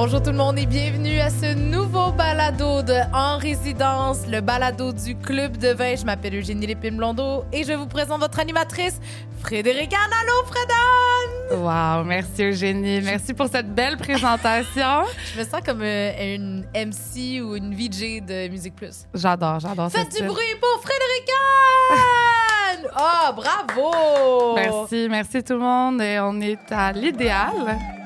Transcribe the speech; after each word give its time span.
Bonjour 0.00 0.22
tout 0.22 0.30
le 0.30 0.36
monde 0.36 0.56
et 0.60 0.66
bienvenue 0.66 1.18
à 1.18 1.28
ce 1.28 1.54
nouveau 1.54 2.12
balado 2.12 2.82
de 2.82 2.94
En 3.12 3.36
résidence, 3.36 4.28
le 4.28 4.40
balado 4.40 4.92
du 4.92 5.16
Club 5.16 5.56
de 5.56 5.70
vin. 5.70 5.96
Je 5.96 6.04
m'appelle 6.04 6.36
Eugénie 6.36 6.68
Lépine-Blondeau 6.68 7.44
et 7.52 7.64
je 7.64 7.72
vous 7.72 7.88
présente 7.88 8.20
votre 8.20 8.38
animatrice, 8.38 9.00
Frédéric 9.40 9.92
Allô, 9.92 10.44
Frédon! 10.46 11.64
Wow, 11.64 12.04
merci 12.04 12.44
Eugénie. 12.44 13.00
Merci 13.00 13.34
pour 13.34 13.48
cette 13.48 13.74
belle 13.74 13.96
présentation. 13.98 15.02
Je 15.34 15.40
me 15.40 15.44
sens 15.44 15.62
comme 15.66 15.82
euh, 15.82 16.36
une 16.36 16.64
MC 16.72 17.42
ou 17.42 17.56
une 17.56 17.74
VJ 17.74 18.24
de 18.24 18.48
Musique 18.50 18.76
Plus. 18.76 19.04
J'adore, 19.14 19.58
j'adore 19.58 19.90
Faites 19.90 20.16
du 20.16 20.22
bruit 20.22 20.54
pour 20.60 20.80
Frédéric 20.80 21.28
Anne! 21.90 22.88
Oh, 22.96 23.32
bravo! 23.36 24.54
Merci, 24.54 25.08
merci 25.10 25.42
tout 25.42 25.54
le 25.54 25.58
monde. 25.58 26.00
Et 26.00 26.20
on 26.20 26.40
est 26.40 26.70
à 26.70 26.92
l'idéal. 26.92 27.97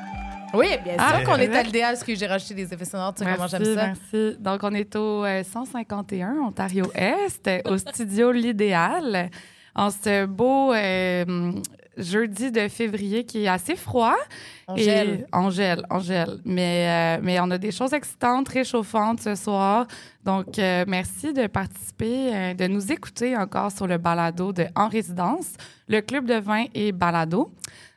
Oui, 0.55 0.67
bien 0.85 0.95
sûr 0.95 1.03
Ah, 1.07 1.25
qu'on 1.25 1.37
est 1.37 1.55
à 1.55 1.63
l'idéal 1.63 1.95
parce 1.95 2.05
que 2.05 2.15
j'ai 2.15 2.27
rajouté 2.27 2.55
des 2.55 2.73
effets 2.75 2.85
sonores. 2.85 3.15
Tu 3.15 3.25
sais 3.25 3.31
comment 3.35 3.47
j'aime 3.47 3.65
ça? 3.65 3.87
merci. 3.87 4.37
Donc, 4.41 4.61
on 4.63 4.73
est 4.75 4.95
au 4.97 5.25
euh, 5.25 5.43
151 5.43 6.35
Ontario-Est, 6.47 7.51
au 7.67 7.79
studio 7.79 8.33
L'Idéal, 8.43 9.31
en 9.75 9.91
ce 9.91 10.27
beau 10.27 10.73
euh, 10.75 11.53
jeudi 11.97 12.51
de 12.51 12.69
février 12.69 13.25
qui 13.25 13.45
est 13.45 13.49
assez 13.49 13.77
froid. 13.77 14.15
On 14.69 14.77
Et- 14.77 14.83
gèle. 14.83 15.27
On 15.33 15.51
gèle, 15.51 15.85
on 15.91 15.99
gèle. 15.99 16.39
Mais, 16.45 17.17
euh, 17.19 17.21
mais 17.23 17.41
on 17.41 17.51
a 17.51 17.59
des 17.59 17.71
choses 17.71 17.93
excitantes, 17.93 18.49
réchauffantes 18.49 19.21
ce 19.21 19.35
soir. 19.35 19.87
Donc, 20.25 20.59
euh, 20.59 20.85
merci 20.87 21.33
de 21.33 21.47
participer, 21.47 22.35
euh, 22.35 22.55
de 22.55 22.67
nous 22.67 22.93
écouter 22.93 23.37
encore 23.37 23.73
sur 23.73 23.87
le 23.87 23.99
balado 23.99 24.53
de 24.53 24.67
En 24.77 24.89
résidence, 24.89 25.53
le 25.89 26.01
club 26.01 26.27
de 26.27 26.35
vin 26.35 26.65
et 26.75 26.93
balado. 26.93 27.53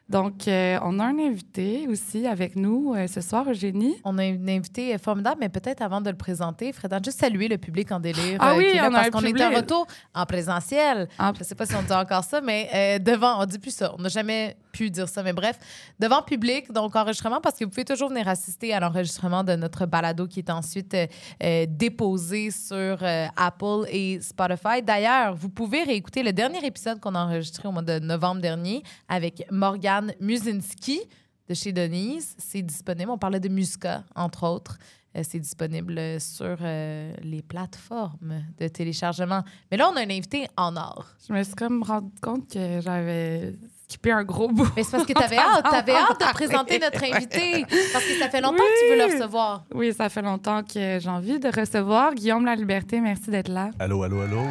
Donc, 0.07 0.47
euh, 0.47 0.77
on 0.83 0.99
a 0.99 1.03
un 1.05 1.17
invité 1.17 1.87
aussi 1.89 2.27
avec 2.27 2.55
nous 2.55 2.93
euh, 2.95 3.07
ce 3.07 3.21
soir, 3.21 3.49
Eugénie. 3.49 3.95
On 4.03 4.19
a 4.19 4.25
une 4.25 4.47
invitée 4.49 4.95
formidable, 4.99 5.37
mais 5.39 5.49
peut-être 5.49 5.81
avant 5.81 5.99
de 5.99 6.11
le 6.11 6.15
présenter, 6.15 6.71
Frédéric, 6.73 7.05
juste 7.05 7.19
saluer 7.19 7.47
le 7.47 7.57
public 7.57 7.91
en 7.91 7.99
délire. 7.99 8.37
Ah 8.39 8.51
euh, 8.53 8.57
oui, 8.57 8.75
là, 8.75 8.87
on 8.87 8.91
parce 8.91 9.07
un 9.07 9.09
qu'on 9.09 9.21
est 9.23 9.43
en 9.43 9.49
retour 9.49 9.87
en 10.13 10.25
présentiel. 10.27 11.07
En- 11.17 11.33
Je 11.33 11.43
sais 11.43 11.55
pas 11.55 11.65
si 11.65 11.73
on 11.75 11.81
dit 11.81 11.91
encore 11.91 12.23
ça, 12.23 12.39
mais 12.39 12.99
devant, 12.99 13.41
on 13.41 13.45
dit 13.45 13.57
plus 13.57 13.71
ça. 13.75 13.95
On 13.97 14.01
n'a 14.03 14.09
jamais 14.09 14.55
pu 14.75 14.89
dire 14.91 15.07
ça, 15.07 15.23
mais 15.23 15.31
bref, 15.31 15.57
devant 15.99 16.21
public, 16.21 16.71
donc 16.71 16.95
enregistrement, 16.95 17.39
parce 17.39 17.57
que 17.57 17.63
vous 17.63 17.69
pouvez 17.69 17.85
toujours 17.85 18.09
venir 18.09 18.27
assister 18.27 18.73
à 18.73 18.81
l'enregistrement 18.81 19.43
de 19.43 19.55
notre 19.55 19.85
balado 19.85 20.27
qui 20.27 20.39
est 20.39 20.49
ensuite 20.49 20.93
euh, 20.93 21.07
euh, 21.41 21.65
déposé 21.69 22.51
sur 22.51 22.97
euh, 23.01 23.27
Apple 23.37 23.85
et 23.89 24.19
Spotify. 24.19 24.81
D'ailleurs, 24.83 25.33
vous 25.35 25.49
pouvez 25.49 25.83
réécouter 25.83 26.23
le 26.23 26.33
dernier 26.33 26.65
épisode 26.65 26.99
qu'on 26.99 27.15
a 27.15 27.23
enregistré 27.23 27.67
au 27.69 27.71
mois 27.71 27.83
de 27.83 27.99
novembre 27.99 28.41
dernier 28.41 28.83
avec 29.07 29.45
Morgane 29.49 30.13
Musinski 30.19 30.99
de 31.47 31.53
chez 31.53 31.71
Denise. 31.71 32.35
C'est 32.37 32.61
disponible. 32.61 33.09
On 33.11 33.17
parlait 33.17 33.39
de 33.39 33.49
Musca, 33.49 34.03
entre 34.13 34.45
autres. 34.45 34.77
C'est 35.23 35.39
disponible 35.39 36.19
sur 36.19 36.57
les 36.59 37.41
plateformes 37.47 38.43
de 38.59 38.67
téléchargement. 38.67 39.45
Mais 39.71 39.77
là, 39.77 39.89
on 39.89 39.95
a 39.95 40.01
un 40.01 40.09
invité 40.09 40.45
en 40.57 40.75
or. 40.75 41.05
Je 41.25 41.31
me 41.31 41.41
suis 41.41 41.55
comme 41.55 41.83
rendu 41.83 42.11
compte 42.21 42.51
que 42.51 42.81
j'avais 42.81 43.53
skippé 43.87 44.11
un 44.11 44.23
gros 44.23 44.47
bout. 44.49 44.67
Mais 44.75 44.83
c'est 44.83 44.91
parce 44.91 45.05
que 45.05 45.13
tu 45.13 45.23
avais 45.23 45.37
hâte, 45.37 45.63
t'avais 45.71 45.93
hâte 45.95 46.19
de 46.19 46.33
présenter 46.33 46.79
notre 46.79 47.03
invité. 47.03 47.65
Parce 47.93 48.03
que 48.05 48.17
ça 48.19 48.29
fait 48.29 48.41
longtemps 48.41 48.57
que 48.57 48.79
tu 48.79 48.89
veux 48.91 49.07
le 49.07 49.13
recevoir. 49.13 49.63
Oui, 49.73 49.93
ça 49.93 50.09
fait 50.09 50.21
longtemps 50.21 50.63
que 50.63 50.99
j'ai 50.99 51.09
envie 51.09 51.39
de 51.39 51.47
recevoir 51.47 52.13
Guillaume 52.15 52.45
La 52.45 52.55
Liberté. 52.55 52.99
Merci 52.99 53.29
d'être 53.29 53.49
là. 53.49 53.69
Allô, 53.79 54.03
allô, 54.03 54.21
allô? 54.21 54.39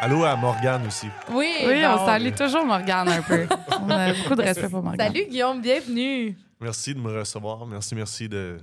allô 0.00 0.24
à 0.24 0.36
Morgane 0.36 0.86
aussi. 0.86 1.08
Oui, 1.30 1.52
Oui, 1.66 1.82
bon. 1.82 1.88
on 2.00 2.06
salue 2.06 2.32
toujours 2.32 2.64
Morgane 2.64 3.08
un 3.08 3.22
peu. 3.22 3.46
On 3.82 3.90
a 3.90 4.12
beaucoup 4.14 4.34
de 4.36 4.42
respect 4.48 4.68
pour 4.68 4.82
Morgane. 4.82 5.06
Salut 5.12 5.26
Guillaume, 5.28 5.60
bienvenue. 5.60 6.36
Merci 6.60 6.94
de 6.94 7.00
me 7.00 7.18
recevoir. 7.18 7.66
Merci, 7.66 7.94
merci 7.94 8.28
de. 8.28 8.58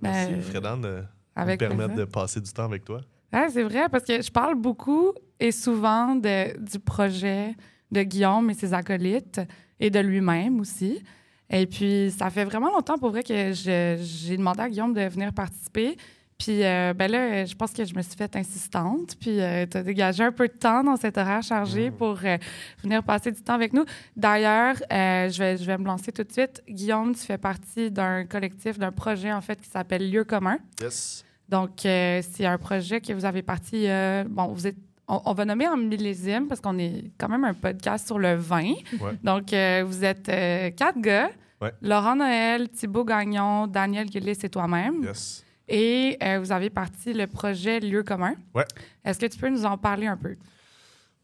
Ben, 0.00 0.10
Merci, 0.30 0.50
Fredan, 0.50 0.76
de 0.76 1.02
me 1.36 1.56
permettre 1.56 1.76
plaisir. 1.94 1.94
de 1.96 2.04
passer 2.04 2.40
du 2.40 2.52
temps 2.52 2.64
avec 2.64 2.84
toi. 2.84 3.00
Ouais, 3.32 3.48
c'est 3.50 3.62
vrai, 3.62 3.88
parce 3.90 4.04
que 4.04 4.22
je 4.22 4.30
parle 4.30 4.54
beaucoup 4.54 5.12
et 5.38 5.52
souvent 5.52 6.14
de, 6.14 6.58
du 6.58 6.78
projet 6.78 7.54
de 7.90 8.02
Guillaume 8.02 8.50
et 8.50 8.54
ses 8.54 8.72
acolytes 8.72 9.40
et 9.78 9.90
de 9.90 9.98
lui-même 10.00 10.60
aussi. 10.60 11.02
Et 11.50 11.66
puis, 11.66 12.12
ça 12.16 12.30
fait 12.30 12.44
vraiment 12.44 12.70
longtemps 12.70 12.98
pour 12.98 13.10
vrai 13.10 13.22
que 13.22 13.52
j'ai 13.52 14.36
demandé 14.36 14.60
à 14.60 14.68
Guillaume 14.68 14.94
de 14.94 15.02
venir 15.02 15.32
participer. 15.32 15.96
Puis, 16.38 16.64
euh, 16.64 16.92
ben 16.92 17.10
là, 17.10 17.44
je 17.46 17.54
pense 17.54 17.72
que 17.72 17.84
je 17.84 17.94
me 17.94 18.02
suis 18.02 18.16
faite 18.16 18.36
insistante. 18.36 19.16
Puis, 19.18 19.36
tu 19.36 19.76
as 19.76 19.82
dégagé 19.82 20.22
un 20.22 20.32
peu 20.32 20.48
de 20.48 20.52
temps 20.52 20.84
dans 20.84 20.96
cet 20.96 21.16
horaire 21.16 21.42
chargé 21.42 21.90
pour 21.90 22.18
euh, 22.24 22.36
venir 22.82 23.02
passer 23.02 23.32
du 23.32 23.40
temps 23.40 23.54
avec 23.54 23.72
nous. 23.72 23.84
D'ailleurs, 24.16 24.76
euh, 24.92 25.30
je, 25.30 25.38
vais, 25.38 25.56
je 25.56 25.64
vais 25.64 25.78
me 25.78 25.86
lancer 25.86 26.12
tout 26.12 26.24
de 26.24 26.32
suite. 26.32 26.62
Guillaume, 26.68 27.14
tu 27.14 27.22
fais 27.22 27.38
partie 27.38 27.90
d'un 27.90 28.26
collectif, 28.26 28.78
d'un 28.78 28.92
projet, 28.92 29.32
en 29.32 29.40
fait, 29.40 29.58
qui 29.60 29.70
s'appelle 29.70 30.10
Lieu 30.10 30.24
commun. 30.24 30.58
Yes. 30.82 31.24
Donc, 31.48 31.84
euh, 31.86 32.20
c'est 32.28 32.44
un 32.46 32.58
projet 32.58 33.00
que 33.00 33.12
vous 33.12 33.24
avez 33.24 33.42
parti. 33.42 33.88
euh, 33.88 34.24
bon, 34.28 34.48
vous 34.48 34.66
êtes. 34.66 34.76
On, 35.08 35.20
on 35.26 35.32
va 35.34 35.44
nommer 35.44 35.68
en 35.68 35.76
millésime 35.76 36.48
parce 36.48 36.60
qu'on 36.60 36.78
est 36.78 37.12
quand 37.18 37.28
même 37.28 37.44
un 37.44 37.54
podcast 37.54 38.06
sur 38.06 38.18
le 38.18 38.34
vin. 38.34 38.72
Ouais. 39.00 39.12
Donc, 39.22 39.52
euh, 39.52 39.84
vous 39.86 40.04
êtes 40.04 40.28
euh, 40.28 40.70
quatre 40.70 41.00
gars. 41.00 41.30
Ouais. 41.60 41.72
Laurent 41.80 42.16
Noël, 42.16 42.68
Thibaut 42.68 43.04
Gagnon, 43.04 43.66
Daniel 43.68 44.10
Gillis 44.10 44.38
et 44.42 44.48
toi-même. 44.48 45.02
Yes. 45.04 45.44
Et 45.68 46.18
vous 46.40 46.52
avez 46.52 46.70
parti 46.70 47.12
le 47.12 47.26
projet 47.26 47.80
Lieu 47.80 48.02
commun. 48.02 48.34
Ouais. 48.54 48.64
Est-ce 49.04 49.18
que 49.18 49.26
tu 49.26 49.38
peux 49.38 49.48
nous 49.48 49.64
en 49.64 49.76
parler 49.78 50.06
un 50.06 50.16
peu? 50.16 50.36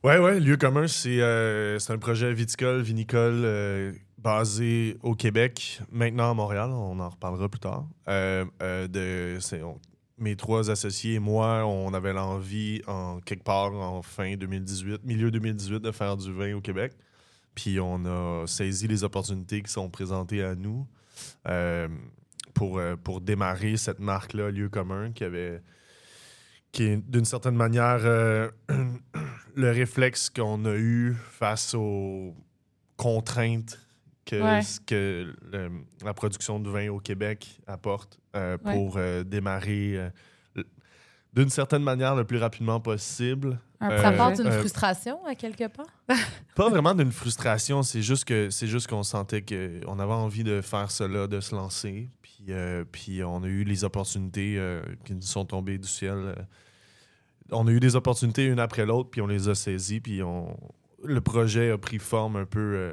Ouais, 0.03 0.19
ouais, 0.19 0.41
Lieu 0.41 0.57
commun, 0.57 0.87
c'est 0.89 1.21
un 1.23 1.99
projet 1.99 2.33
viticole, 2.33 2.81
vinicole 2.83 3.95
basé 4.19 4.97
au 5.03 5.15
Québec, 5.15 5.81
maintenant 5.91 6.31
à 6.31 6.35
Montréal, 6.35 6.71
on 6.71 6.99
en 7.01 7.09
reparlera 7.09 7.49
plus 7.49 7.61
tard. 7.61 7.87
Euh, 8.09 8.45
euh, 8.63 8.87
de, 8.89 9.39
on- 9.63 9.79
mes 10.19 10.37
trois 10.37 10.71
associés 10.71 11.15
et 11.15 11.19
moi, 11.19 11.67
on 11.67 11.95
avait 11.95 12.13
l'envie, 12.13 12.83
en 12.87 13.21
quelque 13.21 13.45
part 13.45 13.73
en 13.73 14.03
fin 14.03 14.37
2018, 14.37 15.05
milieu 15.05 15.31
2018, 15.31 15.81
de 15.81 15.91
faire 15.91 16.17
du 16.17 16.33
vin 16.33 16.55
au 16.55 16.61
Québec. 16.61 16.93
Puis 17.55 17.81
on 17.81 18.05
a 18.07 18.47
saisi 18.47 18.89
les 18.89 19.05
opportunités 19.05 19.63
qui 19.63 19.71
sont 19.71 19.91
présentées 19.91 20.43
à 20.43 20.55
nous 20.55 20.87
euh, 21.49 21.89
pour, 22.55 22.79
euh, 22.79 22.97
pour 22.97 23.21
démarrer 23.21 23.77
cette 23.77 23.99
marque-là, 23.99 24.51
Lieu 24.51 24.69
commun, 24.69 25.13
qui 25.13 25.25
avait 25.25 25.63
qui 26.73 26.85
est 26.85 26.97
d'une 26.97 27.27
certaine 27.27 27.55
manière 27.55 28.01
euh, 28.05 28.51
le 29.55 29.71
réflexe 29.71 30.31
qu'on 30.31 30.65
a 30.65 30.75
eu 30.75 31.15
face 31.31 31.75
aux 31.75 32.35
contraintes 32.97 33.79
que, 34.25 34.37
Ouais. 34.41 34.63
ce 34.63 34.81
que 34.81 35.35
le- 35.53 35.71
la 36.05 36.15
production 36.15 36.61
de 36.61 36.69
vin 36.71 36.89
au 36.91 36.99
Québec 37.01 37.61
apporte 37.67 38.19
euh, 38.37 38.57
Ouais. 38.65 38.75
pour 38.75 38.95
euh, 38.97 39.25
démarrer 39.25 39.97
euh, 40.57 40.63
d'une 41.35 41.49
certaine 41.51 41.83
manière 41.83 42.15
le 42.15 42.25
plus 42.25 42.39
rapidement 42.39 42.81
possible. 42.81 43.59
Ça 43.81 44.13
part 44.13 44.33
d'une 44.33 44.51
frustration 44.53 45.25
à 45.27 45.35
quelque 45.35 45.67
part? 45.67 45.87
Pas 46.55 46.69
vraiment 46.69 46.95
d'une 46.95 47.11
frustration, 47.11 47.83
c'est 47.83 48.03
juste 48.03 48.25
que 48.27 48.49
c'est 48.51 48.67
juste 48.69 48.87
qu'on 48.87 49.03
sentait 49.03 49.43
qu'on 49.43 49.99
avait 49.99 50.13
envie 50.13 50.45
de 50.45 50.61
faire 50.61 50.91
cela, 50.91 51.27
de 51.27 51.41
se 51.41 51.55
lancer. 51.55 52.09
Puis, 52.23 52.47
puis 52.93 53.25
on 53.25 53.43
a 53.43 53.47
eu 53.49 53.65
les 53.65 53.83
opportunités 53.83 54.61
qui 55.05 55.15
nous 55.15 55.23
sont 55.23 55.45
tombées 55.45 55.79
du 55.79 55.89
ciel. 55.89 56.47
On 57.51 57.67
a 57.67 57.71
eu 57.73 57.81
des 57.81 57.97
opportunités 57.97 58.45
une 58.47 58.61
après 58.61 58.87
l'autre, 58.87 59.11
puis 59.11 59.21
on 59.21 59.27
les 59.27 59.49
a 59.49 59.55
saisies, 59.57 60.01
puis 60.01 60.23
on... 60.23 60.57
le 61.05 61.21
projet 61.21 61.71
a 61.73 61.79
pris 61.79 61.99
forme 61.99 62.37
un 62.37 62.47
peu 62.47 62.93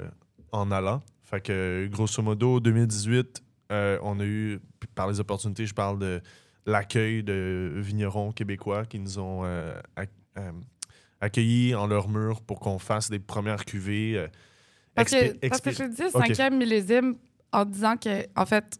en 0.51 0.71
allant. 0.71 1.01
Fait 1.29 1.41
que 1.41 1.87
grosso 1.91 2.23
modo, 2.23 2.59
2018, 2.59 3.43
euh, 3.71 3.99
on 4.01 4.19
a 4.19 4.25
eu, 4.25 4.59
par 4.95 5.07
les 5.07 5.19
opportunités, 5.19 5.67
je 5.67 5.75
parle 5.75 5.99
de 5.99 6.21
l'accueil 6.65 7.21
de 7.21 7.71
vignerons 7.75 8.31
québécois 8.31 8.85
qui 8.85 8.97
nous 8.97 9.19
ont 9.19 9.41
euh, 9.43 9.79
euh, 10.39 10.51
accueillis 11.21 11.75
en 11.75 11.85
leur 11.85 12.09
mur 12.09 12.41
pour 12.41 12.59
qu'on 12.59 12.79
fasse 12.79 13.11
des 13.11 13.19
premières 13.19 13.65
cuvées. 13.65 14.25
Parce 14.95 15.11
que, 15.11 15.47
parce 15.47 15.61
que 15.61 15.69
je 15.69 15.83
dis 15.83 16.09
cinquième 16.09 16.57
millésime 16.57 17.15
en 17.51 17.63
disant 17.63 17.95
que, 17.95 18.25
en 18.35 18.47
fait, 18.47 18.79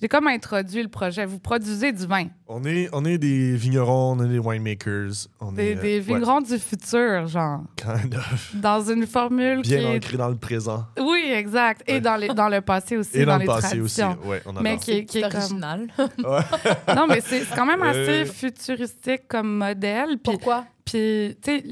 j'ai 0.00 0.08
comme 0.08 0.26
introduit 0.28 0.82
le 0.82 0.88
projet. 0.88 1.26
Vous 1.26 1.38
produisez 1.38 1.92
du 1.92 2.06
vin. 2.06 2.26
on, 2.48 2.64
est, 2.64 2.88
on 2.92 3.04
est 3.04 3.18
des 3.18 3.54
vignerons, 3.54 4.16
on 4.18 4.24
est 4.24 4.28
des 4.28 4.38
winemakers. 4.38 5.28
On 5.40 5.52
Des, 5.52 5.70
est, 5.72 5.76
euh, 5.76 5.80
des 5.82 5.94
ouais, 5.96 6.00
vignerons 6.00 6.40
du 6.40 6.58
futur, 6.58 7.26
genre. 7.26 7.60
kind 7.76 8.14
of. 8.14 8.50
Dans 8.56 8.80
une 8.90 9.06
formule 9.06 9.62
qui 9.62 9.70
Bien 9.76 9.92
est... 9.92 10.16
dans 10.16 10.28
le 10.28 10.36
présent. 10.36 10.86
Oui, 11.00 11.30
exact. 11.34 11.82
Et 11.86 11.94
Ouais. 11.94 12.00
dans, 12.00 12.16
les, 12.16 12.28
dans 12.28 12.48
le 12.48 12.60
passé 12.60 12.96
aussi, 12.96 13.18
Et 13.18 13.24
dans, 13.24 13.32
dans 13.32 13.36
le 13.36 13.40
les 13.40 13.46
passé 13.46 13.80
aussi. 13.80 14.02
Ouais, 14.24 14.42
on 14.46 14.52
Mais 14.62 14.76
qui 14.78 14.92
est, 14.92 15.04
qui 15.04 15.18
est 15.18 15.22
comme... 15.30 15.34
original. 15.40 15.86
Non, 16.96 17.06
mais 17.06 17.20
c'est 17.20 17.40
c'est 17.44 17.54
quand 17.54 17.66
même 17.66 17.82
assez 17.82 18.22
Euh. 18.22 18.24
futuristique 18.26 19.28
comme 19.28 19.58
modèle. 19.58 20.18
Pourquoi? 20.22 20.64
puis 20.84 21.36
tu 21.42 21.50
sais, 21.60 21.64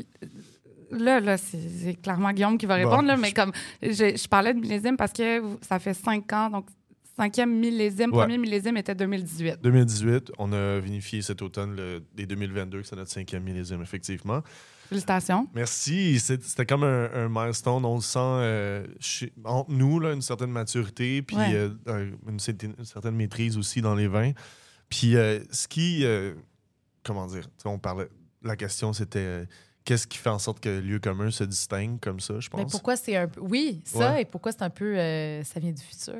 là, 0.91 1.19
là 1.21 1.37
c'est 1.37 1.95
clairement 2.03 2.33
Guillaume 2.33 2.57
qui 2.59 2.67
va 2.67 2.75
répondre, 2.77 2.99
Bon. 3.03 3.07
là, 3.07 3.17
mais 3.17 3.33
comme 3.33 3.53
je, 3.83 4.17
je 4.17 4.29
parlais 4.29 4.55
de 4.55 4.61
millésime 4.61 4.97
parce 4.97 5.13
que 5.13 5.43
ça 5.63 5.79
fait 5.79 5.95
cinq 5.95 6.33
ans, 6.33 6.51
donc 6.51 6.67
cinquième 7.19 7.59
millésime, 7.59 8.13
Ouais. 8.13 8.19
premier 8.25 8.39
millésime 8.39 8.77
était 8.77 8.95
2018. 8.95 9.59
2018, 9.63 10.33
on 10.39 10.53
a 10.53 10.79
vinifié 10.79 11.21
cet 11.23 11.43
automne 11.43 11.77
le, 11.77 12.03
des 12.15 12.27
2022, 12.27 12.81
que 12.83 12.87
c'est 12.87 12.97
notre 12.97 13.11
cinquième 13.11 13.43
millésime, 13.43 13.83
effectivement. 13.83 14.43
Félicitations. 14.89 15.47
Merci. 15.55 16.19
C'était 16.19 16.65
comme 16.65 16.83
un, 16.85 17.11
un 17.13 17.29
milestone. 17.29 17.85
On 17.85 17.97
le 17.97 18.01
sent 18.01 18.19
euh, 18.23 18.87
chez- 19.01 19.33
entre 19.45 19.71
nous, 19.71 20.01
là, 20.01 20.13
une 20.15 20.23
certaine 20.23 20.51
maturité, 20.51 21.21
puis 21.21 21.37
Ouais. 21.37 21.53
euh, 21.55 21.71
un- 21.87 22.31
une, 22.31 22.41
certaine- 22.41 22.75
une 22.79 22.85
certaine 22.87 23.15
maîtrise 23.15 23.59
aussi 23.59 23.83
dans 23.83 23.95
les 23.95 24.09
vins. 24.09 24.33
Puis 24.89 25.17
euh, 25.17 25.41
ce 25.51 25.69
qui. 25.69 26.05
euh, 26.05 26.33
comment 27.05 27.27
dire? 27.27 27.47
On 27.67 27.79
parlait. 27.79 28.09
La 28.43 28.57
question, 28.57 28.95
c'était 28.95 29.19
euh, 29.19 29.45
qu'est-ce 29.85 30.07
qui 30.07 30.17
fait 30.17 30.31
en 30.31 30.39
sorte 30.39 30.61
que 30.61 30.69
Lieu 30.81 30.99
commun 31.01 31.31
se 31.31 31.45
distingue 31.45 32.01
comme 32.01 32.21
ça, 32.21 32.41
je 32.41 32.49
pense? 32.49 32.61
Mais 32.61 32.67
pourquoi 32.71 32.97
c'est 32.97 33.17
un 33.17 33.29
peu. 33.29 33.41
Oui, 33.43 33.83
ça, 33.85 34.13
Ouais. 34.15 34.23
et 34.23 34.25
pourquoi 34.25 34.53
c'est 34.53 34.63
un 34.63 34.71
peu. 34.71 34.97
euh, 34.99 35.43
ça 35.45 35.61
vient 35.61 35.73
du 35.73 35.83
futur? 35.83 36.15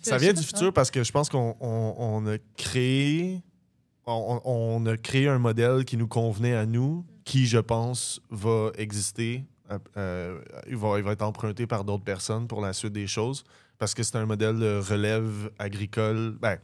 Ça- 0.00 0.18
vient 0.18 0.32
du 0.32 0.42
futur 0.42 0.72
parce 0.72 0.90
que 0.90 1.02
je 1.02 1.10
pense 1.12 1.28
qu'on 1.28 1.56
on- 1.60 1.94
on 1.98 2.26
a 2.26 2.36
créé 2.56 3.42
on, 4.08 4.86
a 4.86 4.96
créé 4.96 5.26
un 5.28 5.40
modèle 5.40 5.84
qui 5.84 5.96
nous 5.96 6.06
convenait 6.06 6.54
à 6.54 6.64
nous, 6.64 7.04
qui, 7.24 7.46
je 7.46 7.58
pense, 7.58 8.20
va 8.30 8.70
exister. 8.78 9.44
euh, 9.72 9.78
euh, 9.96 10.40
il, 10.68 10.76
va, 10.76 10.96
il 10.98 11.02
va 11.02 11.10
être 11.10 11.22
emprunté 11.22 11.66
par 11.66 11.82
d'autres 11.82 12.04
personnes 12.04 12.46
pour 12.46 12.60
la 12.60 12.72
suite 12.72 12.92
des 12.92 13.08
choses 13.08 13.42
parce 13.78 13.94
que 13.94 14.04
c'est 14.04 14.14
un 14.14 14.24
modèle 14.26 14.60
de 14.60 14.78
relève 14.78 15.50
agricole. 15.58 16.36
Ben, 16.40 16.58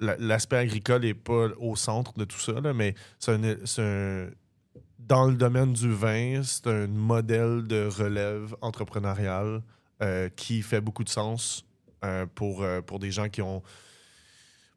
la- 0.00 0.16
L'aspect 0.16 0.56
agricole 0.56 1.02
n'est 1.02 1.14
pas 1.14 1.50
au 1.60 1.76
centre 1.76 2.14
de 2.18 2.24
tout 2.24 2.40
ça, 2.40 2.60
là, 2.60 2.72
mais 2.74 2.96
c'est 3.20 3.30
un, 3.78 4.28
dans 4.98 5.26
le 5.26 5.34
domaine 5.36 5.72
du 5.72 5.92
vin, 5.92 6.42
c'est 6.42 6.66
un 6.66 6.88
modèle 6.88 7.64
de 7.68 7.86
relève 7.86 8.56
entrepreneuriale 8.60 9.62
qui 10.36 10.62
fait 10.62 10.80
beaucoup 10.80 11.04
de 11.04 11.08
sens 11.10 11.64
euh, 12.04 12.26
pour, 12.34 12.62
euh, 12.62 12.80
pour 12.80 12.98
des 12.98 13.10
gens 13.10 13.28
qui 13.28 13.42
ont 13.42 13.62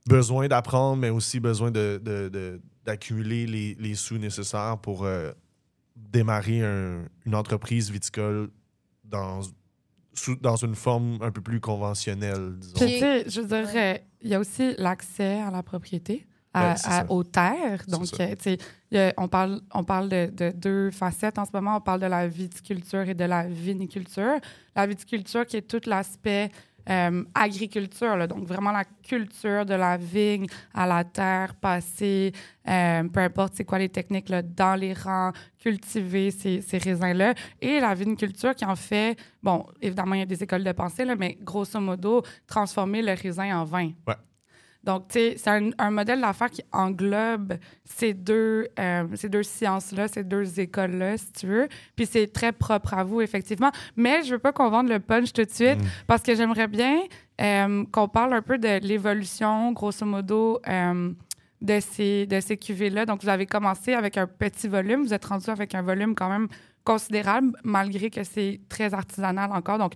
besoin 0.06 0.48
d'apprendre, 0.48 0.98
mais 0.98 1.10
aussi 1.10 1.40
besoin 1.40 1.72
d'accumuler 2.86 3.46
les, 3.46 3.76
sous 3.96 4.18
nécessaires 4.18 4.78
pour 4.82 5.06
euh, 5.06 5.32
démarrer 5.96 6.62
un- 6.62 7.06
une 7.26 7.36
entreprise 7.36 7.90
viticole 7.90 8.50
dans, 9.04 9.42
dans 10.42 10.56
une 10.58 10.76
forme 10.76 11.20
un 11.22 11.32
peu 11.32 11.42
plus 11.42 11.60
conventionnelle, 11.60 12.56
disons. 12.58 12.76
Puis, 12.80 13.00
je 13.00 13.42
euh, 13.42 13.98
il 14.22 14.30
y 14.30 14.34
a 14.36 14.40
aussi 14.40 14.74
l'accès 14.78 15.40
à 15.40 15.52
la 15.52 15.64
propriété, 15.64 16.26
à- 16.54 16.76
à- 17.00 17.12
aux 17.12 17.24
terres. 17.24 17.84
Donc, 17.88 18.02
euh, 18.94 19.10
a- 19.10 19.14
on 19.18 19.28
parle, 19.28 19.62
on 19.74 19.84
parle 19.84 20.10
de, 20.10 20.30
de 20.32 20.52
deux 20.52 20.92
facettes 20.92 21.38
en 21.40 21.46
ce 21.46 21.52
moment. 21.54 21.78
On 21.78 21.82
parle 21.82 22.02
de 22.02 22.06
la 22.08 22.28
viticulture 22.28 23.02
et 23.10 23.14
de 23.14 23.26
la 23.26 23.48
viniculture. 23.48 24.36
La 24.76 24.86
viticulture 24.88 25.46
qui 25.46 25.58
est 25.58 25.68
tout 25.68 25.82
l'aspect 25.88 26.50
euh, 26.90 27.24
agriculture, 27.34 28.18
là, 28.18 28.28
donc 28.28 28.44
vraiment 28.46 28.74
la 28.74 28.84
culture 28.84 29.66
de 29.66 29.74
la 29.74 29.96
vigne 29.96 30.48
à 30.74 30.86
la 30.86 31.06
terre, 31.06 31.56
passer, 31.56 32.34
euh, 32.68 33.04
peu 33.08 33.22
importe 33.22 33.54
c'est 33.56 33.64
quoi 33.64 33.80
les 33.80 33.88
techniques, 33.88 34.28
là, 34.28 34.42
dans 34.42 34.76
les 34.78 34.92
rangs, 34.92 35.32
cultiver 35.60 36.30
ces, 36.32 36.60
ces 36.62 36.78
raisins-là. 36.78 37.36
Et 37.62 37.80
la 37.80 37.94
viniculture 37.96 38.54
qui 38.54 38.66
en 38.66 38.76
fait, 38.76 39.18
bon, 39.42 39.66
évidemment, 39.82 40.16
il 40.16 40.20
y 40.20 40.24
a 40.24 40.26
des 40.26 40.44
écoles 40.44 40.66
de 40.66 40.72
pensée, 40.74 41.06
là, 41.06 41.16
mais 41.16 41.38
grosso 41.42 41.80
modo, 41.80 42.22
transformer 42.48 43.02
le 43.02 43.14
raisin 43.14 43.58
en 43.58 43.64
vin. 43.64 43.92
Ouais. 44.06 44.16
Donc, 44.84 45.08
tu 45.08 45.14
sais, 45.20 45.36
c'est 45.38 45.50
un, 45.50 45.70
un 45.78 45.92
modèle 45.92 46.20
d'affaires 46.22 46.50
qui 46.52 46.64
englobe 46.72 47.54
ces 47.86 48.14
deux, 48.14 48.68
euh, 48.80 49.06
ces 49.16 49.30
deux 49.30 49.44
sciences-là, 49.44 50.08
ces 50.08 50.24
deux 50.24 50.60
écoles-là, 50.60 51.18
si 51.18 51.32
tu 51.32 51.48
veux. 51.48 51.68
Puis 51.96 52.06
c'est 52.06 52.28
très 52.32 52.52
propre 52.52 52.94
à 52.94 53.04
vous, 53.04 53.22
effectivement. 53.22 53.72
Mais 53.96 54.24
je 54.24 54.32
veux 54.34 54.40
pas 54.40 54.52
qu'on 54.52 54.70
vende 54.70 54.90
le 54.90 55.00
punch 55.00 55.32
tout 55.32 55.44
de 55.44 55.50
suite 55.50 55.80
Mm. 55.80 55.88
parce 56.08 56.22
que 56.24 56.36
j'aimerais 56.36 56.68
bien 56.68 57.00
euh, 57.42 57.84
qu'on 57.92 58.08
parle 58.08 58.34
un 58.34 58.42
peu 58.42 58.58
de 58.58 58.80
l'évolution, 58.86 59.72
grosso 59.72 60.06
modo, 60.06 60.60
euh, 60.68 61.12
de 61.62 61.80
ces, 61.80 62.26
de 62.28 62.40
ces 62.42 62.58
cuvées-là. 62.58 63.06
Donc, 63.06 63.24
vous 63.24 63.30
avez 63.30 63.46
commencé 63.46 63.94
avec 63.94 64.18
un 64.18 64.28
petit 64.28 64.68
volume. 64.68 65.04
Vous 65.04 65.14
êtes 65.14 65.26
rendu 65.26 65.50
avec 65.50 65.74
un 65.76 65.82
volume 65.82 66.14
quand 66.14 66.30
même 66.30 66.48
considérable, 66.84 67.54
malgré 67.64 68.10
que 68.10 68.24
c'est 68.24 68.60
très 68.68 68.94
artisanal 68.94 69.50
encore. 69.54 69.78
Donc, 69.78 69.94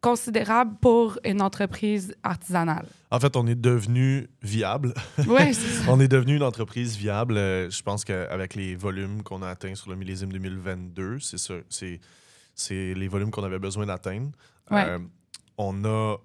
considérable 0.00 0.76
pour 0.80 1.18
une 1.24 1.42
entreprise 1.42 2.14
artisanale. 2.22 2.86
En 3.10 3.20
fait, 3.20 3.36
on 3.36 3.46
est 3.46 3.54
devenu 3.54 4.28
viable. 4.42 4.94
Oui, 5.26 5.52
c'est 5.54 5.84
ça. 5.84 5.92
on 5.92 6.00
est 6.00 6.08
devenu 6.08 6.36
une 6.36 6.42
entreprise 6.42 6.96
viable. 6.96 7.36
Euh, 7.36 7.68
je 7.70 7.82
pense 7.82 8.04
qu'avec 8.04 8.54
les 8.54 8.74
volumes 8.76 9.22
qu'on 9.22 9.42
a 9.42 9.48
atteints 9.48 9.74
sur 9.74 9.90
le 9.90 9.96
millésime 9.96 10.32
2022, 10.32 11.18
c'est 11.20 11.38
ça, 11.38 11.54
c'est, 11.68 12.00
c'est 12.54 12.94
les 12.94 13.08
volumes 13.08 13.30
qu'on 13.30 13.44
avait 13.44 13.58
besoin 13.58 13.86
d'atteindre. 13.86 14.30
Ouais. 14.70 14.84
Euh, 14.86 14.98
on 15.58 15.84
a 15.84 16.16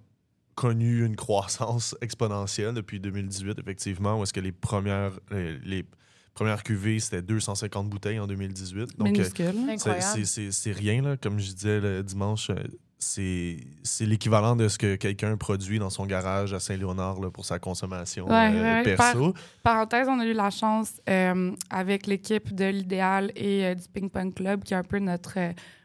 connu 0.56 1.06
une 1.06 1.16
croissance 1.18 1.96
exponentielle 2.02 2.74
depuis 2.76 3.00
2018, 3.02 3.60
effectivement, 3.60 4.18
où 4.20 4.24
est-ce 4.24 4.32
que 4.32 4.40
les 4.40 4.54
premières, 4.54 5.12
les, 5.32 5.58
les 5.60 5.86
premières 6.34 6.64
cuvées, 6.64 7.00
c'était 7.00 7.22
250 7.22 7.90
bouteilles 7.90 8.20
en 8.20 8.28
2018. 8.28 8.98
Donc, 8.98 9.08
euh, 9.08 9.12
minuscule. 9.12 9.46
c'est- 9.54 9.72
Incroyable. 9.72 10.04
c'est- 10.04 10.26
c'est 10.26 10.52
c'est 10.52 10.72
rien, 10.72 11.02
là. 11.02 11.18
Comme 11.18 11.40
je 11.40 11.52
disais 11.52 11.82
le 11.82 12.04
dimanche, 12.04 12.50
euh, 12.52 12.56
c'est 12.98 13.58
l'équivalent 14.02 14.56
de 14.56 14.68
ce 14.68 14.78
que 14.78 14.96
quelqu'un 14.96 15.38
produit 15.38 15.80
dans 15.80 15.90
son 15.90 16.06
garage 16.06 16.54
à 16.54 16.60
Saint-Léonard 16.60 17.18
pour 17.32 17.46
sa 17.46 17.60
consommation 17.60 18.28
Ouais, 18.28 18.52
euh, 18.54 18.84
ouais, 18.84 18.96
perso. 18.96 19.34
Parenthèse, 19.64 20.08
on 20.10 20.20
a 20.20 20.26
eu 20.26 20.34
la 20.34 20.50
chance 20.50 20.94
euh, 21.10 21.52
avec 21.70 22.08
l'équipe 22.08 22.54
de 22.54 22.66
l'Idéal 22.66 23.32
et 23.36 23.66
euh, 23.66 23.76
du 23.76 23.84
Ping 23.94 24.10
Pong 24.10 24.34
Club, 24.34 24.64
qui 24.64 24.74
est 24.74 24.78
un 24.78 24.84
peu 24.84 25.00
notre 25.00 25.38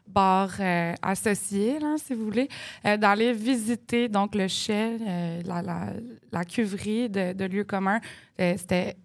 bar 0.07 0.49
associé, 1.01 1.79
là, 1.79 1.95
si 1.97 2.13
vous 2.13 2.25
voulez, 2.25 2.49
d'aller 2.83 3.31
visiter 3.31 4.09
donc 4.09 4.35
le 4.35 4.47
chai, 4.49 4.97
la, 5.45 5.61
la, 5.61 5.93
la 6.33 6.43
cuverie 6.43 7.09
de, 7.09 7.31
de 7.31 7.45
lieu 7.45 7.63
commun. 7.63 8.01
Euh, 8.41 8.55
C'était 8.57 8.97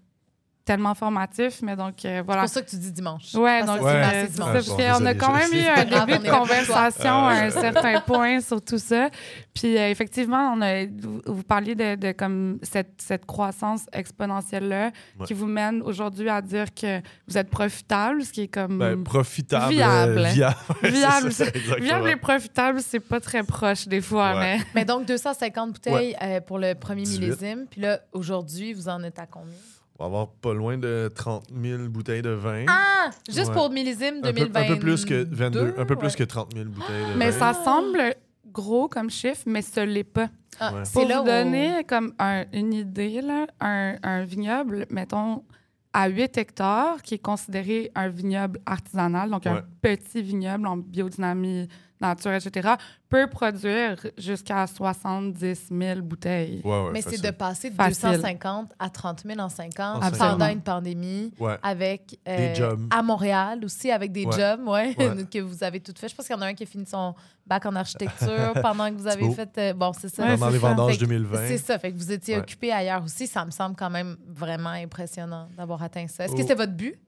tellement 0.67 0.95
formatif, 0.95 1.63
mais 1.63 1.77
donc 1.77 1.95
euh, 2.05 2.19
C'est 2.19 2.21
voilà. 2.23 2.43
pour 2.43 2.51
ça 2.51 2.61
que 2.61 2.69
tu 2.69 2.77
dis 2.77 2.93
dimanche. 2.93 3.33
Ouais, 3.35 3.61
Parce 3.65 3.79
donc 3.79 3.87
Ouais. 3.87 4.03
c'est 4.11 4.21
c'est 4.27 4.33
dimanche. 4.33 4.49
ça, 4.65 4.73
Ah, 4.79 4.93
bon, 4.93 4.99
qu'on 4.99 5.07
a 5.07 5.15
quand 5.15 5.33
même 5.33 5.53
eu 5.55 5.65
un 5.65 5.75
Ah, 5.77 5.85
début 5.85 5.97
on 5.97 6.07
est 6.07 6.27
de 6.27 6.31
conversation 6.31 7.03
toi. 7.03 7.11
à 7.31 7.35
Ah, 7.37 7.45
un 7.47 7.51
certain 7.51 8.01
point 8.01 8.41
sur 8.41 8.61
tout 8.63 8.79
ça. 8.79 9.09
Puis 9.55 9.79
euh, 9.79 9.89
effectivement, 9.91 10.53
on 10.55 10.61
a, 10.61 10.85
vous, 11.27 11.43
parliez 11.45 11.75
de, 11.75 11.95
de 11.95 12.13
comme 12.13 12.59
cette, 12.63 13.01
cette 13.01 13.25
croissance 13.27 13.87
exponentielle-là 13.93 14.91
Ouais. 15.19 15.27
qui 15.27 15.35
vous 15.35 15.47
mène 15.47 15.83
aujourd'hui 15.83 16.29
à 16.29 16.43
dire 16.43 16.67
que 16.75 17.01
vous 17.29 17.39
êtes 17.39 17.49
profitable, 17.49 18.25
ce 18.25 18.33
qui 18.33 18.43
est 18.43 18.49
comme... 18.49 18.79
Ben, 18.79 19.03
profitable. 19.05 19.73
Viable. 19.73 20.19
euh, 20.19 20.25
viable. 20.33 20.57
Viable, 20.83 21.33
c'est 21.33 21.45
ça, 21.45 21.51
c'est- 21.53 21.57
exactement. 21.57 21.85
Viable 21.87 22.09
et 22.11 22.17
profitable, 22.17 22.81
c'est 22.83 23.01
pas 23.01 23.21
très 23.21 23.43
proche 23.45 23.87
des 23.89 24.01
fois, 24.01 24.35
Ouais. 24.35 24.41
mais... 24.59 24.61
Mais 24.75 24.85
donc, 24.85 25.07
250 25.07 25.73
bouteilles 25.73 26.17
euh, 26.21 26.41
pour 26.41 26.59
le 26.59 26.75
premier 26.75 27.03
18. 27.05 27.21
millésime. 27.21 27.67
Puis 27.71 27.81
là, 27.81 28.01
aujourd'hui, 28.13 28.73
vous 28.75 28.89
en 28.89 29.03
êtes 29.05 29.19
à 29.19 29.27
combien? 29.27 29.53
On 29.99 30.05
va 30.05 30.07
avoir 30.07 30.29
pas 30.29 30.53
loin 30.53 30.77
de 30.77 31.11
30 31.15 31.45
000 31.63 31.89
bouteilles 31.89 32.23
de 32.23 32.31
vin. 32.31 32.65
Ah! 32.69 33.11
Juste 33.29 33.49
Ouais. 33.49 33.55
pour 33.55 33.71
millésime 33.71 34.17
un, 34.19 34.33
peu, 34.33 34.33
2022. 34.33 34.59
un 34.73 34.75
peu 34.75 34.79
plus 34.81 35.05
que 35.05 35.27
22, 35.31 35.75
un 35.79 35.85
peu 35.87 35.97
plus 35.97 36.09
ouais. 36.09 36.15
que 36.15 36.25
30 36.25 36.55
000 36.55 36.69
bouteilles 36.69 37.13
de 37.15 37.19
Mais 37.19 37.31
vin. 37.31 37.53
ça 37.53 37.65
semble 37.65 38.15
gros 38.53 38.89
comme 38.89 39.11
chiffre, 39.11 39.43
mais 39.47 39.63
ce 39.63 39.81
l'est 39.81 40.05
pas. 40.05 40.29
Ah, 40.61 40.73
Ouais. 40.75 40.83
Pour 40.93 41.07
là 41.09 41.17
vous 41.17 41.23
où- 41.23 41.27
donner 41.27 41.85
comme 41.85 42.13
un- 42.19 42.45
une 42.53 42.73
idée, 42.75 43.21
là, 43.23 43.47
un, 43.61 43.97
un 44.03 44.25
vignoble, 44.25 44.87
mettons, 44.91 45.45
à 45.93 46.09
8 46.09 46.37
hectares, 46.37 47.01
qui 47.03 47.15
est 47.15 47.19
considéré 47.19 47.91
un 47.95 48.09
vignoble 48.09 48.61
artisanal, 48.67 49.31
donc 49.31 49.45
Ouais. 49.47 49.53
un 49.53 49.63
petit 49.81 50.21
vignoble 50.23 50.67
en 50.67 50.77
biodynamie, 50.77 51.69
nature, 52.01 52.33
etc., 52.33 52.75
peut 53.09 53.29
produire 53.29 53.97
jusqu'à 54.19 54.67
70 54.67 55.69
000 55.71 56.01
bouteilles. 56.03 56.61
Ouais, 56.65 56.71
ouais, 56.85 56.91
Mais 56.93 57.03
c'est 57.03 57.23
de 57.23 57.31
passer 57.31 57.71
de 57.71 57.75
Facile. 57.75 58.03
250 58.11 58.73
à 58.79 58.91
30 58.91 59.23
000 59.27 59.39
en 59.39 59.49
5 59.49 59.81
ans 59.81 60.01
cinq 60.03 60.19
pendant 60.19 60.49
une 60.49 60.61
pandémie 60.61 61.33
Ouais. 61.39 61.57
avec 61.63 62.19
euh, 62.29 62.37
Des 62.37 62.55
jobs. 62.55 62.81
à 62.91 63.03
Montréal 63.03 63.61
aussi 63.65 63.91
avec 63.91 64.13
des 64.13 64.25
Ouais. 64.27 64.37
jobs 64.37 64.67
ouais, 64.67 64.95
Ouais. 64.99 65.25
que 65.31 65.39
vous 65.39 65.63
avez 65.63 65.81
toutes 65.81 65.99
fait. 65.99 66.09
Je 66.09 66.15
pense 66.17 66.27
qu'il 66.27 66.35
y 66.35 66.39
en 66.39 66.43
a 66.43 66.47
un 66.47 66.55
qui 66.55 66.65
a 66.65 66.67
fini 66.67 66.85
son 66.87 67.15
bac 67.47 67.65
en 67.67 67.77
architecture 67.77 68.53
pendant 68.63 68.89
que 68.91 68.95
vous 68.97 69.07
avez 69.07 69.31
fait 69.33 69.57
euh, 69.59 69.73
bon 69.73 69.93
c'est 69.93 70.09
ça. 70.09 70.27
Pendant 70.27 70.51
les 70.51 70.59
vendanges 70.59 70.93
Fait 70.93 70.99
que 70.99 71.05
2020. 71.05 71.47
C'est 71.49 71.59
ça, 71.59 71.79
fait 71.79 71.93
que 71.93 71.97
vous 71.97 72.11
étiez 72.13 72.35
Ouais. 72.35 72.41
occupé 72.41 72.73
ailleurs 72.73 73.05
aussi, 73.05 73.27
ça 73.29 73.45
me 73.45 73.51
semble 73.53 73.77
quand 73.77 73.91
même 73.91 74.17
vraiment 74.27 74.71
impressionnant 74.71 75.49
d'avoir 75.57 75.83
atteint 75.83 76.09
ça. 76.09 76.25
Est-ce 76.25 76.33
que 76.35 76.43
c'était 76.43 76.55
votre 76.55 76.73
but? 76.73 76.99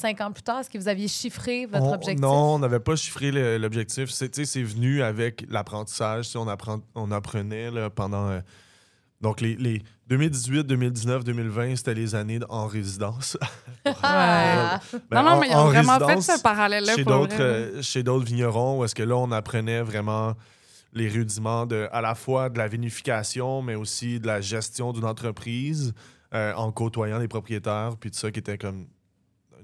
Cinq 0.00 0.20
ans 0.20 0.30
plus 0.30 0.42
tard, 0.44 0.60
est-ce 0.60 0.70
que 0.70 0.78
vous 0.78 0.86
aviez 0.88 1.08
chiffré 1.08 1.66
votre 1.66 1.84
On- 1.84 1.92
objectif? 1.94 2.20
Non, 2.20 2.54
on 2.54 2.58
n'avait 2.60 2.78
pas 2.78 2.94
chiffré 2.94 3.58
l'objectif. 3.58 4.10
C'est 4.10 4.28
tu 4.30 4.44
sais, 4.44 4.52
c'est 4.52 4.62
venu 4.62 5.02
avec 5.02 5.44
l'apprentissage. 5.48 6.30
On, 6.36 6.46
apprend, 6.46 6.78
on 6.94 7.10
apprenait 7.10 7.70
là, 7.72 7.90
pendant. 7.90 8.28
euh, 8.28 8.40
donc, 9.20 9.40
les, 9.40 9.56
les 9.56 9.82
2018, 10.06 10.62
2019, 10.64 11.24
2020, 11.24 11.74
c'était 11.74 11.94
les 11.94 12.14
années 12.14 12.38
en 12.48 12.66
résidence. 12.68 13.36
Ah! 14.02 14.80
Ben, 15.10 15.22
non, 15.22 15.22
non, 15.22 15.30
en- 15.36 15.40
mais 15.40 15.48
ils 15.48 15.54
ont 15.54 15.58
en 15.58 15.64
vraiment 15.68 15.98
fait 16.06 16.20
ce 16.20 16.42
parallèle-là 16.42 16.94
chez 16.94 17.02
pour 17.04 17.12
d'autres 17.12 17.40
euh, 17.40 17.80
chez 17.82 18.02
d'autres 18.02 18.26
vignerons 18.26 18.78
où 18.80 18.84
est-ce 18.84 18.94
que 18.94 19.02
là 19.02 19.16
on 19.16 19.32
apprenait 19.32 19.80
vraiment 19.80 20.34
les 20.92 21.08
rudiments 21.08 21.64
de 21.64 21.88
à 21.90 22.02
la 22.02 22.14
fois 22.14 22.50
de 22.50 22.58
la 22.58 22.68
vinification 22.68 23.62
mais 23.62 23.76
aussi 23.76 24.20
de 24.20 24.26
la 24.26 24.42
gestion 24.42 24.92
d'une 24.92 25.06
entreprise 25.06 25.94
euh, 26.34 26.52
en 26.54 26.70
côtoyant 26.70 27.18
les 27.18 27.28
propriétaires 27.28 27.94
puis 27.98 28.10
tout 28.10 28.18
ça 28.18 28.30
qui 28.30 28.40
était 28.40 28.58
comme 28.58 28.86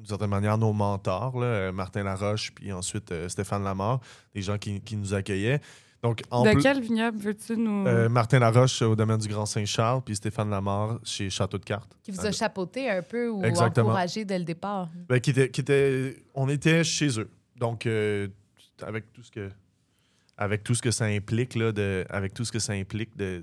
d'une 0.04 0.08
certaine 0.10 0.28
manière 0.28 0.58
nos 0.58 0.74
mentors 0.74 1.38
là, 1.40 1.46
euh, 1.46 1.72
Martin 1.72 2.02
Laroche 2.02 2.52
puis 2.54 2.70
ensuite 2.72 3.10
euh, 3.10 3.26
Stéphane 3.30 3.64
Lamar 3.64 4.00
des 4.34 4.42
gens 4.42 4.58
qui, 4.58 4.78
qui 4.82 4.96
nous 4.96 5.14
accueillaient 5.14 5.60
Donc, 6.02 6.20
en 6.30 6.42
De 6.44 6.52
quel 6.60 6.82
vignoble 6.82 7.16
veux-tu 7.16 7.56
nous. 7.56 7.86
euh, 7.86 8.10
Martin 8.10 8.38
Laroche 8.38 8.82
au 8.82 8.94
domaine 8.94 9.16
du 9.16 9.28
Grand 9.28 9.46
Saint-Charles, 9.46 10.02
puis 10.04 10.14
Stéphane 10.16 10.50
Lamar 10.50 10.98
chez 11.04 11.30
Château 11.30 11.56
de 11.56 11.64
Cartes. 11.64 11.96
Qui 12.02 12.10
vous 12.10 12.26
a 12.26 12.30
chapeauté 12.32 12.90
un 12.90 13.00
peu 13.00 13.30
ou 13.30 13.42
Exactement. 13.42 13.86
encouragé 13.88 14.26
dès 14.26 14.38
le 14.38 14.44
départ. 14.44 14.90
Ben, 15.08 15.18
qui 15.18 15.30
était, 15.30 15.48
qui 15.48 15.62
était- 15.62 16.22
on 16.34 16.50
était 16.50 16.84
chez 16.84 17.18
eux. 17.18 17.30
Donc, 17.56 17.86
euh, 17.86 18.28
avec 18.82 19.10
tout 19.14 19.22
ce 19.22 19.30
que, 19.30 19.48
avec 20.36 20.62
tout 20.62 20.74
ce 20.74 20.82
que 20.82 20.90
ça 20.90 21.06
implique, 21.06 21.54
là, 21.54 21.72
de, 21.72 22.04
avec 22.10 22.34
tout 22.34 22.44
ce 22.44 22.52
que 22.52 22.58
ça 22.58 22.74
implique 22.74 23.16
de, 23.16 23.42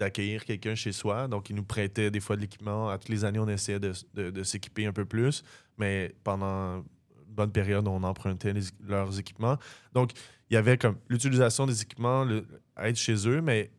d'accueillir 0.00 0.44
quelqu'un 0.44 0.74
chez 0.74 0.92
soi. 0.92 1.28
Donc, 1.28 1.50
ils 1.50 1.56
nous 1.56 1.62
prêtaient 1.62 2.10
des 2.10 2.20
fois 2.20 2.34
de 2.34 2.40
l'équipement. 2.40 2.88
À 2.88 2.98
toutes 2.98 3.10
les 3.10 3.24
années, 3.24 3.38
on 3.38 3.48
essayait 3.48 3.78
de, 3.78 4.42
s'équiper 4.42 4.86
un 4.86 4.92
peu 4.92 5.04
plus. 5.04 5.44
Mais 5.78 6.14
pendant 6.24 6.78
une 6.78 6.84
bonne 7.28 7.52
période, 7.52 7.86
on 7.86 8.02
empruntait 8.02 8.54
leurs 8.86 9.18
équipements. 9.18 9.58
Donc, 9.92 10.12
il 10.50 10.54
y 10.54 10.56
avait 10.56 10.78
comme 10.78 10.96
l'utilisation 11.08 11.66
des 11.66 11.82
équipements, 11.82 12.24
le, 12.24 12.44
être 12.78 12.96
chez 12.96 13.28
eux, 13.28 13.40
mais 13.40 13.70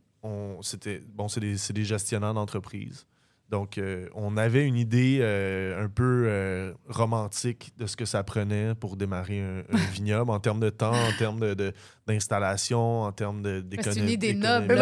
c'était, 0.62 1.02
bon, 1.14 1.28
c'est 1.28 1.42
des 1.42 1.84
gestionnaires 1.84 2.34
d'entreprise. 2.34 3.06
Donc, 3.52 3.78
euh, 3.78 4.08
on 4.16 4.38
avait 4.38 4.66
une 4.66 4.78
idée 4.78 5.20
euh, 5.22 5.84
un 5.84 5.90
peu 5.90 6.24
euh, 6.28 6.72
romantique 6.88 7.74
de 7.78 7.86
ce 7.86 7.98
que 7.98 8.06
ça 8.06 8.24
prenait 8.24 8.74
pour 8.76 8.96
démarrer 8.96 9.42
un, 9.42 9.60
un 9.74 9.78
vignoble 9.92 10.32
en 10.32 10.40
termes 10.40 10.62
de 10.62 10.70
temps, 10.70 10.94
en 10.94 11.12
termes 11.20 11.40
de, 11.42 11.54
de- 11.54 11.74
d'installation, 12.08 13.02
en 13.04 13.12
termes 13.12 13.42
de, 13.42 13.50
c'est 13.50 13.60
une 13.60 13.70
d'économie. 13.70 14.14
idée 14.14 14.34
d'économie. 14.34 14.68
noble, 14.68 14.78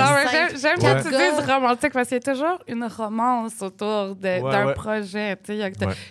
j'aime 0.62 0.78
quand 0.80 1.02
tu 1.02 1.52
romantique 1.52 1.94
parce 1.94 2.08
qu'il 2.10 2.18
y 2.18 2.30
a 2.30 2.34
toujours 2.34 2.60
une 2.68 2.84
romance 2.86 3.62
autour 3.62 4.16
d'un 4.16 4.66
ouais. 4.68 4.74
projet. 4.76 5.36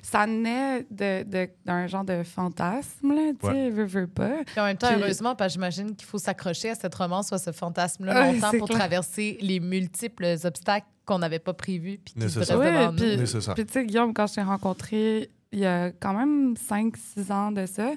Ça 0.03 0.27
naît 0.27 0.85
d'un 0.91 1.87
genre 1.87 2.05
de 2.05 2.23
fantasme, 2.25 3.15
là, 3.15 3.33
tu 3.41 3.71
veux, 3.71 3.85
veux 3.85 4.07
pas. 4.07 4.31
En 4.57 4.65
même 4.65 4.77
temps, 4.77 4.89
Puis- 4.89 5.01
heureusement, 5.01 5.35
parce 5.37 5.49
que 5.51 5.53
j'imagine 5.55 5.95
qu'il 5.95 6.07
faut 6.07 6.19
s'accrocher 6.19 6.71
à 6.71 6.75
cette 6.75 6.95
romance 6.95 7.31
ou 7.31 7.35
à 7.35 7.39
ce 7.39 7.53
fantasme-là 7.53 8.33
longtemps 8.33 8.51
pour 8.59 8.69
clair. 8.69 8.81
traverser 8.81 9.39
les 9.41 9.61
multiples 9.61 10.35
obstacles 10.45 10.87
qu'on 11.09 11.19
n'avait 11.19 11.39
pas 11.39 11.55
prévus 11.55 11.99
puis 12.05 12.15
qui 12.15 12.21
se 12.29 12.39
Ouais, 12.55 12.89
puis- 12.97 13.17
Oui, 13.19 13.27
c'est 13.27 13.41
ça. 13.41 13.55
Puis 13.55 13.65
tu 13.67 13.73
sais, 13.73 13.85
Guillaume, 13.87 14.13
quand 14.15 14.27
je 14.29 14.35
t'ai 14.35 14.43
rencontré 14.43 15.31
il 15.51 15.59
y 15.61 15.67
a 15.67 15.91
quand 15.93 16.13
même 16.13 16.55
5-6 16.57 17.33
ans 17.33 17.51
de 17.51 17.65
ça, 17.67 17.93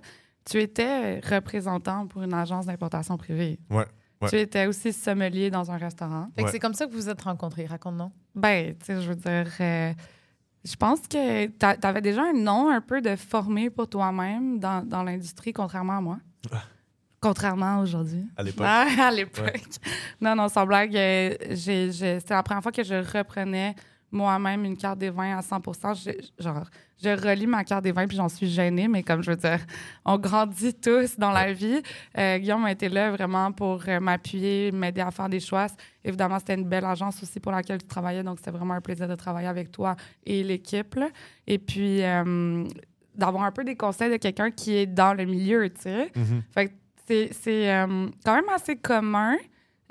tu 0.49 0.59
étais 0.61 1.19
représentant 1.19 2.07
pour 2.07 2.23
une 2.23 2.33
agence 2.33 2.65
d'importation 2.65 3.17
privée. 3.17 3.59
Ouais, 3.69 3.85
ouais. 4.21 4.29
Tu 4.29 4.39
étais 4.39 4.65
aussi 4.67 4.93
sommelier 4.93 5.49
dans 5.51 5.69
un 5.69 5.77
restaurant. 5.77 6.27
Fait 6.35 6.41
que 6.41 6.45
Ouais. 6.45 6.51
c'est 6.53 6.59
comme 6.59 6.73
ça 6.73 6.85
que 6.87 6.91
vous 6.91 6.97
vous 6.97 7.09
êtes 7.09 7.21
rencontrés. 7.21 7.65
Raconte-nous. 7.65 8.11
Ben, 8.35 8.73
tu 8.79 8.85
sais, 8.85 9.01
je 9.01 9.09
veux 9.09 9.15
dire, 9.15 9.51
euh, 9.59 9.93
je 10.63 10.75
pense 10.77 11.01
que 11.09 11.47
tu 11.47 11.85
avais 11.87 12.01
déjà 12.01 12.23
un 12.23 12.33
nom 12.33 12.69
un 12.71 12.79
peu 12.81 13.01
de 13.01 13.15
formé 13.17 13.69
pour 13.69 13.89
toi-même 13.89 14.57
dans, 14.59 14.87
dans 14.87 15.03
l'industrie, 15.03 15.51
contrairement 15.53 15.97
à 15.97 16.01
moi. 16.01 16.17
Contrairement 17.21 17.77
à 17.79 17.81
aujourd'hui. 17.83 18.25
À 18.35 18.41
l'époque. 18.43 18.65
Ah, 18.67 18.87
à 18.99 19.11
l'époque. 19.11 19.61
Non, 20.19 20.35
non, 20.35 20.49
sans 20.49 20.65
blague, 20.65 20.95
euh, 20.97 21.35
c'était 21.55 22.33
la 22.33 22.41
première 22.41 22.63
fois 22.63 22.71
que 22.71 22.83
je 22.83 22.95
reprenais 22.95 23.75
moi-même 24.11 24.65
une 24.65 24.75
carte 24.75 24.97
des 24.99 25.11
vins 25.11 25.37
à 25.37 25.41
100 25.41 25.61
Je- 25.93 26.43
Genre, 26.43 26.63
je 27.01 27.09
relis 27.09 27.45
ma 27.47 27.63
carte 27.63 27.83
des 27.83 27.91
vins 27.91 28.07
puis 28.07 28.17
j'en 28.17 28.27
suis 28.27 28.49
gênée, 28.49 28.87
mais 28.87 29.03
comme 29.03 29.21
je 29.21 29.29
veux 29.31 29.37
dire, 29.37 29.59
on 30.03 30.17
grandit 30.17 30.73
tous 30.73 31.17
dans 31.19 31.31
la 31.31 31.53
vie. 31.53 31.81
Euh, 32.17 32.39
Guillaume 32.39 32.65
a 32.65 32.71
été 32.71 32.89
là 32.89 33.11
vraiment 33.11 33.51
pour 33.51 33.83
euh, 33.87 33.99
m'appuyer, 33.99 34.71
m'aider 34.71 35.01
à 35.01 35.11
faire 35.11 35.29
des 35.29 35.39
choix. 35.39 35.67
Évidemment, 36.03 36.39
c'était 36.39 36.55
une 36.55 36.67
belle 36.67 36.85
agence 36.85 37.21
aussi 37.21 37.39
pour 37.39 37.51
laquelle 37.51 37.77
tu 37.81 37.87
travaillais, 37.87 38.23
donc 38.23 38.39
c'était 38.39 38.51
vraiment 38.51 38.73
un 38.73 38.81
plaisir 38.81 39.07
de 39.07 39.15
travailler 39.15 39.47
avec 39.47 39.71
toi 39.71 39.95
et 40.25 40.43
l'équipe. 40.43 40.99
Et 41.47 41.59
puis, 41.59 42.01
euh, 42.03 42.65
d'avoir 43.15 43.43
un 43.43 43.51
peu 43.51 43.63
des 43.63 43.75
conseils 43.75 44.09
de 44.11 44.17
quelqu'un 44.17 44.49
qui 44.51 44.75
est 44.75 44.87
dans 44.87 45.13
le 45.13 45.25
milieu, 45.25 45.69
tu 45.69 45.81
sais. 45.81 46.11
Mhm. 46.15 46.41
Fait 46.53 46.67
que 46.67 46.73
c'est, 47.31 47.73
euh, 47.73 48.07
quand 48.23 48.35
même 48.35 48.49
assez 48.49 48.75
commun, 48.75 49.35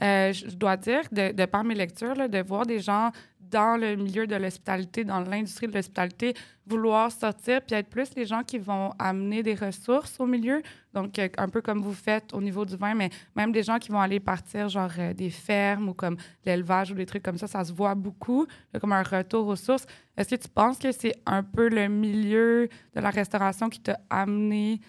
euh, 0.02 0.32
je 0.32 0.56
dois 0.56 0.76
dire, 0.76 1.02
de, 1.12 1.44
par 1.46 1.64
mes 1.64 1.74
lectures, 1.74 2.14
de 2.28 2.42
voir 2.42 2.64
des 2.66 2.80
gens 2.80 3.10
dans 3.38 3.78
le 3.78 3.96
milieu 3.96 4.28
de 4.28 4.36
l'hospitalité, 4.36 5.02
dans 5.02 5.20
l'industrie 5.20 5.66
de 5.66 5.74
l'hospitalité, 5.74 6.34
vouloir 6.66 7.10
sortir 7.10 7.60
puis 7.62 7.74
être 7.74 7.90
plus 7.90 8.08
les 8.14 8.24
gens 8.24 8.44
qui 8.44 8.58
vont 8.58 8.92
amener 8.96 9.42
des 9.42 9.56
ressources 9.56 10.20
au 10.20 10.26
milieu. 10.26 10.62
Donc, 10.94 11.18
euh, 11.18 11.28
un 11.36 11.48
peu 11.48 11.60
comme 11.60 11.82
vous 11.82 11.92
faites 11.92 12.32
au 12.32 12.40
niveau 12.40 12.64
du 12.64 12.76
vin, 12.76 12.94
mais 12.94 13.10
même 13.34 13.50
des 13.50 13.64
gens 13.64 13.78
qui 13.78 13.90
vont 13.90 14.00
aller 14.00 14.20
partir, 14.20 14.68
genre 14.68 14.92
des 15.16 15.30
fermes 15.30 15.88
ou 15.88 15.94
comme 15.94 16.16
l'élevage 16.46 16.92
ou 16.92 16.94
des 16.94 17.06
trucs 17.06 17.24
comme 17.24 17.38
ça, 17.38 17.48
ça 17.48 17.64
se 17.64 17.72
voit 17.72 17.96
beaucoup, 17.96 18.46
comme 18.80 18.92
un 18.92 19.02
retour 19.02 19.48
aux 19.48 19.56
sources. 19.56 19.86
Est-ce 20.16 20.36
que 20.36 20.40
tu 20.40 20.48
penses 20.48 20.78
que 20.78 20.92
c'est 20.92 21.14
un 21.26 21.42
peu 21.42 21.68
le 21.68 21.88
milieu 21.88 22.68
de 22.94 23.00
la 23.00 23.10
restauration 23.10 23.68
qui 23.68 23.80
t'a 23.80 23.98
amené 24.08 24.80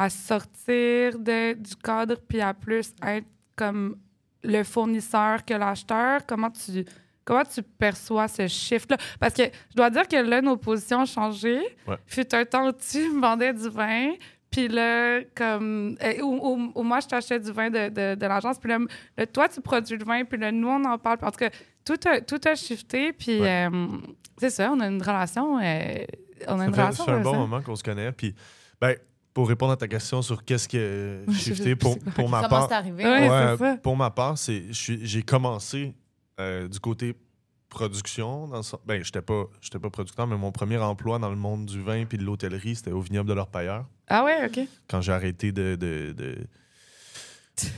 à 0.00 0.08
sortir 0.10 1.18
de, 1.18 1.54
du 1.54 1.74
cadre 1.76 2.16
puis 2.28 2.40
à 2.40 2.54
plus 2.54 2.92
être 3.04 3.26
comme 3.56 3.96
le 4.44 4.62
fournisseur 4.62 5.44
que 5.44 5.54
l'acheteur? 5.54 6.20
Comment 6.26 6.50
tu, 6.50 6.84
comment 7.24 7.42
tu 7.44 7.62
perçois 7.62 8.28
ce 8.28 8.46
shift-là? 8.46 8.96
Parce 9.18 9.34
que 9.34 9.42
je 9.70 9.74
dois 9.76 9.90
dire 9.90 10.06
que 10.06 10.16
là, 10.16 10.40
nos 10.40 10.56
positions 10.56 11.00
ont 11.00 11.06
changé. 11.06 11.58
Ouais. 11.86 11.96
Fut 12.06 12.32
un 12.34 12.44
temps 12.44 12.68
où 12.68 12.72
tu 12.72 12.98
me 13.10 13.20
vendais 13.20 13.52
du 13.52 13.68
vin. 13.68 14.12
Puis 14.50 14.68
là, 14.68 15.20
comme. 15.34 15.96
euh, 16.02 16.22
où 16.22 16.82
moi, 16.82 17.00
je 17.00 17.06
t'achetais 17.08 17.38
du 17.40 17.52
vin 17.52 17.68
de, 17.68 17.88
de, 17.90 18.14
de 18.14 18.26
l'agence. 18.26 18.58
Puis 18.58 18.70
là, 18.70 18.78
là, 19.16 19.26
toi, 19.26 19.48
tu 19.48 19.60
produis 19.60 19.96
le 19.98 20.04
vin. 20.04 20.24
Puis 20.24 20.38
là, 20.38 20.50
nous, 20.52 20.68
on 20.68 20.84
en 20.84 20.96
parle. 20.96 21.18
En 21.22 21.30
tout 21.30 21.38
cas, 21.38 21.50
tout 21.84 21.98
a, 22.08 22.20
tout 22.22 22.40
a 22.46 22.54
shifté. 22.54 23.12
Puis 23.12 23.40
Ouais. 23.40 23.68
euh, 23.70 23.86
c'est 24.38 24.50
ça, 24.50 24.70
on 24.72 24.80
a 24.80 24.86
une 24.86 25.02
relation. 25.02 25.58
euh, 25.58 26.04
on 26.46 26.54
a 26.54 26.58
Ça 26.60 26.64
une 26.66 26.74
fait, 26.74 26.80
relation. 26.82 27.04
ça 27.04 27.12
fait 27.12 27.18
un 27.18 27.22
bon 27.22 27.32
ça. 27.32 27.38
moment 27.38 27.60
qu'on 27.60 27.76
se 27.76 27.82
connaît. 27.82 28.10
Puis, 28.12 28.34
ben, 28.80 28.94
pour 29.38 29.46
répondre 29.48 29.70
à 29.70 29.76
ta 29.76 29.86
question 29.86 30.20
sur 30.20 30.44
qu'est-ce 30.44 30.66
que 30.68 31.22
shifté, 31.32 31.76
pour, 31.76 31.96
pour 32.00 32.28
ma 32.28 32.48
part, 32.48 32.72
arrivé? 32.72 33.04
Ouais, 33.04 33.28
Ouais, 33.60 33.76
pour 33.76 33.96
ma 33.96 34.10
part, 34.10 34.36
c'est 34.36 34.64
j'ai 34.72 35.22
commencé 35.22 35.94
euh, 36.40 36.66
du 36.66 36.80
côté 36.80 37.14
production. 37.68 38.48
Dans 38.48 38.56
le 38.58 38.62
ben, 38.84 39.04
j'étais 39.04 39.22
pas, 39.22 39.44
j'étais 39.60 39.78
pas 39.78 39.90
producteur, 39.90 40.26
mais 40.26 40.36
mon 40.36 40.50
premier 40.50 40.78
emploi 40.78 41.20
dans 41.20 41.30
le 41.30 41.36
monde 41.36 41.66
du 41.66 41.80
vin 41.80 42.04
puis 42.04 42.18
de 42.18 42.24
l'hôtellerie, 42.24 42.74
c'était 42.74 42.90
au 42.90 43.00
vignoble 43.00 43.28
de 43.28 43.34
l'Orpailleur. 43.34 43.86
Ah 44.08 44.24
ouais, 44.24 44.44
OK. 44.44 44.58
Quand 44.88 45.00
j'ai 45.02 45.12
arrêté 45.12 45.52
de, 45.52 45.76
de- 45.76 46.12
de- 46.18 46.38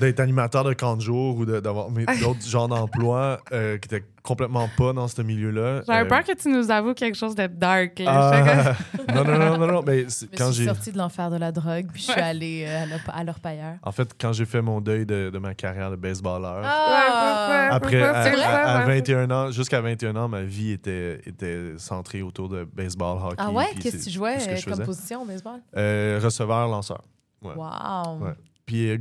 d'être 0.01 0.21
animateur 0.21 0.65
de 0.65 0.73
camp 0.73 0.97
de 0.97 1.03
jour 1.03 1.37
ou 1.37 1.45
d'avoir 1.47 1.89
d'autres 2.21 2.47
genres 2.47 2.69
d'emplois 2.69 3.41
euh, 3.53 3.79
qui 3.79 3.87
étaient 3.95 4.05
complètement 4.23 4.69
pas 4.77 4.93
dans 4.93 5.09
ce 5.09 5.23
milieu-là. 5.23 5.81
J'avais 5.87 6.01
Euh, 6.01 6.05
peur 6.05 6.23
que 6.25 6.33
tu 6.35 6.49
nous 6.51 6.71
avoues 6.71 6.93
quelque 6.93 7.17
chose 7.17 7.35
de 7.35 7.47
dark. 7.47 7.95
comme- 7.97 8.07
ah, 8.07 8.75
non, 9.15 9.25
non, 9.25 9.39
non, 9.39 9.59
non, 9.59 9.67
non, 9.67 9.83
mais 9.87 10.05
c'est- 10.09 10.29
Je 10.33 10.37
quand 10.37 10.53
suis 10.53 10.65
j'ai... 10.65 10.69
sortie 10.69 10.93
de 10.93 10.99
l'enfer 10.99 11.31
de 11.31 11.37
la 11.37 11.51
drogue, 11.53 11.87
puis 11.93 12.03
je 12.07 12.13
suis 12.13 12.21
allée 12.21 12.67
euh, 12.69 12.85
à 13.13 13.25
l'orpailleur. 13.25 13.75
En 13.83 13.93
fait, 13.93 14.15
quand 14.21 14.33
j'ai 14.33 14.45
fait 14.45 14.61
mon 14.61 14.81
deuil 14.83 15.07
de, 15.07 15.31
de 15.33 15.39
ma 15.39 15.55
carrière 15.55 15.91
de 15.91 15.97
baseballeur, 15.97 16.63
Ah! 16.65 17.69
après, 17.73 18.03
à, 18.03 18.25
c'est 18.25 18.31
vrai, 18.33 18.43
à- 18.45 18.81
à 18.83 18.87
ouais. 18.87 19.01
21 19.01 19.31
ans, 19.31 19.51
jusqu'à 19.51 19.81
21 19.81 20.15
ans, 20.17 20.29
ma 20.29 20.43
vie 20.43 20.73
était, 20.73 21.21
était 21.27 21.73
centrée 21.79 22.21
autour 22.23 22.49
de 22.49 22.65
baseball, 22.65 23.19
hockey. 23.23 23.37
Ah 23.39 23.51
ouais? 23.51 23.67
puis 23.73 23.81
Qu'est-ce 23.85 23.97
que 23.99 24.03
tu 24.05 24.11
jouais 24.11 24.37
que 24.37 24.43
euh, 24.51 24.55
comme 24.65 24.73
faisais. 24.75 24.85
position 24.85 25.23
au 25.23 25.25
baseball? 25.25 25.61
Euh, 25.77 26.21
receveur, 26.23 26.69
lanceur. 26.69 27.03
Ouais. 27.43 27.55
Wow! 27.55 28.19
Ouais. 28.21 28.33
Puis, 28.71 28.99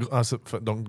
donc, 0.64 0.88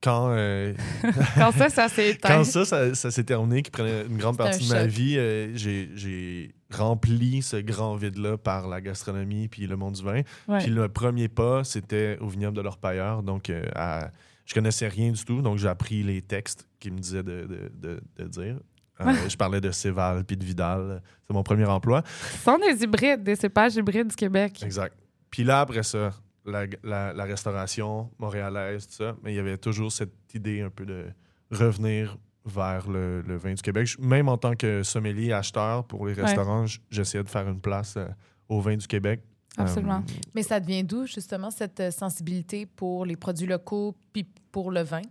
quand, 0.00 0.28
euh, 0.30 0.72
Quand 1.36 1.50
ça, 1.52 1.68
ça 1.70 1.88
s'est 1.88 2.10
éteint. 2.10 2.28
quand 2.28 2.44
ça, 2.44 2.64
ça, 2.64 2.94
ça 2.94 3.10
s'est 3.10 3.24
terminé, 3.24 3.62
qui 3.62 3.70
prenait 3.72 4.02
une 4.06 4.16
grande 4.18 4.36
partie 4.36 4.62
un 4.64 4.68
de 4.68 4.72
ma 4.74 4.80
choc. 4.82 4.90
vie, 4.90 5.18
euh, 5.18 5.56
j'ai 5.56 5.90
j'ai 5.96 6.54
rempli 6.72 7.42
ce 7.42 7.56
grand 7.56 7.96
vide-là 7.96 8.36
par 8.38 8.68
la 8.68 8.80
gastronomie 8.80 9.48
puis 9.48 9.66
le 9.66 9.76
monde 9.76 9.94
du 9.94 10.04
vin. 10.04 10.20
Ouais. 10.46 10.58
Puis 10.58 10.68
le 10.70 10.88
premier 10.88 11.26
pas, 11.28 11.64
c'était 11.64 12.16
au 12.20 12.28
vignoble 12.28 12.56
de 12.56 12.62
l'Orpailleur. 12.62 13.22
Donc, 13.24 13.50
euh, 13.50 13.64
à- 13.74 14.10
je 14.44 14.54
connaissais 14.54 14.86
rien 14.86 15.10
du 15.10 15.24
tout. 15.24 15.42
Donc, 15.42 15.58
j'ai 15.58 15.66
appris 15.66 16.04
les 16.04 16.22
textes 16.22 16.68
qu'ils 16.78 16.92
me 16.92 16.98
disaient 16.98 17.24
de, 17.24 17.46
de- 17.46 17.72
de- 17.74 18.00
de 18.22 18.28
dire. 18.28 18.58
Euh, 19.00 19.04
je 19.28 19.36
parlais 19.36 19.60
de 19.60 19.72
Céval 19.72 20.24
puis 20.24 20.36
de 20.36 20.44
Vidal. 20.44 21.02
C'est 21.26 21.32
mon 21.32 21.42
premier 21.42 21.64
emploi. 21.64 22.04
Ce 22.32 22.38
sont 22.44 22.58
des 22.58 22.84
hybrides, 22.84 23.24
des 23.24 23.34
cépages 23.34 23.74
hybrides 23.74 24.08
du 24.08 24.14
Québec. 24.16 24.62
Exact. 24.62 24.94
Puis 25.30 25.42
là, 25.42 25.60
après 25.60 25.82
ça, 25.82 26.12
la, 26.46 26.66
la- 26.82 27.12
la 27.12 27.24
restauration 27.24 28.10
montréalaise, 28.18 28.86
tout 28.86 28.94
ça. 28.94 29.16
Mais 29.22 29.32
il 29.32 29.36
y 29.36 29.38
avait 29.38 29.58
toujours 29.58 29.90
cette 29.92 30.12
idée 30.34 30.60
un 30.62 30.70
peu 30.70 30.86
de 30.86 31.06
revenir 31.50 32.16
vers 32.44 32.88
le, 32.88 33.22
le 33.22 33.36
vin 33.36 33.54
du 33.54 33.62
Québec. 33.62 33.86
Je- 33.86 34.00
Même 34.00 34.28
en 34.28 34.38
tant 34.38 34.54
que 34.54 34.82
sommelier 34.82 35.32
acheteur 35.32 35.84
pour 35.84 36.06
les 36.06 36.12
restaurants, 36.14 36.66
j'essayais 36.90 37.24
de 37.24 37.28
faire 37.28 37.48
une 37.48 37.60
place 37.60 37.96
euh, 37.96 38.06
au 38.48 38.60
vin 38.60 38.76
du 38.76 38.86
Québec. 38.86 39.20
Absolument. 39.58 40.02
Euh, 40.08 40.12
Mais 40.34 40.42
ça 40.42 40.60
devient 40.60 40.84
d'où, 40.84 41.06
justement, 41.06 41.50
cette 41.50 41.80
euh, 41.80 41.90
sensibilité 41.90 42.66
pour 42.66 43.04
les 43.06 43.16
produits 43.16 43.46
locaux 43.46 43.96
puis 44.12 44.24
pour 44.52 44.70
le 44.70 44.82
vin? 44.82 45.02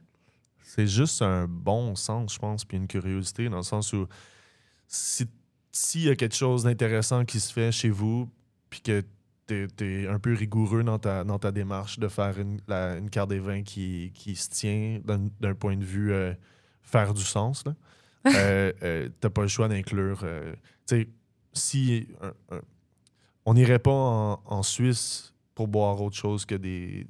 C'est 0.62 0.88
juste 0.88 1.22
un 1.22 1.48
bon 1.48 1.96
sens, 1.96 2.34
je 2.34 2.39
pense, 2.39 2.63
puis 2.65 2.77
une 2.77 2.88
curiosité, 2.88 3.50
dans 3.50 3.58
le 3.58 3.63
sens 3.63 3.92
où 3.94 4.08
si- 4.88 5.27
s'il 5.72 6.01
y 6.04 6.10
a 6.10 6.15
quelque 6.15 6.36
chose 6.36 6.63
d'intéressant 6.63 7.25
qui 7.25 7.39
se 7.39 7.51
fait 7.51 7.72
chez 7.72 7.89
vous, 7.89 8.30
puis 8.70 8.82
que 8.82 9.04
tu 9.48 9.68
es, 9.82 10.08
un 10.08 10.20
peu 10.20 10.34
rigoureux 10.34 10.84
dans 10.84 11.00
ta, 11.00 11.24
dans 11.24 11.40
ta 11.40 11.52
démarche 11.52 12.00
de 12.00 12.08
faire 12.08 12.40
une, 12.40 12.60
la- 12.68 12.98
une 12.98 13.10
carte 13.10 13.30
des 13.30 13.40
vins 13.40 13.64
qui, 13.64 14.12
qui 14.14 14.36
se 14.36 14.50
tient 14.50 15.00
d'un 15.40 15.56
point 15.56 15.78
de 15.78 15.84
vue 15.86 16.12
euh, 16.14 16.34
faire 16.84 17.14
du 17.14 17.24
sens, 17.24 17.64
là, 17.66 17.75
euh, 18.36 18.72
euh, 18.84 19.10
t'as 19.20 19.30
pas 19.30 19.44
le 19.44 19.48
choix 19.48 19.68
d'inclure. 19.68 20.22
euh, 20.24 20.54
tu 20.88 20.98
sais, 21.02 21.10
si 21.54 22.08
on 23.46 23.54
n'irait 23.54 23.80
pas 23.80 23.92
en, 23.92 24.42
en 24.46 24.64
Suisse 24.64 25.34
pour 25.54 25.68
boire 25.68 26.02
autre 26.02 26.16
chose 26.16 26.46
que 26.46 26.56
des. 26.56 27.08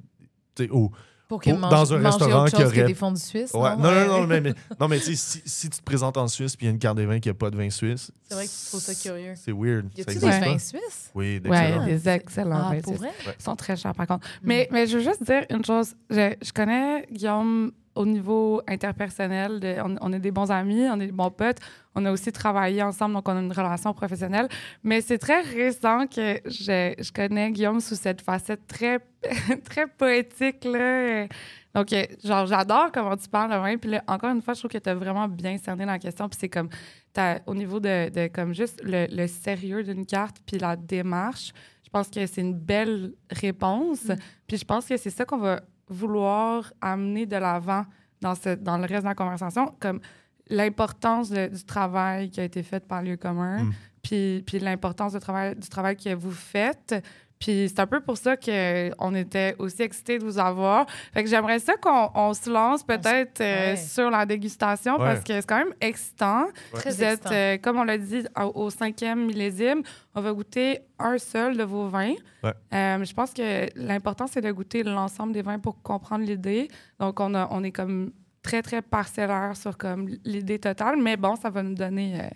tu 0.54 0.64
sais, 0.64 0.70
Ou, 0.70 0.90
Pour 1.28 1.40
que 1.42 1.50
Pour- 1.50 1.58
mange- 1.58 1.70
dans 1.72 1.92
un 1.94 1.98
restaurant 1.98 2.42
autre 2.44 2.56
qui 2.56 2.62
que 2.62 2.66
aurait- 2.68 2.84
des 2.84 2.94
fonds 2.94 3.10
du 3.10 3.20
Suisse. 3.20 3.50
Ouais. 3.52 3.76
Non, 3.76 3.82
Ouais. 3.88 4.06
non, 4.06 4.20
non, 4.20 4.26
mais, 4.28 4.40
mais- 4.40 4.54
non, 4.80 4.86
mais 4.86 4.98
tu 5.00 5.16
sais, 5.16 5.40
si, 5.40 5.42
si 5.44 5.68
tu 5.68 5.78
te 5.78 5.82
présentes 5.82 6.16
en 6.16 6.28
Suisse 6.28 6.54
puis 6.54 6.66
il 6.66 6.68
y 6.68 6.70
a 6.70 6.72
une 6.72 6.78
carte 6.78 6.96
des 6.96 7.06
vins 7.06 7.18
qui 7.18 7.28
n'a 7.28 7.34
pas 7.34 7.50
de 7.50 7.56
vin 7.56 7.68
suisse. 7.68 8.12
C'est 8.28 8.34
vrai 8.34 8.46
que 8.46 8.50
tu 8.50 8.66
trouves 8.68 8.80
ça 8.80 8.94
curieux. 8.94 9.34
C'est 9.34 9.50
weird. 9.52 9.86
Y 9.96 10.02
a-tu 10.02 10.14
des 10.18 10.20
vins 10.20 10.40
pas? 10.40 10.58
suisses? 10.60 11.10
Oui, 11.16 11.40
Ouais, 11.44 11.84
des 11.86 12.08
excellents 12.08 12.62
Ah, 12.68 12.74
vins 12.74 12.80
pour 12.80 12.94
suisses. 12.96 13.00
vrai? 13.24 13.34
Ils 13.38 13.42
sont 13.42 13.56
très 13.56 13.76
chers, 13.76 13.92
par 13.94 14.06
contre. 14.06 14.26
Mais, 14.42 14.68
mais 14.70 14.86
je 14.86 14.98
veux 14.98 15.04
juste 15.04 15.24
dire 15.24 15.44
une 15.50 15.64
chose. 15.64 15.94
Je, 16.10 16.34
je 16.40 16.52
connais 16.52 17.06
Guillaume 17.10 17.72
au 17.96 18.06
niveau 18.06 18.62
interpersonnel. 18.68 19.58
de- 19.60 19.76
on, 19.84 19.96
on 20.00 20.12
est 20.12 20.18
des 20.20 20.30
bons 20.30 20.50
amis, 20.50 20.86
on 20.90 21.00
est 21.00 21.06
des 21.06 21.12
bons 21.12 21.30
potes. 21.30 21.58
On 21.94 22.04
a 22.04 22.12
aussi 22.12 22.30
travaillé 22.30 22.82
ensemble, 22.82 23.14
donc 23.14 23.28
on 23.28 23.36
a 23.36 23.40
une 23.40 23.52
relation 23.52 23.92
professionnelle. 23.94 24.48
Mais 24.84 25.00
c'est 25.00 25.18
très 25.18 25.40
récent 25.40 26.06
que 26.06 26.40
je, 26.44 26.94
je 26.98 27.12
connais 27.12 27.50
Guillaume 27.50 27.80
sous 27.80 27.94
cette 27.96 28.20
facette 28.20 28.66
très, 28.66 28.98
très 29.64 29.86
poétique. 29.86 30.64
Là. 30.64 31.26
Donc, 31.74 31.92
euh, 31.92 32.04
genre, 32.24 32.46
j'adore 32.46 32.90
comment 32.92 33.16
tu 33.16 33.28
parles 33.28 33.50
de 33.50 33.56
vin. 33.56 33.76
Puis 33.78 33.90
là, 33.90 34.02
encore 34.06 34.30
une 34.30 34.42
fois, 34.42 34.54
je 34.54 34.60
trouve 34.60 34.70
que 34.70 34.78
tu 34.78 34.88
as 34.88 34.94
vraiment 34.94 35.26
bien 35.28 35.56
cerné 35.58 35.84
la 35.86 35.98
question. 35.98 36.28
Puis 36.28 36.38
c'est 36.40 36.48
comme, 36.48 36.68
t'as- 37.12 37.40
au 37.46 37.54
niveau 37.54 37.80
de, 37.80 38.10
de 38.10 38.28
comme 38.28 38.54
juste 38.54 38.80
le, 38.84 39.06
le 39.10 39.26
sérieux 39.26 39.82
d'une 39.82 40.04
carte, 40.06 40.36
puis 40.46 40.58
la 40.58 40.76
démarche, 40.76 41.52
je 41.84 41.88
pense 41.90 42.08
que 42.08 42.26
c'est 42.26 42.40
une 42.42 42.54
belle 42.54 43.12
réponse. 43.30 44.10
Puis 44.46 44.58
je 44.58 44.64
pense 44.64 44.86
que 44.86 44.96
c'est 44.96 45.10
ça 45.10 45.24
qu'on 45.24 45.38
va 45.38 45.60
vouloir 45.88 46.72
amener 46.80 47.26
de 47.26 47.36
l'avant 47.36 47.84
dans, 48.20 48.34
ce, 48.34 48.54
dans 48.54 48.76
le 48.78 48.84
reste 48.84 49.02
de 49.02 49.08
la 49.08 49.14
conversation, 49.14 49.74
comme 49.80 50.00
l'importance 50.48 51.30
du 51.30 51.64
travail 51.64 52.30
qui 52.30 52.40
a 52.40 52.44
été 52.44 52.62
fait 52.62 52.86
par 52.86 53.02
Lieu 53.02 53.16
commun, 53.16 53.64
Mm. 53.64 53.72
puis, 54.02 54.42
puis 54.46 54.58
l'importance 54.58 55.12
du 55.12 55.18
travail, 55.18 55.56
du 55.56 55.68
travail 55.68 55.96
que 55.96 56.14
vous 56.14 56.30
faites. 56.30 56.94
Puis 57.38 57.66
c'est 57.68 57.80
un 57.80 57.86
peu 57.86 58.00
pour 58.00 58.16
ça 58.16 58.36
qu'on 58.36 59.14
était 59.14 59.54
aussi 59.58 59.82
excités 59.82 60.18
de 60.18 60.24
vous 60.24 60.38
avoir. 60.38 60.86
Fait 61.12 61.22
que 61.22 61.28
j'aimerais 61.28 61.58
ça 61.58 61.74
qu'on 61.76 62.10
on 62.14 62.32
se 62.32 62.48
lance 62.48 62.82
peut-être 62.82 63.40
euh, 63.42 63.76
sur 63.76 64.10
la 64.10 64.24
dégustation 64.24 64.92
Ouais. 64.94 64.98
parce 65.04 65.20
que 65.20 65.34
c'est 65.40 65.46
quand 65.46 65.58
même 65.58 65.74
excitant. 65.82 66.46
Très 66.72 66.90
Vous 66.90 67.02
êtes, 67.02 67.26
euh, 67.30 67.58
comme 67.58 67.78
on 67.78 67.84
l'a 67.84 67.98
dit, 67.98 68.22
au, 68.40 68.64
au 68.64 68.70
cinquième 68.70 69.26
millésime. 69.26 69.82
On 70.14 70.22
va 70.22 70.32
goûter 70.32 70.78
un 70.98 71.18
seul 71.18 71.56
de 71.58 71.62
vos 71.62 71.88
vins. 71.88 72.14
Ouais. 72.42 72.52
Euh, 72.72 73.04
je 73.04 73.12
pense 73.12 73.34
que 73.34 73.66
l'important, 73.76 74.26
c'est 74.26 74.40
de 74.40 74.50
goûter 74.50 74.82
l'ensemble 74.82 75.32
des 75.34 75.42
vins 75.42 75.58
pour 75.58 75.82
comprendre 75.82 76.24
l'idée. 76.24 76.68
Donc, 76.98 77.20
on, 77.20 77.34
a, 77.34 77.48
on 77.50 77.62
est 77.64 77.72
comme 77.72 78.12
très, 78.42 78.62
très 78.62 78.80
parcellaire 78.80 79.54
sur 79.56 79.76
comme 79.76 80.08
l'idée 80.24 80.58
totale. 80.58 80.96
Mais 80.96 81.18
bon, 81.18 81.36
ça 81.36 81.50
va 81.50 81.62
nous 81.62 81.74
donner... 81.74 82.18
euh, 82.18 82.28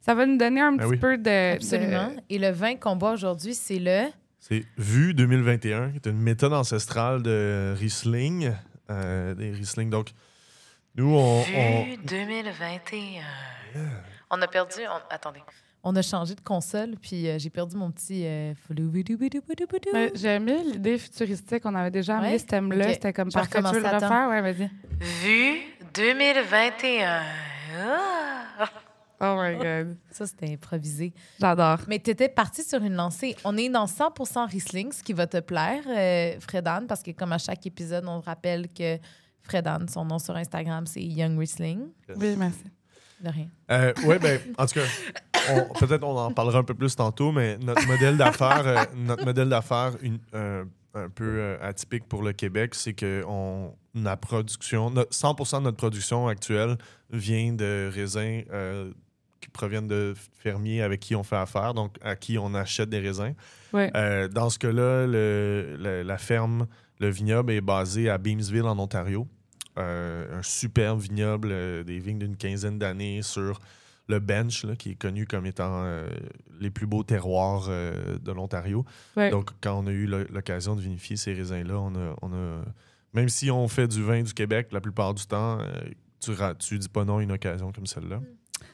ça 0.00 0.14
va 0.14 0.24
nous 0.24 0.36
donner 0.36 0.60
un 0.60 0.70
Ben 0.72 0.78
petit 0.84 0.90
oui. 0.90 0.96
peu 0.98 1.18
de... 1.18 1.54
Absolument. 1.54 2.10
de- 2.10 2.20
Et 2.30 2.38
le 2.38 2.50
vin 2.50 2.76
qu'on 2.76 2.94
boit 2.94 3.10
aujourd'hui, 3.10 3.54
c'est 3.54 3.80
le. 3.80 4.02
C'est 4.48 4.64
Vu 4.78 5.12
2021, 5.12 5.90
qui 5.90 5.96
est 5.96 6.06
une 6.06 6.20
méthode 6.22 6.52
ancestrale 6.52 7.20
de 7.22 7.74
Riesling. 7.76 8.52
euh, 8.90 9.34
des 9.34 9.50
Riesling. 9.50 9.90
Donc, 9.90 10.10
nous, 10.94 11.16
on. 11.16 11.40
on- 11.40 11.84
Vue 11.84 11.96
2021. 12.04 13.22
On 14.30 14.40
a 14.40 14.46
perdu. 14.46 14.80
on- 14.88 15.12
Attendez. 15.14 15.40
On 15.82 15.94
a 15.96 16.02
changé 16.02 16.34
de 16.36 16.40
console, 16.40 16.94
puis 17.00 17.28
euh, 17.28 17.38
j'ai 17.38 17.50
perdu 17.50 17.76
mon 17.76 17.90
petit. 17.90 18.22
euh. 18.24 18.52
Ouais, 19.92 20.12
J'ai 20.14 20.28
aimé 20.28 20.58
l'idée 20.64 20.98
futuristique. 20.98 21.62
On 21.64 21.74
avait 21.74 21.90
déjà 21.90 22.18
amené 22.18 22.32
Ouais? 22.34 22.38
ce 22.38 22.46
thème-là. 22.46 22.92
C'était 22.92 23.12
comme. 23.12 23.28
Tu 23.30 23.38
veux 23.38 23.80
le 23.80 23.88
refaire? 24.06 24.28
Ouais, 24.28 24.40
vas-y. 24.52 24.70
Vue 25.24 25.58
2021. 25.94 27.22
Ah! 27.78 28.70
Oh 29.20 29.36
my 29.40 29.56
God. 29.56 29.96
Ça, 30.10 30.26
c'était 30.26 30.52
improvisé. 30.52 31.12
J'adore. 31.40 31.78
Mais 31.88 31.98
tu 31.98 32.10
étais 32.10 32.28
parti 32.28 32.62
sur 32.62 32.82
une 32.82 32.94
lancée. 32.94 33.34
On 33.44 33.56
est 33.56 33.68
dans 33.68 33.86
100% 33.86 34.48
Riesling, 34.50 34.92
ce 34.92 35.02
qui 35.02 35.12
va 35.14 35.26
te 35.26 35.40
plaire, 35.40 35.82
euh, 35.88 36.38
Fredan, 36.40 36.86
parce 36.86 37.02
que 37.02 37.12
comme 37.12 37.32
à 37.32 37.38
chaque 37.38 37.64
épisode, 37.66 38.04
on 38.06 38.20
rappelle 38.20 38.68
que 38.72 38.98
Fredan, 39.42 39.86
son 39.88 40.04
nom 40.04 40.18
sur 40.18 40.36
Instagram, 40.36 40.86
c'est 40.86 41.02
Young 41.02 41.38
Riesling. 41.38 41.80
Oui, 42.16 42.34
merci. 42.36 42.64
De 43.20 43.30
rien. 43.30 43.48
Euh, 43.70 43.94
ouais, 44.04 44.18
ben, 44.18 44.38
en 44.58 44.66
tout 44.66 44.74
cas, 44.74 44.86
on- 45.50 45.72
peut-être 45.78 46.04
on 46.04 46.18
en 46.18 46.30
parlera 46.32 46.58
un 46.58 46.64
peu 46.64 46.74
plus 46.74 46.94
tantôt, 46.94 47.32
mais 47.32 47.56
notre 47.58 47.86
modèle 47.86 48.18
d'affaires, 48.18 48.66
euh, 48.66 48.84
notre 48.94 49.24
modèle 49.24 49.48
d'affaires 49.48 49.92
une- 50.02 50.18
euh, 50.34 50.64
un 50.92 51.08
peu 51.08 51.24
euh, 51.24 51.56
atypique 51.62 52.04
pour 52.08 52.22
le 52.22 52.32
Québec, 52.34 52.74
c'est 52.74 52.92
que 52.92 53.24
on, 53.26 53.72
la 53.94 54.18
production, 54.18 54.90
notre- 54.90 55.14
100% 55.14 55.58
de 55.60 55.64
notre 55.64 55.76
production 55.78 56.28
actuelle 56.28 56.76
vient 57.10 57.52
de 57.54 57.90
raisins 57.94 58.42
euh, 58.52 58.92
qui 59.46 59.50
proviennent 59.52 59.86
de 59.86 60.12
fermiers 60.40 60.82
avec 60.82 60.98
qui 61.00 61.14
on 61.14 61.22
fait 61.22 61.36
affaire, 61.36 61.72
donc 61.72 61.96
à 62.02 62.16
qui 62.16 62.36
on 62.36 62.52
achète 62.54 62.88
des 62.90 62.98
raisins. 62.98 63.32
Ouais. 63.72 63.90
Euh, 63.96 64.26
dans 64.26 64.50
ce 64.50 64.58
cas-là, 64.58 65.06
le- 65.06 65.76
le- 65.78 66.02
la 66.02 66.18
ferme, 66.18 66.66
le 66.98 67.08
vignoble 67.10 67.52
est 67.52 67.60
basé 67.60 68.10
à 68.10 68.18
Beamsville, 68.18 68.62
en 68.64 68.78
Ontario. 68.78 69.28
Euh, 69.78 70.38
un 70.38 70.42
superbe 70.42 70.98
vignoble, 71.00 71.48
euh, 71.52 71.84
des 71.84 71.98
vignes 71.98 72.18
d'une 72.18 72.36
quinzaine 72.36 72.78
d'années 72.78 73.22
sur 73.22 73.60
le 74.08 74.18
bench, 74.20 74.64
là, 74.64 74.74
qui 74.74 74.92
est 74.92 74.94
connu 74.94 75.26
comme 75.26 75.46
étant 75.46 75.82
euh, 75.84 76.08
les 76.60 76.70
plus 76.70 76.86
beaux 76.86 77.02
terroirs 77.04 77.66
euh, 77.68 78.18
de 78.18 78.32
l'Ontario. 78.32 78.84
Ouais. 79.16 79.30
Donc, 79.30 79.50
quand 79.60 79.78
on 79.78 79.86
a 79.86 79.90
eu 79.90 80.06
lo- 80.06 80.26
l'occasion 80.32 80.74
de 80.76 80.80
vinifier 80.80 81.16
ces 81.16 81.34
raisins-là, 81.34 81.78
on 81.78 81.94
a, 81.94 82.14
on 82.22 82.32
a- 82.32 82.64
même 83.14 83.28
si 83.28 83.50
on 83.50 83.68
fait 83.68 83.86
du 83.88 84.02
vin 84.02 84.22
du 84.22 84.32
Québec 84.32 84.68
la 84.72 84.80
plupart 84.80 85.12
du 85.14 85.26
temps, 85.26 85.58
euh, 85.60 85.66
tu, 86.20 86.32
tu 86.58 86.78
dis 86.78 86.88
pas 86.88 87.04
non 87.04 87.18
à 87.18 87.22
une 87.22 87.32
occasion 87.32 87.70
comme 87.72 87.86
celle-là. 87.86 88.20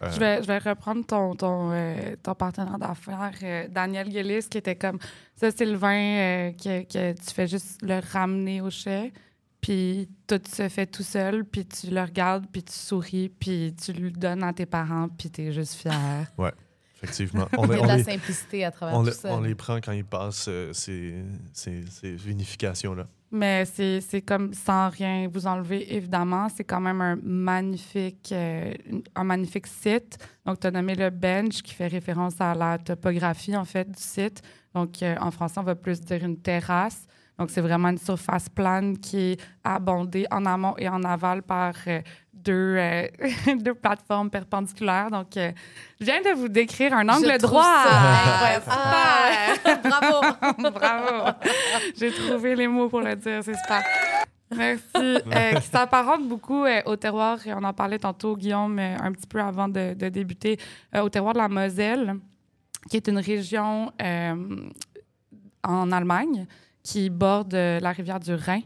Euh, 0.03 0.11
Je 0.13 0.19
vais, 0.21 0.43
je 0.43 0.47
vais 0.47 0.59
reprendre 0.59 1.05
ton, 1.07 1.35
ton, 1.35 1.71
euh, 1.73 2.17
ton 2.23 2.35
partenaire 2.35 2.79
d'affaires, 2.79 3.33
euh, 3.43 3.67
Daniel 3.69 4.11
Gillis, 4.11 4.47
qui 4.49 4.59
était 4.59 4.77
comme 4.77 4.99
ça, 5.37 5.51
c'est 5.51 5.65
le 5.67 5.77
vin 5.77 5.95
euh, 5.97 6.53
que, 6.53 6.83
que 6.85 7.13
tu 7.13 7.35
fais 7.35 7.47
juste 7.49 7.81
le 7.83 8.01
ramener 8.13 8.61
au 8.61 8.71
chai, 8.71 9.13
puis 9.61 10.09
tout 10.27 10.41
se 10.53 10.69
fait 10.69 10.87
tout 10.87 11.03
seul, 11.05 11.45
puis 11.45 11.65
tu 11.67 11.89
le 11.91 12.01
regardes, 12.01 12.47
puis 12.51 12.63
tu 12.63 12.73
souris, 12.73 13.29
puis 13.29 13.75
tu 13.81 13.93
le 13.93 14.11
donnes 14.11 14.43
à 14.43 14.53
tes 14.53 14.67
parents, 14.67 15.09
puis 15.09 15.31
tu 15.31 15.43
es 15.43 15.53
juste 15.53 15.75
fier. 15.75 16.27
effectivement. 17.03 17.49
Il 17.53 17.59
On, 17.59 17.67
y 17.67 17.75
a 17.75 17.79
on 17.81 17.83
de 17.83 17.89
la 17.89 17.97
les, 17.97 18.05
simplicité 18.05 18.65
à 18.65 18.71
travers 18.71 18.95
on 18.97 19.01
tout 19.01 19.07
le- 19.07 19.13
ça. 19.13 19.29
on 19.35 19.41
les 19.41 19.55
prend 19.55 19.77
quand 19.81 19.93
ils 19.93 20.05
passent 20.05 20.47
euh, 20.49 20.73
ces, 20.73 21.15
ces- 21.53 21.85
ces 21.87 22.13
vinifications-là. 22.15 23.07
Mais 23.35 23.65
c'est 23.65 24.21
comme 24.21 24.53
sans 24.53 24.91
rien 24.91 25.27
vous 25.27 25.47
enlever, 25.47 25.97
évidemment. 25.97 26.49
C'est 26.55 26.65
quand 26.65 26.83
même 26.83 27.01
un 27.01 27.17
magnifique, 27.23 28.29
euh, 28.31 28.75
un 29.15 29.25
magnifique 29.25 29.67
site. 29.67 30.19
Donc, 30.45 30.61
tu 30.61 30.67
as 30.67 30.71
nommé 30.71 30.95
le 30.95 31.09
bench 31.09 31.63
qui 31.63 31.73
fait 31.73 31.87
référence 31.87 32.39
à 32.43 32.55
la 32.55 32.77
topographie, 32.77 33.57
en 33.57 33.65
fait, 33.65 33.91
du 33.91 34.03
site. 34.03 34.43
Donc, 34.75 35.03
euh, 35.03 35.17
en 35.19 35.31
français, 35.31 35.59
on 35.61 35.63
va 35.63 35.75
plus 35.75 35.99
dire 36.03 36.23
une 36.23 36.37
terrasse. 36.37 37.07
Donc, 37.39 37.49
c'est 37.49 37.63
vraiment 37.63 37.89
une 37.89 37.97
surface 37.97 38.51
plane 38.51 38.99
qui 38.99 39.33
est 39.33 39.41
abondée 39.65 40.27
en 40.31 40.45
amont 40.45 40.75
et 40.77 40.91
en 40.91 41.03
aval 41.03 41.43
par 41.43 41.75
euh, 41.87 42.03
deux, 42.45 42.77
euh, 42.79 43.07
deux 43.57 43.75
plateformes 43.75 44.31
perpendiculaires. 44.31 45.11
Donc, 45.11 45.37
euh, 45.37 45.53
je 46.01 46.05
viens 46.05 46.21
de 46.21 46.31
vous 46.37 46.49
décrire 46.49 46.93
un 46.95 47.09
angle 47.09 47.33
Je 47.33 47.39
droit. 47.39 47.63
ça. 47.63 48.63
Ah, 48.69 49.77
bravo! 49.85 50.71
Bravo! 50.73 51.31
J'ai 51.99 52.11
trouvé 52.13 52.55
les 52.55 52.67
mots 52.69 52.89
pour 52.89 53.01
le 53.01 53.15
dire, 53.17 53.43
c'est 53.43 53.55
super. 53.55 53.83
Merci. 54.55 54.85
Euh, 54.97 55.55
qui 55.55 55.67
s'apparente 55.69 56.29
beaucoup 56.29 56.65
euh, 56.65 56.83
au 56.87 56.97
terroir, 56.97 57.39
et 57.47 57.55
on 57.55 57.63
en 57.65 57.73
parlait 57.73 57.99
tantôt, 57.99 58.37
Guillaume, 58.37 58.79
euh, 58.79 58.97
un 59.01 59.13
petit 59.13 59.27
peu 59.27 59.41
avant 59.41 59.69
de, 59.69 59.95
de 59.95 60.09
débuter, 60.09 60.59
euh, 60.95 61.01
au 61.03 61.09
terroir 61.09 61.33
de 61.35 61.39
la 61.39 61.49
Moselle, 61.49 62.17
qui 62.91 62.97
est 62.99 63.09
une 63.09 63.19
région 63.19 63.93
euh, 64.03 64.35
en 65.65 65.93
Allemagne 65.93 66.47
qui 66.83 67.11
borde 67.11 67.55
euh, 67.55 67.81
la 67.81 67.93
rivière 67.93 68.21
du 68.21 68.35
Rhin, 68.35 68.61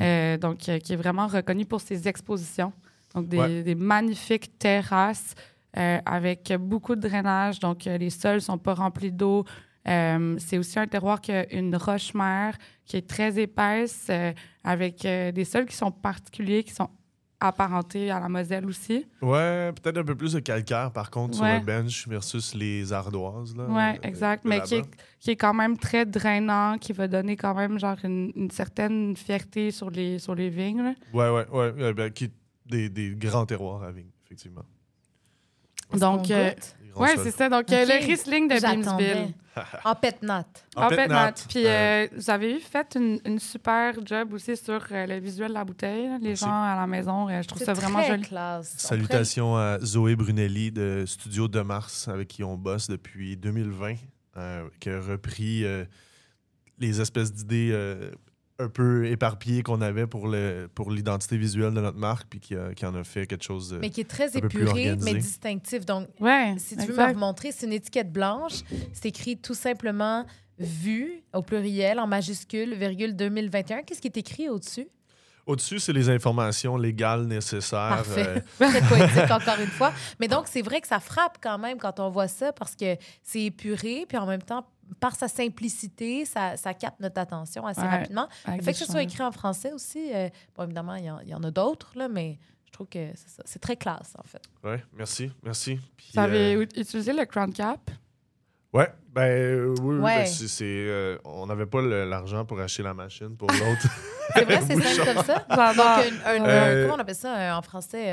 euh, 0.00 0.36
donc 0.38 0.68
euh, 0.68 0.78
qui 0.78 0.92
est 0.92 0.96
vraiment 0.96 1.26
reconnue 1.26 1.66
pour 1.66 1.80
ses 1.80 2.06
expositions. 2.08 2.72
Donc, 3.14 3.28
des, 3.28 3.38
Ouais. 3.38 3.62
des 3.62 3.74
magnifiques 3.74 4.58
terrasses 4.58 5.34
euh, 5.76 5.98
avec 6.04 6.52
beaucoup 6.58 6.94
de 6.96 7.00
drainage. 7.08 7.58
Donc, 7.60 7.86
euh, 7.86 7.98
les 7.98 8.10
sols 8.10 8.40
sont 8.40 8.58
pas 8.58 8.74
remplis 8.74 9.12
d'eau. 9.12 9.44
Euh, 9.88 10.36
c'est 10.38 10.58
aussi 10.58 10.78
un 10.78 10.86
terroir 10.86 11.20
qui 11.20 11.32
a 11.32 11.50
une 11.52 11.74
roche-mère 11.74 12.56
qui 12.84 12.96
est 12.98 13.08
très 13.08 13.40
épaisse, 13.40 14.06
euh, 14.10 14.32
avec 14.62 15.04
euh, 15.04 15.32
des 15.32 15.44
sols 15.44 15.66
qui 15.66 15.76
sont 15.76 15.90
particuliers, 15.90 16.62
qui 16.64 16.72
sont 16.74 16.88
apparentés 17.42 18.10
à 18.10 18.20
la 18.20 18.28
Moselle 18.28 18.66
aussi. 18.66 19.06
Ouais, 19.22 19.72
peut-être 19.72 19.96
un 19.98 20.04
peu 20.04 20.14
plus 20.14 20.34
de 20.34 20.40
calcaire, 20.40 20.90
par 20.92 21.10
contre, 21.10 21.40
Ouais. 21.40 21.48
sur 21.52 21.60
le 21.60 21.64
bench 21.64 22.06
versus 22.06 22.54
les 22.54 22.92
ardoises. 22.92 23.56
Là, 23.56 23.64
Oui, 23.68 23.82
euh, 23.82 24.06
exact. 24.08 24.44
Mais 24.44 24.60
qui 24.60 24.74
est, 24.76 24.84
qui 25.18 25.30
est 25.30 25.36
quand 25.36 25.54
même 25.54 25.78
très 25.78 26.04
drainant, 26.04 26.76
qui 26.78 26.92
va 26.92 27.08
donner 27.08 27.36
quand 27.36 27.54
même 27.54 27.78
genre 27.78 27.96
une, 28.04 28.30
une 28.36 28.50
certaine 28.50 29.16
fierté 29.16 29.70
sur 29.70 29.90
les, 29.90 30.18
sur 30.18 30.34
les 30.34 30.50
vignes. 30.50 30.82
là. 30.82 30.94
Ouais, 31.14 31.30
ouais, 31.30 31.72
ouais. 31.72 31.94
ben, 31.94 32.10
qui, 32.10 32.30
des, 32.70 32.88
des 32.88 33.10
grands 33.10 33.46
terroirs 33.46 33.82
à 33.82 33.90
vigne, 33.90 34.10
effectivement. 34.24 34.64
Donc, 35.92 36.30
euh, 36.30 36.52
sols. 36.96 37.18
c'est 37.24 37.30
ça. 37.32 37.48
Donc, 37.48 37.70
euh, 37.72 37.84
le 37.84 38.06
Riesling 38.06 38.48
de. 38.48 38.60
Beamsville. 38.60 39.34
En 39.84 39.94
pet 39.94 40.22
nat. 40.22 40.46
En 40.76 40.86
En 40.86 40.90
Nat. 41.08 41.34
Puis, 41.48 41.66
euh, 41.66 41.70
euh, 41.70 42.08
vous 42.16 42.30
avez 42.30 42.56
eu 42.56 42.60
fait 42.60 42.94
une, 42.94 43.20
une 43.24 43.38
super 43.38 43.94
job 44.06 44.32
aussi 44.32 44.56
sur 44.56 44.80
euh, 44.92 45.06
le 45.06 45.18
visuel 45.18 45.48
de 45.48 45.54
la 45.54 45.64
bouteille. 45.64 46.08
Les 46.20 46.28
Merci. 46.28 46.44
gens 46.44 46.62
à 46.62 46.76
la 46.76 46.86
maison, 46.86 47.28
euh, 47.28 47.42
je 47.42 47.48
trouve 47.48 47.62
ça 47.62 47.72
vraiment 47.72 47.98
très 47.98 48.08
joli. 48.08 48.22
classe. 48.22 48.74
On 48.76 48.88
Salutations 48.88 49.56
à 49.56 49.78
Zoé 49.80 50.14
Brunelli 50.14 50.70
de 50.70 51.04
Studio 51.06 51.48
de 51.48 51.60
Mars, 51.60 52.06
avec 52.08 52.28
qui 52.28 52.44
on 52.44 52.56
bosse 52.56 52.88
depuis 52.88 53.36
2020, 53.36 53.94
euh, 54.36 54.68
qui 54.78 54.90
a 54.90 55.00
repris 55.00 55.64
euh, 55.64 55.84
les 56.78 57.00
espèces 57.00 57.32
d'idées 57.32 57.70
euh, 57.72 58.12
un 58.60 58.68
peu 58.68 59.06
éparpillé 59.06 59.62
qu'on 59.62 59.80
avait 59.80 60.06
pour 60.06 60.28
le 60.28 60.68
pour 60.74 60.90
l'identité 60.90 61.36
visuelle 61.38 61.72
de 61.74 61.80
notre 61.80 61.98
marque, 61.98 62.28
puis 62.28 62.40
qui, 62.40 62.54
a- 62.54 62.74
qui 62.74 62.84
en 62.86 62.94
a 62.94 63.02
fait 63.04 63.26
quelque 63.26 63.44
chose 63.44 63.70
de. 63.70 63.78
Mais 63.78 63.90
qui 63.90 64.00
est 64.02 64.08
très 64.10 64.36
épuré, 64.36 64.96
mais 65.02 65.14
distinctif. 65.14 65.86
Donc, 65.86 66.08
Ouais, 66.20 66.54
si 66.58 66.76
tu 66.76 66.86
veux 66.86 66.96
me 66.96 67.08
remontrer, 67.12 67.52
c'est 67.52 67.66
une 67.66 67.72
étiquette 67.72 68.12
blanche. 68.12 68.60
C'est 68.92 69.06
écrit 69.08 69.36
tout 69.38 69.54
simplement 69.54 70.24
vu 70.58 71.22
au 71.32 71.42
pluriel 71.42 71.98
en 71.98 72.06
majuscule, 72.06 72.74
virgule 72.74 73.16
2021. 73.16 73.82
Qu'est-ce 73.82 74.00
qui 74.00 74.08
est 74.08 74.16
écrit 74.18 74.48
au-dessus? 74.48 74.88
Au-dessus, 75.46 75.78
c'est 75.80 75.94
les 75.94 76.10
informations 76.10 76.76
légales 76.76 77.24
nécessaires. 77.24 77.88
Parfait. 78.04 78.26
euh, 78.28 78.40
Très 78.68 78.82
poétique, 78.82 79.30
encore 79.30 79.58
une 79.58 79.66
fois. 79.70 79.92
Mais 80.20 80.28
donc, 80.28 80.44
c'est 80.46 80.62
vrai 80.62 80.80
que 80.80 80.86
ça 80.86 81.00
frappe 81.00 81.38
quand 81.42 81.58
même 81.58 81.78
quand 81.78 81.98
on 81.98 82.10
voit 82.10 82.28
ça 82.28 82.52
parce 82.52 82.76
que 82.76 82.96
c'est 83.22 83.42
épuré, 83.44 84.04
puis 84.06 84.18
en 84.18 84.26
même 84.26 84.42
temps, 84.42 84.66
par 84.98 85.14
sa 85.14 85.28
simplicité, 85.28 86.24
ça, 86.24 86.56
ça 86.56 86.74
capte 86.74 87.00
notre 87.00 87.18
attention 87.20 87.66
assez 87.66 87.80
Ouais, 87.80 87.88
rapidement. 87.88 88.28
Le 88.46 88.62
fait 88.62 88.72
que 88.72 88.78
ce 88.78 88.86
soit 88.86 89.02
écrit 89.02 89.22
en 89.22 89.32
français 89.32 89.72
aussi, 89.72 90.10
euh, 90.14 90.28
bon, 90.56 90.64
évidemment, 90.64 90.94
il 90.96 91.04
y, 91.04 91.10
en- 91.10 91.20
il 91.20 91.28
y 91.28 91.34
en 91.34 91.42
a 91.44 91.50
d'autres, 91.50 91.92
là, 91.94 92.08
mais 92.08 92.38
je 92.66 92.72
trouve 92.72 92.88
que 92.88 93.10
c'est 93.14 93.28
ça. 93.28 93.58
Très 93.60 93.76
classe, 93.76 94.14
en 94.18 94.22
fait. 94.24 94.42
ouais, 94.64 94.82
merci, 94.96 95.30
merci. 95.42 95.78
Puis, 95.96 96.10
Vous 96.14 96.20
avez 96.20 96.54
euh, 96.56 96.62
utilisé 96.76 97.12
le 97.12 97.24
crown 97.24 97.52
cap? 97.52 97.90
ouais, 98.72 98.88
ben 99.12 99.22
euh, 99.22 99.74
oui, 99.80 99.96
oui, 99.96 100.00
Ouais. 100.00 100.14
ben, 100.16 100.26
c'est, 100.26 100.48
c'est, 100.48 100.64
euh, 100.66 101.18
on 101.24 101.46
n'avait 101.46 101.66
pas 101.66 101.82
l'argent 101.82 102.44
pour 102.44 102.60
acheter 102.60 102.82
la 102.82 102.94
machine 102.94 103.36
pour 103.36 103.48
l'autre. 103.50 103.86
C'est 104.32 104.44
vrai, 104.44 104.60
c'est 104.64 104.80
simple 104.80 105.12
comme 105.14 105.24
ça. 105.24 105.44
Donc, 105.48 106.22
un, 106.24 106.24
un- 106.24 106.44
un- 106.44 106.82
comment 106.82 106.94
on 106.94 106.98
appelle 107.00 107.16
ça 107.16 107.58
en 107.58 107.62
français? 107.62 108.12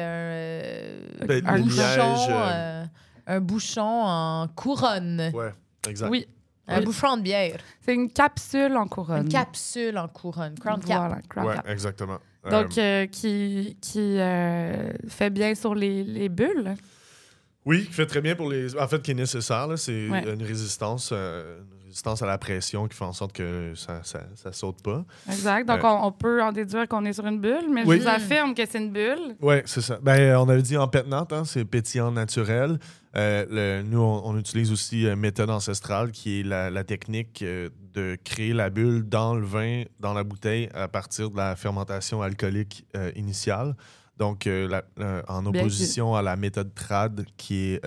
Un, 1.22 1.26
Ben, 1.28 1.42
bouchon, 1.62 1.76
liège, 1.78 2.28
euh, 2.32 2.34
euh, 2.34 2.86
un 3.28 3.40
bouchon 3.40 3.84
en 3.84 4.48
couronne. 4.48 5.30
ouais, 5.36 5.54
exact. 5.88 6.10
Oui, 6.10 6.28
Un 6.68 6.82
bouchon 6.82 7.18
de 7.18 7.22
bière. 7.22 7.60
c'est 7.86 7.94
une 7.94 8.12
capsule 8.12 8.76
en 8.76 8.88
couronne. 8.88 9.24
Une 9.24 9.30
capsule 9.30 9.98
en 9.98 10.08
couronne. 10.08 10.58
Crown 10.60 10.80
cap. 10.84 10.98
Voilà, 11.08 11.22
crown 11.30 11.48
Ouais, 11.48 11.56
cap. 11.56 11.70
exactement. 11.70 12.18
Euh, 12.46 12.50
Donc, 12.50 12.78
euh, 12.78 13.06
qui, 13.08 13.78
qui 13.82 14.18
euh, 14.20 14.92
fait 15.08 15.30
bien 15.30 15.56
sur 15.56 15.76
les, 15.76 16.04
les 16.04 16.30
bulles. 16.30 16.76
Oui, 17.66 17.86
qui 17.86 17.92
fait 17.94 18.06
très 18.06 18.22
bien 18.22 18.36
pour 18.36 18.50
les. 18.50 18.78
En 18.78 18.88
fait, 18.88 19.02
qui 19.02 19.12
est 19.12 19.16
nécessaire, 19.16 19.68
c'est 19.78 20.08
Ouais. 20.10 20.24
une 20.34 20.44
résistance, 20.44 21.10
euh, 21.12 21.60
une 21.82 21.88
résistance 21.88 22.22
à 22.22 22.26
la 22.26 22.38
pression 22.38 22.88
qui 22.88 22.96
fait 22.96 23.04
en 23.04 23.12
sorte 23.12 23.34
que 23.34 23.74
ça, 23.76 24.00
ça, 24.04 24.22
ça 24.36 24.54
saute 24.54 24.82
pas. 24.82 25.04
Exact. 25.30 25.68
Donc, 25.68 25.80
Euh, 25.84 25.88
on, 25.88 26.08
on 26.08 26.12
peut 26.14 26.42
en 26.42 26.54
déduire 26.54 26.88
qu'on 26.88 27.04
est 27.04 27.12
sur 27.14 27.26
une 27.28 27.42
bulle, 27.42 27.68
mais 27.70 27.84
Oui. 27.86 27.98
je 27.98 28.04
vous 28.04 28.08
affirme 28.08 28.54
que 28.56 28.66
c'est 28.66 28.78
une 28.78 28.92
bulle. 28.94 29.36
Oui, 29.42 29.56
c'est 29.66 29.82
ça. 29.82 30.00
Ben, 30.02 30.18
euh, 30.18 30.40
on 30.40 30.48
avait 30.48 30.62
dit 30.62 30.78
en 30.78 30.88
pétnante, 30.88 31.34
hein, 31.34 31.44
c'est 31.44 31.66
pétillant 31.66 32.12
naturel. 32.12 32.80
Euh, 33.18 33.46
le- 33.50 33.84
nous, 33.84 34.00
on, 34.00 34.22
on 34.26 34.38
utilise 34.38 34.72
aussi 34.72 35.08
euh, 35.08 35.16
méthode 35.16 35.50
ancestrale, 35.50 36.12
qui 36.12 36.40
est 36.40 36.44
la, 36.44 36.70
la 36.70 36.84
technique 36.84 37.42
euh, 37.42 37.70
de 37.94 38.16
créer 38.24 38.54
la 38.54 38.70
bulle 38.70 39.08
dans 39.10 39.34
le 39.36 39.46
vin, 39.46 39.84
dans 40.00 40.14
la 40.14 40.24
bouteille, 40.24 40.70
à 40.74 40.88
partir 40.88 41.32
de 41.32 41.38
la 41.38 41.56
fermentation 41.56 42.22
alcoolique 42.22 42.86
euh, 42.96 43.12
initiale. 43.16 43.76
Donc, 44.18 44.46
la- 44.46 44.84
en 45.28 45.46
opposition 45.46 46.16
à 46.16 46.24
la 46.24 46.36
méthode 46.36 46.74
trad, 46.74 47.24
qui 47.38 47.74
est 47.74 47.84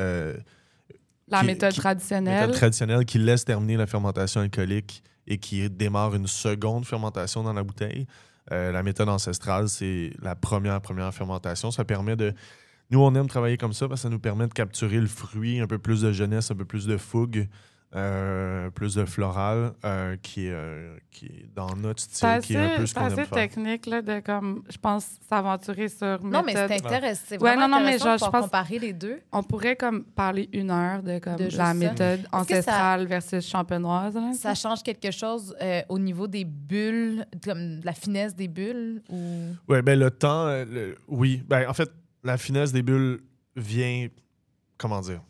La 1.26 1.40
Qui- 1.40 1.46
méthode 1.46 1.72
qui- 1.72 1.80
traditionnelle. 1.80 2.40
méthode 2.40 2.54
traditionnelle 2.54 3.04
qui 3.04 3.18
laisse 3.18 3.44
terminer 3.44 3.76
la 3.76 3.88
fermentation 3.88 4.40
alcoolique 4.40 5.02
et 5.26 5.38
qui 5.38 5.68
démarre 5.68 6.14
une 6.14 6.28
seconde 6.28 6.84
fermentation 6.86 7.42
dans 7.42 7.52
la 7.52 7.64
bouteille. 7.64 8.06
La 8.50 8.82
méthode 8.84 9.08
ancestrale, 9.08 9.68
c'est 9.68 10.12
la 10.22 10.34
première, 10.36 10.80
première 10.80 11.12
fermentation. 11.14 11.70
Ça 11.72 11.84
permet 11.84 12.14
de. 12.16 12.32
Nous, 12.90 13.00
on 13.00 13.14
aime 13.14 13.28
travailler 13.28 13.56
comme 13.56 13.72
ça 13.72 13.88
parce 13.88 14.00
que 14.00 14.08
ça 14.08 14.10
nous 14.10 14.18
permet 14.18 14.46
de 14.48 14.52
capturer 14.52 14.98
le 15.00 15.06
fruit, 15.06 15.60
un 15.60 15.66
peu 15.66 15.78
plus 15.78 16.02
de 16.02 16.12
jeunesse, 16.12 16.50
un 16.50 16.56
peu 16.56 16.64
plus 16.64 16.86
de 16.86 16.96
fougue, 16.96 17.48
euh, 17.94 18.70
plus 18.70 18.94
de 18.94 19.04
floral, 19.04 19.72
euh, 19.84 20.16
qui, 20.22 20.46
est, 20.46 20.52
euh, 20.52 20.96
qui 21.10 21.26
est 21.26 21.48
dans 21.54 21.74
notre 21.76 22.00
style, 22.00 22.18
C'est 22.18 22.40
qui 22.40 22.54
est 22.54 22.56
un 22.56 22.66
assez, 22.66 22.76
peu 22.76 22.86
ce 22.86 22.94
qu'on 22.94 23.00
assez 23.06 23.18
aime 23.20 23.26
faire. 23.26 23.38
technique, 23.38 23.86
là, 23.86 24.00
de 24.02 24.20
comme, 24.20 24.62
je 24.70 24.78
pense, 24.78 25.06
s'aventurer 25.28 25.88
sur 25.88 26.22
Non, 26.24 26.42
mais 26.44 26.52
c'est 26.52 26.72
intéressant. 26.84 27.22
C'est 27.26 27.42
Ouais, 27.42 27.56
non, 27.56 27.66
non, 27.68 27.80
mais 27.80 27.98
genre, 27.98 28.14
de 28.16 28.24
je 28.24 28.30
pense- 28.30 28.42
comparer 28.44 28.78
les 28.78 28.92
deux. 28.92 29.18
On 29.32 29.42
pourrait 29.42 29.74
comme 29.76 30.04
parler 30.04 30.48
une 30.52 30.70
heure 30.70 31.02
de 31.02 31.18
comme 31.18 31.36
De 31.36 31.44
la 31.44 31.50
ça. 31.50 31.74
méthode 31.74 32.20
ça- 32.22 32.38
ancestrale 32.38 33.06
versus 33.06 33.44
champenoise. 33.48 34.14
là. 34.14 34.32
Ça 34.34 34.54
change 34.54 34.82
quelque 34.84 35.10
chose 35.10 35.54
euh, 35.60 35.82
au 35.88 35.98
niveau 35.98 36.26
des 36.28 36.44
bulles, 36.44 37.24
comme 37.44 37.80
la 37.82 37.92
finesse 37.92 38.34
des 38.36 38.48
bulles 38.48 39.02
ou... 39.08 39.18
Oui, 39.68 39.82
ben 39.82 39.98
le 39.98 40.10
temps, 40.12 40.46
le- 40.46 40.96
oui. 41.08 41.42
Ben, 41.48 41.68
en 41.68 41.74
fait, 41.74 41.90
la 42.24 42.36
finesse 42.38 42.72
des 42.72 42.82
bulles 42.82 43.20
vient. 43.56 44.08
Comment 44.78 45.00
dire? 45.00 45.20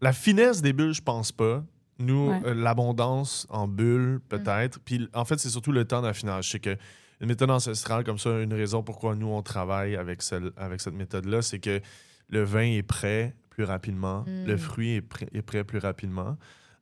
La 0.00 0.12
finesse 0.12 0.60
des 0.62 0.72
bulles, 0.72 0.92
je 0.94 1.02
pense 1.02 1.32
pas. 1.32 1.64
Nous, 1.98 2.28
Ouais. 2.28 2.40
euh, 2.46 2.54
l'abondance 2.54 3.46
en 3.48 3.66
bulles, 3.66 4.20
peut-être. 4.28 4.78
Puis, 4.80 5.08
en 5.14 5.24
fait, 5.24 5.38
c'est 5.38 5.48
surtout 5.48 5.72
le 5.72 5.84
temps 5.86 6.02
d'affinage. 6.02 6.50
C'est 6.50 6.60
que 6.60 6.76
une 7.22 7.28
méthode 7.28 7.50
ancestrale, 7.50 8.04
comme 8.04 8.18
ça, 8.18 8.40
une 8.40 8.52
raison 8.52 8.82
pourquoi 8.82 9.14
nous, 9.14 9.28
on 9.28 9.40
travaille 9.42 9.96
avec, 9.96 10.20
celle, 10.20 10.50
avec 10.58 10.82
cette 10.82 10.92
méthode-là, 10.92 11.40
c'est 11.40 11.58
que 11.60 11.80
le 12.28 12.42
vin 12.42 12.60
est 12.66 12.82
prêt 12.82 13.34
plus 13.48 13.64
rapidement, 13.64 14.24
Mm. 14.26 14.44
le 14.44 14.56
fruit 14.58 14.90
est 14.96 15.00
prêt, 15.00 15.26
est 15.32 15.40
prêt 15.40 15.64
plus 15.64 15.78
rapidement. 15.78 16.36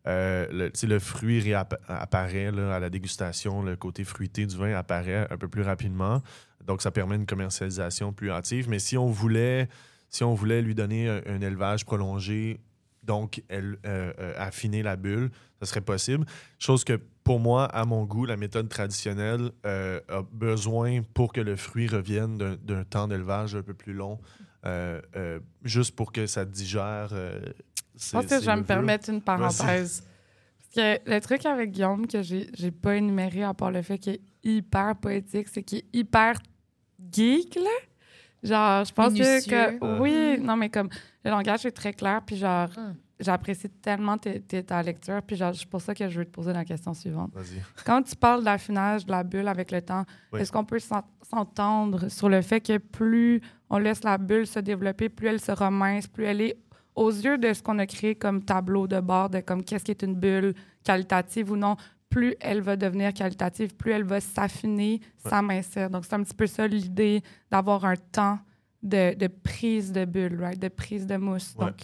Euh, 0.08 0.46
le, 0.50 0.72
le 0.88 0.98
fruit 0.98 1.38
réappa- 1.40 1.78
apparaît 1.86 2.50
là, 2.50 2.74
à 2.74 2.80
la 2.80 2.90
dégustation, 2.90 3.62
le 3.62 3.76
côté 3.76 4.02
fruité 4.02 4.44
du 4.44 4.56
vin 4.56 4.74
apparaît 4.76 5.28
un 5.30 5.38
peu 5.38 5.46
plus 5.46 5.62
rapidement. 5.62 6.20
Donc, 6.66 6.82
ça 6.82 6.90
permet 6.90 7.16
une 7.16 7.26
commercialisation 7.26 8.12
plus 8.12 8.30
hâtive. 8.30 8.68
Mais 8.68 8.78
si 8.78 8.96
on 8.96 9.06
voulait, 9.06 9.68
si 10.08 10.24
on 10.24 10.34
voulait 10.34 10.62
lui 10.62 10.74
donner 10.74 11.08
un, 11.08 11.20
un 11.26 11.40
élevage 11.40 11.84
prolongé, 11.84 12.58
donc 13.02 13.42
elle, 13.48 13.76
euh, 13.84 14.12
euh, 14.18 14.32
affiner 14.38 14.82
la 14.82 14.96
bulle, 14.96 15.30
ça 15.60 15.66
serait 15.66 15.82
possible. 15.82 16.24
Chose 16.58 16.84
que 16.84 16.98
pour 17.22 17.38
moi, 17.38 17.66
à 17.66 17.84
mon 17.84 18.04
goût, 18.04 18.24
la 18.24 18.36
méthode 18.38 18.68
traditionnelle 18.68 19.50
euh, 19.66 20.00
a 20.08 20.22
besoin 20.32 21.02
pour 21.12 21.32
que 21.32 21.40
le 21.42 21.56
fruit 21.56 21.86
revienne 21.86 22.38
d'un- 22.38 22.84
temps 22.84 23.06
d'élevage 23.08 23.54
un 23.56 23.62
peu 23.62 23.74
plus 23.74 23.92
long, 23.92 24.18
juste 25.64 25.94
pour 25.94 26.12
que 26.12 26.26
ça 26.26 26.44
digère. 26.44 27.08
Je 27.12 28.10
pense 28.12 28.26
que 28.26 28.40
je 28.40 28.46
vais 28.46 28.56
me 28.56 28.62
permettre 28.64 29.10
une 29.10 29.20
parenthèse. 29.22 30.04
Parce 30.74 30.98
que 30.98 31.10
le 31.10 31.20
truc 31.20 31.46
avec 31.46 31.70
Guillaume 31.70 32.06
que 32.06 32.22
j'ai 32.22 32.70
pas 32.70 32.96
énuméré, 32.96 33.42
à 33.44 33.54
part 33.54 33.70
le 33.70 33.82
fait 33.82 33.98
qu'il 33.98 34.14
est 34.14 34.20
hyper 34.42 34.96
poétique, 34.96 35.48
c'est 35.52 35.62
qu'il 35.62 35.78
est 35.78 35.86
hyper 35.92 36.36
geek, 37.12 37.56
là. 37.56 37.70
Genre, 38.42 38.84
je 38.84 38.92
pense 38.92 39.12
Minutieux. 39.12 39.78
que... 39.80 40.00
Oui, 40.00 40.38
non, 40.40 40.56
mais 40.56 40.68
comme, 40.68 40.88
le 41.24 41.30
langage 41.30 41.64
est 41.64 41.70
très 41.72 41.92
clair, 41.94 42.20
puis 42.26 42.36
genre, 42.36 42.68
Hum. 42.76 42.94
j'apprécie 43.18 43.70
tellement 43.70 44.18
ta 44.18 44.82
lecture, 44.82 45.22
puis 45.22 45.36
genre, 45.36 45.54
c'est 45.54 45.66
pour 45.68 45.80
ça 45.80 45.94
que 45.94 46.06
je 46.08 46.18
veux 46.18 46.24
te 46.26 46.30
poser 46.30 46.52
la 46.52 46.64
question 46.64 46.92
suivante. 46.92 47.30
Vas-y. 47.34 47.62
Quand 47.86 48.02
tu 48.02 48.14
parles 48.16 48.40
de 48.40 48.44
l'affinage 48.44 49.06
de 49.06 49.12
la 49.12 49.22
bulle 49.22 49.48
avec 49.48 49.70
le 49.70 49.80
temps, 49.80 50.04
Oui. 50.32 50.40
est-ce 50.40 50.52
qu'on 50.52 50.64
peut 50.64 50.78
s'en- 50.78 51.04
s'entendre 51.22 52.08
sur 52.10 52.28
le 52.28 52.42
fait 52.42 52.60
que 52.60 52.76
plus 52.78 53.40
on 53.70 53.78
laisse 53.78 54.04
la 54.04 54.18
bulle 54.18 54.46
se 54.46 54.58
développer, 54.58 55.08
plus 55.08 55.28
elle 55.28 55.40
sera 55.40 55.70
mince, 55.70 56.06
plus 56.06 56.24
elle 56.24 56.42
est 56.42 56.56
aux 56.94 57.10
yeux 57.10 57.38
de 57.38 57.52
ce 57.52 57.62
qu'on 57.62 57.78
a 57.78 57.86
créé 57.86 58.14
comme 58.14 58.44
tableau 58.44 58.86
de 58.86 59.00
bord, 59.00 59.30
de 59.30 59.40
comme 59.40 59.64
qu'est-ce 59.64 59.84
qui 59.84 59.90
est 59.90 60.02
une 60.02 60.14
bulle 60.14 60.54
qualitative 60.84 61.50
ou 61.50 61.56
non, 61.56 61.76
plus 62.14 62.36
elle 62.40 62.60
va 62.60 62.76
devenir 62.76 63.12
qualitative, 63.12 63.74
plus 63.74 63.90
elle 63.90 64.04
va 64.04 64.20
s'affiner, 64.20 65.00
Ouais. 65.24 65.30
s'amincir. 65.30 65.90
Donc, 65.90 66.04
c'est 66.04 66.14
un 66.14 66.22
petit 66.22 66.34
peu 66.34 66.46
ça 66.46 66.64
l'idée 66.68 67.22
d'avoir 67.50 67.84
un 67.84 67.96
temps 67.96 68.38
de, 68.84 69.14
de 69.16 69.26
prise 69.26 69.90
de 69.90 70.04
bulle, 70.04 70.40
right? 70.40 70.60
de 70.60 70.68
prise 70.68 71.06
de 71.08 71.16
mousse. 71.16 71.54
Ouais. 71.58 71.64
Donc, 71.66 71.76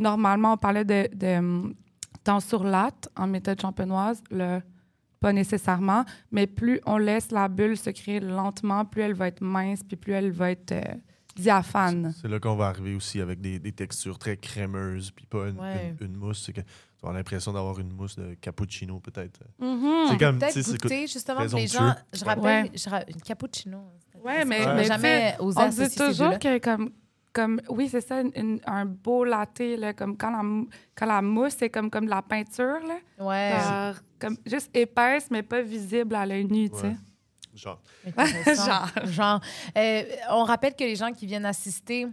normalement, 0.00 0.54
on 0.54 0.56
parlait 0.56 0.84
de, 0.84 1.08
de 1.14 1.38
hum, 1.38 1.74
temps 2.24 2.40
sur 2.40 2.64
latte 2.64 3.08
en 3.16 3.28
méthode 3.28 3.60
champenoise. 3.60 4.20
Le, 4.32 4.60
pas 5.20 5.32
nécessairement, 5.32 6.04
mais 6.32 6.46
plus 6.48 6.80
on 6.84 6.96
laisse 6.98 7.30
la 7.30 7.46
bulle 7.48 7.76
se 7.76 7.90
créer 7.90 8.18
lentement, 8.20 8.84
plus 8.84 9.02
elle 9.02 9.14
va 9.14 9.28
être 9.28 9.42
mince, 9.42 9.82
puis 9.84 9.96
plus 9.96 10.12
elle 10.12 10.32
va 10.32 10.50
être 10.50 10.72
euh, 10.72 10.82
diaphane. 11.36 12.12
C'est 12.20 12.28
là 12.28 12.40
qu'on 12.40 12.56
va 12.56 12.66
arriver 12.68 12.94
aussi 12.94 13.20
avec 13.20 13.40
des, 13.40 13.58
des 13.60 13.72
textures 13.72 14.18
très 14.18 14.36
crémeuses, 14.36 15.10
puis 15.12 15.26
pas 15.26 15.48
une, 15.48 15.58
Ouais. 15.60 15.94
une- 16.00 16.06
une 16.08 16.16
mousse. 16.16 16.50
Tu 17.00 17.08
as 17.08 17.12
l'impression 17.12 17.52
d'avoir 17.52 17.78
une 17.78 17.92
mousse 17.92 18.16
de 18.16 18.34
cappuccino, 18.34 18.98
peut-être. 18.98 19.40
Mhm. 19.60 20.08
C'est 20.10 20.18
comme, 20.18 20.38
tu 20.40 20.50
sais, 20.62 20.76
goûter, 20.78 21.06
justement, 21.06 21.40
les 21.42 21.66
gens. 21.68 21.94
Je 22.12 22.24
rappelle, 22.24 22.64
Ouais. 22.64 22.70
je 22.74 22.90
ra- 22.90 23.04
une 23.08 23.20
cappuccino. 23.22 23.78
Ouais, 24.24 24.44
mais- 24.44 24.66
mais 24.74 24.84
jamais 24.84 25.36
osé 25.38 25.60
On 25.60 25.68
dit 25.68 25.94
toujours 25.96 26.38
que 26.40 26.58
comme, 26.58 26.90
comme 27.32 27.60
oui, 27.68 27.88
c'est 27.88 28.00
ça, 28.00 28.20
une- 28.20 28.60
un 28.66 28.84
beau 28.84 29.22
latte, 29.24 29.60
là, 29.60 29.92
comme 29.92 30.16
quand 30.16 30.30
la, 30.30 30.42
quand 30.96 31.06
la 31.06 31.22
mousse, 31.22 31.54
c'est 31.56 31.70
comme, 31.70 31.88
comme 31.88 32.06
de 32.06 32.10
la 32.10 32.20
peinture, 32.22 32.80
là, 32.84 32.98
Ouais. 33.24 33.52
Genre, 33.62 34.02
comme 34.18 34.36
juste 34.44 34.70
épaisse, 34.76 35.28
mais 35.30 35.44
pas 35.44 35.62
visible 35.62 36.16
à 36.16 36.26
l'œil 36.26 36.46
nu, 36.46 36.68
tu 36.68 36.78
sais. 36.78 36.86
Ouais. 36.88 36.96
Genre. 37.54 37.80
Genre. 38.46 38.90
Genre. 39.06 39.40
Euh, 39.76 40.02
on 40.30 40.42
rappelle 40.42 40.74
que 40.74 40.82
les 40.84 40.96
gens 40.96 41.12
qui 41.12 41.26
viennent 41.26 41.46
assister 41.46 42.08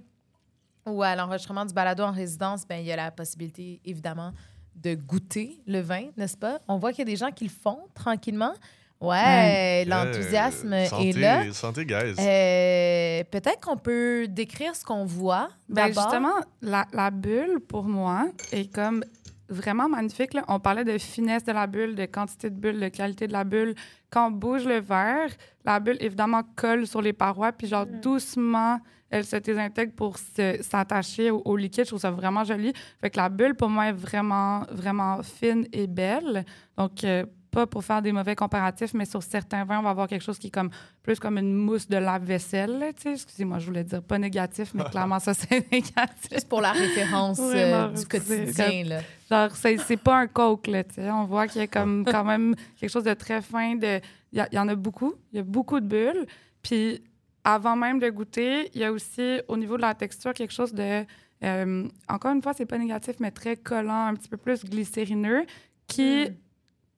ou 0.85 1.01
à 1.01 1.15
l'enregistrement 1.15 1.65
du 1.65 1.73
balado 1.73 2.03
en 2.03 2.11
résidence, 2.11 2.67
ben, 2.67 2.77
il 2.79 2.85
y 2.85 2.91
a 2.91 2.95
la 2.95 3.09
possibilité, 3.09 3.81
évidemment, 3.83 4.31
de 4.75 4.95
goûter 4.95 5.59
le 5.67 5.79
vin, 5.79 6.05
n'est-ce 6.17 6.37
pas? 6.37 6.59
On 6.67 6.77
voit 6.77 6.91
qu'il 6.91 6.99
y 6.99 7.01
a 7.09 7.11
des 7.11 7.15
gens 7.15 7.31
qui 7.31 7.45
le 7.45 7.49
font 7.49 7.79
tranquillement. 7.93 8.53
Ouais, 9.01 9.83
l'enthousiasme 9.85 10.73
Euh, 10.73 10.85
est 10.99 11.17
là. 11.17 11.51
Santé, 11.53 11.85
guys. 11.85 12.15
Euh, 12.19 13.23
Peut-être 13.29 13.59
qu'on 13.61 13.77
peut 13.77 14.25
décrire 14.27 14.75
ce 14.75 14.83
qu'on 14.85 15.05
voit 15.05 15.49
Ben 15.69 15.87
justement, 15.87 16.33
la, 16.61 16.85
la 16.93 17.11
bulle, 17.11 17.59
pour 17.67 17.83
moi, 17.83 18.27
est 18.51 18.73
comme 18.73 19.03
vraiment 19.49 19.87
magnifique. 19.89 20.33
Là. 20.33 20.43
On 20.47 20.59
parlait 20.59 20.85
de 20.85 20.97
finesse 20.97 21.43
de 21.43 21.51
la 21.51 21.67
bulle, 21.67 21.95
de 21.95 22.05
quantité 22.05 22.49
de 22.49 22.55
bulle, 22.55 22.79
de 22.79 22.87
qualité 22.87 23.27
de 23.27 23.33
la 23.33 23.43
bulle. 23.43 23.75
Quand 24.09 24.27
on 24.27 24.31
bouge 24.31 24.65
le 24.65 24.79
verre, 24.79 25.29
la 25.65 25.79
bulle, 25.79 25.97
évidemment, 25.99 26.41
colle 26.55 26.87
sur 26.87 27.01
les 27.01 27.13
parois, 27.13 27.51
puis 27.51 27.67
genre, 27.67 27.85
Mm. 27.85 27.99
doucement, 28.01 28.79
elle 29.09 29.25
se 29.25 29.35
désintègre 29.37 29.93
pour 29.93 30.17
s'attacher 30.17 31.31
au, 31.31 31.41
au 31.45 31.55
liquide. 31.55 31.85
Je 31.85 31.89
trouve 31.89 31.99
ça 31.99 32.11
vraiment 32.11 32.43
joli. 32.43 32.73
Fait 33.01 33.09
que 33.09 33.17
la 33.17 33.29
bulle, 33.29 33.55
pour 33.55 33.69
moi, 33.69 33.87
est 33.87 33.93
vraiment, 33.93 34.63
vraiment 34.71 35.21
fine 35.23 35.67
et 35.71 35.87
belle. 35.87 36.45
Donc, 36.77 37.03
euh, 37.03 37.25
pas 37.55 37.65
pour 37.65 37.85
faire 37.85 38.01
des 38.01 38.11
mauvais 38.11 38.35
comparatifs, 38.35 38.93
mais 38.93 39.05
sur 39.05 39.23
certains 39.23 39.63
vins, 39.63 39.79
on 39.79 39.83
va 39.83 39.91
avoir 39.91 40.07
quelque 40.09 40.23
chose 40.23 40.37
qui 40.37 40.47
est 40.47 40.51
comme 40.51 40.69
plus 41.01 41.19
comme 41.19 41.37
une 41.37 41.53
mousse 41.55 41.87
de 41.87 41.95
lave-vaisselle. 41.95 42.83
Excusez-moi, 42.83 43.59
je 43.59 43.65
voulais 43.65 43.85
dire 43.85 44.03
pas 44.03 44.19
négatif, 44.19 44.73
mais 44.73 44.83
clairement, 44.83 45.19
ça, 45.19 45.33
c'est 45.33 45.71
négatif. 45.71 46.31
Juste 46.31 46.49
pour 46.49 46.59
la 46.59 46.73
référence 46.73 47.39
euh, 47.41 47.87
du 47.89 48.05
quotidien. 48.05 48.83
Là. 48.83 48.99
Genre, 49.31 49.55
c'est, 49.55 49.97
pas 49.97 50.17
un 50.17 50.27
coke, 50.27 50.67
là. 50.67 50.83
On 51.13 51.23
voit 51.23 51.47
qu'il 51.47 51.61
y 51.61 51.63
a 51.63 51.67
comme 51.67 52.03
quand 52.05 52.25
même 52.25 52.55
quelque 52.77 52.89
chose 52.89 53.05
de 53.05 53.13
très 53.13 53.41
fin. 53.41 53.75
De... 53.75 54.01
Il, 54.33 54.45
y 54.51 54.55
y 54.55 54.59
en 54.59 54.67
a 54.67 54.75
beaucoup. 54.75 55.13
Il 55.31 55.37
y 55.37 55.39
a 55.39 55.43
beaucoup 55.43 55.79
de 55.79 55.87
bulles. 55.87 56.25
Puis, 56.61 57.01
avant 57.45 57.75
même 57.77 57.99
de 57.99 58.09
goûter, 58.09 58.69
il 58.73 58.81
y 58.81 58.83
a 58.83 58.91
aussi, 58.91 59.39
au 59.47 59.55
niveau 59.55 59.77
de 59.77 59.81
la 59.83 59.93
texture, 59.93 60.33
quelque 60.33 60.51
chose 60.53 60.73
de... 60.73 61.05
euh, 61.43 61.87
encore 62.09 62.31
une 62.33 62.41
fois, 62.41 62.53
c'est 62.53 62.65
pas 62.65 62.77
négatif, 62.77 63.15
mais 63.19 63.31
très 63.31 63.55
collant, 63.55 64.07
un 64.07 64.15
petit 64.15 64.27
peu 64.27 64.37
plus 64.37 64.65
glycérineux, 64.65 65.45
qui, 65.87 66.25
Mm. 66.29 66.33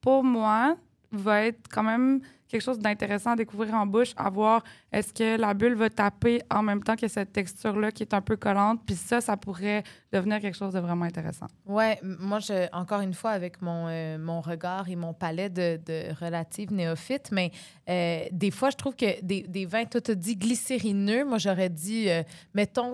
pour 0.00 0.24
moi, 0.24 0.76
va 1.12 1.46
être 1.46 1.68
quand 1.70 1.82
même 1.82 2.20
quelque 2.48 2.62
chose 2.62 2.78
d'intéressant 2.78 3.32
à 3.32 3.36
découvrir 3.36 3.74
en 3.74 3.86
bouche, 3.86 4.12
à 4.16 4.30
voir 4.30 4.64
est-ce 4.90 5.12
que 5.12 5.38
la 5.38 5.52
bulle 5.54 5.74
va 5.74 5.90
taper 5.90 6.40
en 6.50 6.62
même 6.62 6.82
temps 6.82 6.96
que 6.96 7.06
cette 7.06 7.32
texture-là 7.32 7.92
qui 7.92 8.02
est 8.02 8.14
un 8.14 8.22
peu 8.22 8.36
collante. 8.36 8.80
Puis 8.86 8.96
ça, 8.96 9.20
ça 9.20 9.36
pourrait 9.36 9.82
devenir 10.12 10.40
quelque 10.40 10.56
chose 10.56 10.72
de 10.72 10.80
vraiment 10.80 11.04
intéressant. 11.04 11.46
Ouais, 11.66 11.98
moi, 12.02 12.38
je, 12.38 12.74
encore 12.74 13.02
une 13.02 13.12
fois, 13.12 13.30
avec 13.32 13.60
mon, 13.60 13.86
euh, 13.88 14.18
mon 14.18 14.40
regard 14.40 14.88
et 14.88 14.96
mon 14.96 15.12
palais 15.12 15.50
de, 15.50 15.78
de 15.84 16.14
relative 16.18 16.72
néophyte, 16.72 17.30
mais 17.32 17.52
euh, 17.88 18.24
des 18.32 18.50
fois, 18.50 18.70
je 18.70 18.76
trouve 18.76 18.96
que 18.96 19.22
des, 19.22 19.42
des 19.42 19.66
vins, 19.66 19.84
toi, 19.84 20.00
tu 20.00 20.16
dit 20.16 20.36
glycérineux. 20.36 21.24
Moi, 21.24 21.38
j'aurais 21.38 21.68
dit, 21.68 22.08
euh, 22.08 22.22
mettons, 22.54 22.92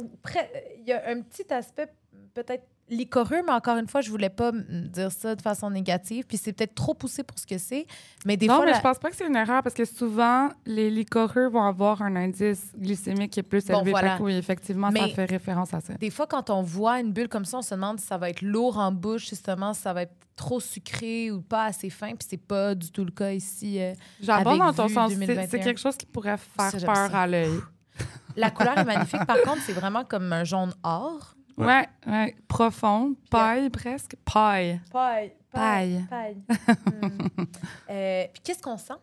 il 0.79 0.89
y 0.89 0.93
a 0.93 1.09
un 1.09 1.21
petit 1.21 1.53
aspect 1.53 1.89
peut-être 2.35 2.65
licoreux, 2.91 3.43
mais 3.47 3.53
encore 3.53 3.79
une 3.79 3.87
fois, 3.89 4.01
je 4.03 4.11
voulais 4.11 4.29
pas 4.29 4.53
dire 4.53 5.11
ça 5.11 5.35
de 5.35 5.41
façon 5.43 5.71
négative. 5.71 6.25
Puis 6.29 6.37
c'est 6.37 6.53
peut-être 6.53 6.75
trop 6.75 6.95
poussé 6.95 7.23
pour 7.23 7.39
ce 7.39 7.47
que 7.47 7.57
c'est. 7.59 7.87
Mais 8.27 8.37
des 8.37 8.47
non, 8.47 8.57
fois, 8.57 8.65
mais 8.67 8.73
la- 8.73 8.77
je 8.77 8.83
pense 8.83 8.99
pas 8.99 9.11
que 9.11 9.17
c'est 9.17 9.27
une 9.27 9.37
erreur 9.37 9.63
parce 9.63 9.75
que 9.75 9.85
souvent, 9.85 10.49
les 10.67 10.91
liquoreux 10.91 11.49
vont 11.49 11.63
avoir 11.65 12.03
un 12.03 12.15
indice 12.17 12.63
glycémique 12.77 13.33
qui 13.33 13.41
est 13.41 13.45
plus 13.45 13.65
Bon, 13.67 13.79
élevé. 13.79 13.91
voilà. 13.93 14.13
Fait 14.13 14.19
que 14.19 14.23
oui, 14.25 14.35
effectivement, 14.35 14.89
ça 14.91 14.93
Mais- 15.07 15.09
fait 15.15 15.25
référence 15.25 15.73
à 15.73 15.81
ça. 15.81 15.95
Des 15.95 16.11
fois, 16.11 16.27
quand 16.27 16.51
on 16.51 16.63
voit 16.63 17.01
une 17.01 17.13
bulle 17.13 17.29
comme 17.29 17.45
ça, 17.45 17.59
on 17.59 17.63
se 17.63 17.75
demande 17.75 17.99
si 18.01 18.07
ça 18.07 18.19
va 18.19 18.29
être 18.31 18.43
lourd 18.43 18.79
en 18.79 18.93
bouche, 18.93 19.29
justement, 19.31 19.73
si 19.73 19.81
ça 19.83 19.93
va 19.93 20.03
être 20.03 20.15
trop 20.37 20.61
sucré 20.61 21.31
ou 21.31 21.41
pas 21.41 21.65
assez 21.67 21.91
fin. 21.91 22.09
Puis 22.09 22.27
c'est 22.29 22.37
pas 22.37 22.75
du 22.75 22.91
tout 22.91 23.05
le 23.05 23.13
cas 23.13 23.31
ici. 23.33 23.81
euh. 23.81 23.93
J'aborde 24.21 24.59
dans 24.59 24.73
ton 24.73 24.89
sens. 24.89 25.11
C'est- 25.13 25.19
2021. 25.19 25.47
C'est 25.49 25.61
quelque 25.61 25.81
chose 25.81 25.97
qui 25.97 26.07
pourrait 26.07 26.37
faire 26.37 26.71
Ça, 26.73 26.87
peur 26.87 27.11
ça. 27.11 27.21
à 27.21 27.27
l'œil. 27.27 27.59
La 28.37 28.51
couleur 28.51 28.77
est 28.79 28.85
magnifique. 28.85 29.25
Par 29.27 29.41
contre, 29.43 29.61
c'est 29.65 29.73
vraiment 29.73 30.05
comme 30.05 30.33
un 30.33 30.43
jaune 30.43 30.75
or. 30.83 31.34
Ouais. 31.57 31.67
Ouais, 31.67 31.87
ouais, 32.07 32.37
profond, 32.49 33.15
paille 33.31 33.71
presque. 33.71 34.17
Paille. 34.25 34.81
Paille. 34.93 35.33
Paille. 35.53 36.05
paille. 36.11 36.37
Hmm. 36.85 37.45
Euh, 37.91 38.25
puis 38.33 38.43
qu'est-ce 38.43 38.61
qu'on 38.63 38.77
sent? 38.77 38.95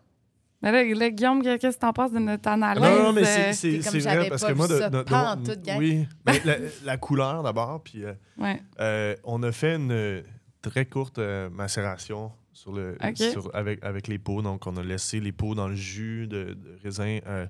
Mais 0.60 0.70
là, 0.70 0.84
là, 0.84 1.10
Guillaume, 1.10 1.42
qu'est-ce 1.42 1.76
que 1.76 1.80
t'en 1.80 1.92
penses 1.92 2.12
de 2.12 2.18
notre 2.18 2.48
analyse? 2.48 2.82
Non, 2.84 3.02
non, 3.04 3.12
mais 3.12 3.22
euh, 3.26 3.52
c'est- 3.52 3.72
comme 3.82 3.82
c'est 3.92 3.98
vrai 4.00 4.28
parce 4.28 4.44
que 4.44 4.52
moi, 4.52 4.68
de, 4.68 4.78
ça 4.78 4.90
de- 4.90 5.78
oui, 5.78 6.06
mais 6.26 6.40
la, 6.44 6.56
la 6.84 6.96
couleur 6.98 7.42
d'abord, 7.42 7.82
puis 7.82 8.04
euh, 8.04 8.12
Ouais. 8.38 8.60
euh, 8.80 9.16
on 9.24 9.42
a 9.42 9.50
fait 9.50 9.74
une 9.76 10.22
très 10.60 10.84
courte 10.86 11.18
euh, 11.18 11.50
macération 11.50 12.30
sur 12.52 12.72
le, 12.72 12.96
sur- 13.16 13.50
avec, 13.54 13.82
avec 13.82 14.06
les 14.06 14.18
pots. 14.18 14.42
Donc, 14.42 14.66
on 14.68 14.76
a 14.76 14.82
laissé 14.82 15.18
les 15.18 15.32
pots 15.32 15.54
dans 15.56 15.68
le 15.68 15.74
jus 15.74 16.28
de, 16.28 16.54
de 16.54 16.78
raisin 16.84 17.18
euh, 17.26 17.46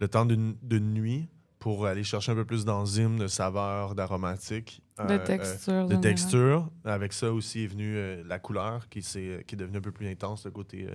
le 0.00 0.06
temps 0.08 0.24
d'une 0.26 0.54
d'une 0.62 0.92
nuit 0.92 1.28
pour 1.64 1.86
aller 1.86 2.04
chercher 2.04 2.30
un 2.30 2.34
peu 2.34 2.44
plus 2.44 2.66
d'enzymes, 2.66 3.18
de 3.18 3.26
saveurs, 3.26 3.94
d'aromatiques. 3.94 4.82
De 4.98 5.14
euh, 5.14 5.18
texture. 5.24 5.72
euh, 5.72 5.86
de 5.86 5.96
texture. 5.96 6.68
Avec 6.84 7.14
ça 7.14 7.32
aussi 7.32 7.64
est 7.64 7.66
venue 7.68 7.96
euh, 7.96 8.22
la 8.26 8.38
couleur 8.38 8.86
qui, 8.90 9.00
s'est- 9.00 9.42
qui 9.46 9.54
est 9.54 9.56
devenue 9.58 9.78
un 9.78 9.80
peu 9.80 9.90
plus 9.90 10.06
intense, 10.06 10.44
le 10.44 10.50
côté 10.50 10.86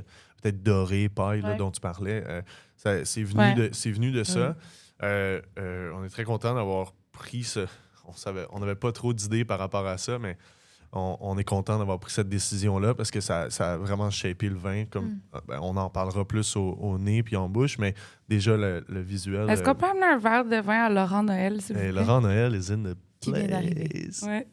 peut-être 0.44 0.62
doré, 0.62 1.10
paille 1.10 1.42
là, 1.42 1.56
dont 1.56 1.72
tu 1.72 1.82
parlais. 1.82 2.24
C'est 2.78 3.24
venu, 3.24 3.40
Ouais. 3.40 3.56
de, 3.56 3.72
venu 3.92 4.12
de 4.12 4.24
ça. 4.24 4.56
On 5.02 6.04
est 6.06 6.10
très 6.12 6.24
content 6.24 6.54
d'avoir 6.54 6.94
pris 7.14 7.44
ce. 7.44 7.66
On 8.06 8.14
savait, 8.14 8.46
on 8.52 8.60
n'avait 8.60 8.76
pas 8.76 8.92
trop 8.92 9.12
d'idées 9.12 9.46
par 9.46 9.58
rapport 9.58 9.88
à 9.88 9.98
ça, 9.98 10.20
mais 10.20 10.38
on, 10.92 11.18
on 11.22 11.38
est 11.38 11.44
content 11.44 11.78
d'avoir 11.78 12.00
pris 12.00 12.12
cette 12.12 12.30
décision-là 12.30 12.94
parce 12.96 13.12
que 13.12 13.22
ça, 13.22 13.50
ça 13.50 13.74
a 13.74 13.78
vraiment 13.78 14.10
shapé 14.10 14.50
le 14.50 14.56
vin. 14.58 14.86
Comme, 14.86 15.06
Mm. 15.06 15.20
euh, 15.36 15.40
ben, 15.48 15.60
on 15.62 15.76
en 15.78 15.90
parlera 15.90 16.26
plus 16.26 16.56
au, 16.56 16.78
au 16.82 16.98
nez 16.98 17.22
puis 17.24 17.36
en 17.36 17.48
bouche, 17.48 17.78
mais 17.78 17.94
déjà 18.28 18.58
le, 18.58 18.84
le 18.90 19.02
visuel. 19.02 19.50
Est-ce 19.50 19.62
euh, 19.62 19.66
qu'on 19.66 19.76
peut 19.76 19.86
amener 19.86 20.06
un 20.06 20.18
verre 20.18 20.46
de 20.46 20.58
vin 20.62 20.86
à 20.86 20.90
Laurent 20.90 21.24
Noël, 21.24 21.62
s'il 21.62 21.76
vous 21.76 21.82
eh, 21.84 21.90
plaît? 21.92 22.02
Laurent 22.02 22.22
Noël 22.22 22.56
is 22.56 22.72
in 22.72 22.84
the 22.84 22.96
Qui 23.20 23.32
vient 23.34 23.48
d'arriver. 23.48 23.88
place. 23.90 24.22
Ouais. 24.24 24.48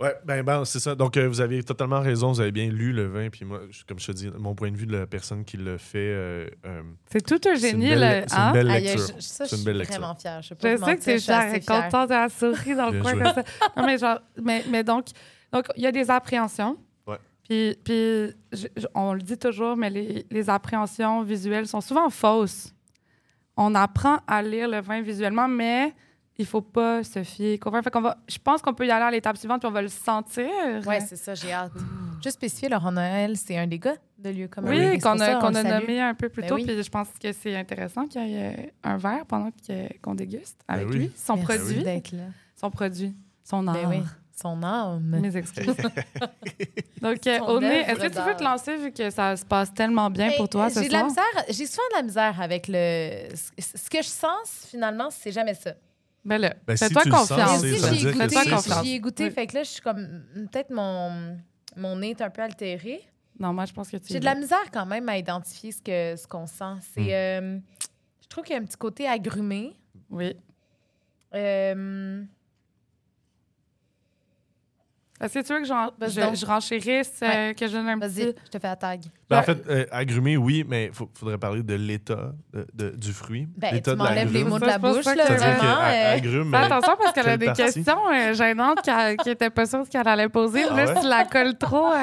Ouais, 0.00 0.14
ben, 0.24 0.42
ben 0.42 0.64
c'est 0.64 0.80
ça. 0.80 0.94
Donc, 0.94 1.16
euh, 1.18 1.28
vous 1.28 1.42
avez 1.42 1.62
totalement 1.62 2.00
raison. 2.00 2.32
Vous 2.32 2.40
avez 2.40 2.52
bien 2.52 2.68
lu 2.68 2.92
le 2.92 3.06
vin. 3.06 3.28
Puis 3.28 3.44
moi, 3.44 3.60
je- 3.70 3.84
comme 3.84 3.98
je 3.98 4.06
te 4.06 4.12
dis, 4.12 4.30
mon 4.38 4.54
point 4.54 4.70
de 4.70 4.76
vue 4.76 4.86
de 4.86 4.96
la 4.96 5.06
personne 5.06 5.44
qui 5.44 5.58
le 5.58 5.76
fait, 5.76 5.98
euh, 5.98 6.46
euh, 6.64 6.82
C'est 7.12 7.20
tout 7.20 7.34
un 7.48 7.54
c'est 7.54 7.72
une 7.72 7.82
génie, 7.82 7.88
belle- 7.90 8.00
là. 8.00 8.22
c'est 8.26 8.34
une 8.34 8.40
hein? 8.42 8.52
belle 8.52 8.66
lecture. 8.68 8.98
je- 9.16 9.20
ça, 9.20 9.44
C'est 9.44 9.50
je 9.50 9.50
une 9.50 9.56
suis 9.58 9.64
belle 9.66 9.76
lecture. 9.76 10.00
vraiment 10.00 10.14
fière. 10.14 10.40
Je 10.40 10.48
Je 10.54 10.76
sais 10.76 10.96
que 10.96 11.02
c'est 11.02 11.18
fière. 11.18 11.60
Contente 11.66 12.10
à 12.12 12.28
souris 12.30 12.74
dans 12.74 12.88
le 12.90 13.02
coin 13.02 13.12
joué. 13.12 13.22
comme 13.22 13.34
ça. 13.34 13.42
Non, 13.76 13.84
mais 13.86 13.98
genre, 13.98 14.20
mais, 14.42 14.64
mais 14.70 14.82
donc, 14.82 15.08
donc, 15.52 15.66
il 15.76 15.82
y 15.82 15.86
a 15.86 15.92
des 15.92 16.10
appréhensions. 16.10 16.78
Ouais. 17.06 17.18
Puis, 17.46 17.76
puis 17.84 18.32
je- 18.52 18.68
je- 18.76 18.86
on 18.94 19.12
le 19.12 19.20
dit 19.20 19.36
toujours, 19.36 19.76
mais 19.76 19.90
les, 19.90 20.24
les 20.30 20.48
appréhensions 20.48 21.22
visuelles 21.22 21.66
sont 21.66 21.82
souvent 21.82 22.08
fausses. 22.08 22.72
On 23.54 23.74
apprend 23.74 24.20
à 24.26 24.40
lire 24.42 24.66
le 24.66 24.80
vin 24.80 25.02
visuellement, 25.02 25.46
mais 25.46 25.92
il 26.40 26.46
faut 26.46 26.62
pas 26.62 27.04
se 27.04 27.22
fier. 27.22 27.58
Fait 27.84 27.90
qu'on 27.90 28.00
va, 28.00 28.16
je 28.28 28.38
pense 28.38 28.62
qu'on 28.62 28.72
peut 28.74 28.86
y 28.86 28.90
aller 28.90 29.04
à 29.04 29.10
l'étape 29.10 29.36
suivante, 29.36 29.60
puis 29.60 29.68
on 29.68 29.72
va 29.72 29.82
le 29.82 29.88
sentir. 29.88 30.48
Oui, 30.86 30.94
c'est 31.06 31.16
ça, 31.16 31.34
j'ai 31.34 31.52
hâte. 31.52 31.72
Juste 32.22 32.36
spécifier, 32.36 32.68
Laurent 32.68 32.92
Noël, 32.92 33.36
c'est 33.36 33.56
un 33.58 33.66
des 33.66 33.78
gars 33.78 33.94
de 34.18 34.30
lieu 34.30 34.48
commun. 34.48 34.70
Oui, 34.70 34.98
qu'on 34.98 35.16
ça, 35.18 35.36
a, 35.36 35.36
on 35.36 35.40
qu'on 35.40 35.54
a 35.54 35.62
nommé 35.62 36.00
un 36.00 36.14
peu 36.14 36.28
plus 36.28 36.42
Ben 36.42 36.48
tôt. 36.48 36.54
oui. 36.56 36.64
Puis 36.66 36.82
je 36.82 36.88
pense 36.90 37.08
que 37.22 37.32
c'est 37.32 37.54
intéressant 37.56 38.06
qu'il 38.06 38.26
y 38.28 38.34
ait 38.36 38.72
un 38.82 38.96
verre 38.96 39.24
pendant 39.26 39.50
qu'on 40.02 40.14
déguste 40.14 40.58
avec 40.68 40.86
Ben 40.88 40.92
oui. 40.92 40.98
lui. 41.00 41.12
Son 41.16 41.36
Merci 41.36 41.46
produit. 41.58 41.82
d'être 41.84 42.12
là. 42.12 42.24
Son 42.56 42.70
produit. 42.70 43.14
Son 43.44 43.66
art. 43.68 43.74
Ben 43.74 43.88
oui, 43.88 44.02
son 44.34 44.62
âme. 44.62 45.18
Mes 45.20 45.36
excuses. 45.36 45.66
Donc, 47.02 47.26
euh, 47.26 47.38
au 47.40 47.60
nez, 47.60 47.80
est-ce 47.80 48.00
que 48.00 48.08
tu 48.08 48.20
veux 48.20 48.36
te 48.36 48.44
lancer 48.44 48.76
vu 48.76 48.92
que 48.92 49.10
ça 49.10 49.36
se 49.36 49.44
passe 49.44 49.72
tellement 49.74 50.10
bien 50.10 50.28
Mais, 50.28 50.36
pour 50.36 50.48
toi 50.48 50.66
euh, 50.66 50.68
ce 50.70 50.80
J'ai 50.82 50.88
de 50.88 50.92
la 50.92 51.00
soir? 51.00 51.08
misère, 51.10 51.44
j'ai 51.48 51.66
souvent 51.66 51.82
de 51.92 51.96
la 51.96 52.02
misère 52.02 52.40
avec 52.40 52.66
le. 52.68 53.28
Ce 53.34 53.76
ce 53.76 53.90
que 53.90 54.02
je 54.02 54.08
sens, 54.08 54.66
finalement, 54.70 55.08
c'est 55.10 55.32
jamais 55.32 55.54
ça. 55.54 55.72
Ben 56.24 56.38
là, 56.38 56.54
Ben, 56.66 56.76
fais-toi 56.76 57.02
confiance. 57.04 57.60
si 57.60 57.68
j'ai 57.78 57.78
dire 57.78 58.12
que 58.12 58.12
goûté, 58.12 58.18
Fais-toi 58.28 58.42
c'est 58.44 58.50
confiance. 58.50 58.64
ça. 58.66 58.82
j'y 58.84 58.94
ai 58.94 59.00
goûté, 59.00 59.24
Oui. 59.24 59.30
fait 59.30 59.46
que 59.46 59.54
là, 59.56 59.62
je 59.62 59.68
suis 59.70 59.80
comme. 59.82 60.22
Peut-être 60.52 60.70
mon, 60.70 61.38
mon 61.76 61.96
nez 61.96 62.10
est 62.10 62.20
un 62.20 62.30
peu 62.30 62.42
altéré. 62.42 63.02
Non, 63.38 63.54
moi, 63.54 63.64
je 63.64 63.72
pense 63.72 63.88
que 63.88 63.96
tu... 63.96 64.12
J'ai 64.12 64.20
de 64.20 64.24
la 64.26 64.34
misère 64.34 64.70
quand 64.70 64.84
même 64.84 65.08
à 65.08 65.16
identifier 65.16 65.72
ce 65.72 65.80
que 65.80 66.20
ce 66.20 66.26
qu'on 66.26 66.46
sent. 66.46 66.74
C'est. 66.94 67.00
Hmm. 67.00 67.08
euh, 67.44 67.58
je 68.22 68.28
trouve 68.28 68.44
qu'il 68.44 68.54
y 68.54 68.58
a 68.58 68.60
un 68.60 68.64
petit 68.66 68.76
côté 68.76 69.08
agrumé. 69.08 69.74
Oui. 70.10 70.34
Euh, 71.34 72.22
Est-ce 75.20 75.34
que 75.38 75.44
tu 75.46 75.52
veux 75.52 75.60
que 75.60 75.66
je, 75.66 76.36
je 76.40 76.46
renchérisse, 76.46 77.20
euh, 77.22 77.26
Ouais. 77.48 77.54
que 77.54 77.66
je 77.66 77.72
donne 77.72 77.88
un 77.88 77.98
Vas-y, 77.98 78.10
petit... 78.32 78.34
je 78.46 78.50
te 78.50 78.58
fais 78.58 78.68
la 78.68 78.76
tag. 78.76 79.00
Ben, 79.28 79.36
en 79.36 79.40
Ben, 79.40 79.42
fait, 79.44 79.58
euh, 79.68 79.86
agrumé, 79.92 80.36
oui, 80.36 80.64
mais 80.66 80.86
il 80.86 81.06
faudrait 81.14 81.38
parler 81.38 81.62
de 81.62 81.74
l'état 81.74 82.32
de- 82.52 82.66
de- 82.72 82.96
du 82.96 83.12
fruit. 83.12 83.46
Ben, 83.56 83.72
l'état 83.74 83.92
tu 83.92 83.98
de 83.98 84.02
m'enlèves 84.02 84.32
les 84.32 84.38
l'agrume. 84.40 84.48
mots 84.48 84.58
de 84.58 84.66
la 84.66 84.78
bouche, 84.78 85.04
là, 85.04 85.24
vraiment. 85.26 86.54
euh, 86.54 86.64
attention 86.64 86.96
parce 86.98 87.12
qu'elle 87.12 87.28
a 87.28 87.36
des 87.36 87.46
partie? 87.46 87.62
questions 87.62 87.98
euh, 88.12 88.32
gênantes 88.34 88.80
qu'elle- 88.82 89.16
qui 89.18 89.28
n'étaient 89.28 89.50
pas 89.50 89.66
sûres 89.66 89.88
qu'elle 89.88 90.08
allait 90.08 90.28
poser. 90.28 90.64
Ah 90.70 90.74
là, 90.74 90.84
ouais? 90.86 90.94
si 90.96 91.00
tu 91.02 91.08
la 91.08 91.24
colles 91.26 91.56
trop, 91.58 91.92
euh, 91.92 91.96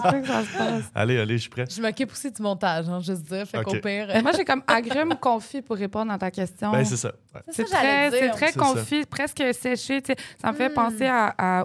se 0.00 0.10
peut 0.10 0.20
que 0.22 0.26
ça 0.26 0.42
se 0.42 0.58
passe. 0.58 0.82
Allez, 0.94 1.18
allez, 1.20 1.36
je 1.36 1.42
suis 1.42 1.50
prêt. 1.50 1.64
Je 1.70 1.80
m'occupe 1.82 2.10
aussi 2.10 2.30
du 2.32 2.42
montage, 2.42 2.88
hein, 2.88 2.98
juste 3.00 3.22
dire. 3.22 3.46
Fait 3.46 3.62
qu'au 3.62 3.72
pire. 3.74 4.08
Moi, 4.22 4.32
j'ai 4.36 4.44
comme 4.44 4.62
agrume 4.66 5.14
confit 5.20 5.60
pour 5.62 5.76
répondre 5.76 6.10
à 6.12 6.18
ta 6.18 6.30
question. 6.30 6.72
Ben, 6.72 6.84
c'est 6.84 6.96
ça. 6.96 7.12
ouais. 7.34 7.40
C'est 7.50 7.68
ça 7.68 7.76
que 7.76 7.82
j'allais 7.82 8.10
très, 8.10 8.30
très 8.30 8.52
C'est 8.52 8.58
confit, 8.58 9.04
presque 9.04 9.42
séché. 9.52 10.02
sais. 10.04 10.16
Ça 10.40 10.50
me 10.50 10.56
fait 10.56 10.70
Mm. 10.70 10.74
penser 10.74 11.10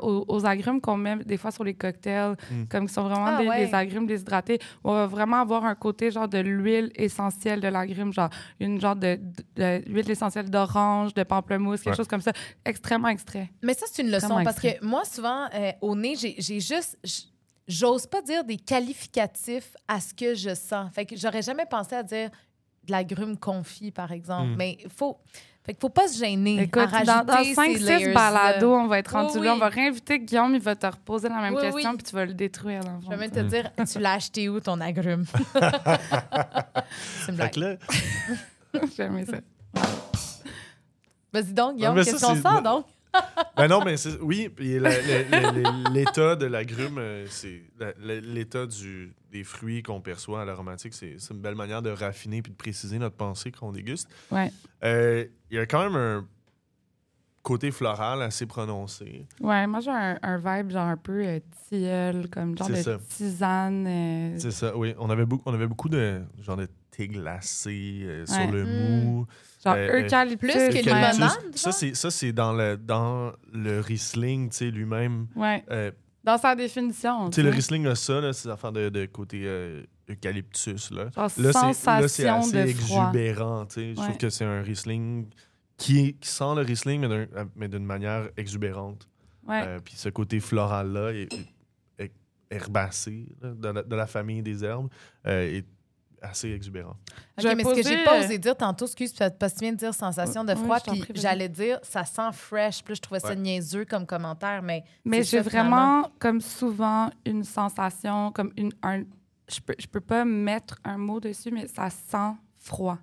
aux 0.03 0.45
agrumes 0.45 0.81
qu'on 0.91 0.97
met 0.97 1.15
des 1.17 1.38
fois 1.38 1.52
sur 1.52 1.63
les 1.63 1.73
cocktails, 1.73 2.36
Mm. 2.52 2.63
comme 2.69 2.88
qui 2.88 2.93
sont 2.93 3.04
vraiment 3.04 3.25
Ah, 3.28 3.41
des, 3.41 3.47
ouais. 3.47 3.65
des 3.67 3.73
agrumes 3.73 4.08
déshydratés. 4.08 4.60
On 4.84 4.93
va 4.93 5.06
vraiment 5.08 5.38
avoir 5.41 5.65
un 5.65 5.75
côté 5.75 6.12
genre 6.12 6.28
de 6.28 6.39
l'huile 6.39 6.91
essentielle 6.95 7.62
de 7.62 7.67
l'agrume, 7.67 8.12
genre 8.13 8.30
une 8.60 8.80
genre 8.80 8.95
de, 8.95 9.15
de- 9.15 9.43
de- 9.56 9.84
l'huile 9.89 10.10
essentielle 10.10 10.49
d'orange, 10.49 11.13
de 11.13 11.23
pamplemousse, 11.23 11.82
quelque 11.82 11.91
Ouais. 11.93 11.97
chose 11.97 12.08
comme 12.08 12.21
ça. 12.21 12.32
Extrêmement 12.65 13.10
extrait. 13.10 13.49
Mais 13.63 13.73
ça, 13.73 13.86
c'est 13.91 14.02
une 14.02 14.12
leçon 14.12 14.30
parce 14.43 14.58
extrait. 14.63 14.80
que 14.80 14.86
moi, 14.86 15.04
souvent, 15.06 15.45
euh, 15.54 15.71
au 15.82 15.95
nez, 15.95 16.15
j'ai 16.15 16.60
juste. 16.60 16.97
J'ose 17.67 18.08
pas 18.08 18.23
dire 18.23 18.43
des 18.43 18.58
qualificatifs 18.58 19.75
à 19.88 19.99
ce 19.99 20.13
que 20.13 20.34
je 20.34 20.56
sens. 20.56 20.91
Fait 20.91 21.06
que 21.06 21.15
j'aurais 21.15 21.43
jamais 21.43 21.67
pensé 21.67 21.93
à 21.95 22.02
dire 22.02 22.32
de 22.89 22.93
l'agrumes 22.93 23.38
confit, 23.38 23.91
par 23.91 24.12
exemple. 24.12 24.49
Mm. 24.49 24.56
Mais 24.58 24.78
il 24.84 24.89
faut. 24.89 25.17
Fait 25.65 25.73
qu'il 25.73 25.82
faut 25.82 25.89
pas 25.89 26.08
se 26.08 26.17
gêner. 26.17 26.63
Écoute, 26.63 26.82
à 26.91 27.04
dans, 27.04 27.23
dans 27.25 27.34
rajouter 27.34 27.54
ces 27.54 27.75
5-6 27.78 27.84
layers-là. 27.86 28.13
balados, 28.13 28.73
on 28.73 28.88
va 28.88 28.97
être 28.99 29.12
rendu 29.12 29.38
Oui, 29.38 29.45
là. 29.45 29.54
On 29.54 29.58
va 29.58 29.67
réinviter 29.69 30.17
Guillaume, 30.19 30.56
il 30.56 30.62
va 30.62 30.75
te 30.75 30.88
reposer 30.88 31.30
la 31.30 31.41
même 31.41 31.54
Oui, 31.54 31.62
question, 31.62 31.91
oui. 31.91 31.97
puis 31.97 32.06
tu 32.06 32.15
vas 32.15 32.25
le 32.25 32.34
détruire 32.34 32.84
dans 32.84 32.93
le 32.95 33.02
Je 33.04 33.10
vais 33.10 33.17
même 33.17 33.30
te 33.30 33.39
dire, 33.41 33.69
tu 33.91 33.99
l'as 33.99 34.13
acheté 34.13 34.49
où 34.49 34.60
ton 34.60 34.80
agrume? 34.82 35.25
C'est 37.25 37.32
une 37.32 37.38
Fait 37.38 37.52
blague. 37.52 37.52
que 37.54 37.60
là, 37.60 37.75
J'aimais 38.97 39.25
ça. 39.25 39.38
Vas-y 41.32 41.54
donc, 41.54 41.75
Guillaume, 41.75 42.04
ça, 42.04 42.12
qu'est-ce 42.12 42.25
qu'on 42.25 42.36
sent 42.36 42.62
donc? 42.63 42.86
Ben 43.58 43.67
non, 43.67 43.84
mais 43.84 43.98
c'est- 43.98 44.19
oui, 44.22 44.50
l'état 44.60 46.36
de 46.36 46.45
l'agrume, 46.45 46.98
euh, 47.00 47.26
c'est 47.30 47.63
l'état 48.00 48.65
du, 48.65 49.13
des 49.32 49.43
fruits 49.43 49.84
qu'on 49.84 50.02
perçoit 50.02 50.41
à 50.41 50.45
l'aromatique, 50.45 50.93
c'est 50.93 51.15
c'est 51.19 51.34
une 51.34 51.41
belle 51.41 51.56
manière 51.56 51.82
de 51.82 51.89
raffiner 51.89 52.41
puis 52.41 52.52
de 52.52 52.58
préciser 52.58 53.00
notre 53.00 53.15
pensée 53.15 53.52
qu'on 53.52 53.72
déguste. 53.72 54.08
Ouais. 54.32 54.52
Euh, 54.84 55.26
Il 55.52 55.58
y 55.58 55.60
a 55.60 55.65
quand 55.65 55.84
même 55.84 55.95
un 55.95 56.28
côté 57.41 57.72
floral 57.72 58.22
assez 58.22 58.45
prononcé. 58.45 59.26
Ouais, 59.41 59.65
moi 59.65 59.80
j'ai 59.80 59.89
un, 59.91 60.19
un 60.22 60.38
vibe 60.38 60.72
genre 60.72 60.88
un 60.88 60.98
peu 60.98 61.26
euh, 61.26 61.39
tilleul, 61.67 62.30
comme 62.30 62.58
genre 62.58 62.67
C'est 62.67 62.74
de 62.74 62.82
ça. 62.82 62.98
tisane. 63.10 63.88
euh, 63.88 64.36
C'est 64.38 64.52
ça, 64.52 64.76
oui. 64.78 64.93
On 65.00 65.10
avait, 65.10 65.26
beaucoup, 65.26 65.50
on 65.50 65.54
avait 65.54 65.67
beaucoup 65.67 65.89
de 65.89 66.22
genre 66.41 66.58
de 66.58 66.67
thé 66.91 67.08
glacé 67.08 68.02
euh, 68.04 68.26
sur 68.26 68.52
le 68.52 68.65
Mm. 68.65 69.04
mou. 69.04 69.26
Genre 69.63 69.74
euh, 69.76 69.89
euh, 69.89 70.04
eucalyptus. 70.06 70.52
plus 70.52 70.69
que 70.69 70.74
ouais. 70.76 70.82
limonade. 70.82 71.30
Ça, 71.56 71.72
ça, 71.72 72.12
c'est 72.12 72.32
dans 72.34 72.54
le 72.54 72.78
dans 72.78 73.34
le 73.54 73.80
Riesling, 73.82 74.50
tu 74.50 74.58
sais, 74.58 74.72
lui-même. 74.72 75.28
Ouais, 75.36 75.63
Euh, 75.72 75.91
dans 76.24 76.38
sa 76.38 76.56
définition. 76.56 77.30
tu 77.30 77.36
sais, 77.38 77.43
le. 77.43 77.50
Riesling 77.50 77.86
a 77.88 77.95
ça, 77.95 78.19
là, 78.22 78.34
ces 78.34 78.50
affaires 78.50 78.72
de, 78.72 78.89
de 78.89 79.06
côté 79.06 79.41
euh, 79.45 79.84
eucalyptus, 80.10 80.91
là. 80.91 81.10
Genre 81.15 81.30
Là, 81.38 81.52
c'est- 81.74 81.88
assez 81.89 82.24
de 82.24 82.74
froid. 82.74 83.10
exubérant, 83.12 83.65
tu 83.65 83.74
sais. 83.76 83.93
Je 83.95 84.00
Ouais. 84.00 84.06
trouve 84.08 84.17
que 84.17 84.30
c'est 84.30 84.45
un 84.45 84.62
Riesling 84.62 85.28
qui, 85.78 86.15
qui 86.15 86.28
sent 86.30 86.56
le 86.56 86.62
Riesling, 86.62 87.02
mais 87.02 87.08
d'un- 87.08 87.50
mais 87.56 87.67
d'une 87.67 87.86
manière 87.86 88.30
exubérante. 88.38 89.08
Ouais. 89.48 89.63
Euh, 89.65 89.80
puis 89.84 89.95
ce 89.95 90.10
côté 90.10 90.39
floral-là, 90.39 91.12
est, 91.13 91.34
est- 91.34 91.48
est 92.06 92.12
herbacé, 92.52 93.26
là, 93.41 93.52
de, 93.52 93.67
la, 93.69 93.84
de 93.84 93.95
la 93.95 94.06
famille 94.08 94.41
des 94.41 94.63
herbes, 94.63 94.89
euh, 95.26 95.58
est 95.60 95.65
assez 96.21 96.49
exubérant. 96.51 96.95
OK, 97.38 97.53
mais 97.55 97.63
ce 97.63 97.73
que 97.75 97.84
j'ai 97.88 98.03
pas 98.03 98.19
osé 98.19 98.38
dire 98.38 98.55
tantôt, 98.55 98.86
excuse, 98.86 99.13
parce 99.13 99.53
que 99.53 99.60
tu 99.60 99.65
viens 99.65 99.73
de 99.73 99.77
dire 99.77 99.93
sensation 99.93 100.43
de 100.43 100.55
froid, 100.55 100.79
puis 100.79 101.03
j'allais 101.15 101.49
dire 101.49 101.79
ça 101.84 102.03
sent 102.05 102.32
fresh. 102.34 102.84
Puis 102.84 102.91
là, 102.91 102.95
je 102.95 103.01
trouvais 103.01 103.19
ça 103.19 103.29
Ouais. 103.29 103.36
niaiseux 103.36 103.86
comme 103.86 104.05
commentaire, 104.05 104.62
mais 104.62 104.84
Mais 105.05 105.23
j'ai 105.23 105.39
vraiment, 105.41 106.12
comme 106.19 106.41
souvent, 106.41 107.10
une 107.25 107.43
sensation, 107.43 108.32
comme 108.32 108.51
une. 108.58 108.71
Un, 108.84 109.03
je, 109.51 109.60
peux, 109.62 109.75
je 109.79 109.88
peux 109.88 110.01
pas 110.01 110.25
mettre 110.25 110.77
un 110.84 110.97
mot 110.97 111.19
dessus, 111.19 111.51
mais 111.51 111.67
ça 111.67 111.89
sent 111.89 112.36
froid. 112.58 112.97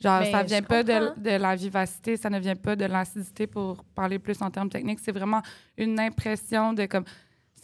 Genre, 0.00 0.20
Mais 0.20 0.32
ça 0.32 0.42
vient 0.42 0.62
pas 0.62 0.82
de, 0.82 1.18
de 1.20 1.30
la 1.30 1.54
vivacité, 1.54 2.16
ça 2.16 2.28
ne 2.28 2.40
vient 2.40 2.56
pas 2.56 2.74
de 2.74 2.84
l'acidité 2.86 3.46
pour 3.46 3.84
parler 3.84 4.18
plus 4.18 4.40
en 4.42 4.50
termes 4.50 4.68
techniques. 4.68 4.98
C'est 5.00 5.12
vraiment 5.12 5.42
une 5.76 5.98
impression 6.00 6.72
de 6.72 6.86
comme. 6.86 7.04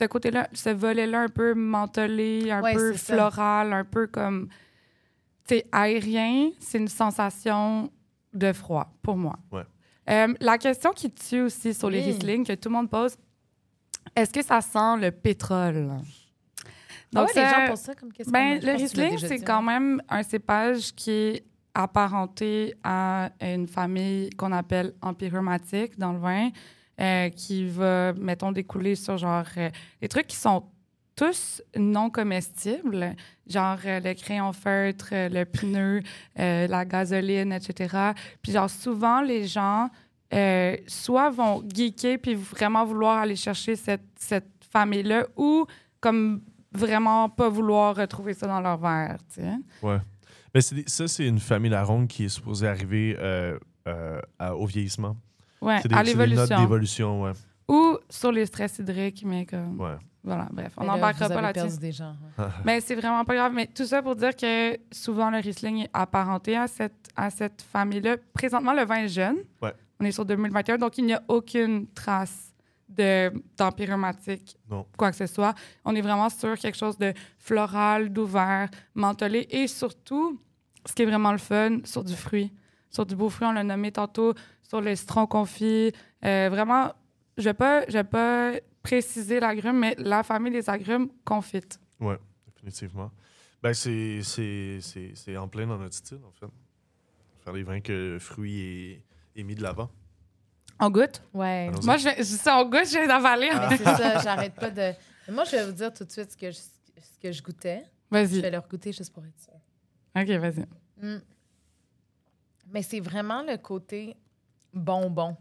Ce 0.00 0.04
côté-là, 0.04 0.48
ce 0.52 0.70
volet-là 0.70 1.22
un 1.22 1.28
peu 1.28 1.54
mentholé, 1.54 2.50
un 2.50 2.62
Ouais, 2.62 2.74
peu 2.74 2.92
ça. 2.94 3.14
floral, 3.14 3.72
un 3.72 3.84
peu 3.84 4.06
comme. 4.06 4.48
Tu 5.46 5.56
sais, 5.56 5.66
aérien, 5.72 6.50
c'est 6.60 6.78
une 6.78 6.88
sensation 6.88 7.90
de 8.32 8.52
froid 8.52 8.92
pour 9.02 9.16
moi. 9.16 9.36
Ouais. 9.50 9.62
Euh, 10.10 10.34
la 10.40 10.56
question 10.58 10.92
qui 10.92 11.10
tue 11.10 11.40
aussi 11.42 11.74
sur 11.74 11.90
les 11.90 11.98
Oui. 12.00 12.04
Riesling 12.12 12.46
que 12.46 12.52
tout 12.54 12.68
le 12.68 12.74
monde 12.76 12.90
pose, 12.90 13.16
est-ce 14.14 14.32
que 14.32 14.42
ça 14.42 14.60
sent 14.60 14.96
le 15.00 15.10
pétrole? 15.10 15.90
Ah 17.14 17.22
ouais, 17.22 17.26
les 17.28 17.32
ça- 17.42 17.50
gens 17.64 17.70
posent 17.70 17.80
ça 17.80 17.94
comme 17.94 18.12
question. 18.12 18.32
ben, 18.32 18.60
le 18.62 18.72
Riesling, 18.72 19.18
c'est 19.18 19.40
quand 19.40 19.62
même 19.62 20.00
un 20.08 20.22
cépage 20.22 20.94
qui 20.94 21.10
est 21.10 21.44
apparenté 21.74 22.74
à 22.84 23.30
une 23.40 23.66
famille 23.68 24.30
qu'on 24.30 24.52
appelle 24.52 24.92
empyromatique 25.02 25.98
dans 25.98 26.12
le 26.12 26.18
vin, 26.18 26.50
euh, 27.00 27.28
qui 27.30 27.66
va, 27.68 28.12
mettons, 28.14 28.52
découler 28.52 28.94
sur 28.96 29.16
genre 29.18 29.44
euh, 29.56 29.70
des 30.00 30.08
trucs 30.08 30.26
qui 30.26 30.36
sont 30.36 30.64
tous 31.14 31.62
non 31.76 32.10
comestibles, 32.10 33.16
genre 33.46 33.78
euh, 33.84 33.98
le 34.00 34.14
crayon 34.14 34.52
feutre, 34.52 35.08
euh, 35.12 35.28
le 35.28 35.44
pneu, 35.44 36.00
euh, 36.38 36.66
la 36.68 36.84
gasoline, 36.84 37.52
etc. 37.52 38.12
Puis 38.42 38.52
genre 38.52 38.70
souvent 38.70 39.20
les 39.20 39.46
gens 39.46 39.88
soit 40.86 41.30
vont 41.30 41.64
geeker 41.74 42.18
puis 42.18 42.34
vraiment 42.34 42.84
vouloir 42.84 43.18
aller 43.18 43.34
chercher 43.36 43.76
cette, 43.76 44.04
cette 44.18 44.50
famille-là 44.70 45.26
ou 45.36 45.64
comme 46.00 46.42
vraiment 46.70 47.30
pas 47.30 47.48
vouloir 47.48 47.96
retrouver 47.96 48.34
ça 48.34 48.46
dans 48.46 48.60
leur 48.60 48.76
verre, 48.76 49.16
tu 49.34 49.40
sais. 49.40 49.52
Mais 50.54 50.60
c'est 50.60 50.74
des- 50.74 50.84
ça, 50.86 51.08
c'est 51.08 51.26
une 51.26 51.38
famille 51.40 51.70
Laronde 51.70 52.08
qui 52.08 52.24
est 52.26 52.28
supposée 52.28 52.68
arriver 52.68 53.16
au 54.54 54.66
vieillissement. 54.66 55.16
Ouais, 55.60 55.78
C'est 55.82 55.88
des, 55.88 55.94
à 55.94 55.98
c'est 55.98 56.04
des 56.04 56.14
notes 56.16 56.28
l'évolution. 56.28 56.60
d'évolution, 56.60 57.22
ouais. 57.22 57.32
Ou 57.68 57.98
sur 58.08 58.32
les 58.32 58.46
stress 58.46 58.78
hydriques, 58.78 59.22
mais 59.26 59.44
comme... 59.46 59.78
ouais. 59.80 59.96
Voilà, 60.24 60.48
bref, 60.50 60.72
on 60.76 60.84
n'embarquera 60.84 61.28
pas 61.28 61.40
là-dessus. 61.40 61.66
perdu 61.68 61.78
des 61.80 61.92
gens. 61.92 62.14
hein. 62.38 62.48
Mais 62.64 62.80
c'est 62.80 62.96
vraiment 62.96 63.24
pas 63.24 63.34
grave. 63.34 63.52
Mais 63.54 63.66
tout 63.66 63.84
ça 63.86 64.02
pour 64.02 64.14
dire 64.16 64.34
que 64.36 64.76
souvent 64.92 65.30
le 65.30 65.38
Riesling 65.38 65.84
est 65.84 65.90
apparenté 65.94 66.54
à 66.56 66.66
cette, 66.66 67.08
à 67.16 67.30
cette 67.30 67.62
famille-là. 67.62 68.16
Présentement, 68.34 68.74
le 68.74 68.84
vin 68.84 68.96
est 68.96 69.08
jeune. 69.08 69.36
Ouais. 69.62 69.72
On 70.00 70.04
est 70.04 70.10
sur 70.12 70.26
2021, 70.26 70.76
donc 70.78 70.98
il 70.98 71.06
n'y 71.06 71.14
a 71.14 71.22
aucune 71.28 71.86
trace 71.94 72.52
de 72.88 73.32
d'empyromatique, 73.56 74.56
Non. 74.70 74.86
quoi 74.96 75.10
que 75.10 75.16
ce 75.16 75.26
soit. 75.26 75.54
On 75.84 75.94
est 75.94 76.00
vraiment 76.02 76.28
sur 76.28 76.56
quelque 76.58 76.76
chose 76.76 76.98
de 76.98 77.12
floral, 77.38 78.10
d'ouvert, 78.12 78.68
mentholé 78.94 79.46
et 79.50 79.66
surtout, 79.66 80.40
ce 80.84 80.92
qui 80.94 81.02
est 81.02 81.06
vraiment 81.06 81.32
le 81.32 81.38
fun, 81.38 81.78
sur 81.84 82.02
du 82.04 82.14
fruit. 82.14 82.52
Sur 82.90 83.04
du 83.06 83.14
beau 83.14 83.28
fruit, 83.28 83.46
on 83.46 83.52
l'a 83.52 83.64
nommé 83.64 83.92
tantôt, 83.92 84.32
sur 84.68 84.80
le 84.80 84.94
citron 84.94 85.26
confit. 85.26 85.92
Euh, 86.24 86.48
vraiment, 86.50 86.92
je 87.36 87.44
vais 87.44 87.54
pas, 87.54 87.84
je 87.88 87.94
vais 87.94 88.04
pas 88.04 88.52
préciser 88.82 89.40
l'agrume, 89.40 89.78
mais 89.78 89.94
la 89.98 90.22
famille 90.22 90.52
des 90.52 90.68
agrumes 90.70 91.08
confites. 91.24 91.80
Définitivement. 92.46 93.10
Ben, 93.62 93.72
c'est, 93.74 94.20
c'est, 94.22 94.78
c'est, 94.80 95.12
c'est 95.14 95.36
en 95.36 95.48
plein 95.48 95.66
dans 95.66 95.78
notre 95.78 95.94
style, 95.94 96.20
en 96.24 96.32
fait. 96.32 96.46
Faire 97.44 97.52
des 97.54 97.62
vins 97.62 97.80
que 97.80 97.92
le 97.92 98.18
fruit 98.18 98.60
est, 98.60 99.02
est 99.40 99.42
mis 99.42 99.54
de 99.54 99.62
l'avant. 99.62 99.90
On 100.80 100.90
goûte? 100.90 101.22
Ouais. 101.34 101.68
Allons-y. 101.68 101.84
Moi, 101.86 101.96
je, 101.96 102.04
vais, 102.04 102.16
je 102.18 102.22
ça, 102.24 102.58
on 102.58 102.64
goûte, 102.68 102.84
je 102.84 102.90
viens 102.98 103.06
d'avaler. 103.08 103.50
Mais 103.52 103.76
c'est 103.76 103.84
ça, 103.84 104.18
j'arrête 104.20 104.54
pas 104.54 104.70
de. 104.70 104.92
Mais 105.26 105.34
Moi, 105.34 105.44
je 105.44 105.50
vais 105.52 105.64
vous 105.66 105.72
dire 105.72 105.92
tout 105.92 106.04
de 106.04 106.10
suite 106.10 106.30
ce 106.30 106.36
que 106.36 106.50
je, 106.50 106.56
ce 106.56 107.18
que 107.20 107.32
je 107.32 107.42
goûtais. 107.42 107.82
Je 108.12 108.16
Vas-y. 108.16 108.40
vais 108.40 108.50
leur 108.50 108.66
goûter 108.68 108.92
juste 108.92 109.12
pour 109.12 109.24
être 109.24 109.38
sûre. 109.40 109.54
OK, 110.16 110.28
vas-y. 110.40 110.66
Mm. 111.04 111.20
Mais 112.70 112.82
c'est 112.82 113.00
vraiment 113.00 113.42
le 113.42 113.56
côté 113.56 114.16
bonbon. 114.78 115.36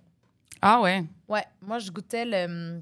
Ah 0.61 0.81
ouais. 0.81 1.03
Ouais, 1.27 1.45
moi, 1.61 1.79
je 1.79 1.91
goûtais 1.91 2.25
le, 2.25 2.81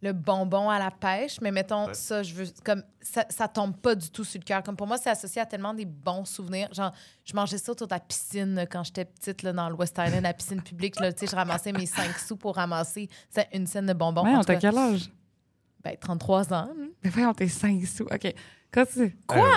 le 0.00 0.12
bonbon 0.12 0.70
à 0.70 0.78
la 0.78 0.90
pêche, 0.92 1.40
mais 1.40 1.50
mettons, 1.50 1.86
Ouais. 1.88 1.94
ça, 1.94 2.22
je 2.22 2.32
veux. 2.34 2.44
Comme, 2.64 2.82
ça, 3.00 3.24
ça 3.30 3.48
tombe 3.48 3.76
pas 3.76 3.94
du 3.96 4.10
tout 4.10 4.22
sur 4.24 4.38
le 4.38 4.44
cœur. 4.44 4.62
Comme 4.62 4.76
pour 4.76 4.86
moi, 4.86 4.96
c'est 4.96 5.10
associé 5.10 5.42
à 5.42 5.46
tellement 5.46 5.74
des 5.74 5.84
bons 5.86 6.24
souvenirs. 6.24 6.72
Genre, 6.72 6.92
je 7.24 7.34
mangeais 7.34 7.58
ça 7.58 7.72
autour 7.72 7.88
de 7.88 7.94
la 7.94 8.00
piscine 8.00 8.54
là, 8.54 8.66
quand 8.66 8.84
j'étais 8.84 9.04
petite, 9.04 9.42
là, 9.42 9.52
dans 9.52 9.68
le 9.68 9.74
West 9.74 9.98
Island, 9.98 10.22
la 10.22 10.34
piscine 10.34 10.62
publique. 10.62 11.00
Là, 11.00 11.12
tu 11.12 11.20
sais, 11.20 11.26
je 11.30 11.34
ramassais 11.36 11.72
mes 11.72 11.86
5 11.86 12.16
sous 12.18 12.36
pour 12.36 12.54
ramasser 12.56 13.08
c'est 13.28 13.48
une 13.52 13.66
scène 13.66 13.86
de 13.86 13.92
bonbons. 13.92 14.22
ouais, 14.24 14.36
on 14.36 14.42
t'a 14.44 14.56
quel 14.56 14.76
âge? 14.78 15.10
ben, 15.82 15.96
33 16.00 16.52
ans. 16.52 16.68
hein. 16.70 16.88
Mais 17.16 17.26
on 17.26 17.32
t'a 17.34 17.48
5 17.48 17.84
sous. 17.86 18.04
OK. 18.04 18.34
Quoi? 19.26 19.48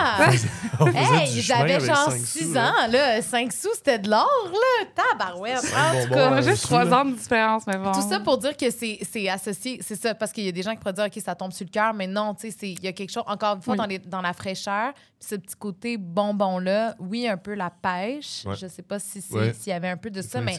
Euh, 0.80 0.86
Hey, 0.94 1.40
j'avais 1.42 1.78
genre 1.80 2.10
cinq 2.10 2.16
6 2.18 2.44
sous, 2.48 2.54
là. 2.54 2.70
ans, 2.70 2.90
là. 2.90 3.22
5 3.22 3.52
sous, 3.52 3.68
c'était 3.74 3.98
de 3.98 4.08
l'or, 4.10 4.26
là. 4.50 4.86
Tabarouette. 4.94 5.58
En 5.76 6.02
tout 6.06 6.14
cas, 6.14 6.40
juste 6.42 6.62
sous, 6.62 6.68
3 6.68 6.84
là. 6.84 7.00
ans 7.00 7.04
de 7.04 7.14
différence, 7.14 7.66
mais 7.66 7.76
bon. 7.76 7.92
Tout 7.92 8.00
ça 8.08 8.20
pour 8.20 8.38
dire 8.38 8.56
que 8.56 8.70
c'est 8.70 8.98
c'est 9.10 9.28
associé, 9.28 9.78
c'est 9.82 10.00
ça, 10.00 10.14
parce 10.14 10.32
qu'il 10.32 10.44
y 10.44 10.48
a 10.48 10.52
des 10.52 10.62
gens 10.62 10.72
qui 10.72 10.78
pourraient 10.78 10.92
dire, 10.94 11.04
OK, 11.04 11.20
ça 11.22 11.34
tombe 11.34 11.52
sur 11.52 11.64
le 11.66 11.70
cœur, 11.70 11.92
mais 11.94 12.06
non, 12.06 12.34
tu 12.34 12.50
sais, 12.50 12.56
c'est- 12.58 12.70
il 12.72 12.82
y 12.82 12.88
a 12.88 12.92
quelque 12.92 13.10
chose, 13.12 13.22
encore 13.26 13.56
une 13.56 13.62
fois, 13.62 13.72
Oui. 13.74 13.78
dans, 13.78 13.86
les- 13.86 13.98
dans 13.98 14.22
la 14.22 14.32
fraîcheur, 14.32 14.92
puis 14.94 15.28
ce 15.28 15.34
petit 15.36 15.56
côté 15.56 15.96
bonbon-là, 15.98 16.96
oui, 16.98 17.28
un 17.28 17.36
peu 17.36 17.54
la 17.54 17.70
pêche, 17.70 18.44
Ouais. 18.46 18.56
je 18.56 18.66
sais 18.66 18.82
pas 18.82 18.98
si 18.98 19.20
c'est- 19.20 19.34
Ouais. 19.34 19.52
s'il 19.52 19.70
y 19.70 19.76
avait 19.76 19.90
un 19.90 19.96
peu 19.98 20.10
de 20.10 20.22
ça, 20.22 20.40
mais, 20.40 20.56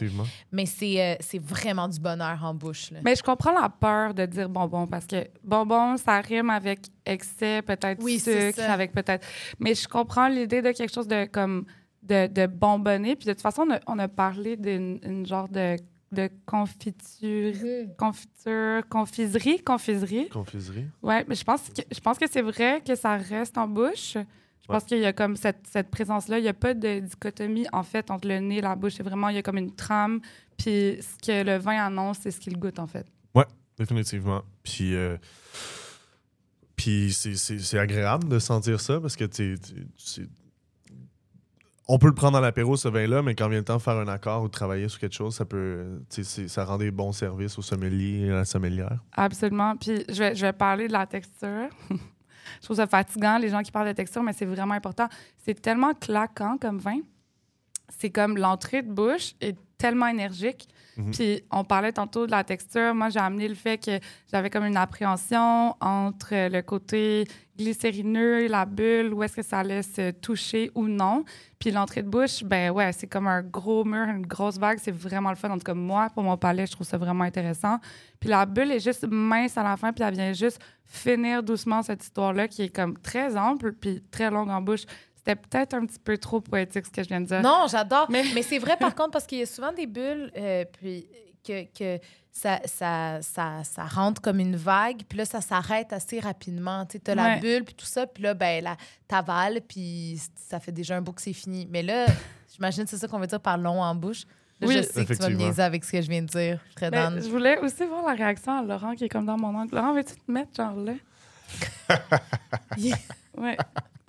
mais 0.52 0.64
c'est 0.66 1.00
euh, 1.02 1.14
c'est 1.20 1.42
vraiment 1.42 1.88
du 1.88 1.98
bonheur 1.98 2.38
en 2.42 2.54
bouche, 2.54 2.92
là. 2.92 3.00
Mais 3.02 3.16
je 3.16 3.22
comprends 3.22 3.52
la 3.52 3.68
peur 3.68 4.14
de 4.14 4.24
dire 4.26 4.48
bonbon 4.48 4.86
parce 4.86 5.06
que 5.06 5.26
bonbon, 5.42 5.96
ça 5.96 6.20
rime 6.20 6.50
avec 6.50 6.80
excès, 7.06 7.62
peut-être 7.62 8.02
Oui, 8.02 8.18
c'est 8.18 8.52
sucre, 8.52 8.68
avec 8.68 8.92
peut-être. 8.92 9.26
Mais 9.58 9.74
je 9.74 9.88
comprends 9.88 10.28
l'idée 10.28 10.62
de 10.62 10.72
quelque 10.72 10.92
chose 10.92 11.08
de 11.08 11.26
comme 11.26 11.64
de, 12.02 12.26
de 12.26 12.46
bonbonné. 12.46 13.16
Puis 13.16 13.26
de 13.26 13.32
toute 13.32 13.42
façon, 13.42 13.66
on 13.68 13.74
a, 13.74 13.80
on 13.86 13.98
a 13.98 14.08
parlé 14.08 14.56
d'une 14.56 14.98
une 15.02 15.26
genre 15.26 15.48
de, 15.48 15.76
de 16.12 16.28
confiture, 16.46 17.54
confiture, 17.98 18.88
confiserie, 18.88 19.60
confiserie. 19.62 20.28
Confiserie. 20.28 20.86
Ouais, 21.02 21.24
mais 21.28 21.34
je 21.34 21.44
pense 21.44 21.68
que 21.68 21.82
je 21.90 22.00
pense 22.00 22.18
que 22.18 22.28
c'est 22.30 22.42
vrai 22.42 22.82
que 22.86 22.94
ça 22.94 23.16
reste 23.16 23.58
en 23.58 23.68
bouche. 23.68 24.16
Je 24.62 24.72
pense 24.72 24.84
qu'il 24.84 24.98
y 24.98 25.04
a 25.04 25.12
comme 25.12 25.36
cette, 25.36 25.66
cette 25.70 25.90
présence-là. 25.90 26.38
Il 26.38 26.42
n'y 26.42 26.48
a 26.48 26.54
pas 26.54 26.72
de 26.72 27.00
dichotomie, 27.00 27.66
en 27.70 27.82
fait, 27.82 28.10
entre 28.10 28.26
le 28.26 28.38
nez 28.38 28.58
et 28.58 28.60
la 28.62 28.74
bouche. 28.74 28.94
C'est 28.96 29.02
vraiment, 29.02 29.28
il 29.28 29.34
y 29.34 29.38
a 29.38 29.42
comme 29.42 29.58
une 29.58 29.74
trame. 29.74 30.20
Puis 30.56 31.00
ce 31.02 31.18
que 31.18 31.44
le 31.44 31.58
vin 31.58 31.84
annonce, 31.84 32.20
c'est 32.22 32.30
ce 32.30 32.40
qu'il 32.40 32.58
goûte, 32.58 32.78
en 32.78 32.86
fait. 32.86 33.06
Définitivement. 33.76 34.42
Puis, 34.62 34.94
euh, 34.94 35.16
puis 36.76 37.12
c'est, 37.12 37.78
agréable 37.78 38.28
de 38.28 38.38
sentir 38.38 38.80
ça 38.80 39.00
parce 39.00 39.16
que 39.16 39.24
c'est- 39.30 40.28
on 41.86 41.98
peut 41.98 42.06
le 42.06 42.14
prendre 42.14 42.32
dans 42.32 42.40
l'apéro, 42.40 42.76
ce 42.76 42.88
vin-là, 42.88 43.22
mais 43.22 43.34
quand 43.34 43.48
vient 43.48 43.58
le 43.58 43.64
temps 43.64 43.76
de 43.76 43.82
faire 43.82 43.96
un 43.96 44.08
accord 44.08 44.42
ou 44.42 44.46
de 44.46 44.52
travailler 44.52 44.88
sur 44.88 44.98
quelque 44.98 45.14
chose, 45.14 45.34
ça 45.34 45.44
peut, 45.44 46.00
tu 46.08 46.24
ça 46.24 46.64
rend 46.64 46.78
des 46.78 46.90
bons 46.90 47.12
services 47.12 47.58
au 47.58 47.62
sommelier 47.62 48.26
et 48.26 48.30
à 48.30 48.36
la 48.36 48.44
sommelière. 48.44 48.98
Absolument. 49.12 49.76
Puis 49.76 50.02
je 50.08 50.18
vais, 50.18 50.34
je 50.34 50.46
vais 50.46 50.52
parler 50.52 50.88
de 50.88 50.92
la 50.92 51.06
texture. 51.06 51.68
je 51.90 52.64
trouve 52.64 52.76
ça 52.76 52.86
fatigant, 52.86 53.36
les 53.36 53.50
gens 53.50 53.60
qui 53.62 53.70
parlent 53.70 53.88
de 53.88 53.92
texture, 53.92 54.22
mais 54.22 54.32
c'est 54.32 54.46
vraiment 54.46 54.74
important. 54.74 55.08
C'est 55.44 55.60
tellement 55.60 55.92
claquant 55.92 56.56
comme 56.58 56.78
vin. 56.78 57.00
C'est 57.98 58.10
comme 58.10 58.36
l'entrée 58.36 58.82
de 58.82 58.92
bouche 58.92 59.34
est 59.40 59.56
tellement 59.78 60.06
énergique. 60.06 60.68
Mhm. 60.96 61.10
Puis 61.10 61.42
on 61.50 61.64
parlait 61.64 61.92
tantôt 61.92 62.26
de 62.26 62.30
la 62.30 62.44
texture. 62.44 62.94
Moi, 62.94 63.10
j'ai 63.10 63.18
amené 63.18 63.48
le 63.48 63.54
fait 63.54 63.78
que 63.78 63.98
j'avais 64.30 64.48
comme 64.48 64.64
une 64.64 64.76
appréhension 64.76 65.74
entre 65.80 66.48
le 66.48 66.60
côté 66.62 67.26
glycérineux, 67.56 68.46
la 68.48 68.64
bulle, 68.64 69.12
où 69.12 69.22
est-ce 69.22 69.36
que 69.36 69.42
ça 69.42 69.58
allait 69.58 69.82
se 69.82 70.10
toucher 70.12 70.70
ou 70.74 70.86
non. 70.86 71.24
Puis 71.58 71.70
l'entrée 71.70 72.02
de 72.02 72.08
bouche, 72.08 72.42
ben 72.44 72.70
ouais, 72.70 72.92
c'est 72.92 73.06
comme 73.06 73.26
un 73.26 73.42
gros 73.42 73.84
mur, 73.84 74.06
une 74.08 74.26
grosse 74.26 74.58
vague. 74.58 74.78
C'est 74.80 74.94
vraiment 74.94 75.30
le 75.30 75.36
fun. 75.36 75.50
En 75.50 75.58
tout 75.58 75.64
cas, 75.64 75.74
moi, 75.74 76.10
pour 76.14 76.22
mon 76.22 76.36
palais, 76.36 76.66
je 76.66 76.72
trouve 76.72 76.86
ça 76.86 76.98
vraiment 76.98 77.24
intéressant. 77.24 77.78
Puis 78.20 78.28
la 78.28 78.46
bulle 78.46 78.70
est 78.72 78.80
juste 78.80 79.06
mince 79.08 79.56
à 79.56 79.62
la 79.62 79.76
fin, 79.76 79.92
puis 79.92 80.04
elle 80.04 80.14
vient 80.14 80.32
juste 80.32 80.60
finir 80.84 81.42
doucement 81.42 81.82
cette 81.82 82.02
histoire-là 82.02 82.48
qui 82.48 82.62
est 82.62 82.74
comme 82.74 82.98
très 82.98 83.36
ample, 83.36 83.72
puis 83.72 84.02
très 84.10 84.30
longue 84.30 84.50
en 84.50 84.60
bouche. 84.60 84.84
C'était 85.26 85.36
peut-être 85.36 85.72
un 85.74 85.86
petit 85.86 85.98
peu 85.98 86.18
trop 86.18 86.40
poétique 86.42 86.84
ce 86.84 86.90
que 86.90 87.02
je 87.02 87.08
viens 87.08 87.20
de 87.22 87.26
dire. 87.26 87.40
Non, 87.40 87.64
j'adore. 87.70 88.10
Mais- 88.10 88.24
Mais, 88.34 88.42
c'est 88.42 88.58
vrai, 88.58 88.76
par 88.76 88.94
contre, 88.96 89.12
parce 89.12 89.26
qu'il 89.26 89.38
y 89.38 89.42
a 89.42 89.46
souvent 89.46 89.72
des 89.72 89.86
bulles, 89.86 90.30
euh, 90.36 90.64
puis 90.78 91.06
que, 91.46 91.64
que 91.76 91.98
ça, 92.30 92.60
ça, 92.66 93.22
ça, 93.22 93.62
ça 93.64 93.84
rentre 93.84 94.20
comme 94.20 94.38
une 94.40 94.56
vague, 94.56 95.02
puis 95.08 95.16
là, 95.18 95.24
ça 95.24 95.40
s'arrête 95.40 95.92
assez 95.94 96.20
rapidement. 96.20 96.84
Tu 96.84 97.00
as 97.06 97.14
la 97.14 97.24
Ouais. 97.24 97.40
bulle, 97.40 97.64
puis 97.64 97.74
tout 97.74 97.86
ça, 97.86 98.06
puis 98.06 98.22
là, 98.22 98.34
ben, 98.34 98.62
la, 98.64 98.76
t'avales, 99.08 99.60
puis 99.66 100.20
ça 100.36 100.60
fait 100.60 100.72
déjà 100.72 100.96
un 100.96 101.00
bout 101.00 101.12
que 101.12 101.22
c'est 101.22 101.32
fini. 101.32 101.66
Mais 101.70 101.82
là, 101.82 102.04
j'imagine 102.54 102.84
que 102.84 102.90
c'est 102.90 102.98
ça 102.98 103.08
qu'on 103.08 103.18
veut 103.18 103.26
dire 103.26 103.40
par 103.40 103.56
long 103.56 103.80
en 103.82 103.94
bouche. 103.94 104.24
Là, 104.60 104.68
Oui. 104.68 104.76
je 104.76 104.82
sais 104.82 105.04
que 105.06 105.14
tu 105.14 105.18
vas 105.20 105.30
me 105.30 105.36
niaiser 105.36 105.62
avec 105.62 105.84
ce 105.84 105.92
que 105.92 106.02
je 106.02 106.08
viens 106.10 106.22
de 106.22 106.26
dire. 106.28 106.60
Je 106.80 106.86
down. 106.90 107.20
je 107.22 107.28
voulais 107.30 107.58
aussi 107.60 107.84
voir 107.86 108.04
la 108.06 108.12
réaction 108.12 108.58
à 108.58 108.62
Laurent 108.62 108.94
qui 108.94 109.04
est 109.04 109.08
comme 109.08 109.26
dans 109.26 109.36
mon 109.38 109.54
angle. 109.58 109.74
Laurent, 109.74 109.94
veux-tu 109.94 110.14
te 110.14 110.30
mettre 110.30 110.54
genre 110.54 110.76
là? 110.76 110.92
Yeah. 112.76 112.96
Ouais. 113.36 113.56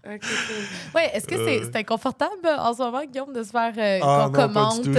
OK, 0.05 0.19
cool. 0.21 0.55
Ouais, 0.95 1.11
est-ce 1.13 1.27
que 1.27 1.35
c'est 1.35 1.61
Euh. 1.61 1.69
c'est 1.71 1.77
inconfortable 1.79 2.47
en 2.57 2.73
ce 2.73 2.81
moment, 2.83 3.03
Guillaume, 3.05 3.33
de 3.33 3.43
se 3.43 3.49
faire 3.49 3.73
euh, 3.77 3.99
Ah, 4.03 4.25
qu'on 4.27 4.31
commente 4.33 4.81
devant 4.83 4.93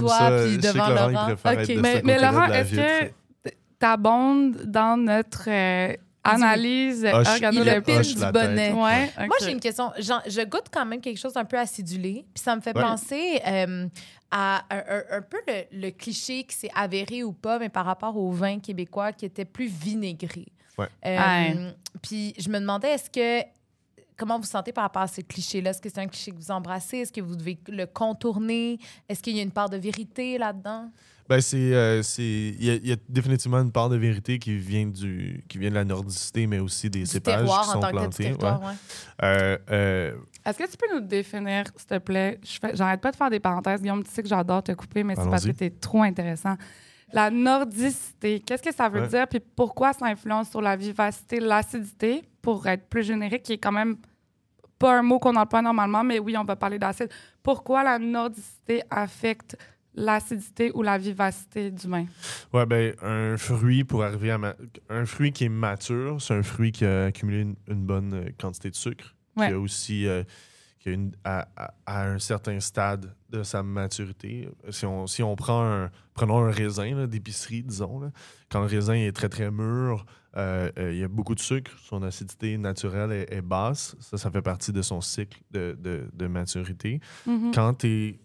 toi 0.00 0.18
ça. 0.18 0.44
puis 0.46 0.58
devant 0.58 0.88
Laurent, 0.88 1.08
il 1.08 1.12
Laurent? 1.14 1.24
préfère 1.26 1.52
être 1.52 1.60
OK. 1.62 1.68
de 1.68 1.74
ce 1.74 1.80
Mais, 1.80 2.02
mais 2.04 2.18
Laurent, 2.20 2.46
est-ce 2.52 2.74
que 2.76 3.50
t'abondes 3.78 4.56
dans 4.64 4.96
notre 4.96 5.48
euh, 5.48 5.94
analyse 6.24 7.02
pile 7.02 7.94
hoche 7.98 8.14
du 8.14 8.26
bonnet? 8.32 8.72
Ouais, 8.72 9.10
Moi, 9.26 9.26
OK. 9.26 9.44
j'ai 9.44 9.52
une 9.52 9.60
question. 9.60 9.92
Je 9.98 10.44
goûte 10.44 10.66
quand 10.72 10.86
même 10.86 11.00
quelque 11.00 11.18
chose 11.18 11.32
d'un 11.34 11.44
peu 11.44 11.58
acidulé. 11.58 12.24
Puis 12.34 12.42
ça 12.42 12.56
me 12.56 12.60
fait 12.60 12.76
Ouais. 12.76 12.82
penser 12.82 13.40
euh, 13.46 13.86
à 14.30 14.64
un, 14.70 14.76
un- 14.78 15.18
un 15.18 15.22
peu 15.22 15.38
le, 15.46 15.62
le 15.86 15.90
cliché 15.90 16.44
qui 16.44 16.56
s'est 16.56 16.70
avéré 16.74 17.22
ou 17.22 17.32
pas, 17.32 17.58
mais 17.58 17.68
par 17.68 17.86
rapport 17.86 18.16
au 18.16 18.30
vin 18.32 18.58
québécois 18.58 19.12
qui 19.12 19.24
était 19.24 19.44
plus 19.44 19.66
vinaigré. 19.68 20.46
Euh. 21.06 21.70
Puis 22.02 22.34
je 22.38 22.48
me 22.50 22.58
demandais, 22.60 22.90
est-ce 22.90 23.08
que. 23.10 23.46
Comment 24.16 24.36
vous 24.36 24.42
vous 24.42 24.48
sentez 24.48 24.72
par 24.72 24.84
rapport 24.84 25.02
à 25.02 25.08
ce 25.08 25.20
cliché-là? 25.20 25.70
Est-ce 25.70 25.82
que 25.82 25.88
c'est 25.88 25.98
un 26.00 26.06
cliché 26.06 26.30
que 26.30 26.36
vous 26.36 26.50
embrassez? 26.50 26.98
Est-ce 26.98 27.12
que 27.12 27.20
vous 27.20 27.36
devez 27.36 27.58
le 27.68 27.84
contourner? 27.86 28.78
Est-ce 29.08 29.22
qu'il 29.22 29.36
y 29.36 29.40
a 29.40 29.42
une 29.42 29.50
part 29.50 29.68
de 29.68 29.76
vérité 29.76 30.38
là-dedans? 30.38 30.90
Ben, 31.28 31.40
c'est. 31.40 31.56
euh, 31.74 32.02
c'est- 32.02 32.22
Il 32.22 32.64
y, 32.64 32.70
a- 32.70 32.74
il 32.74 32.86
y 32.86 32.92
a 32.92 32.96
définitivement 33.08 33.58
une 33.58 33.72
part 33.72 33.88
de 33.88 33.96
vérité 33.96 34.38
qui 34.38 34.56
vient, 34.56 34.86
du, 34.86 35.44
qui 35.48 35.58
vient 35.58 35.70
de 35.70 35.74
la 35.74 35.84
nordicité, 35.84 36.46
mais 36.46 36.60
aussi 36.60 36.88
des 36.88 37.00
Du 37.00 37.06
cépages 37.06 37.44
qui 37.44 37.50
en 37.50 37.62
sont 37.64 37.80
tant 37.80 37.90
que 37.90 38.16
tel, 38.16 38.32
du 38.32 38.38
plantés. 38.38 38.64
ouais. 38.64 38.68
ouais. 38.68 38.74
Euh, 39.24 39.58
euh, 39.70 40.16
Est-ce 40.46 40.58
que 40.58 40.70
tu 40.70 40.76
peux 40.76 40.94
nous 40.94 41.00
définir, 41.00 41.64
s'il 41.76 41.86
te 41.86 41.98
plaît? 41.98 42.38
J'arrête 42.74 43.00
pas 43.00 43.10
de 43.10 43.16
faire 43.16 43.28
des 43.28 43.40
parenthèses. 43.40 43.82
Guillaume, 43.82 44.04
tu 44.04 44.10
sais 44.12 44.22
que 44.22 44.28
j'adore 44.28 44.62
te 44.62 44.70
couper, 44.72 45.02
mais 45.02 45.14
c'est 45.16 45.28
parce 45.28 45.44
que 45.44 45.64
es 45.64 45.70
trop 45.70 46.02
intéressant. 46.02 46.54
La 47.12 47.30
nordicité, 47.30 48.40
qu'est-ce 48.40 48.62
que 48.62 48.74
ça 48.74 48.88
veut 48.88 49.02
Ouais. 49.02 49.08
dire? 49.08 49.28
Puis 49.28 49.40
pourquoi 49.40 49.92
ça 49.92 50.06
influence 50.06 50.50
sur 50.50 50.60
la 50.60 50.76
vivacité, 50.76 51.38
l'acidité, 51.40 52.24
pour 52.42 52.66
être 52.66 52.88
plus 52.88 53.04
générique, 53.04 53.42
qui 53.44 53.52
est 53.54 53.58
quand 53.58 53.72
même 53.72 53.96
pas 54.78 54.98
un 54.98 55.02
mot 55.02 55.18
qu'on 55.18 55.36
emploie 55.36 55.62
normalement, 55.62 56.02
mais 56.04 56.18
oui, 56.18 56.36
on 56.36 56.44
va 56.44 56.56
parler 56.56 56.78
d'acide. 56.78 57.08
Pourquoi 57.42 57.82
la 57.84 57.98
nordicité 57.98 58.82
affecte 58.90 59.56
l'acidité 59.94 60.70
ou 60.74 60.82
la 60.82 60.98
vivacité 60.98 61.70
du 61.70 61.86
vin? 61.88 62.06
Ouais, 62.52 62.66
ben, 62.66 62.94
un 63.02 63.36
fruit 63.38 63.84
pour 63.84 64.02
arriver 64.04 64.32
à. 64.32 64.38
ma- 64.38 64.54
Un 64.90 65.06
fruit 65.06 65.32
qui 65.32 65.44
est 65.44 65.48
mature, 65.48 66.20
c'est 66.20 66.34
un 66.34 66.42
fruit 66.42 66.72
qui 66.72 66.84
a 66.84 67.04
accumulé 67.06 67.42
une, 67.42 67.56
une 67.68 67.86
bonne 67.86 68.12
euh, 68.14 68.28
quantité 68.38 68.68
de 68.70 68.74
sucre. 68.76 69.14
Ouais. 69.36 69.48
Qui 69.48 69.52
a 69.54 69.58
aussi. 69.58 70.06
euh, 70.06 70.24
à, 71.24 71.48
un 71.86 72.18
certain 72.18 72.60
stade 72.60 73.14
de 73.30 73.42
sa 73.42 73.62
maturité. 73.62 74.48
Si 74.70 74.86
on, 74.86 75.06
si 75.06 75.22
on 75.22 75.34
prend 75.36 75.62
un. 75.64 75.90
Prenons 76.14 76.38
un 76.44 76.50
raisin 76.50 77.06
d'épicerie, 77.06 77.62
disons. 77.62 78.00
là. 78.00 78.10
Quand 78.50 78.60
le 78.60 78.66
raisin 78.66 78.94
est 78.94 79.12
très, 79.14 79.28
très 79.28 79.50
mûr, 79.50 80.06
euh, 80.36 80.70
euh, 80.78 80.92
il 80.92 80.98
y 80.98 81.04
a 81.04 81.08
beaucoup 81.08 81.34
de 81.34 81.40
sucre. 81.40 81.72
Son 81.82 82.02
acidité 82.02 82.56
naturelle 82.58 83.12
est, 83.12 83.32
est 83.34 83.42
basse. 83.42 83.96
Ça, 84.00 84.16
ça 84.16 84.30
fait 84.30 84.42
partie 84.42 84.72
de 84.72 84.82
son 84.82 85.00
cycle 85.00 85.40
de, 85.50 85.76
de- 85.80 86.08
de 86.12 86.26
maturité 86.26 87.00
Mhm. 87.26 87.50
quand 87.54 87.74
tu 87.74 87.86
es 87.88 88.20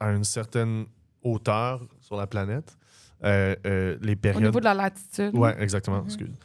à 0.00 0.12
une 0.12 0.24
certaine 0.24 0.86
hauteur 1.22 1.86
sur 2.00 2.16
la 2.16 2.26
planète, 2.26 2.76
euh, 3.24 3.96
les 4.02 4.12
Au 4.12 4.16
périodes. 4.16 4.42
niveau 4.44 4.60
de 4.60 4.64
la 4.64 4.74
latitude. 4.74 5.34
Ouais, 5.34 5.56
exactement. 5.62 6.00
Mhm. 6.00 6.04
excuse. 6.06 6.38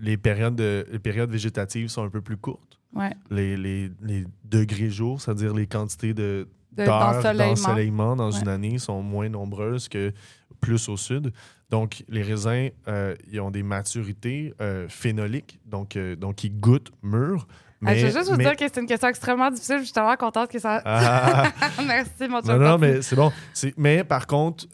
Les, 0.00 0.16
périodes 0.16 0.54
de- 0.56 0.86
les 0.90 0.98
périodes 0.98 1.30
végétatives 1.30 1.88
sont 1.88 2.04
un 2.04 2.10
peu 2.10 2.20
plus 2.20 2.36
courtes. 2.36 2.75
Ouais. 2.94 3.10
Les, 3.30 3.56
les- 3.56 3.90
les 4.02 4.24
degrés 4.44 4.90
jours, 4.90 5.20
c'est-à-dire 5.20 5.52
les 5.54 5.66
quantités 5.66 6.14
de, 6.14 6.48
d'heures 6.72 7.22
d'ensoleillement. 7.22 8.16
dans 8.16 8.30
Ouais. 8.32 8.40
une 8.40 8.48
année 8.48 8.78
sont 8.78 9.02
moins 9.02 9.28
nombreuses 9.28 9.88
que 9.88 10.12
plus 10.60 10.88
au 10.88 10.96
sud. 10.96 11.32
Donc, 11.68 12.04
les 12.08 12.22
raisins, 12.22 12.70
euh, 12.88 13.14
ils 13.30 13.40
ont 13.40 13.50
des 13.50 13.62
maturités 13.64 14.54
euh, 14.60 14.86
phénoliques, 14.88 15.58
donc, 15.66 15.96
euh, 15.96 16.14
donc 16.16 16.44
ils 16.44 16.58
goûtent 16.58 16.92
mûrs. 17.02 17.46
Ah, 17.48 17.90
Mais, 17.92 17.98
je 17.98 18.06
veux 18.06 18.12
juste 18.12 18.30
vous 18.30 18.36
mais- 18.36 18.44
dire 18.44 18.56
que 18.56 18.64
c'est 18.72 18.80
une 18.80 18.86
question 18.86 19.08
extrêmement 19.08 19.50
difficile. 19.50 19.78
Je 19.80 19.84
suis 19.84 19.92
tellement 19.92 20.16
contente 20.16 20.50
que 20.50 20.58
ça. 20.58 20.80
Ah! 20.84 21.52
Merci, 21.86 22.26
mon 22.28 22.40
Non, 22.40 22.56
non, 22.58 22.78
mais 22.78 23.02
c'est 23.02 23.16
bon. 23.16 23.30
Mais 23.76 24.02
par 24.04 24.26
contre, 24.26 24.66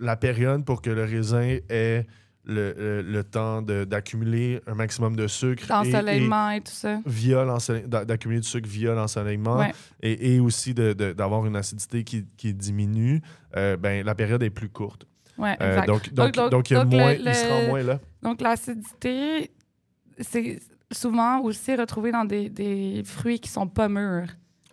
la 0.00 0.16
période 0.16 0.64
pour 0.64 0.80
que 0.80 0.88
le 0.90 1.04
raisin 1.04 1.58
ait 1.68 2.06
le, 2.48 2.74
le- 2.76 3.02
le 3.02 3.24
temps 3.24 3.62
d'accumuler 3.62 4.60
un 4.66 4.74
maximum 4.74 5.14
de 5.14 5.26
sucre 5.26 5.62
et- 5.62 5.90
et, 6.52 6.56
et 6.56 6.60
tout 6.62 6.72
ça. 6.72 6.98
via 7.06 7.44
d'accumuler 7.86 8.40
du 8.40 8.48
sucre 8.48 8.68
via 8.68 8.94
l'ensoleillement 8.94 9.58
Ouais. 9.58 9.72
et, 10.02 10.34
et 10.34 10.40
aussi 10.40 10.74
d'avoir 10.74 11.46
une 11.46 11.56
acidité 11.56 12.02
qui, 12.04 12.24
qui 12.36 12.54
diminue, 12.54 13.20
euh, 13.56 13.76
ben, 13.76 14.04
la 14.04 14.14
période 14.14 14.42
est 14.42 14.50
plus 14.50 14.68
courte. 14.70 15.06
Ouais, 15.36 15.56
Euh, 15.60 15.84
donc, 15.86 16.12
donc, 16.12 16.32
Donc- 16.34 16.50
donc, 16.50 16.70
il, 16.70 16.72
y 16.72 16.76
a 16.76 16.84
moins, 16.84 17.12
le- 17.14 17.20
il 17.20 17.34
se 17.34 17.46
rend 17.48 17.66
moins 17.68 17.82
là. 17.82 18.00
Donc, 18.22 18.40
l'acidité, 18.40 19.52
c'est 20.18 20.58
souvent 20.90 21.40
aussi 21.42 21.76
retrouvé 21.76 22.10
dans 22.12 22.24
des, 22.24 22.48
des 22.48 23.02
fruits 23.04 23.38
qui 23.38 23.48
sont 23.50 23.68
pas 23.68 23.88
mûrs. 23.88 24.28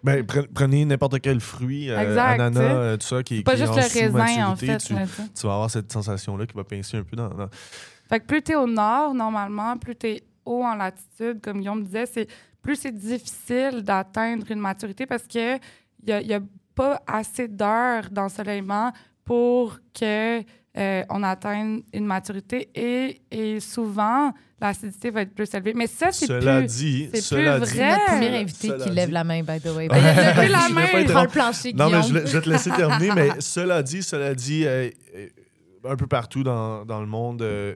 Ben, 0.06 0.24
pre- 0.24 0.48
prenez 0.54 0.86
n'importe 0.86 1.20
quel 1.20 1.40
fruit, 1.40 1.90
euh, 1.90 2.00
Exact, 2.00 2.40
ananas, 2.40 2.62
euh, 2.62 2.98
tout 2.98 3.08
ça, 3.08 3.24
qui, 3.24 3.42
Pas 3.44 3.56
qui 3.56 3.58
est 3.58 3.66
juste 3.66 3.72
en 3.74 3.76
le 3.76 3.82
raisin, 3.82 4.48
en 4.52 4.56
fait. 4.56 4.78
Tu, 4.78 4.94
là, 4.94 5.06
vas 5.48 5.54
avoir 5.54 5.70
cette 5.72 5.92
sensation-là 5.92 6.46
qui 6.46 6.54
va 6.56 6.64
pincer 6.64 6.98
un 6.98 7.04
peu 7.04 7.16
dans... 7.16 7.28
dans- 7.30 7.50
Fait 8.10 8.20
que 8.20 8.26
plus 8.26 8.42
tu 8.44 8.52
es 8.52 8.56
au 8.56 8.68
nord, 8.68 9.14
normalement, 9.14 9.78
plus 9.78 9.96
tu 9.96 10.08
es 10.08 10.24
haut 10.46 10.64
en 10.64 10.76
latitude, 10.76 11.42
comme 11.42 11.60
Guillaume 11.60 11.84
disait, 11.84 12.06
c'est 12.06 12.28
plus 12.62 12.76
c'est 12.76 12.92
difficile 12.96 13.82
d'atteindre 13.84 14.46
une 14.52 14.60
maturité 14.60 15.06
parce 15.06 15.24
que 15.28 15.56
il 15.56 16.10
y 16.10 16.12
a, 16.12 16.22
y 16.22 16.34
a 16.34 16.40
pas 16.76 17.02
assez 17.08 17.48
d'heures 17.48 18.10
d'ensoleillement 18.12 18.92
pour 19.24 19.80
que 20.00 20.42
euh, 20.78 21.04
on 21.10 21.24
atteigne 21.24 21.84
une 21.94 22.06
maturité 22.06 22.70
et, 22.76 23.22
et 23.32 23.60
souvent 23.60 24.34
l'acidité 24.60 25.10
va 25.10 25.22
être 25.22 25.34
plus 25.34 25.54
élevée. 25.54 25.74
Mais 25.74 25.88
ça, 25.88 26.12
c'est 26.12 26.26
Cela 26.28 26.60
plus. 26.60 26.68
dit, 26.68 27.10
c'est 27.14 27.22
cela 27.22 27.58
plus 27.60 27.72
dit, 27.72 27.78
vrai. 27.78 27.90
Notre 27.92 28.06
premier 28.06 28.38
invité 28.38 28.68
Cela 28.70 28.84
qui 28.84 28.90
lève 28.92 29.12
la 29.12 29.24
main, 29.24 29.42
by 29.44 29.60
the 29.62 29.68
way. 29.76 29.88
Ben, 29.90 29.98
il 29.98 30.08
a 30.08 30.34
levé 30.34 30.48
la 30.50 30.70
main. 30.70 31.24
le 31.24 31.28
plancher, 31.30 31.74
Non, 31.74 31.86
Guillaume. 31.88 32.02
mais 32.02 32.08
je, 32.08 32.14
vais- 32.14 32.28
je 32.28 32.38
vais 32.38 32.42
te 32.42 32.50
laisser 32.50 32.72
terminer. 32.76 33.12
mais 33.16 33.30
cela 33.40 33.84
dit, 33.84 34.02
cela 34.04 34.34
dit, 34.36 34.66
euh, 34.66 34.90
euh, 35.16 35.28
un 35.88 35.96
peu 35.96 36.08
partout 36.08 36.44
dans, 36.44 36.84
dans 36.86 37.00
le 37.02 37.08
monde, 37.08 37.42
euh, 37.42 37.76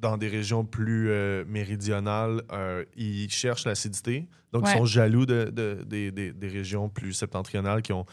dans 0.00 0.16
des 0.18 0.28
régions 0.28 0.64
plus 0.64 1.08
euh, 1.10 1.44
méridionales, 1.48 2.42
euh, 2.52 2.84
ils 2.96 3.30
cherchent 3.30 3.64
l'acidité. 3.64 4.28
Donc, 4.52 4.64
Ouais. 4.64 4.72
ils 4.74 4.78
sont 4.78 4.84
jaloux 4.84 5.26
de, 5.26 5.50
de- 5.52 5.82
des- 5.86 6.12
des- 6.12 6.32
des 6.32 6.48
régions 6.48 6.88
plus 6.88 7.12
septentrionales 7.14 7.82
qui 7.82 7.92
ont, 7.92 8.04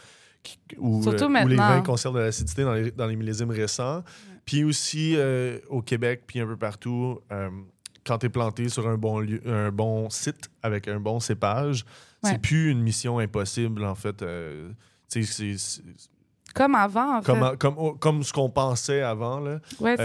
où, 0.78 1.02
Surtout 1.02 1.24
euh, 1.24 1.44
où 1.44 1.48
les 1.48 1.56
vins 1.56 1.82
conservent 1.82 2.14
de 2.16 2.20
l'acidité 2.20 2.62
dans 2.64 2.74
les, 2.74 2.90
dans 2.90 3.06
les 3.06 3.16
millésimes 3.16 3.50
récents. 3.50 4.02
Puis 4.44 4.62
aussi 4.64 5.14
euh, 5.16 5.58
au 5.68 5.80
Québec, 5.82 6.24
puis 6.26 6.40
un 6.40 6.46
peu 6.46 6.56
partout, 6.56 7.20
euh, 7.32 7.48
quand 8.06 8.18
tu 8.18 8.26
es 8.26 8.28
planté 8.28 8.68
sur 8.68 8.86
un 8.88 8.96
bon, 8.98 9.20
lieu, 9.20 9.40
un 9.46 9.70
bon 9.72 10.10
site 10.10 10.50
avec 10.62 10.88
un 10.88 11.00
bon 11.00 11.20
cépage, 11.20 11.84
Ouais. 12.22 12.30
c'est 12.30 12.38
plus 12.40 12.70
une 12.70 12.80
mission 12.80 13.18
impossible, 13.18 13.84
en 13.84 13.94
fait. 13.94 14.22
Euh, 14.22 14.70
Comme 16.54 16.74
avant, 16.74 17.18
en 17.18 17.22
fait. 17.22 17.26
comme, 17.32 17.56
comme, 17.58 17.98
comme 17.98 18.22
ce 18.22 18.32
qu'on 18.32 18.48
pensait 18.48 19.02
avant, 19.02 19.40
là, 19.40 19.60
Ouais, 19.80 19.96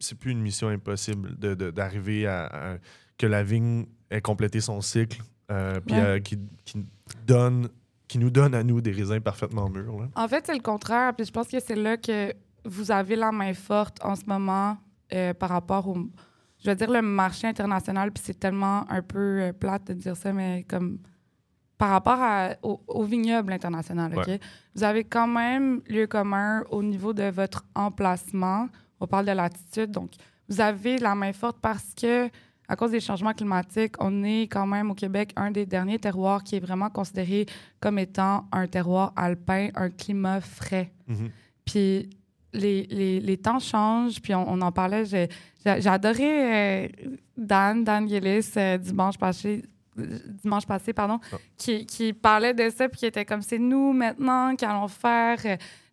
c'est 0.00 0.14
plus 0.18 0.30
une 0.32 0.40
mission 0.42 0.68
impossible 0.68 1.38
de- 1.38 1.54
de- 1.54 1.70
d'arriver 1.70 2.26
à, 2.26 2.46
à- 2.46 2.76
que 3.16 3.26
la 3.26 3.42
vigne 3.42 3.86
ait 4.10 4.20
complété 4.20 4.60
son 4.60 4.80
cycle, 4.80 5.22
puis 5.86 5.96
qui, 6.22 6.38
qui 6.64 6.84
donne 7.26 7.68
qui 8.10 8.18
nous 8.18 8.30
donne 8.30 8.54
à 8.56 8.62
nous 8.64 8.80
des 8.80 8.90
raisins 8.90 9.20
parfaitement 9.20 9.68
mûrs. 9.68 10.00
là. 10.00 10.06
En 10.16 10.26
fait, 10.26 10.44
c'est 10.46 10.54
le 10.54 10.60
contraire. 10.62 11.14
Puis 11.14 11.26
je 11.26 11.30
pense 11.30 11.46
que 11.48 11.60
c'est 11.60 11.76
là 11.76 11.96
que 11.96 12.32
vous 12.64 12.90
avez 12.90 13.14
la 13.14 13.30
main 13.30 13.54
forte 13.54 13.98
en 14.04 14.16
ce 14.16 14.24
moment 14.26 14.76
euh, 15.12 15.32
par 15.34 15.50
rapport 15.50 15.86
au, 15.86 15.96
je 16.62 16.68
veux 16.70 16.74
dire, 16.76 16.90
le 16.90 17.02
marché 17.02 17.46
international. 17.46 18.10
Puis 18.10 18.22
c'est 18.26 18.38
tellement 18.40 18.84
un 18.90 19.02
peu 19.02 19.18
euh, 19.40 19.52
plate 19.52 19.84
de 19.88 19.92
dire 19.94 20.16
ça, 20.16 20.32
mais 20.32 20.64
comme 20.68 20.98
par 21.78 21.90
rapport 21.90 22.18
à- 22.20 22.50
au, 22.62 22.80
au 22.88 23.04
vignoble 23.04 23.52
international, 23.52 24.12
OK? 24.18 24.26
Ouais. 24.26 24.40
Vous 24.74 24.82
avez 24.84 25.04
quand 25.04 25.28
même 25.28 25.80
lieu 25.88 26.06
commun 26.08 26.64
au 26.70 26.82
niveau 26.82 27.12
de 27.12 27.30
votre 27.30 27.64
emplacement. 27.76 28.68
On 28.98 29.06
parle 29.06 29.26
de 29.26 29.32
latitude. 29.32 29.90
Donc, 29.92 30.10
vous 30.48 30.60
avez 30.60 30.98
la 30.98 31.14
main 31.14 31.32
forte 31.32 31.58
parce 31.62 31.94
que, 31.94 32.28
à 32.70 32.76
cause 32.76 32.92
des 32.92 33.00
changements 33.00 33.34
climatiques, 33.34 33.96
on 33.98 34.22
est 34.22 34.42
quand 34.42 34.64
même 34.64 34.92
au 34.92 34.94
Québec 34.94 35.32
un 35.34 35.50
des 35.50 35.66
derniers 35.66 35.98
terroirs 35.98 36.44
qui 36.44 36.54
est 36.54 36.60
vraiment 36.60 36.88
considéré 36.88 37.46
comme 37.80 37.98
étant 37.98 38.46
un 38.52 38.68
terroir 38.68 39.12
alpin, 39.16 39.70
un 39.74 39.90
climat 39.90 40.40
frais. 40.40 40.92
Mhm. 41.08 41.30
Puis 41.64 42.08
les, 42.52 42.86
les, 42.88 43.18
les 43.18 43.36
temps 43.36 43.58
changent, 43.58 44.20
puis 44.22 44.34
on, 44.36 44.48
on 44.48 44.60
en 44.60 44.70
parlait. 44.70 45.04
J'ai 45.04 45.28
adoré 45.64 46.84
euh, 46.84 46.88
Dan, 47.36 47.82
Dan 47.82 48.08
Gillis, 48.08 48.52
euh, 48.56 48.78
dimanche 48.78 49.18
passé, 49.18 49.64
euh, 49.98 50.18
dimanche 50.42 50.64
passé 50.64 50.92
pardon, 50.92 51.18
Ah. 51.32 51.36
qui, 51.56 51.84
qui 51.86 52.12
parlait 52.12 52.54
de 52.54 52.70
ça, 52.70 52.88
puis 52.88 53.00
qui 53.00 53.06
était 53.06 53.24
comme 53.24 53.42
c'est 53.42 53.58
nous 53.58 53.92
maintenant 53.92 54.54
qui 54.54 54.64
allons 54.64 54.86
faire 54.86 55.38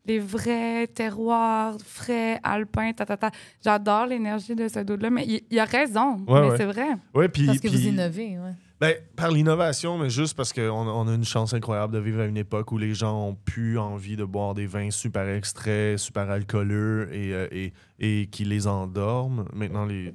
les 0.08 0.20
vrais 0.20 0.88
terroirs 0.88 1.76
frais, 1.86 2.40
alpins, 2.44 2.94
ta, 2.94 3.06
ta, 3.06 3.18
ta. 3.18 3.32
J'adore 3.64 4.08
l'énergie 4.08 4.56
de 4.56 4.68
ce 4.68 4.80
dude-là, 4.80 5.10
mais 5.10 5.26
il, 5.28 5.42
il 5.50 5.60
a 5.60 5.66
raison, 5.66 6.18
Ouais, 6.28 6.42
mais 6.42 6.50
ouais. 6.50 6.58
c'est 6.58 6.66
vrai. 6.66 6.88
Ouais, 7.14 7.28
puis, 7.30 7.46
Parce 7.48 7.60
que 7.60 7.68
vous 7.68 7.88
innovez, 7.88 8.38
ouais. 8.38 8.54
Ben, 8.80 8.94
par 9.16 9.32
l'innovation, 9.32 9.98
mais 9.98 10.10
juste 10.12 10.38
parce 10.38 10.54
qu'on 10.54 10.62
on 10.70 11.08
a 11.08 11.14
une 11.16 11.26
chance 11.26 11.52
incroyable 11.56 11.94
de 11.94 12.00
vivre 12.00 12.22
à 12.22 12.26
une 12.26 12.38
époque 12.38 12.72
où 12.72 12.78
les 12.78 12.94
gens 12.94 13.30
ont 13.30 13.36
plus 13.46 13.80
envie 13.80 14.16
de 14.16 14.24
boire 14.24 14.54
des 14.54 14.68
vins 14.68 14.92
super 14.92 15.28
extraits, 15.28 15.98
super 15.98 16.30
alcooleux 16.30 17.10
et, 17.12 17.34
euh, 17.34 17.48
et, 17.52 17.74
et 18.00 18.28
qui 18.28 18.46
les 18.46 18.68
endorment. 18.68 19.46
Maintenant, 19.52 19.86
les, 19.86 20.14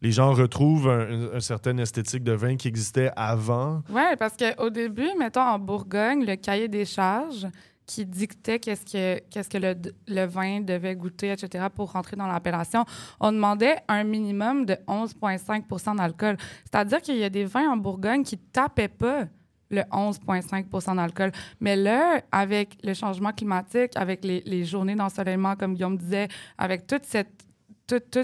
les 0.00 0.10
gens 0.10 0.32
retrouvent 0.32 0.88
un, 0.88 1.12
un- 1.12 1.34
un 1.36 1.40
certain 1.40 1.78
esthétique 1.78 2.24
de 2.24 2.32
vin 2.32 2.56
qui 2.56 2.66
existait 2.66 3.12
avant. 3.14 3.82
Oui, 3.88 4.02
parce 4.18 4.34
qu'au 4.36 4.68
début, 4.70 5.06
mettons 5.16 5.40
en 5.42 5.60
Bourgogne, 5.60 6.24
le 6.26 6.34
cahier 6.34 6.66
des 6.66 6.84
charges 6.84 7.46
qui 7.86 8.06
dictait 8.06 8.58
qu'est-ce 8.58 8.84
que, 8.84 9.20
qu'est-ce 9.30 9.48
que 9.48 9.58
le, 9.58 10.26
vin 10.26 10.60
devait 10.60 10.94
goûter, 10.94 11.30
etc., 11.32 11.66
pour 11.74 11.92
rentrer 11.92 12.16
dans 12.16 12.26
l'appellation, 12.26 12.84
on 13.20 13.32
demandait 13.32 13.76
un 13.88 14.04
minimum 14.04 14.64
de 14.64 14.74
11,5% 14.86 15.96
d'alcool. 15.96 16.36
C'est-à-dire 16.64 17.00
qu'il 17.02 17.16
y 17.16 17.24
a 17.24 17.30
des 17.30 17.44
vins 17.44 17.70
en 17.70 17.76
Bourgogne 17.76 18.22
qui 18.22 18.38
tapaient 18.38 18.88
pas 18.88 19.26
le 19.70 19.80
11,5% 19.82 20.96
d'alcool. 20.96 21.32
Mais 21.60 21.76
là, 21.76 22.20
avec 22.30 22.76
le 22.82 22.94
changement 22.94 23.32
climatique, 23.32 23.92
avec 23.96 24.24
les, 24.24 24.42
les 24.44 24.64
journées 24.64 24.94
d'ensoleillement, 24.94 25.56
comme 25.56 25.74
Guillaume 25.74 25.96
disait, 25.96 26.28
avec 26.58 26.86
toute 26.86 27.04
cette 27.04 27.42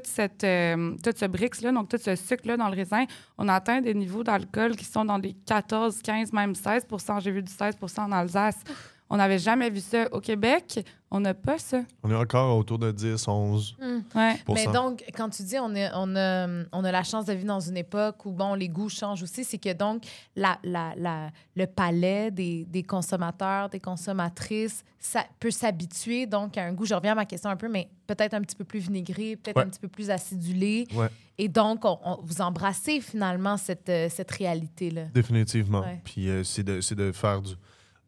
cette, 0.05 0.45
euh, 0.45 0.95
tout 1.03 1.13
ce 1.15 1.27
brix-là, 1.27 1.73
donc 1.73 1.89
tout 1.89 1.99
ce 1.99 2.15
sucre-là 2.17 2.57
dans 2.57 2.69
le 2.69 2.75
raisin, 2.75 3.05
on 3.37 3.49
atteint 3.49 3.81
des 3.81 3.95
niveaux 3.95 4.25
d'alcool 4.25 4.77
qui 4.77 4.85
sont 4.85 5.05
dans 5.05 5.19
des 5.19 5.35
14, 5.47 6.01
15, 6.03 6.33
même 6.33 6.55
16 6.55 6.87
J'ai 7.21 7.31
vu 7.31 7.43
du 7.43 7.53
16 7.53 7.77
en 7.99 8.13
Alsace. 8.13 8.63
On 9.11 9.17
n'avait 9.17 9.39
jamais 9.39 9.71
vu 9.71 9.81
ça. 9.81 10.07
Au 10.13 10.21
Québec, 10.21 10.85
on 11.11 11.21
n'a 11.21 11.33
pas 11.33 11.59
ça. 11.59 11.83
On 12.03 12.11
est 12.11 12.15
encore 12.15 12.59
autour 12.59 12.79
de 12.79 12.93
10, 12.93 13.27
11 13.27 13.77
Ouais. 14.15 14.35
Mais 14.55 14.67
donc, 14.67 15.03
quand 15.17 15.31
tu 15.31 15.43
dis 15.45 15.59
on, 15.59 15.75
est, 15.75 15.89
on, 15.95 16.15
a, 16.15 16.47
on 16.73 16.85
a 16.85 16.93
la 16.93 17.03
chance 17.03 17.25
de 17.25 17.33
vivre 17.33 17.47
dans 17.47 17.61
une 17.61 17.79
époque 17.79 18.27
où 18.27 18.33
bon, 18.33 18.53
les 18.55 18.69
goûts 18.69 18.91
changent 18.91 19.23
aussi, 19.23 19.45
c'est 19.45 19.57
que 19.57 19.73
donc 19.73 20.03
la, 20.37 20.59
la, 20.63 20.93
la- 20.99 21.31
le 21.57 21.67
palais 21.67 22.31
des, 22.31 22.67
des 22.67 22.83
consommateurs, 22.83 23.71
des 23.71 23.81
consommatrices, 23.81 24.85
ça 24.99 25.25
peut 25.41 25.51
s'habituer 25.51 26.27
donc 26.27 26.59
à 26.59 26.65
un 26.65 26.73
goût. 26.75 26.85
Je 26.85 26.95
reviens 26.95 27.13
à 27.13 27.15
ma 27.15 27.25
question 27.25 27.49
un 27.49 27.57
peu, 27.57 27.69
mais 27.69 27.89
peut-être 28.07 28.35
un 28.35 28.43
petit 28.43 28.57
peu 28.57 28.65
plus 28.65 28.81
vinaigré, 28.81 29.37
peut-être 29.37 29.57
Ouais. 29.57 29.63
un 29.63 29.69
petit 29.69 29.81
peu 29.81 29.89
plus 29.89 30.11
acidulé. 30.11 30.87
Ouais. 30.95 31.09
Et 31.39 31.49
donc, 31.49 31.85
on- 31.87 31.99
on- 32.05 32.19
vous 32.23 32.43
embrassez 32.43 33.01
finalement 33.01 33.57
cette, 33.57 33.89
euh, 33.89 34.09
cette 34.11 34.31
réalité-là. 34.33 35.05
Définitivement. 35.15 35.81
Ouais. 35.81 36.01
Puis 36.05 36.29
euh, 36.29 36.45
c'est 36.45 36.63
de, 36.65 36.81
c'est 36.83 36.95
de 36.97 37.11
faire 37.13 37.41
du, 37.41 37.55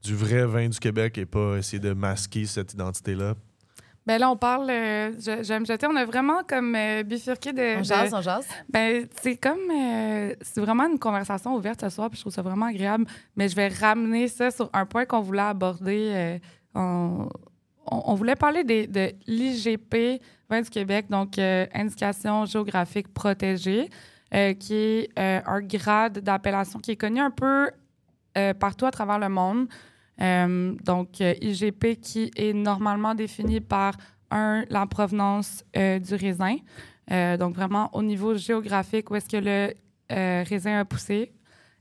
du 0.03 0.15
vrai 0.15 0.45
vin 0.47 0.69
du 0.69 0.79
Québec 0.79 1.19
et 1.19 1.27
pas 1.27 1.57
essayer 1.59 1.79
de 1.81 1.93
masquer 1.93 2.47
cette 2.47 2.73
identité-là? 2.75 3.35
Ben 4.07 4.19
là, 4.19 4.31
on 4.31 4.37
parle, 4.37 4.71
euh, 4.71 5.13
je- 5.21 5.43
j'aime 5.43 5.67
jeter, 5.67 5.87
on 5.87 5.95
a 5.95 6.05
vraiment 6.07 6.43
comme 6.49 6.75
euh, 6.75 7.03
bifurqué 7.03 7.53
de... 7.53 7.77
On 7.77 7.81
de- 7.81 7.85
jase, 7.85 8.15
on 8.15 8.23
jase. 8.23 8.47
Ben, 8.69 9.07
c'est 9.21 9.37
comme. 9.37 9.59
euh, 9.71 10.35
c'est 10.41 10.61
vraiment 10.61 10.87
une 10.91 10.99
conversation 10.99 11.55
ouverte 11.55 11.83
ce 11.83 11.91
soir, 11.91 12.09
puis 12.09 12.17
je 12.17 12.23
trouve 12.23 12.33
ça 12.33 12.41
vraiment 12.43 12.67
agréable. 12.67 13.05
Mais 13.37 13.49
je 13.49 13.55
vais 13.55 13.69
ramener 13.69 14.27
ça 14.29 14.51
sur 14.51 14.71
un 14.73 14.87
point 14.87 15.05
qu'on 15.05 15.21
voulait 15.21 15.43
aborder. 15.43 16.11
euh, 16.15 16.39
on, 16.75 17.29
on- 17.87 18.03
on 18.07 18.15
voulait 18.15 18.37
parler 18.37 18.65
des- 18.65 18.87
de 18.87 19.13
l'IGP 19.27 20.21
Vin 20.49 20.63
du 20.63 20.71
Québec, 20.71 21.07
donc 21.11 21.39
euh, 21.39 21.67
Indication 21.75 22.45
géographique 22.47 23.13
protégée, 23.13 23.89
euh, 24.35 24.55
qui 24.55 24.75
est 24.75 25.09
euh, 25.19 25.41
un 25.47 25.61
grade 25.61 26.19
d'appellation 26.21 26.81
qui 26.81 26.93
est 26.93 26.97
connu 26.97 27.21
un 27.21 27.31
peu 27.31 27.71
euh, 28.39 28.55
partout 28.55 28.87
à 28.87 28.91
travers 28.91 29.19
le 29.19 29.29
monde. 29.29 29.69
Euh, 30.23 30.75
donc, 30.85 31.21
euh, 31.21 31.35
IGP 31.41 32.01
qui 32.01 32.31
est 32.37 32.53
normalement 32.53 33.15
défini 33.15 33.61
par, 33.61 33.95
un, 34.31 34.65
la 34.69 34.87
provenance 34.87 35.65
euh, 35.77 35.99
du 35.99 36.15
raisin. 36.15 36.57
Donc, 37.41 37.57
vraiment 37.57 37.91
au 37.93 38.05
niveau 38.05 38.37
géographique, 38.37 39.11
où 39.11 39.17
est-ce 39.17 39.29
que 39.29 39.37
le 39.37 39.75
raisin 40.45 40.79
a 40.79 40.85
poussé 40.85 41.33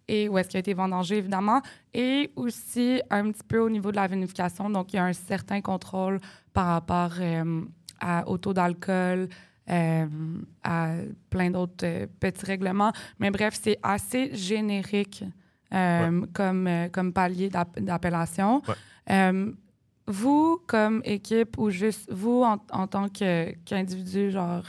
et 0.08 0.28
où 0.28 0.36
est-ce 0.40 0.50
qu'il 0.50 0.58
a 0.58 0.62
été 0.62 0.74
vendangé, 0.74 1.18
évidemment. 1.18 1.62
Et 1.94 2.32
aussi 2.36 3.00
un 3.12 3.32
petit 3.32 3.44
peu 3.48 3.60
au 3.60 3.70
niveau 3.70 3.92
de 3.92 3.98
la 3.98 4.08
vinification. 4.08 4.72
Donc, 4.72 4.92
il 4.92 4.96
y 4.96 5.00
a 5.00 5.06
un 5.06 5.14
certain 5.14 5.62
contrôle 5.62 6.20
par 6.52 6.66
rapport 6.66 7.14
au 8.26 8.38
taux 8.40 8.54
d'alcool, 8.54 9.30
à 9.68 10.94
plein 11.30 11.52
d'autres 11.52 12.08
petits 12.20 12.46
règlements. 12.48 12.92
Mais 13.20 13.30
bref, 13.30 13.56
c'est 13.62 13.78
assez 13.84 14.36
générique 14.36 15.24
euh, 15.74 16.26
comme, 16.34 16.68
euh, 16.68 16.90
comme 16.90 17.14
palier 17.14 17.50
d'app- 17.50 17.80
d'appellation. 17.80 18.62
Ouais. 18.68 18.76
Euh, 19.12 19.52
vous, 20.08 20.60
comme 20.68 21.02
équipe, 21.06 21.58
ou 21.58 21.70
juste 21.70 22.12
vous 22.12 22.42
en, 22.44 22.58
en 22.72 22.88
tant 22.88 23.08
qu'individu, 23.10 24.32
genre 24.32 24.64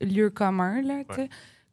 lieu 0.00 0.30
commun, 0.30 0.82
là, 0.82 1.02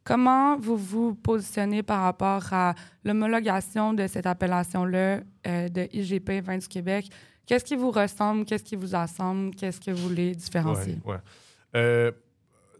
comment 0.04 0.56
vous 0.56 0.76
vous 0.76 1.14
positionnez 1.14 1.82
par 1.82 2.02
rapport 2.02 2.52
à 2.52 2.74
l'homologation 3.04 3.92
de 3.92 4.06
cette 4.06 4.26
appellation-là 4.26 5.20
euh, 5.46 5.68
de 5.68 5.88
IGP 5.92 6.40
Vin 6.44 6.58
du 6.58 6.68
Québec? 6.68 7.08
Qu'est-ce 7.44 7.64
qui 7.64 7.76
vous 7.76 7.90
ressemble? 7.90 8.44
Qu'est-ce 8.44 8.64
qui 8.64 8.76
vous 8.76 8.94
assemble? 8.94 9.54
Qu'est-ce 9.54 9.80
que 9.80 9.90
vous 9.90 10.08
voulez 10.08 10.34
différencier? 10.34 10.98
Ouais, 11.04 11.14
ouais. 11.14 11.20
Euh, 11.76 12.12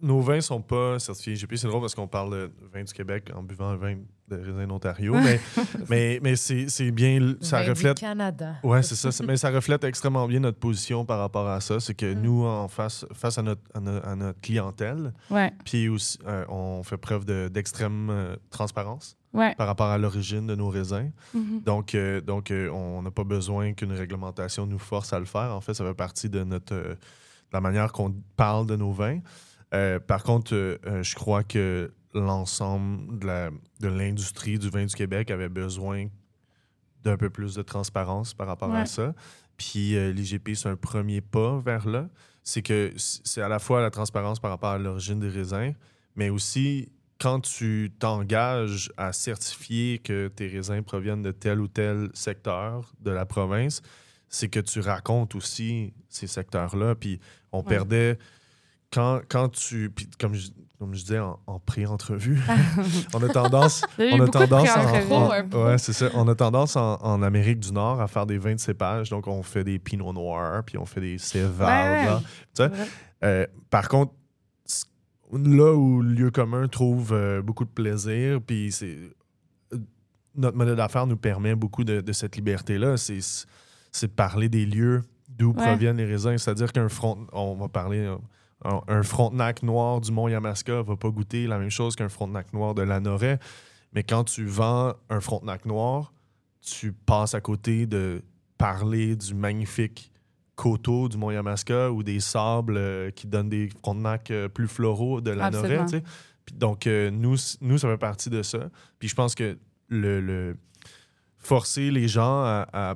nos 0.02 0.20
vins 0.20 0.40
sont 0.40 0.60
pas 0.62 0.98
certifiés 0.98 1.32
IGP. 1.34 1.56
C'est 1.56 1.66
drôle 1.68 1.80
parce 1.80 1.94
qu'on 1.94 2.06
parle 2.08 2.30
de 2.32 2.52
vin 2.72 2.82
du 2.84 2.92
Québec 2.92 3.30
en 3.34 3.42
buvant 3.42 3.68
un 3.70 3.76
vin 3.76 3.96
de 4.28 4.36
raisin 4.36 4.66
d'Ontario, 4.66 5.14
mais, 5.14 5.40
mais, 5.88 6.20
mais 6.22 6.36
c'est 6.36 6.68
c'est 6.68 6.90
bien. 6.90 7.34
Ça 7.40 7.62
reflète. 7.62 7.96
Du 7.96 8.00
Canada. 8.02 8.54
Ouais, 8.62 8.82
c'est 8.82 8.94
ça. 8.94 9.10
Mais 9.24 9.36
ça 9.36 9.50
reflète 9.50 9.84
extrêmement 9.84 10.26
bien 10.26 10.40
notre 10.40 10.58
position 10.58 11.04
par 11.04 11.18
rapport 11.18 11.48
à 11.48 11.60
ça. 11.60 11.78
C'est 11.80 11.94
que 11.94 12.12
Mm. 12.14 12.20
nous, 12.22 12.44
en 12.44 12.68
face, 12.68 13.04
face 13.12 13.38
à, 13.38 13.42
notre, 13.42 13.62
à, 13.74 13.80
no- 13.80 14.00
à 14.04 14.16
notre 14.16 14.40
clientèle, 14.40 15.12
Ouais, 15.30 15.52
puis 15.64 15.88
aussi, 15.88 16.18
euh, 16.26 16.44
on 16.48 16.82
fait 16.82 16.96
preuve 16.96 17.24
de- 17.24 17.48
d'extrême 17.48 18.08
euh, 18.10 18.36
transparence 18.50 19.16
ouais. 19.32 19.54
par 19.54 19.66
rapport 19.66 19.86
à 19.88 19.98
l'origine 19.98 20.46
de 20.46 20.54
nos 20.54 20.68
raisins. 20.68 21.10
Mhm. 21.34 21.62
Donc, 21.64 21.94
euh, 21.94 22.20
donc 22.20 22.50
euh, 22.50 22.68
on 22.70 23.02
n'a 23.02 23.10
pas 23.10 23.24
besoin 23.24 23.72
qu'une 23.74 23.92
réglementation 23.92 24.66
nous 24.66 24.78
force 24.78 25.12
à 25.12 25.18
le 25.18 25.24
faire. 25.26 25.54
En 25.54 25.60
fait, 25.60 25.74
ça 25.74 25.84
fait 25.84 25.94
partie 25.94 26.28
de 26.28 26.42
notre 26.44 26.74
euh, 26.74 26.94
de 26.94 27.52
la 27.52 27.60
manière 27.60 27.92
qu'on 27.92 28.12
parle 28.36 28.66
de 28.66 28.74
nos 28.76 28.90
vins. 28.92 29.20
Euh, 29.74 29.98
par 30.00 30.22
contre, 30.22 30.54
euh, 30.54 30.78
euh, 30.86 31.02
je 31.02 31.14
crois 31.14 31.42
que 31.42 31.92
l'ensemble 32.20 33.18
de 33.18 33.88
l'industrie 33.88 34.58
du 34.58 34.68
vin 34.70 34.84
du 34.84 34.94
Québec 34.94 35.30
avait 35.30 35.48
besoin 35.48 36.06
d'un 37.02 37.16
peu 37.16 37.30
plus 37.30 37.54
de 37.54 37.62
transparence 37.62 38.34
par 38.34 38.46
rapport 38.46 38.74
à 38.74 38.86
ça. 38.86 39.14
Puis 39.56 39.96
euh, 39.96 40.12
l'IGP, 40.12 40.54
c'est 40.54 40.68
un 40.68 40.76
premier 40.76 41.20
pas 41.20 41.58
vers 41.60 41.86
là. 41.88 42.08
C'est 42.42 42.62
que 42.62 42.92
c'est 42.96 43.40
à 43.42 43.48
la 43.48 43.58
fois 43.58 43.80
la 43.80 43.90
transparence 43.90 44.38
par 44.40 44.50
rapport 44.50 44.70
à 44.70 44.78
l'origine 44.78 45.18
des 45.20 45.28
raisins, 45.28 45.72
mais 46.14 46.28
aussi 46.30 46.90
quand 47.18 47.40
tu 47.40 47.92
t'engages 47.98 48.92
à 48.96 49.12
certifier 49.12 49.98
que 49.98 50.28
tes 50.28 50.46
raisins 50.46 50.82
proviennent 50.82 51.22
de 51.22 51.32
tel 51.32 51.60
ou 51.60 51.68
tel 51.68 52.10
secteur 52.12 52.92
de 53.00 53.10
la 53.10 53.24
province, 53.24 53.80
c'est 54.28 54.48
que 54.48 54.60
tu 54.60 54.80
racontes 54.80 55.34
aussi 55.34 55.94
ces 56.08 56.26
secteurs-là. 56.26 56.94
Puis 56.94 57.18
on 57.52 57.60
Ouais. 57.60 57.64
perdait 57.68 58.18
quand, 58.92 59.20
quand 59.28 59.48
tu. 59.48 59.90
Puis 59.90 60.08
comme 60.18 60.34
je, 60.34 60.50
comme 60.78 60.94
je 60.94 61.00
disais 61.02 61.18
en, 61.18 61.38
en 61.46 61.58
pré-entrevue, 61.58 62.40
on 63.14 63.22
a 63.22 63.28
tendance. 63.28 63.82
On 63.98 64.20
a 64.20 64.28
tendance 64.28 64.68
en, 64.76 65.64
ouais, 65.64 65.78
ça. 65.78 66.08
On 66.14 66.28
a 66.28 66.34
tendance 66.34 66.76
en, 66.76 67.22
Amérique 67.22 67.60
du 67.60 67.72
Nord 67.72 68.00
à 68.00 68.08
faire 68.08 68.26
des 68.26 68.38
vins 68.38 68.54
de 68.54 68.60
cépage. 68.60 69.10
Donc, 69.10 69.26
on 69.26 69.42
fait 69.42 69.64
des 69.64 69.78
Pinot 69.78 70.12
Noirs, 70.12 70.62
puis 70.64 70.76
on 70.78 70.84
fait 70.84 71.00
des 71.00 71.18
Cévals. 71.18 71.66
Ouais, 71.68 72.04
là. 72.06 72.20
Ouais. 72.58 72.70
euh, 73.24 73.46
par 73.70 73.88
contre, 73.88 74.12
là 75.32 75.74
où 75.74 76.02
le 76.02 76.12
lieu 76.12 76.30
commun 76.30 76.68
trouve 76.68 77.12
euh, 77.12 77.42
beaucoup 77.42 77.64
de 77.64 77.70
plaisir, 77.70 78.40
puis 78.46 78.70
c'est. 78.72 78.96
euh, 79.72 79.78
notre 80.36 80.56
modèle 80.56 80.76
d'affaires 80.76 81.06
nous 81.06 81.16
permet 81.16 81.54
beaucoup 81.54 81.82
de, 81.84 82.00
de 82.00 82.12
cette 82.12 82.36
liberté-là. 82.36 82.96
C'est 82.96 83.20
c'est 83.92 84.08
de 84.08 84.12
parler 84.12 84.50
des 84.50 84.66
lieux 84.66 85.02
d'où 85.30 85.54
proviennent 85.54 85.96
les 85.96 86.04
raisins. 86.04 86.36
C'est-à-dire 86.36 86.70
qu'un 86.72 86.90
front, 86.90 87.26
on 87.32 87.54
va 87.54 87.68
parler, 87.68 88.14
un, 88.64 89.02
frontenac 89.02 89.62
noir 89.62 90.00
du 90.00 90.10
Mont 90.12 90.28
Yamaska 90.28 90.82
va 90.82 90.96
pas 90.96 91.10
goûter 91.10 91.46
la 91.46 91.58
même 91.58 91.70
chose 91.70 91.94
qu'un 91.96 92.08
frontenac 92.08 92.52
noir 92.52 92.74
de 92.74 92.82
la 92.82 93.00
Noret. 93.00 93.38
Mais 93.92 94.02
quand 94.02 94.24
tu 94.24 94.44
vends 94.44 94.94
un 95.10 95.20
frontenac 95.20 95.64
noir, 95.66 96.12
tu 96.60 96.92
passes 96.92 97.34
à 97.34 97.40
côté 97.40 97.86
de 97.86 98.22
parler 98.58 99.14
du 99.16 99.34
magnifique 99.34 100.10
coteau 100.54 101.08
du 101.08 101.18
Mont 101.18 101.30
Yamaska 101.30 101.90
ou 101.92 102.02
des 102.02 102.18
sables 102.20 102.76
euh, 102.78 103.10
qui 103.10 103.26
donnent 103.26 103.50
des 103.50 103.68
frontenacs 103.68 104.30
euh, 104.30 104.48
plus 104.48 104.66
floraux 104.68 105.20
de 105.20 105.30
la 105.30 105.50
Noret. 105.50 105.76
Absolument. 105.76 105.84
tu 105.86 105.96
sais. 105.98 106.02
Puis 106.46 106.54
donc, 106.56 106.86
euh, 106.86 107.10
nous, 107.10 107.36
nous, 107.60 107.78
ça 107.78 107.88
fait 107.88 107.98
partie 107.98 108.30
de 108.30 108.42
ça. 108.42 108.70
Puis 108.98 109.08
je 109.08 109.14
pense 109.14 109.34
que 109.34 109.58
le, 109.88 110.20
le- 110.20 110.56
forcer 111.38 111.90
les 111.90 112.08
gens 112.08 112.42
à, 112.42 112.66
à 112.72 112.94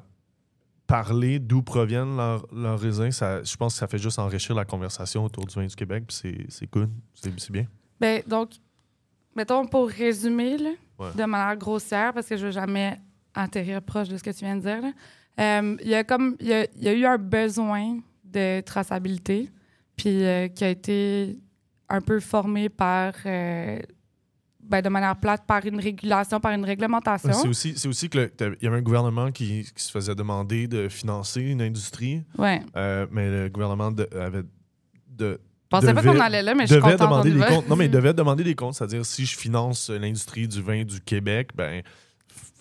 parler 0.91 1.39
d'où 1.39 1.63
proviennent 1.63 2.17
leurs 2.17 2.47
leurs 2.53 2.79
raisins, 2.81 3.11
ça, 3.11 3.43
je 3.43 3.57
pense 3.57 3.75
que 3.75 3.79
ça 3.79 3.87
fait 3.87 3.99
juste 3.99 4.19
enrichir 4.19 4.55
la 4.55 4.65
conversation 4.65 5.25
autour 5.25 5.47
du 5.47 5.55
vin 5.55 5.67
du 5.67 5.75
Québec. 5.77 6.05
Puis 6.09 6.17
c'est- 6.17 6.47
c'est 6.51 6.67
cool. 6.67 6.89
C'est 7.15 7.33
c'est 7.41 7.53
bien. 7.53 7.67
Ben, 8.01 8.23
donc, 8.27 8.51
mettons, 9.37 9.67
pour 9.67 9.89
résumer, 9.89 10.59
là, 10.59 10.71
Ouais. 10.99 11.09
de 11.17 11.25
manière 11.25 11.57
grossière, 11.57 12.13
parce 12.13 12.27
que 12.29 12.37
je 12.37 12.47
veux 12.47 12.53
jamais 12.53 12.99
atterrir 13.35 13.81
proche 13.83 14.09
de 14.09 14.17
ce 14.17 14.23
que 14.23 14.31
tu 14.31 14.45
viens 14.45 14.57
de 14.57 14.63
dire, 14.63 14.83
euh, 15.39 15.77
il 15.83 15.89
y 15.89 15.95
a 15.95 16.03
comme, 16.05 16.37
il 16.41 16.49
y 16.49 16.53
a, 16.53 16.67
il 16.77 16.83
y 16.83 16.89
a 16.89 16.93
eu 16.93 17.05
un 17.07 17.17
besoin 17.19 17.99
de 18.25 18.61
traçabilité, 18.61 19.49
puis 19.97 20.25
euh, 20.25 20.49
qui 20.49 20.65
a 20.65 20.69
été 20.71 21.39
un 21.89 22.01
peu 22.01 22.21
formé 22.21 22.69
par, 22.69 23.15
euh, 23.27 23.79
ben, 24.71 24.81
de 24.83 24.89
manière 24.89 25.17
plate, 25.17 25.45
par 25.47 25.65
une 25.67 25.81
régulation, 25.81 26.41
par 26.41 26.53
une 26.53 26.65
réglementation. 26.65 27.33
C'est 27.33 27.49
aussi, 27.49 27.75
c'est 27.77 27.89
aussi 27.89 28.09
que 28.09 28.19
le- 28.19 28.31
t'as- 28.31 28.47
il 28.61 28.63
y 28.65 28.67
avait 28.67 28.79
un 28.79 28.83
gouvernement 28.83 29.31
qui, 29.33 29.67
qui 29.75 29.83
se 29.83 29.91
faisait 29.91 30.15
demander 30.15 30.69
de 30.69 30.89
financer 30.89 31.41
une 31.43 31.61
industrie, 31.61 32.23
Ouais. 32.39 32.63
euh, 32.77 33.07
mais 33.11 33.29
le 33.29 33.49
gouvernement 33.49 33.91
de- 33.91 34.09
avait 34.19 34.45
de, 35.09 35.39
Je 35.73 35.77
pensais 35.79 35.93
pas 35.95 36.03
qu'on 36.03 36.19
allait 36.21 36.43
là, 36.43 36.55
mais 36.55 36.67
je 36.67 36.75
suis 36.75 36.97
demander 36.97 37.31
des 37.33 37.41
comptes. 37.41 37.69
Non, 37.69 37.77
mais 37.77 37.87
il 37.87 37.91
devait 38.01 38.15
demander 38.15 38.43
des 38.45 38.55
comptes. 38.55 38.75
C'est-à-dire, 38.75 39.05
si 39.05 39.27
je 39.27 39.37
finance 39.37 39.91
l'industrie 39.91 40.49
du 40.49 40.63
vin 40.63 40.83
du 40.85 41.01
Québec, 41.01 41.51
ben, 41.55 41.83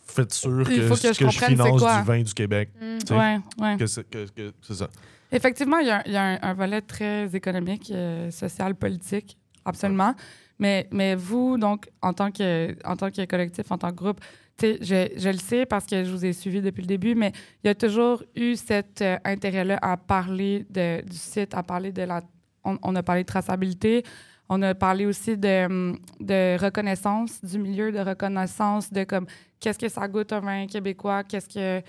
faites 0.05 0.33
sûr 0.33 0.61
Il 0.69 0.77
que, 0.77 0.87
faut 0.87 0.95
que 0.95 1.13
je 1.13 1.19
que 1.19 1.29
je 1.29 1.39
finance 1.45 1.79
quoi. 1.81 1.99
du 2.01 2.07
vin 2.07 2.21
du 2.21 2.33
Québec. 2.33 2.69
Mm. 2.81 2.97
sais, 3.07 3.13
Ouais, 3.15 3.37
ouais. 3.59 3.77
que 3.77 3.85
c'est 3.85 4.09
que- 4.09 4.27
que 4.35 4.51
c'est 4.61 4.75
ça. 4.75 4.89
Effectivement, 5.31 5.77
il 5.77 5.87
y 5.87 5.91
a, 5.91 6.01
il 6.07 6.11
y 6.13 6.17
a 6.17 6.23
un, 6.23 6.39
un 6.41 6.53
volet 6.55 6.81
très 6.81 7.35
économique, 7.35 7.91
euh, 7.91 8.31
social, 8.31 8.73
politique, 8.75 9.37
absolument. 9.63 10.15
Mais, 10.59 11.15
vous, 11.15 11.57
donc, 11.57 11.89
en 12.01 12.13
tant, 12.13 12.31
que, 12.31 12.73
tant 12.95 13.09
que 13.09 13.25
collectif, 13.25 13.71
en 13.71 13.77
tant 13.77 13.91
que 13.91 13.95
groupe, 13.95 14.19
je, 14.61 15.29
le 15.31 15.37
sais 15.37 15.65
parce 15.65 15.85
que 15.85 16.03
je 16.03 16.11
vous 16.11 16.25
ai 16.25 16.33
suivi 16.33 16.61
depuis 16.61 16.81
le 16.81 16.87
début, 16.87 17.15
mais 17.15 17.31
il 17.63 17.67
y 17.67 17.69
a 17.69 17.75
toujours 17.75 18.23
eu 18.35 18.55
cet 18.55 19.01
euh, 19.01 19.17
intérêt-là 19.23 19.79
à 19.81 19.95
parler 19.95 20.65
du 20.69 21.15
site, 21.15 21.53
à 21.53 21.63
parler 21.63 21.91
de 21.91 22.03
la... 22.03 22.21
On, 22.65 22.95
a 22.95 23.01
parlé 23.01 23.23
de 23.23 23.27
traçabilité, 23.27 24.03
on 24.49 24.61
a 24.61 24.75
parlé 24.75 25.05
aussi 25.05 25.37
de, 25.37 25.65
hum, 25.65 25.97
de 26.19 26.61
reconnaissance 26.61 27.43
du 27.43 27.57
milieu, 27.57 27.91
de 27.91 27.99
reconnaissance 27.99 28.91
de 28.91 29.05
comme 29.05 29.25
qu'est-ce 29.61 29.79
que 29.79 29.87
ça 29.87 30.07
goûte 30.09 30.33
un 30.33 30.41
vin 30.41 30.67
québécois, 30.67 31.23
qu'est-ce 31.23 31.47
que 31.47 31.81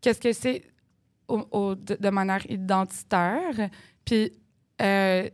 qu'est-ce 0.00 0.20
que 0.20 0.32
c'est 0.32 0.62
de 1.28 2.10
manière 2.10 2.48
identitaire. 2.50 3.70
Puis, 4.04 4.32
euh, 4.82 5.28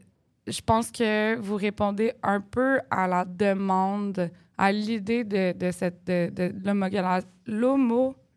je 0.47 0.61
pense 0.61 0.91
que 0.91 1.37
vous 1.37 1.57
répondez 1.57 2.13
un 2.23 2.41
peu 2.41 2.79
à 2.91 3.07
la 3.09 3.25
demande, 3.25 4.31
à 4.59 4.73
l'idée 4.73 5.25
de, 5.25 5.53
de 5.53 5.71
cette 5.71 6.07
de, 6.07 6.31
de 6.31 6.53
l'homogola- 6.65 7.23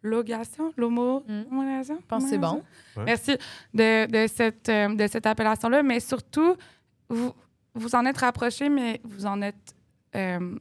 l'homologation, 0.03 0.73
l'homo, 0.77 1.23
Mm. 1.27 1.41
homologation? 1.51 1.97
Je 2.01 2.05
pense 2.05 2.23
que 2.23 2.29
c'est 2.29 2.37
bon. 2.37 2.63
Ouais. 2.97 3.03
Merci 3.05 3.37
de, 3.73 4.05
de 4.07 4.27
cette, 4.27 4.69
euh, 4.69 4.93
de 4.95 5.07
cette 5.07 5.25
appellation-là, 5.25 5.83
mais 5.83 5.99
surtout, 5.99 6.55
vous, 7.09 7.31
vous 7.75 7.95
en 7.95 8.05
êtes 8.05 8.17
rapproché, 8.17 8.69
mais 8.69 9.01
vous 9.03 9.25
en 9.25 9.41
êtes 9.41 9.75
euh, 10.15 10.55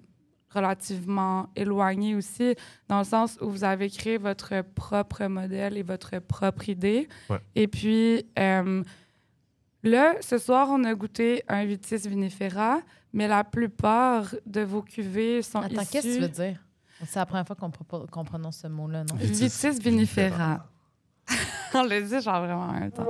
relativement 0.51 1.49
éloigné 1.57 2.15
aussi, 2.15 2.55
dans 2.89 2.99
le 2.99 3.05
sens 3.05 3.39
où 3.41 3.51
vous 3.51 3.65
avez 3.65 3.91
créé 3.91 4.17
votre 4.19 4.63
propre 4.75 5.27
modèle 5.27 5.77
et 5.77 5.83
votre 5.83 6.19
propre 6.21 6.69
idée. 6.69 7.09
Ouais. 7.29 7.39
Et 7.55 7.69
puis, 7.69 8.25
euh, 8.39 8.83
là, 9.83 10.15
ce 10.21 10.39
soir, 10.39 10.69
on 10.71 10.83
a 10.85 10.95
goûté 10.95 11.43
un 11.49 11.65
Vitis 11.65 11.97
vinifera, 12.09 12.81
mais 13.13 13.29
la 13.29 13.45
plupart 13.45 14.35
de 14.47 14.61
vos 14.63 14.83
cuvées 14.83 15.43
sont 15.43 15.61
Attends, 15.61 15.83
issues... 15.83 15.91
qu'est-ce 15.93 16.07
que 16.09 16.15
tu 16.15 16.21
veux 16.21 16.29
dire? 16.29 16.59
C'est 17.07 17.19
la 17.21 17.27
première 17.27 17.47
fois 17.47 17.57
qu'on 18.11 18.25
prononce 18.25 18.59
ce 18.59 18.67
mot-là, 18.67 19.05
non? 19.05 19.15
Vitis 19.17 19.45
Vitis 19.49 19.79
vinifera. 19.81 20.67
on 21.75 21.83
le 21.85 22.01
dit 22.03 22.21
genre 22.21 22.41
vraiment 22.41 22.69
en 22.69 22.73
même 22.73 22.91
temps. 22.91 23.07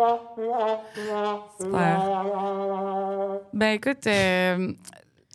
Super. 1.60 3.40
Ben 3.52 3.72
écoute, 3.74 4.06
euh, 4.06 4.72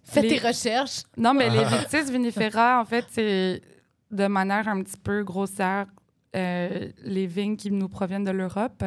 Fais 0.05 0.21
les- 0.21 0.39
tes 0.39 0.47
recherches. 0.47 1.03
non, 1.17 1.33
mais 1.33 1.49
les 1.49 1.63
vitis 1.63 2.11
vinifera, 2.11 2.79
en 2.81 2.85
fait, 2.85 3.05
c'est 3.09 3.61
de 4.11 4.27
manière 4.27 4.67
un 4.67 4.83
petit 4.83 4.97
peu 4.97 5.23
grossière 5.23 5.87
euh, 6.35 6.89
les 7.03 7.27
vignes 7.27 7.55
qui 7.55 7.69
nous 7.71 7.87
proviennent 7.89 8.23
de 8.23 8.31
l'Europe, 8.31 8.83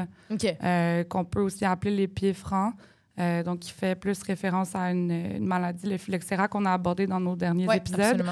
euh, 0.64 1.05
qu'on 1.05 1.24
peut 1.24 1.40
aussi 1.42 1.64
appeler 1.64 1.94
les 1.94 2.09
pieds 2.09 2.34
francs. 2.34 2.74
euh, 3.18 3.42
donc, 3.42 3.61
qui 3.61 3.70
fait 3.72 3.94
plus 3.94 4.22
référence 4.22 4.74
à 4.74 4.90
une, 4.90 5.11
une 5.11 5.47
maladie, 5.47 5.88
le 5.88 5.97
phylloxéra, 5.97 6.49
qu'on 6.49 6.66
a 6.66 6.72
abordé 6.74 7.07
dans 7.07 7.18
nos 7.20 7.34
derniers 7.34 7.66
Ouais, 7.66 7.78
épisodes. 7.78 8.22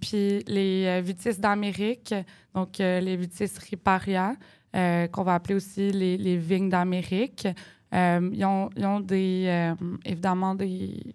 puis 0.00 0.42
les 0.48 1.00
vitis 1.02 1.38
d'Amérique, 1.38 2.12
donc 2.52 2.78
les 2.78 3.16
vitis 3.16 3.52
riparia, 3.70 4.34
qu'on 4.72 5.22
va 5.22 5.34
appeler 5.34 5.54
aussi 5.54 5.90
les, 5.92 6.16
les 6.18 6.36
vignes 6.36 6.68
d'Amérique, 6.68 7.46
ils, 7.92 8.44
ont, 8.44 8.70
ils 8.76 8.84
ont 8.86 9.00
des, 9.00 9.72
évidemment 10.04 10.54
des 10.56 11.14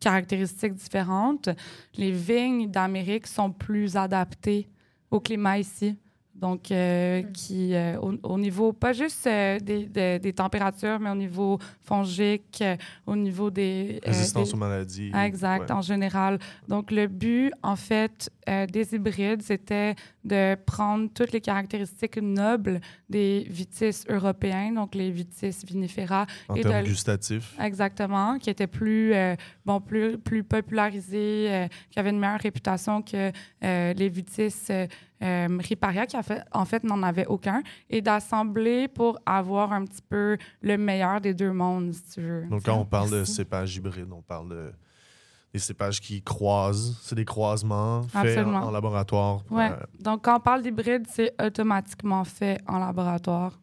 caractéristiques 0.00 0.74
différentes. 0.74 1.48
Les 1.96 2.12
vignes 2.12 2.70
d'Amérique 2.70 3.26
sont 3.26 3.50
plus 3.50 3.96
adaptées 3.96 4.68
au 5.10 5.20
climat 5.20 5.58
ici. 5.58 5.96
Donc, 6.40 6.72
euh, 6.72 7.22
qui, 7.34 7.74
euh, 7.74 7.98
au, 8.00 8.14
au 8.22 8.38
niveau, 8.38 8.72
pas 8.72 8.94
juste 8.94 9.26
euh, 9.26 9.58
des, 9.58 9.84
des- 9.84 10.18
des 10.18 10.32
températures, 10.32 10.98
mais 10.98 11.10
au 11.10 11.14
niveau 11.14 11.58
fongique, 11.82 12.58
euh, 12.62 12.76
au 13.06 13.14
niveau 13.14 13.50
des... 13.50 14.00
euh, 14.06 14.08
Résistance 14.10 14.48
des- 14.48 14.54
aux 14.54 14.56
maladies. 14.56 15.10
ah, 15.12 15.26
Exact, 15.26 15.68
Ouais. 15.68 15.72
en 15.76 15.82
général. 15.82 16.38
Donc, 16.66 16.90
le 16.92 17.06
but, 17.08 17.52
en 17.62 17.76
fait, 17.76 18.30
euh, 18.48 18.64
des 18.66 18.94
hybrides, 18.94 19.42
c'était 19.42 19.94
de 20.24 20.54
prendre 20.54 21.10
toutes 21.12 21.32
les 21.32 21.40
caractéristiques 21.42 22.16
nobles 22.22 22.80
des 23.10 23.46
vitis 23.50 24.04
européens, 24.08 24.72
donc 24.72 24.94
les 24.94 25.10
vitis 25.10 25.64
vinifera, 25.66 26.26
En 26.48 26.54
et 26.54 26.62
termes 26.62 26.84
de- 26.84 26.88
gustatifs. 26.88 27.54
exactement, 27.60 28.38
qui 28.38 28.48
étaient 28.48 28.66
plus, 28.66 29.12
euh, 29.12 29.34
bon, 29.66 29.80
plus, 29.80 30.16
plus 30.16 30.42
popularisés, 30.42 31.46
euh, 31.50 31.68
qui 31.90 31.98
avaient 31.98 32.10
une 32.10 32.18
meilleure 32.18 32.40
réputation 32.40 33.02
que 33.02 33.30
euh, 33.64 33.92
les 33.94 34.08
vitis 34.08 34.54
euh, 35.22 35.48
riparia, 35.60 36.06
qui 36.06 36.16
en 36.16 36.22
fait, 36.22 36.42
en 36.52 36.64
fait 36.64 36.82
n'en 36.84 37.02
avaient 37.02 37.26
aucun, 37.26 37.62
et 37.88 38.00
d'assembler 38.02 38.88
pour 38.88 39.18
avoir 39.26 39.72
un 39.72 39.84
petit 39.84 40.02
peu 40.08 40.36
le 40.62 40.76
meilleur 40.78 41.20
des 41.20 41.34
deux 41.34 41.52
mondes, 41.52 41.92
si 41.92 42.02
tu 42.14 42.20
veux. 42.22 42.46
Donc, 42.46 42.64
quand 42.64 42.76
on 42.76 42.84
parle 42.84 43.10
de 43.10 43.16
Merci. 43.16 43.34
cépages 43.34 43.76
hybrides, 43.76 44.12
on 44.12 44.22
parle 44.22 44.48
de 44.48 44.72
des 45.52 45.58
cépages 45.58 46.00
qui 46.00 46.22
croisent. 46.22 46.96
C'est 47.02 47.16
des 47.16 47.24
croisements 47.24 48.02
faits 48.04 48.38
en, 48.46 48.70
laboratoire. 48.70 49.42
Ouais. 49.50 49.70
Euh, 49.72 49.76
Donc, 49.98 50.22
quand 50.22 50.36
on 50.36 50.40
parle 50.40 50.62
d'hybride, 50.62 51.06
c'est 51.10 51.34
automatiquement 51.42 52.22
fait 52.22 52.60
en 52.68 52.78
laboratoire. 52.78 53.58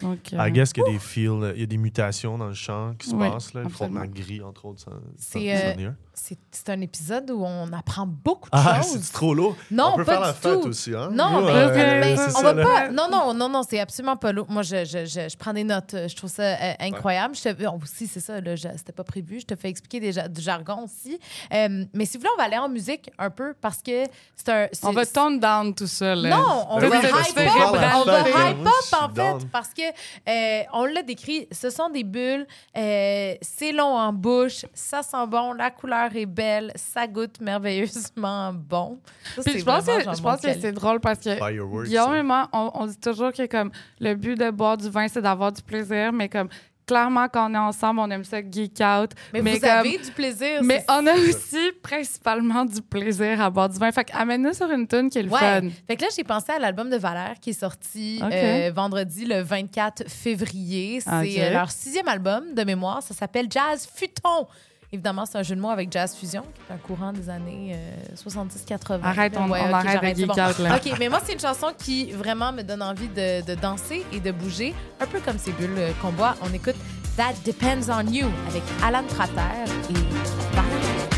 Donc, 0.00 0.18
euh, 0.32 0.46
I 0.48 0.50
guess 0.50 0.72
qu'il 0.72 0.82
y 0.86 0.88
a 0.88 0.92
des 0.92 0.98
fils, 0.98 1.30
il 1.54 1.60
y 1.60 1.62
a 1.62 1.66
des 1.66 1.76
mutations 1.78 2.36
dans 2.38 2.48
le 2.48 2.54
champ 2.54 2.94
qui 2.98 3.08
se 3.10 3.14
Oui, 3.14 3.28
passent. 3.28 3.54
Là. 3.54 3.62
Le 3.62 3.68
frontenac 3.68 4.10
gris, 4.12 4.42
entre 4.42 4.66
autres, 4.66 4.80
ça, 4.80 4.92
C'est, 5.16 5.56
ça- 5.56 5.66
euh. 5.78 5.90
C'est 6.18 6.38
c'est 6.50 6.70
un 6.70 6.80
épisode 6.80 7.30
où 7.30 7.44
on 7.44 7.70
apprend 7.74 8.06
beaucoup 8.06 8.48
de 8.48 8.56
Ah, 8.56 8.80
choses. 8.82 9.00
c'est 9.02 9.12
trop 9.12 9.34
lourd? 9.34 9.54
Non, 9.70 9.90
on 9.92 9.96
peut 9.96 10.04
pas 10.06 10.12
faire 10.12 10.20
la 10.22 10.32
du 10.32 10.38
fête 10.38 10.60
tout. 10.62 10.68
aussi, 10.68 10.94
hein? 10.94 11.10
Non, 11.12 11.42
mais, 11.42 11.50
euh, 11.52 12.16
on 12.28 12.30
ça, 12.30 12.42
va 12.42 12.52
là. 12.54 12.64
pas. 12.64 12.88
Non, 12.88 13.08
non, 13.10 13.34
non, 13.34 13.48
non, 13.50 13.62
c'est 13.68 13.78
absolument 13.78 14.16
pas 14.16 14.32
lourd. 14.32 14.46
Moi, 14.48 14.62
je, 14.62 14.84
je, 14.86 15.04
je, 15.04 15.28
je 15.28 15.36
prends 15.36 15.52
des 15.52 15.62
notes. 15.64 15.94
Je 16.08 16.16
trouve 16.16 16.30
ça 16.30 16.42
euh, 16.42 16.72
incroyable. 16.80 17.34
Je 17.36 17.42
te, 17.42 17.52
bon, 17.62 17.78
aussi, 17.82 18.06
c'est 18.06 18.20
ça, 18.20 18.34
c'était 18.76 18.92
pas 18.92 19.04
prévu. 19.04 19.40
Je 19.40 19.44
te 19.46 19.54
fais 19.56 19.68
expliquer 19.68 20.00
des 20.00 20.12
du 20.30 20.40
jargon 20.40 20.84
aussi. 20.84 21.20
Euh, 21.52 21.84
mais 21.92 22.06
si 22.06 22.16
vous 22.16 22.22
voulez, 22.22 22.30
on 22.34 22.38
va 22.38 22.44
aller 22.44 22.56
en 22.58 22.70
musique 22.70 23.10
un 23.18 23.28
peu 23.30 23.54
parce 23.60 23.82
que 23.82 24.04
c'est 24.34 24.48
un. 24.48 24.68
on 24.84 24.92
va 24.92 25.04
tone 25.04 25.38
down 25.38 25.74
tout 25.74 25.86
ça. 25.86 26.14
Là. 26.14 26.30
Non, 26.30 26.66
on 26.70 26.80
Ben 26.80 26.88
va 26.88 26.96
hype 26.96 27.38
up, 27.38 27.50
on 27.68 27.72
va 28.04 28.20
hype 28.50 28.56
je 28.56 28.94
up 28.94 29.00
en 29.02 29.14
fait 29.14 29.46
parce 29.52 29.68
que 29.74 29.82
euh, 30.28 30.62
on 30.72 30.86
l'a 30.86 31.02
décrit, 31.02 31.46
ce 31.52 31.68
sont 31.68 31.90
des 31.90 32.04
bulles, 32.04 32.46
euh, 32.76 33.34
c'est 33.42 33.72
long 33.72 33.94
en 33.98 34.12
bouche, 34.14 34.64
ça 34.72 35.02
sent 35.02 35.26
bon, 35.28 35.52
la 35.52 35.70
couleur 35.70 36.05
est 36.14 36.26
belle, 36.26 36.70
ça 36.76 37.06
goûte 37.06 37.40
merveilleusement 37.40 38.52
bon. 38.54 39.00
Ça, 39.34 39.42
Puis 39.42 39.52
c'est 39.54 39.58
je 39.60 39.64
pense, 39.64 39.84
que, 39.86 40.00
je 40.16 40.22
pense 40.22 40.40
que 40.40 40.52
c'est 40.60 40.72
drôle 40.72 41.00
parce 41.00 41.20
que 41.20 41.34
Fireworks. 41.34 41.86
Guillaume 41.86 42.14
et 42.14 42.22
moi, 42.22 42.48
on, 42.52 42.70
on 42.74 42.86
dit 42.86 42.98
toujours 43.00 43.32
que 43.32 43.46
comme 43.46 43.70
le 43.98 44.14
but 44.14 44.38
de 44.38 44.50
boire 44.50 44.76
du 44.76 44.88
vin, 44.90 45.08
c'est 45.08 45.22
d'avoir 45.22 45.50
du 45.52 45.62
plaisir, 45.62 46.12
mais 46.12 46.28
comme 46.28 46.48
clairement, 46.86 47.26
quand 47.28 47.50
on 47.50 47.54
est 47.54 47.58
ensemble, 47.58 47.98
on 47.98 48.08
aime 48.12 48.22
ça 48.22 48.38
geek 48.48 48.78
out. 48.80 49.10
Mais, 49.32 49.40
vous 49.40 49.58
comme- 49.58 49.68
avez 49.68 49.98
du 49.98 50.10
plaisir. 50.12 50.60
Mais 50.62 50.84
on 50.88 51.04
a 51.08 51.14
aussi 51.14 51.72
principalement 51.82 52.64
du 52.64 52.80
plaisir 52.80 53.40
à 53.40 53.50
boire 53.50 53.68
du 53.68 53.76
vin. 53.76 53.90
Fait 53.90 54.04
qu'amène-nous 54.04 54.52
sur 54.52 54.70
une 54.70 54.86
tune 54.86 55.10
qui 55.10 55.18
est 55.18 55.24
le 55.24 55.30
Ouais. 55.30 55.40
fun. 55.40 55.62
Fait 55.88 55.96
que 55.96 56.02
là, 56.02 56.08
j'ai 56.16 56.22
pensé 56.22 56.52
à 56.52 56.60
l'album 56.60 56.88
de 56.88 56.96
Valère 56.96 57.34
qui 57.40 57.50
est 57.50 57.60
sorti 57.60 58.20
euh, 58.22 58.70
vendredi 58.72 59.24
le 59.24 59.40
24 59.42 60.08
février. 60.08 61.00
C'est 61.00 61.10
euh, 61.42 61.50
leur 61.54 61.72
sixième 61.72 62.06
album 62.06 62.54
de 62.54 62.62
mémoire. 62.62 63.02
Ça 63.02 63.14
s'appelle 63.14 63.48
Jazz 63.50 63.88
Futon. 63.92 64.46
Évidemment, 64.92 65.26
c'est 65.26 65.36
un 65.38 65.42
jeu 65.42 65.56
de 65.56 65.60
mots 65.60 65.70
avec 65.70 65.90
Jazz 65.92 66.14
Fusion, 66.14 66.42
qui 66.42 66.60
est 66.70 66.74
un 66.74 66.78
courant 66.78 67.12
des 67.12 67.28
années 67.28 67.74
euh, 67.74 68.14
70-80. 68.16 69.00
Arrête, 69.02 69.34
on, 69.36 69.50
Ouais, 69.50 69.60
on 69.64 69.68
ok, 69.68 69.74
arrête 69.86 70.14
de 70.16 70.20
geek 70.20 70.26
bon. 70.28 70.32
out, 70.34 70.58
là. 70.60 70.76
OK, 70.76 70.92
mais 70.98 71.08
moi, 71.08 71.20
c'est 71.24 71.32
une 71.32 71.40
chanson 71.40 71.68
qui 71.76 72.12
vraiment 72.12 72.52
me 72.52 72.62
donne 72.62 72.82
envie 72.82 73.08
de, 73.08 73.44
de 73.44 73.54
danser 73.60 74.04
et 74.12 74.20
de 74.20 74.30
bouger, 74.30 74.74
un 75.00 75.06
peu 75.06 75.20
comme 75.20 75.38
ces 75.38 75.52
bulles 75.52 75.74
euh, 75.76 75.90
qu'on 76.00 76.12
boit. 76.12 76.34
On 76.42 76.52
écoute 76.54 76.76
That 77.16 77.34
Depends 77.44 77.90
on 77.90 78.06
You 78.12 78.26
avec 78.48 78.62
Alan 78.84 79.02
Prater 79.04 79.70
et 79.90 80.54
Valère. 80.54 81.08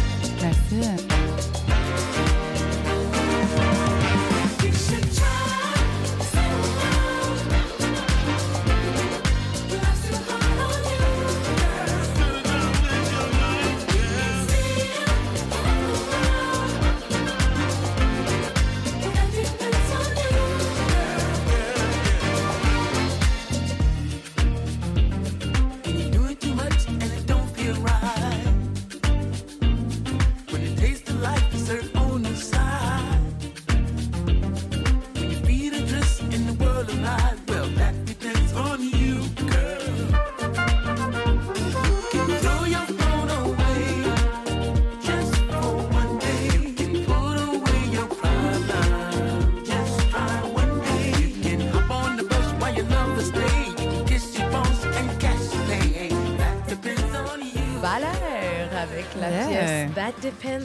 Merci. 0.43 1.18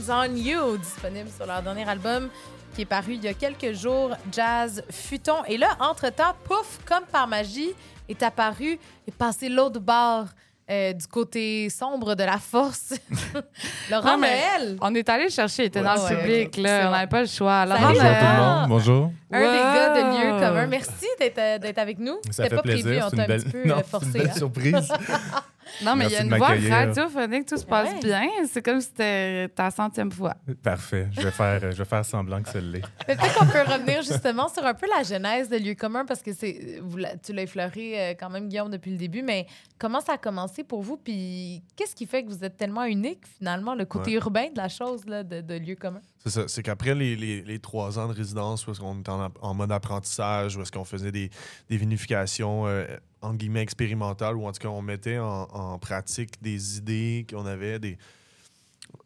On 0.10 0.36
You, 0.36 0.78
disponible 0.78 1.30
sur 1.36 1.46
leur 1.46 1.62
dernier 1.62 1.88
album 1.88 2.30
qui 2.76 2.82
est 2.82 2.86
paru 2.86 3.14
il 3.14 3.24
y 3.24 3.28
a 3.28 3.34
quelques 3.36 3.74
jours, 3.74 4.12
Jazz 4.32 4.84
Futon. 4.90 5.44
Et 5.48 5.58
là, 5.58 5.68
entre-temps, 5.80 6.34
pouf, 6.46 6.80
comme 6.86 7.04
par 7.12 7.28
magie, 7.28 7.74
est 8.10 8.24
apparu 8.24 8.80
et 9.08 9.12
passé 9.12 9.48
l'autre 9.50 9.80
bord 9.80 10.26
euh, 10.72 10.94
du 10.94 11.06
côté 11.06 11.70
sombre 11.70 12.16
de 12.16 12.24
la 12.24 12.40
force. 12.40 12.94
Laurent 13.92 14.14
Non, 14.14 14.18
Noël, 14.22 14.78
On 14.82 14.96
est 14.96 15.08
allé 15.10 15.30
chercher, 15.30 15.64
il 15.64 15.66
était 15.68 15.80
Ouais, 15.82 15.86
dans 15.86 16.10
le 16.10 16.16
public, 16.18 16.58
là. 16.58 16.88
On 16.88 16.92
n'avait 16.92 17.08
pas 17.08 17.22
le 17.22 17.28
choix. 17.28 17.66
Laurent 17.66 17.80
Bonjour 17.90 18.04
Noël. 18.04 18.18
tout 18.20 18.26
le 18.26 18.44
monde. 18.44 18.70
Bonjour. 18.70 19.12
un 19.32 19.40
des 19.40 19.46
gars 19.46 19.90
de 19.90 20.02
Wow. 20.04 20.18
lieu 20.34 20.40
commun. 20.48 20.68
Merci 20.68 21.08
d'être 21.20 21.38
euh, 21.38 21.58
d'être 21.60 21.78
avec 21.78 22.00
nous. 22.00 22.16
Ça 22.26 22.32
C'était 22.32 22.50
fait 22.50 22.56
pas 22.56 22.62
plaisir. 22.64 22.84
prévu, 22.86 23.02
on 23.04 23.10
C'est 23.10 23.16
t'a 23.16 23.16
une 23.16 23.22
un 23.24 23.28
belle, 23.28 23.44
petit 23.44 23.52
peu 23.52 23.64
non, 23.68 23.76
euh, 23.76 23.82
c'est 23.84 23.90
forcé. 23.90 24.06
une 24.08 24.14
belle 24.14 24.30
hein. 24.30 24.34
surprise. 24.38 24.94
Non, 25.84 25.96
mais 25.96 26.06
il 26.06 26.12
y 26.12 26.16
a 26.16 26.22
une 26.24 26.36
voix 26.36 26.50
radiophonique, 26.70 27.46
tout 27.48 27.58
se 27.58 27.66
passe 27.66 27.90
Ouais. 27.94 28.00
bien. 28.04 28.28
C'est 28.52 28.62
comme 28.64 28.80
si 28.82 28.88
c'était 28.88 29.50
ta 29.50 29.72
centième 29.72 30.12
fois. 30.12 30.36
Parfait. 30.62 31.08
Je 31.12 31.22
vais 31.22 31.32
faire, 31.32 31.60
je 31.72 31.78
vais 31.78 31.86
faire 31.86 32.06
semblant 32.06 32.42
que 32.42 32.50
ça 32.50 32.60
l'est. 32.60 32.82
Mais 33.08 33.16
Peut-être 33.16 33.38
qu'on 33.40 33.46
peut 33.48 33.62
revenir 33.62 34.02
justement 34.04 34.48
sur 34.50 34.66
un 34.66 34.74
peu 34.74 34.88
la 34.96 35.04
genèse 35.04 35.50
de 35.50 35.58
Lieu 35.58 35.74
commun 35.76 36.06
parce 36.06 36.22
que 36.22 36.34
c'est 36.34 36.80
vous 36.82 36.98
tu 37.24 37.34
l'as 37.34 37.42
effleuré 37.44 38.00
euh, 38.00 38.14
quand 38.20 38.30
même 38.30 38.48
Guillaume 38.50 38.70
depuis 38.70 38.92
le 38.92 38.98
début, 38.98 39.22
mais 39.24 39.48
comment 39.80 40.00
ça 40.02 40.14
a 40.14 40.18
commencé 40.18 40.64
pour 40.64 40.82
vous? 40.84 40.98
Puis 40.98 41.64
qu'est-ce 41.76 41.96
qui 41.96 42.06
fait 42.06 42.24
que 42.24 42.30
vous 42.30 42.44
êtes 42.44 42.58
tellement 42.58 42.84
unique 42.86 43.22
finalement 43.38 43.76
le 43.76 43.86
côté 43.86 44.12
urbain 44.14 44.50
de 44.54 44.58
la 44.58 44.70
chose 44.70 45.06
là, 45.06 45.24
de, 45.24 45.42
de 45.42 45.54
Lieu 45.56 45.76
commun? 45.76 46.02
C'est 46.20 46.30
ça. 46.30 46.48
C'est 46.48 46.64
qu'après 46.64 46.96
les, 46.96 47.16
les- 47.16 47.42
les 47.42 47.60
trois 47.60 48.00
ans 48.00 48.08
de 48.08 48.14
résidence, 48.14 48.66
où 48.68 48.72
est-ce 48.72 48.80
qu'on 48.80 49.00
était 49.00 49.10
en, 49.10 49.30
en 49.42 49.54
mode 49.54 49.72
apprentissage, 49.72 50.56
où 50.56 50.62
est-ce 50.62 50.72
qu'on 50.72 50.86
faisait 50.86 51.12
des, 51.12 51.30
des 51.70 51.78
vinifications, 51.78 52.66
euh, 52.68 52.86
entre 53.24 53.38
guillemets, 53.38 53.62
expérimentales, 53.62 54.36
ou 54.36 54.46
en 54.46 54.52
tout 54.52 54.60
cas, 54.60 54.68
on 54.68 54.82
mettait 54.82 55.18
en, 55.18 55.44
en 55.44 55.80
pratique 55.80 56.42
des 56.42 56.78
idées 56.78 57.26
qu'on 57.30 57.46
avait, 57.46 57.80
des 57.80 57.98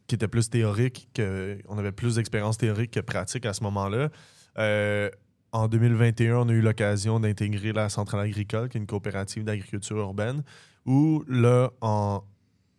qui 0.07 0.15
étaient 0.15 0.27
plus 0.27 0.49
théoriques, 0.49 1.09
que, 1.13 1.59
on 1.67 1.77
avait 1.77 1.91
plus 1.91 2.15
d'expérience 2.15 2.57
théorique 2.57 2.91
que 2.91 2.99
pratique 2.99 3.45
à 3.45 3.53
ce 3.53 3.63
moment-là. 3.63 4.09
Euh, 4.57 5.09
en 5.51 5.67
2021, 5.67 6.37
on 6.37 6.49
a 6.49 6.53
eu 6.53 6.61
l'occasion 6.61 7.19
d'intégrer 7.19 7.73
la 7.73 7.89
Centrale 7.89 8.21
agricole, 8.21 8.69
qui 8.69 8.77
est 8.77 8.81
une 8.81 8.87
coopérative 8.87 9.43
d'agriculture 9.43 9.97
urbaine, 9.97 10.43
où 10.85 11.23
là, 11.27 11.71
en 11.81 12.23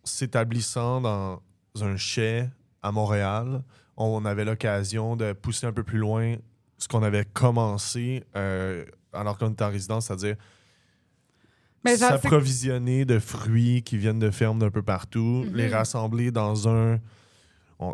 s'établissant 0.03 1.01
dans 1.01 1.41
un 1.81 1.97
chai 1.97 2.49
à 2.81 2.91
Montréal, 2.91 3.63
on 3.97 4.25
avait 4.25 4.45
l'occasion 4.45 5.15
de 5.15 5.33
pousser 5.33 5.67
un 5.67 5.73
peu 5.73 5.83
plus 5.83 5.99
loin 5.99 6.35
ce 6.77 6.87
qu'on 6.87 7.03
avait 7.03 7.25
commencé 7.25 8.23
euh, 8.35 8.85
alors 9.11 9.37
qu'on 9.37 9.51
était 9.51 9.65
en 9.65 9.69
résidence, 9.69 10.07
c'est-à-dire 10.07 10.37
s'approvisionner 11.85 13.05
de 13.05 13.19
fruits 13.19 13.81
qui 13.83 13.97
viennent 13.97 14.19
de 14.19 14.31
fermes 14.31 14.59
d'un 14.59 14.69
peu 14.71 14.81
partout, 14.81 15.45
Mhm. 15.47 15.55
les 15.55 15.67
rassembler 15.67 16.31
dans 16.31 16.67
un... 16.67 16.99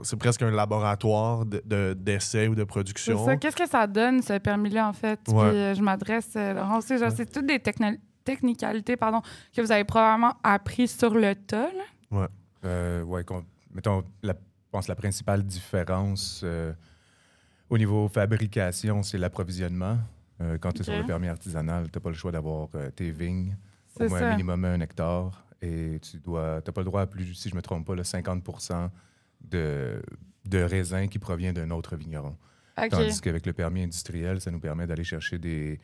C'est 0.01 0.17
presque 0.17 0.41
un 0.41 0.49
laboratoire 0.49 1.45
de- 1.45 1.61
de- 1.63 1.93
d'essai 1.93 2.47
ou 2.47 2.55
de 2.55 2.63
production. 2.63 3.37
Qu'est-ce 3.37 3.55
que 3.55 3.69
ça 3.69 3.85
donne, 3.85 4.23
ce 4.23 4.39
permis-là, 4.39 4.87
en 4.89 4.93
fait? 4.93 5.19
Ouais. 5.27 5.49
Puis, 5.49 5.57
euh, 5.59 5.75
je 5.75 5.81
m'adresse, 5.83 6.31
euh, 6.35 6.53
Laurent 6.55 6.79
Ouais. 6.79 7.09
c'est 7.15 7.31
toutes 7.31 7.45
des 7.45 7.59
technicalités 8.23 8.97
pardon, 8.97 9.21
que 9.55 9.61
vous 9.61 9.71
avez 9.71 9.83
probablement 9.83 10.33
appris 10.43 10.87
sur 10.87 11.13
le 11.13 11.35
tas. 11.35 11.69
Là. 12.11 12.27
Euh, 12.65 13.03
ouais, 13.03 13.23
qu'on- 13.23 13.45
mettons, 13.75 14.03
la, 14.23 14.33
je 14.33 14.69
pense 14.71 14.85
que 14.87 14.91
la 14.91 14.95
principale 14.95 15.43
différence 15.43 16.41
euh, 16.43 16.73
au 17.69 17.77
niveau 17.77 18.07
fabrication, 18.07 19.03
c'est 19.03 19.19
l'approvisionnement. 19.19 19.99
Euh, 20.41 20.57
quand 20.59 20.71
tu 20.71 20.81
es 20.81 20.83
sur 20.83 20.97
le 20.97 21.05
permis 21.05 21.27
artisanal, 21.27 21.91
tu 21.91 21.97
n'as 21.97 22.01
pas 22.01 22.09
le 22.09 22.15
choix 22.15 22.31
d'avoir 22.31 22.69
euh, 22.73 22.89
tes 22.89 23.11
vignes, 23.11 23.55
au 23.99 24.09
moins 24.09 24.19
ça. 24.19 24.27
un 24.27 24.31
minimum 24.31 24.65
un 24.65 24.79
hectare. 24.81 25.45
Et 25.61 25.99
tu 26.01 26.17
dois, 26.17 26.55
n'as 26.55 26.71
pas 26.73 26.81
le 26.81 26.85
droit 26.85 27.01
à 27.01 27.07
plus, 27.07 27.33
si 27.33 27.49
je 27.49 27.55
ne 27.55 27.57
me 27.57 27.61
trompe 27.61 27.87
pas, 27.87 27.95
le 27.95 28.03
50 28.03 28.43
de, 29.41 30.01
de 30.45 30.59
raisin 30.59 31.07
qui 31.07 31.17
provient 31.17 31.53
d'un 31.53 31.71
autre 31.71 31.95
vigneron. 31.95 32.37
Tandis 32.89 33.21
qu'avec 33.21 33.45
le 33.45 33.53
permis 33.53 33.83
industriel, 33.83 34.41
ça 34.41 34.51
nous 34.51 34.59
permet 34.59 34.85
d'aller 34.85 35.03
chercher 35.03 35.39
des, 35.39 35.79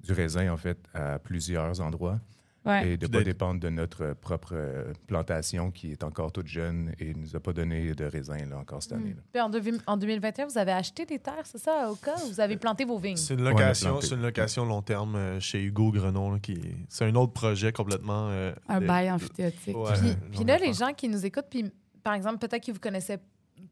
du 0.00 0.12
raisin, 0.12 0.52
en 0.52 0.56
fait, 0.56 0.78
à 0.92 1.18
plusieurs 1.18 1.80
endroits 1.80 2.20
Ouais. 2.66 2.88
et 2.92 2.96
de 2.96 3.06
ne 3.06 3.12
pas 3.12 3.22
dépendre 3.22 3.60
de 3.60 3.68
notre 3.68 4.12
propre 4.14 4.50
euh, 4.54 4.92
plantation 5.06 5.70
qui 5.70 5.92
est 5.92 6.02
encore 6.02 6.32
toute 6.32 6.48
jeune 6.48 6.92
et 6.98 7.14
ne 7.14 7.20
nous 7.20 7.36
a 7.36 7.40
pas 7.40 7.52
donné 7.52 7.94
de 7.94 8.04
raisin 8.04 8.38
là, 8.50 8.58
encore 8.58 8.82
cette 8.82 8.92
année. 8.94 9.10
là. 9.16 9.22
Puis 9.32 9.40
en, 9.40 9.48
devi- 9.48 9.80
en 9.86 9.96
2021, 9.96 10.46
vous 10.46 10.58
avez 10.58 10.72
acheté 10.72 11.06
des 11.06 11.18
terres, 11.18 11.44
c'est 11.44 11.58
ça, 11.58 11.90
au 11.90 11.94
cas? 11.94 12.16
Vous 12.28 12.40
avez 12.40 12.56
planté 12.56 12.84
vos 12.84 12.98
vignes? 12.98 13.16
C'est 13.16 13.34
une 13.34 13.44
location, 13.44 14.00
c'est 14.00 14.14
une 14.14 14.22
location 14.22 14.64
long 14.64 14.82
terme 14.82 15.14
euh, 15.16 15.40
chez 15.40 15.62
Hugo 15.62 15.92
Grenon. 15.92 16.32
là, 16.32 16.38
qui 16.40 16.52
est- 16.52 16.76
C'est 16.88 17.04
un 17.04 17.14
autre 17.14 17.32
projet 17.32 17.72
complètement. 17.72 18.28
euh, 18.30 18.52
Un 18.68 18.80
de- 18.80 18.86
bail 18.86 19.10
amphithéotique. 19.10 19.76
Ouais, 19.76 19.92
Puis, 20.32 20.44
là, 20.44 20.58
les 20.58 20.72
gens 20.72 20.92
qui 20.92 21.08
nous 21.08 21.24
écoutent, 21.24 21.46
puis 21.48 21.70
par 22.02 22.14
exemple, 22.14 22.38
peut-être 22.38 22.62
qu'ils 22.62 22.74
vous 22.74 22.80
connaissaient 22.80 23.20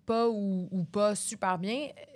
pas 0.06 0.28
ou, 0.28 0.68
ou 0.70 0.84
pas 0.84 1.14
super 1.14 1.58
bien, 1.58 1.76
euh, 1.88 2.13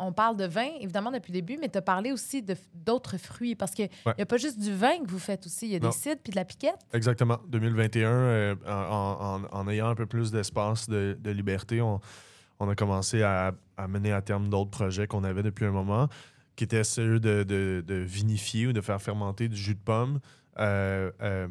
on 0.00 0.12
parle 0.12 0.36
de 0.36 0.44
vin, 0.46 0.68
évidemment, 0.80 1.10
depuis 1.10 1.32
le 1.32 1.40
début, 1.40 1.58
mais 1.60 1.68
tu 1.68 1.78
as 1.78 1.82
parlé 1.82 2.12
aussi 2.12 2.44
d'autres 2.74 3.16
fruits, 3.18 3.54
parce 3.54 3.72
qu'il 3.72 3.86
n'y 3.86 3.90
Ouais. 4.06 4.20
a 4.20 4.26
pas 4.26 4.36
juste 4.36 4.58
du 4.58 4.72
vin 4.74 4.98
que 5.04 5.08
vous 5.10 5.18
faites 5.18 5.46
aussi, 5.46 5.66
il 5.66 5.72
y 5.72 5.76
a 5.76 5.80
Non. 5.80 5.88
des 5.90 5.94
cidres 5.94 6.20
puis 6.22 6.30
de 6.32 6.36
la 6.36 6.44
piquette. 6.44 6.78
Exactement. 6.92 7.38
2021, 7.48 8.08
euh, 8.10 8.54
en, 8.66 8.70
en- 8.72 9.44
en- 9.44 9.60
en 9.60 9.68
ayant 9.68 9.88
un 9.88 9.94
peu 9.94 10.06
plus 10.06 10.30
d'espace 10.30 10.88
de, 10.88 11.16
de 11.20 11.30
liberté, 11.30 11.80
on, 11.80 12.00
on 12.60 12.68
a 12.68 12.74
commencé 12.74 13.22
à, 13.22 13.52
à 13.76 13.88
mener 13.88 14.12
à 14.12 14.22
terme 14.22 14.48
d'autres 14.48 14.70
projets 14.70 15.06
qu'on 15.06 15.24
avait 15.24 15.42
depuis 15.42 15.64
un 15.64 15.70
moment, 15.72 16.08
qui 16.54 16.64
étaient 16.64 16.84
ceux 16.84 17.20
de, 17.20 17.42
de- 17.42 17.84
de 17.86 17.94
vinifier 17.96 18.66
ou 18.68 18.72
de 18.72 18.80
faire 18.80 19.00
fermenter 19.02 19.48
du 19.48 19.56
jus 19.56 19.74
de 19.74 19.80
pomme. 19.80 20.20
euh, 20.58 21.10
euh, 21.22 21.48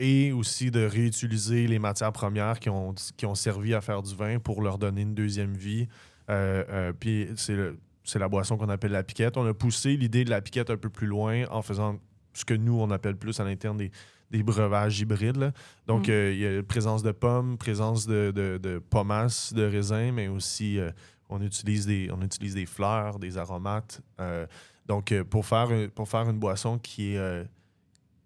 et 0.00 0.30
aussi 0.32 0.70
de 0.70 0.84
réutiliser 0.84 1.66
les 1.66 1.80
matières 1.80 2.12
premières 2.12 2.60
qui 2.60 2.68
ont, 2.70 2.94
qui 3.16 3.26
ont 3.26 3.34
servi 3.34 3.74
à 3.74 3.80
faire 3.80 4.00
du 4.02 4.14
vin 4.14 4.38
pour 4.38 4.62
leur 4.62 4.78
donner 4.78 5.02
une 5.02 5.14
deuxième 5.14 5.54
vie. 5.54 5.88
Euh, 6.30 6.64
euh, 6.68 6.92
puis 6.92 7.28
c'est 8.04 8.18
la 8.18 8.28
boisson 8.28 8.56
qu'on 8.56 8.68
appelle 8.68 8.92
la 8.92 9.02
piquette. 9.02 9.36
On 9.36 9.46
a 9.46 9.54
poussé 9.54 9.96
l'idée 9.96 10.24
de 10.24 10.30
la 10.30 10.40
piquette 10.40 10.70
un 10.70 10.76
peu 10.76 10.88
plus 10.90 11.06
loin 11.06 11.44
en 11.50 11.62
faisant 11.62 11.98
ce 12.34 12.44
que 12.44 12.54
nous, 12.54 12.78
on 12.80 12.90
appelle 12.90 13.16
plus 13.16 13.40
à 13.40 13.44
l'interne 13.44 13.76
des, 13.78 13.90
des 14.30 14.42
breuvages 14.42 15.00
hybrides. 15.00 15.36
là. 15.36 15.52
Donc, 15.86 16.08
Mm. 16.08 16.10
euh, 16.10 16.32
il 16.32 16.38
y 16.38 16.46
a 16.46 16.62
présence 16.62 17.02
de 17.02 17.12
pommes, 17.12 17.56
présence 17.58 18.06
de, 18.06 18.30
de, 18.34 18.58
de 18.58 18.80
de 18.80 19.62
raisins, 19.64 20.12
mais 20.12 20.28
aussi 20.28 20.78
euh, 20.78 20.90
on, 21.28 21.40
utilise 21.42 21.86
des, 21.86 22.10
on 22.12 22.22
utilise 22.22 22.54
des 22.54 22.66
fleurs, 22.66 23.18
des 23.18 23.38
aromates. 23.38 24.00
Euh, 24.20 24.46
donc, 24.86 25.14
pour, 25.24 25.44
faire, 25.46 25.68
pour 25.94 26.08
faire 26.08 26.28
une 26.30 26.38
boisson 26.38 26.78
qui 26.78 27.14
est, 27.14 27.44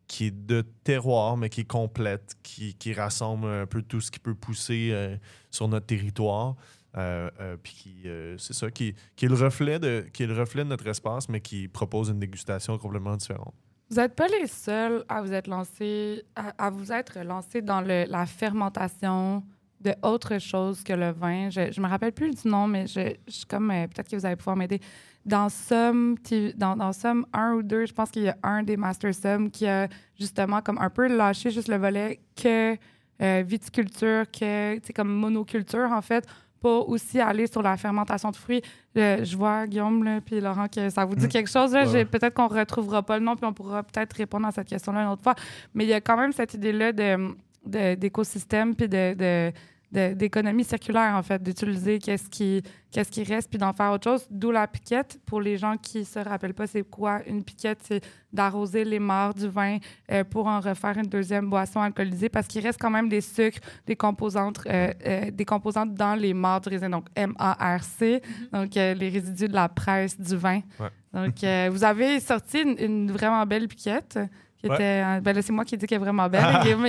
qui 0.07 0.27
est 0.27 0.47
de 0.47 0.63
terroir, 0.85 1.37
mais 1.37 1.49
qui 1.49 1.63
est 1.63 1.65
complète, 1.71 2.37
qui, 2.43 2.75
qui 2.75 2.93
rassemble 2.93 3.47
un 3.49 3.67
peu 3.67 3.83
tout 3.83 4.01
ce 4.01 4.11
qui 4.13 4.21
peut 4.21 4.35
pousser 4.35 5.19
sur 5.51 5.67
notre 5.67 5.87
territoire. 5.87 6.55
Euh, 6.97 7.31
euh, 7.41 7.57
puis 7.63 7.73
qui, 7.73 8.03
euh, 8.07 8.37
c'est 8.37 8.53
ça, 8.53 8.71
qui, 8.71 8.95
qui 9.17 9.25
est 9.25 9.29
le 9.29 9.35
reflet 9.35 9.79
de, 9.79 10.05
qui 10.13 10.27
le 10.27 10.39
reflet 10.39 10.63
de 10.63 10.69
notre 10.69 10.87
espace, 10.87 11.29
mais 11.29 11.41
qui 11.41 11.67
propose 11.67 12.11
une 12.11 12.19
dégustation 12.19 12.77
complètement 12.77 13.17
différente. 13.17 13.55
Vous 13.89 13.97
n'êtes 13.97 14.15
pas 14.15 14.29
les 14.29 14.47
seuls 14.47 15.05
à 15.09 15.23
vous 15.23 15.33
être 15.33 15.49
lancés, 15.49 16.23
à, 16.37 16.71
vous 16.71 16.93
être 16.93 17.21
lancés 17.21 17.63
dans 17.63 17.81
la 17.81 18.27
fermentation 18.27 19.43
de 19.81 19.95
autre 20.03 20.39
chose 20.39 20.83
que 20.83 20.93
le 20.93 21.11
vin. 21.11 21.51
Je, 21.51 21.73
je 21.73 21.81
me 21.81 21.89
rappelle 21.89 22.13
plus 22.13 22.31
du 22.31 22.49
nom, 22.49 22.67
mais 22.67 22.87
je, 22.87 23.15
je 23.27 23.45
comme 23.47 23.69
peut-être 23.69 24.09
que 24.09 24.17
vous 24.17 24.25
allez 24.25 24.37
pouvoir 24.37 24.57
m'aider. 24.57 24.81
Dans 25.25 25.49
Somme, 25.49 26.17
dans, 26.57 26.77
dans 26.77 26.93
Somme 26.93 27.27
1 27.33 27.55
ou 27.55 27.63
2, 27.63 27.87
je 27.87 27.93
pense 27.93 28.11
qu'il 28.11 28.23
y 28.23 28.29
a 28.29 28.37
un 28.43 28.63
des 28.63 28.77
Master 28.77 29.15
Somme 29.15 29.51
qui 29.51 29.67
a 29.67 29.89
justement 30.19 30.61
comme 30.63 30.79
un 30.79 30.91
peu 30.91 31.07
lâché 31.07 31.51
juste 31.51 31.69
le 31.69 31.77
volet 31.77 32.21
que 32.37 32.77
euh, 33.23 33.45
viticulture, 33.47 34.25
que 34.31 34.81
sais, 34.83 34.93
comme 34.93 35.13
monoculture 35.13 35.93
en 35.93 36.03
fait, 36.03 36.27
pour 36.63 36.89
aussi 36.89 37.21
aller 37.21 37.47
sur 37.47 37.61
la 37.63 37.77
fermentation 37.77 38.31
de 38.31 38.37
fruits. 38.37 38.63
Euh, 38.97 39.25
je 39.25 39.37
vois 39.37 39.67
Guillaume 39.67 40.21
puis 40.25 40.41
Laurent 40.41 40.69
que 40.69 40.89
ça 40.89 41.05
vous 41.05 41.15
dit 41.17 41.25
Mhm. 41.25 41.31
quelque 41.31 41.51
chose. 41.51 41.73
Là. 41.75 41.87
Ouais. 41.87 42.05
Peut-être 42.05 42.35
qu'on 42.35 42.47
retrouvera 42.49 43.03
pas 43.03 43.19
le 43.19 43.25
nom 43.25 43.35
puis 43.37 43.45
on 43.45 43.53
pourra 43.53 43.83
peut-être 43.83 44.13
répondre 44.15 44.47
à 44.47 44.53
cette 44.53 44.69
question-là 44.69 45.03
une 45.03 45.09
autre 45.09 45.23
fois. 45.23 45.35
Mais 45.75 45.85
il 45.85 45.91
y 45.91 45.93
a 45.93 46.01
quand 46.01 46.17
même 46.17 46.33
cette 46.33 46.55
idée-là 46.55 46.93
de, 46.93 47.35
de- 47.67 47.95
d'écosystème 47.97 48.75
puis 48.75 48.89
de- 48.89 49.53
d'économie 49.93 50.65
circulaire, 50.65 51.15
en 51.15 51.23
fait, 51.23 51.43
d'utiliser 51.43 51.99
qu'est-ce 51.99 52.31
qui, 52.31 52.63
qu'est-ce 52.91 53.11
qui 53.11 53.25
reste 53.25 53.51
puis 53.51 53.59
d'en 53.59 53.73
faire 53.75 53.93
autre 53.93 54.05
chose. 54.11 54.27
D'où 54.31 54.51
la 54.51 54.67
piquette. 54.67 55.19
Pour 55.27 55.41
les 55.43 55.59
gens 55.59 55.77
qui 55.77 56.05
se 56.07 56.19
rappellent 56.19 56.55
pas, 56.55 56.67
c'est 56.67 56.83
quoi 56.83 57.21
une 57.27 57.45
piquette? 57.45 57.81
C'est 57.83 58.03
d'arroser 58.33 58.85
les 58.85 58.99
mares 58.99 59.35
du 59.35 59.49
vin 59.49 59.77
euh, 60.11 60.25
pour 60.25 60.47
en 60.47 60.61
refaire 60.61 60.97
une 60.97 61.07
deuxième 61.11 61.51
boisson 61.51 61.81
alcoolisée 61.81 62.31
parce 62.31 62.47
qu'il 62.47 62.63
reste 62.63 62.81
quand 62.81 62.89
même 62.91 63.11
des 63.11 63.21
sucres, 63.21 63.59
des 63.87 63.95
composantes, 63.95 64.61
euh, 64.67 64.91
euh, 65.07 65.31
des 65.31 65.45
composantes 65.45 65.93
dans 65.95 66.15
les 66.15 66.33
mares 66.33 66.63
du 66.63 66.71
raisin, 66.71 66.89
donc 66.89 67.07
M-A-R-C, 67.15 68.23
donc 68.53 68.75
euh, 68.77 68.95
les 68.95 69.11
résidus 69.11 69.49
de 69.49 69.55
la 69.55 69.69
presse 69.69 70.19
du 70.19 70.37
vin. 70.37 70.61
Ouais. 70.81 70.89
Donc, 71.13 71.45
euh, 71.45 71.69
vous 71.73 71.85
avez 71.85 72.19
sorti 72.21 72.63
une, 72.63 72.77
une 72.79 73.13
vraiment 73.13 73.45
belle 73.45 73.69
piquette. 73.69 74.19
Qui 74.57 74.69
Ouais. 74.69 74.77
était, 74.77 75.21
ben 75.23 75.33
là, 75.35 75.43
c'est 75.43 75.53
moi 75.53 75.65
qui 75.65 75.77
dis 75.77 75.87
qu'elle 75.87 75.97
est 75.97 76.05
vraiment 76.05 76.29
belle. 76.29 76.45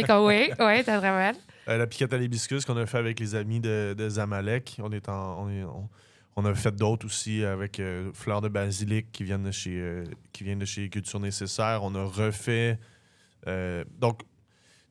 Comme, 0.05 0.25
oui, 0.27 0.47
oui, 0.59 0.83
t'es 0.83 0.83
très 0.83 0.99
belle. 1.01 1.35
Euh, 1.69 1.77
la 1.77 1.87
piquette 1.87 2.13
à 2.13 2.17
l'hibiscus 2.17 2.65
qu'on 2.65 2.77
a 2.77 2.85
fait 2.85 2.97
avec 2.97 3.19
les 3.19 3.35
amis 3.35 3.59
de, 3.59 3.95
Zamalek. 4.09 4.79
On, 4.83 4.91
est 4.91 5.07
en, 5.07 6.45
a 6.45 6.55
fait 6.55 6.75
d'autres 6.75 7.05
aussi 7.05 7.43
avec 7.43 7.79
euh, 7.79 8.11
fleurs 8.13 8.41
de 8.41 8.49
basilic 8.49 9.11
qui 9.11 9.23
viennent 9.23 9.43
de 9.43 9.51
chez, 9.51 9.79
euh, 9.79 10.03
qui 10.33 10.43
viennent 10.43 10.59
de 10.59 10.65
chez 10.65 10.89
Culture 10.89 11.19
Nécessaire. 11.19 11.81
On 11.83 11.95
a 11.95 12.03
refait. 12.03 12.79
donc, 13.99 14.23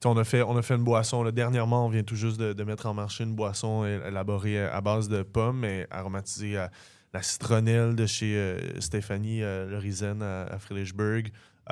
on 0.04 0.16
a, 0.16 0.24
fait, 0.24 0.42
on 0.42 0.56
a 0.56 0.62
fait 0.62 0.74
une 0.74 0.84
boisson. 0.84 1.22
dernièrement, 1.30 1.86
on 1.86 1.88
vient 1.88 2.02
tout 2.02 2.16
juste 2.16 2.40
de, 2.40 2.64
mettre 2.64 2.86
en 2.86 2.94
marché 2.94 3.24
une 3.24 3.34
boisson 3.34 3.84
élaborée 3.84 4.60
à 4.64 4.80
base 4.80 5.08
de 5.08 5.22
pommes, 5.22 5.60
mais 5.60 5.86
aromatisée 5.90 6.56
à 6.56 6.70
la 7.12 7.22
citronnelle 7.22 7.94
de 7.94 8.06
chez 8.06 8.56
Stéphanie 8.80 9.40
Lorizen 9.40 10.22
à, 10.22 10.44
à. 10.44 10.58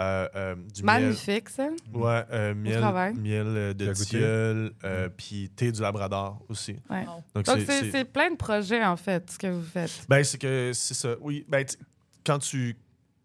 Euh, 0.01 0.29
euh, 0.35 0.55
du 0.55 0.83
miel. 0.83 1.03
Magnifique, 1.03 1.49
ça. 1.51 1.69
Ouais, 1.93 2.25
euh, 2.33 2.55
miel, 2.55 2.81
miel 3.21 3.47
euh, 3.49 3.75
de 3.75 3.93
tilleul, 3.93 4.73
euh, 4.83 5.09
puis 5.15 5.51
thé 5.55 5.71
du 5.71 5.83
Labrador 5.83 6.41
aussi. 6.49 6.77
Ouais. 6.89 7.05
Donc, 7.35 7.47
c'est- 7.47 8.05
plein 8.05 8.31
de 8.31 8.37
projets, 8.37 8.83
en 8.85 8.97
fait, 8.97 9.31
ce 9.31 9.39
que 9.39 9.49
vous 9.49 9.63
faites. 9.63 10.07
Ben, 10.09 10.25
c'est 10.25 10.39
que 10.39 10.71
c'est 10.73 10.95
ça. 10.95 11.11
Oui, 11.21 11.45
ben, 11.49 11.65
tu- 11.67 11.77
quand 12.25 12.39
tu. 12.39 12.77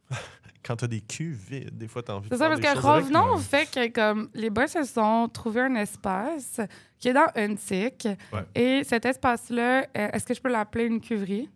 quand 0.65 0.75
t'as 0.75 0.87
des 0.87 0.99
cuves 1.01 1.39
vides, 1.49 1.77
des 1.77 1.87
fois, 1.87 2.03
t'as 2.03 2.13
envie 2.13 2.27
de 2.27 2.35
C'est 2.35 2.39
ça, 2.39 2.49
parce 2.49 2.59
que 2.59 2.79
revenons 2.79 3.25
mais- 3.25 3.31
au 3.33 3.37
fait 3.37 3.65
que 3.71 3.87
comme 3.91 4.29
les 4.33 4.49
boys 4.49 4.67
se 4.67 4.83
sont 4.83 5.29
trouvé 5.31 5.61
un 5.61 5.75
espace 5.75 6.59
qui 6.99 7.07
est 7.09 7.13
dans 7.13 7.27
Untic. 7.35 8.07
Ouais. 8.33 8.43
Et 8.55 8.83
cet 8.83 9.05
espace-là, 9.05 9.87
est-ce 9.93 10.25
que 10.25 10.33
je 10.33 10.41
peux 10.41 10.51
l'appeler 10.51 10.85
une 10.85 10.99
cuverie? 10.99 11.49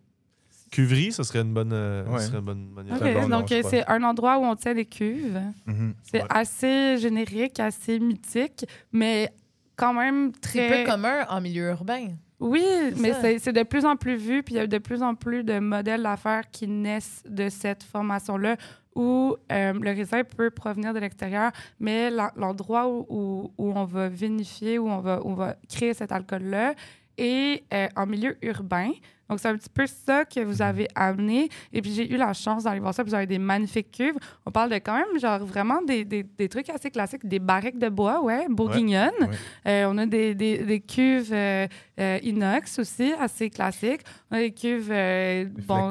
Cuverie, 0.70 1.10
ça 1.12 1.24
serait 1.24 1.40
une 1.40 1.52
bonne, 1.52 1.72
euh, 1.72 2.04
Ouais. 2.06 2.18
ça 2.20 2.26
serait 2.26 2.38
une 2.38 2.44
bonne 2.44 2.68
manière. 2.70 2.98
Bon 3.22 3.28
donc 3.28 3.48
c'est 3.48 3.86
un 3.88 4.02
endroit 4.04 4.38
où 4.38 4.42
on 4.44 4.54
tient 4.56 4.74
des 4.74 4.84
cuves. 4.86 5.40
Mhm. 5.66 5.94
C'est 6.02 6.22
Ouais. 6.22 6.28
assez 6.30 6.96
générique, 6.98 7.58
assez 7.60 7.98
mythique, 7.98 8.64
mais 8.92 9.30
quand 9.76 9.92
même 9.94 10.32
C'est 10.42 10.68
très... 10.68 10.84
peu 10.84 10.90
commun 10.90 11.26
en 11.28 11.40
milieu 11.40 11.70
urbain. 11.70 12.08
Oui, 12.38 12.64
mais 12.96 13.12
c'est 13.20 13.38
c'est 13.38 13.52
de 13.52 13.62
plus 13.64 13.84
en 13.84 13.96
plus 13.96 14.16
vu, 14.16 14.42
puis 14.42 14.54
il 14.54 14.58
y 14.58 14.60
a 14.60 14.66
de 14.66 14.78
plus 14.78 15.02
en 15.02 15.14
plus 15.14 15.44
de 15.44 15.58
modèles 15.58 16.02
d'affaires 16.02 16.50
qui 16.50 16.66
naissent 16.68 17.22
de 17.28 17.48
cette 17.50 17.82
formation-là, 17.82 18.56
où 18.94 19.36
euh, 19.52 19.72
le 19.74 19.90
raisin 19.90 20.22
peut 20.24 20.50
provenir 20.50 20.94
de 20.94 21.00
l'extérieur, 21.00 21.50
mais 21.80 22.10
l'en- 22.10 22.30
l'endroit 22.36 22.88
où, 22.88 23.06
où, 23.10 23.52
où 23.58 23.72
on 23.76 23.84
va 23.84 24.08
vinifier, 24.08 24.78
où 24.78 24.88
on 24.88 25.00
va, 25.00 25.20
où 25.22 25.28
on 25.30 25.34
va 25.34 25.56
créer 25.68 25.92
cet 25.92 26.12
alcool-là, 26.12 26.74
est 27.20 27.64
euh, 27.72 27.88
en 27.96 28.06
milieu 28.06 28.36
urbain. 28.42 28.90
Donc, 29.28 29.38
c'est 29.38 29.46
un 29.46 29.56
petit 29.56 29.68
peu 29.68 29.86
ça 29.86 30.24
que 30.24 30.40
vous 30.40 30.60
avez 30.60 30.88
amené. 30.96 31.48
Et 31.72 31.80
puis, 31.82 31.92
j'ai 31.94 32.12
eu 32.12 32.16
la 32.16 32.32
chance 32.32 32.64
d'aller 32.64 32.80
voir 32.80 32.92
ça. 32.92 33.04
puis 33.04 33.10
Vous 33.10 33.14
avez 33.14 33.28
des 33.28 33.38
magnifiques 33.38 33.92
cuves. 33.92 34.16
On 34.44 34.50
parle 34.50 34.70
de 34.70 34.74
quand 34.78 34.94
même, 34.96 35.20
genre, 35.20 35.38
vraiment 35.46 35.80
des, 35.82 36.04
des, 36.04 36.24
des 36.24 36.48
trucs 36.48 36.68
assez 36.68 36.90
classiques. 36.90 37.24
Des 37.24 37.38
barriques 37.38 37.78
de 37.78 37.88
bois, 37.88 38.20
ouais, 38.24 38.46
bourguignonnes. 38.48 39.12
Ouais. 39.20 39.28
Euh, 39.68 39.86
on 39.88 39.98
a 39.98 40.06
des, 40.06 40.34
des, 40.34 40.64
des 40.64 40.80
cuves 40.80 41.32
euh, 41.32 41.68
euh, 42.00 42.18
inox 42.24 42.80
aussi, 42.80 43.12
assez 43.20 43.50
classiques. 43.50 44.00
On 44.32 44.36
a 44.36 44.40
des 44.40 44.50
cuves, 44.52 44.90
euh, 44.90 45.44
bon... 45.64 45.90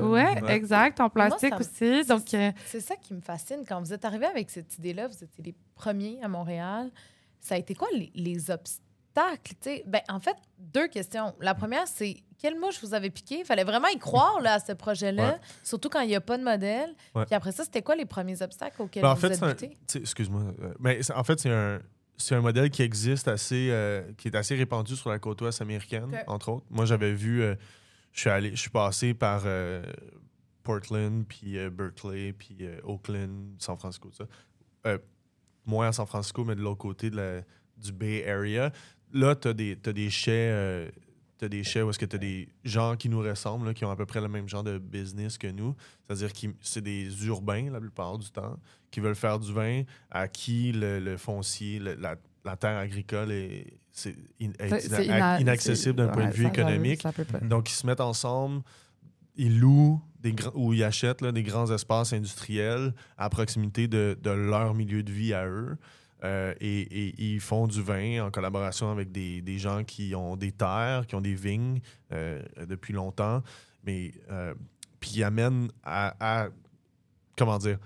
Ouais, 0.00 0.42
Ouais. 0.42 0.56
exact, 0.56 0.98
en 1.00 1.08
plastique 1.10 1.52
me- 1.54 1.60
aussi. 1.60 2.08
Donc, 2.08 2.34
euh, 2.34 2.50
C'est 2.66 2.80
ça 2.80 2.96
qui 2.96 3.14
me 3.14 3.20
fascine. 3.20 3.58
Quand 3.68 3.78
vous 3.80 3.92
êtes 3.92 4.04
arrivé 4.04 4.26
avec 4.26 4.50
cette 4.50 4.76
idée-là, 4.78 5.06
vous 5.06 5.22
étiez 5.22 5.44
les 5.44 5.54
premiers 5.76 6.18
à 6.24 6.26
Montréal. 6.28 6.90
Ça 7.38 7.54
a 7.54 7.58
été 7.58 7.76
quoi 7.76 7.86
les, 7.94 8.10
les 8.16 8.50
obstacles? 8.50 8.80
Ben, 9.14 10.00
en 10.08 10.20
fait, 10.20 10.36
deux 10.58 10.88
questions. 10.88 11.34
La 11.40 11.54
première, 11.54 11.86
c'est 11.86 12.16
quelle 12.38 12.58
mouche 12.58 12.80
vous 12.82 12.94
avez 12.94 13.10
piqué? 13.10 13.38
Il 13.40 13.44
fallait 13.44 13.64
vraiment 13.64 13.88
y 13.88 13.98
croire 13.98 14.40
là, 14.40 14.54
à 14.54 14.58
ce 14.60 14.72
projet-là, 14.72 15.32
Ouais. 15.34 15.40
surtout 15.62 15.88
quand 15.88 16.00
il 16.00 16.08
n'y 16.08 16.16
a 16.16 16.20
pas 16.20 16.36
de 16.36 16.42
modèle. 16.42 16.94
Ouais. 17.14 17.24
Puis 17.24 17.34
après 17.34 17.52
ça, 17.52 17.64
c'était 17.64 17.82
quoi 17.82 17.94
les 17.96 18.06
premiers 18.06 18.42
obstacles 18.42 18.82
auxquels 18.82 19.02
Ben, 19.02 19.10
en 19.10 19.14
vous 19.14 19.20
fait, 19.20 19.32
êtes 19.42 19.60
sais, 19.86 19.98
excuse-moi. 20.00 20.42
euh, 20.60 20.74
mais 20.80 20.98
en 21.12 21.22
fait, 21.24 21.38
c'est 21.40 22.34
un, 22.34 22.40
modèle 22.40 22.70
qui 22.70 22.82
existe 22.82 23.28
assez, 23.28 23.68
euh, 23.70 24.02
qui 24.18 24.28
est 24.28 24.36
assez 24.36 24.56
répandu 24.56 24.96
sur 24.96 25.10
la 25.10 25.18
côte 25.18 25.40
ouest 25.42 25.60
américaine, 25.62 26.10
entre 26.26 26.50
autres. 26.50 26.66
Moi, 26.70 26.84
j'avais 26.84 27.12
vu, 27.14 27.42
euh, 27.42 27.54
je 28.12 28.20
suis 28.20 28.30
allé, 28.30 28.50
je 28.50 28.60
suis 28.60 28.70
passé 28.70 29.14
par 29.14 29.42
euh, 29.46 29.84
Portland, 30.64 31.24
puis 31.26 31.56
Berkeley, 31.70 32.32
puis 32.32 32.58
Oakland, 32.82 33.54
San 33.58 33.78
Francisco, 33.78 34.10
ça. 34.12 34.24
Moins 35.66 35.88
à 35.88 35.92
San 35.92 36.06
Francisco, 36.06 36.44
mais 36.44 36.54
de 36.56 36.60
l'autre 36.60 36.78
côté 36.78 37.08
de 37.10 37.16
la- 37.16 37.40
du 37.76 37.90
Bay 37.92 38.24
Area. 38.28 38.70
Là, 39.14 39.34
tu 39.34 39.48
as 39.48 39.52
des, 39.54 40.10
chais. 40.10 40.48
euh, 40.52 40.90
T'as 41.38 41.48
des 41.48 41.64
chais 41.64 41.82
où 41.82 41.90
est-ce 41.90 41.98
que 41.98 42.04
tu 42.06 42.14
as 42.16 42.18
des 42.18 42.48
gens 42.64 42.94
qui 42.96 43.08
nous 43.08 43.18
ressemblent, 43.20 43.66
là, 43.66 43.74
qui 43.74 43.84
ont 43.84 43.90
à 43.90 43.96
peu 43.96 44.06
près 44.06 44.20
le 44.20 44.28
même 44.28 44.48
genre 44.48 44.62
de 44.62 44.78
business 44.78 45.36
que 45.36 45.46
nous. 45.48 45.74
C'est-à-dire 46.06 46.32
que 46.32 46.46
c'est 46.60 46.80
des 46.82 47.26
urbains 47.26 47.70
la 47.72 47.80
plupart 47.80 48.18
du 48.18 48.30
temps 48.30 48.56
qui 48.92 49.00
veulent 49.00 49.16
faire 49.16 49.38
du 49.40 49.52
vin, 49.52 49.82
à 50.12 50.28
qui 50.28 50.70
le, 50.72 51.00
le 51.00 51.16
foncier, 51.16 51.80
le- 51.80 51.94
la, 51.94 52.14
la 52.44 52.56
terre 52.56 52.76
agricole 52.78 53.32
est, 53.32 53.66
in- 54.40 54.52
ina- 55.00 55.40
inaccessible 55.40 55.96
d'un 55.96 56.08
point 56.08 56.26
de 56.28 56.34
vue 56.34 56.44
ça, 56.44 56.48
économique. 56.50 57.02
Ça 57.02 57.12
peut 57.12 57.24
pas. 57.24 57.40
Donc, 57.40 57.68
ils 57.70 57.74
se 57.74 57.86
mettent 57.86 58.00
ensemble, 58.00 58.62
ils 59.36 59.58
louent 59.58 60.00
des 60.20 60.32
grands, 60.32 60.52
ou 60.54 60.72
ils 60.72 60.84
achètent 60.84 61.20
là, 61.20 61.32
des 61.32 61.42
grands 61.42 61.70
espaces 61.72 62.12
industriels 62.12 62.94
à 63.18 63.28
proximité 63.28 63.88
de, 63.88 64.16
de 64.22 64.30
leur 64.30 64.72
milieu 64.74 65.02
de 65.02 65.10
vie 65.12 65.34
à 65.34 65.46
eux. 65.46 65.76
Euh, 66.24 66.54
et, 66.60 66.80
et 66.80 67.14
ils 67.34 67.40
font 67.40 67.66
du 67.66 67.82
vin 67.82 68.24
en 68.26 68.30
collaboration 68.30 68.90
avec 68.90 69.12
des, 69.12 69.42
des 69.42 69.58
gens 69.58 69.84
qui 69.84 70.14
ont 70.14 70.36
des 70.36 70.52
terres, 70.52 71.06
qui 71.06 71.14
ont 71.14 71.20
des 71.20 71.34
vignes 71.34 71.80
euh, 72.12 72.42
depuis 72.66 72.94
longtemps. 72.94 73.42
Mais 73.84 74.12
euh, 74.30 74.54
puis 75.00 75.10
ils 75.16 75.24
amènent 75.24 75.70
à, 75.82 76.14
à- 76.44 76.48
Comment 77.36 77.58
dire 77.58 77.78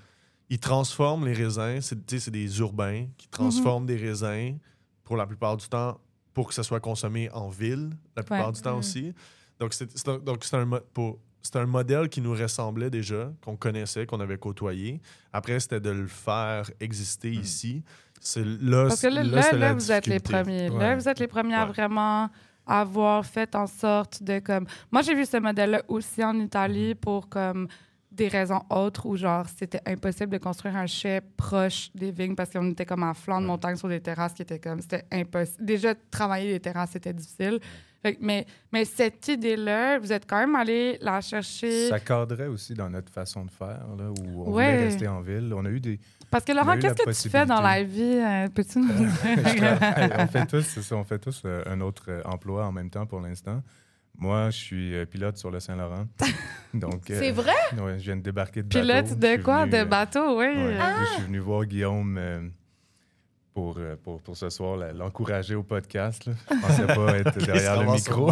Ils 0.50 0.60
transforment 0.60 1.26
les 1.26 1.32
raisins. 1.34 1.80
C'est 1.80 1.96
tu 2.06 2.16
sais, 2.16 2.24
c'est 2.26 2.30
des 2.30 2.58
urbains 2.60 3.06
qui 3.16 3.28
transforment 3.28 3.86
des 3.86 3.96
raisins 3.96 4.58
pour 5.04 5.16
la 5.16 5.26
plupart 5.26 5.56
du 5.56 5.66
temps 5.68 5.98
pour 6.34 6.46
que 6.48 6.54
ça 6.54 6.62
soit 6.62 6.80
consommé 6.80 7.28
en 7.32 7.48
ville, 7.48 7.90
la 8.14 8.22
plupart 8.22 8.46
Ouais. 8.48 8.52
du 8.52 8.60
temps 8.60 8.74
Mhm. 8.74 8.78
aussi. 8.78 9.12
Donc, 9.58 9.74
c'est 9.74 9.90
c'est 9.98 10.08
un, 10.08 10.18
donc, 10.18 10.44
c'est 10.44 10.54
un, 10.56 10.68
pour- 10.94 11.18
c'est 11.42 11.56
un 11.56 11.66
modèle 11.66 12.08
qui 12.08 12.20
nous 12.20 12.32
ressemblait 12.34 12.90
déjà, 12.90 13.32
qu'on 13.42 13.56
connaissait, 13.56 14.06
qu'on 14.06 14.20
avait 14.20 14.38
côtoyé. 14.38 15.00
Après, 15.32 15.58
c'était 15.58 15.80
de 15.80 15.90
le 15.90 16.06
faire 16.06 16.70
exister 16.78 17.30
ici. 17.30 17.82
C'est 18.20 18.44
là, 18.44 18.86
Parce 18.88 19.02
que 19.02 19.06
là, 19.08 19.52
là, 19.52 19.72
vous 19.74 19.92
êtes 19.92 20.06
les 20.06 20.20
premiers. 20.20 20.68
Là, 20.68 20.96
vous 20.96 21.08
êtes 21.08 21.18
les 21.18 21.28
premiers 21.28 21.54
à 21.54 21.66
vraiment 21.66 22.28
avoir 22.66 23.24
fait 23.24 23.54
en 23.54 23.66
sorte 23.66 24.22
de 24.22 24.38
comme. 24.40 24.66
Moi, 24.90 25.02
j'ai 25.02 25.14
vu 25.14 25.24
ce 25.24 25.38
modèle-là 25.38 25.82
aussi 25.88 26.22
en 26.22 26.38
Italie 26.38 26.92
Mm-hmm. 26.92 26.94
pour 26.96 27.28
comme 27.28 27.68
des 28.10 28.28
raisons 28.28 28.62
autres 28.70 29.06
où 29.06 29.16
genre 29.16 29.46
c'était 29.48 29.80
impossible 29.86 30.30
de 30.32 30.38
construire 30.38 30.76
un 30.76 30.86
chai 30.86 31.20
proche 31.36 31.90
des 31.94 32.10
vignes 32.10 32.34
parce 32.34 32.50
qu'on 32.50 32.70
était 32.70 32.84
comme 32.84 33.04
en 33.04 33.14
flanc 33.14 33.40
de 33.40 33.46
montagne 33.46 33.76
sur 33.76 33.88
des 33.88 34.00
terrasses 34.00 34.32
qui 34.32 34.42
étaient 34.42 34.58
comme 34.58 34.80
c'était 34.80 35.04
impossible. 35.12 35.64
Déjà 35.64 35.94
travailler 36.10 36.52
les 36.52 36.60
terrasses 36.60 36.90
c'était 36.92 37.12
difficile. 37.12 37.60
Fait 38.02 38.16
mais, 38.20 38.46
mais 38.72 38.84
cette 38.84 39.26
idée-là, 39.26 39.98
vous 39.98 40.12
êtes 40.12 40.24
quand 40.28 40.38
même 40.38 40.54
allé 40.54 40.98
la 41.00 41.20
chercher. 41.20 41.88
Ça 41.88 41.98
cadrait 41.98 42.46
aussi 42.46 42.74
dans 42.74 42.88
notre 42.88 43.12
façon 43.12 43.44
de 43.44 43.50
faire, 43.50 43.80
là, 43.98 44.10
où 44.10 44.44
on 44.46 44.52
Ouais. 44.52 44.64
voulait 44.72 44.84
rester 44.84 45.08
en 45.08 45.20
ville. 45.20 45.52
On 45.54 45.64
a 45.64 45.68
eu 45.70 45.80
des. 45.80 45.98
Parce 46.30 46.44
que 46.44 46.52
Laurent, 46.52 46.74
qu'est-ce 46.78 46.94
la 46.94 47.04
que 47.12 47.22
tu 47.22 47.28
fais 47.28 47.46
dans 47.46 47.60
la 47.60 47.82
vie? 47.82 48.02
Euh, 48.02 48.48
Peux-tu 48.54 48.78
nous 48.80 48.86
on 50.18 50.26
fait 50.28 50.46
tous, 50.46 50.62
ça, 50.80 50.96
on 50.96 51.04
fait 51.04 51.18
tous 51.18 51.42
euh, 51.44 51.62
un 51.66 51.80
autre 51.80 52.04
euh, 52.08 52.22
emploi 52.24 52.66
en 52.66 52.72
même 52.72 52.90
temps 52.90 53.06
pour 53.06 53.20
l'instant. 53.20 53.62
Moi, 54.20 54.50
je 54.50 54.56
suis 54.56 54.94
euh, 54.94 55.06
pilote 55.06 55.36
sur 55.36 55.50
le 55.50 55.60
Saint-Laurent. 55.60 56.06
Donc, 56.74 57.08
euh, 57.10 57.18
C'est 57.20 57.30
vrai? 57.30 57.52
ouais, 57.80 57.98
je 57.98 58.04
viens 58.04 58.16
de 58.16 58.22
débarquer 58.22 58.62
de 58.62 58.68
bateau. 58.68 58.80
Pilote 58.80 59.18
de 59.18 59.42
quoi? 59.42 59.64
venu, 59.64 59.78
de 59.78 59.84
bateau, 59.84 60.38
oui. 60.38 60.46
ouais, 60.46 60.76
Je 61.00 61.12
suis 61.14 61.22
venu 61.22 61.38
voir 61.38 61.64
Guillaume 61.64 62.16
euh, 62.18 62.40
pour, 63.54 63.76
euh, 63.78 63.96
pour, 64.04 64.20
pour 64.20 64.36
ce 64.36 64.50
soir, 64.50 64.76
l'encourager 64.94 65.54
au 65.54 65.62
podcast. 65.62 66.26
là. 66.26 66.32
Je 66.50 66.60
pensais 66.60 66.86
pas 66.86 67.18
être 67.18 67.38
derrière 67.44 67.82
le 67.82 67.90
micro. 67.92 68.30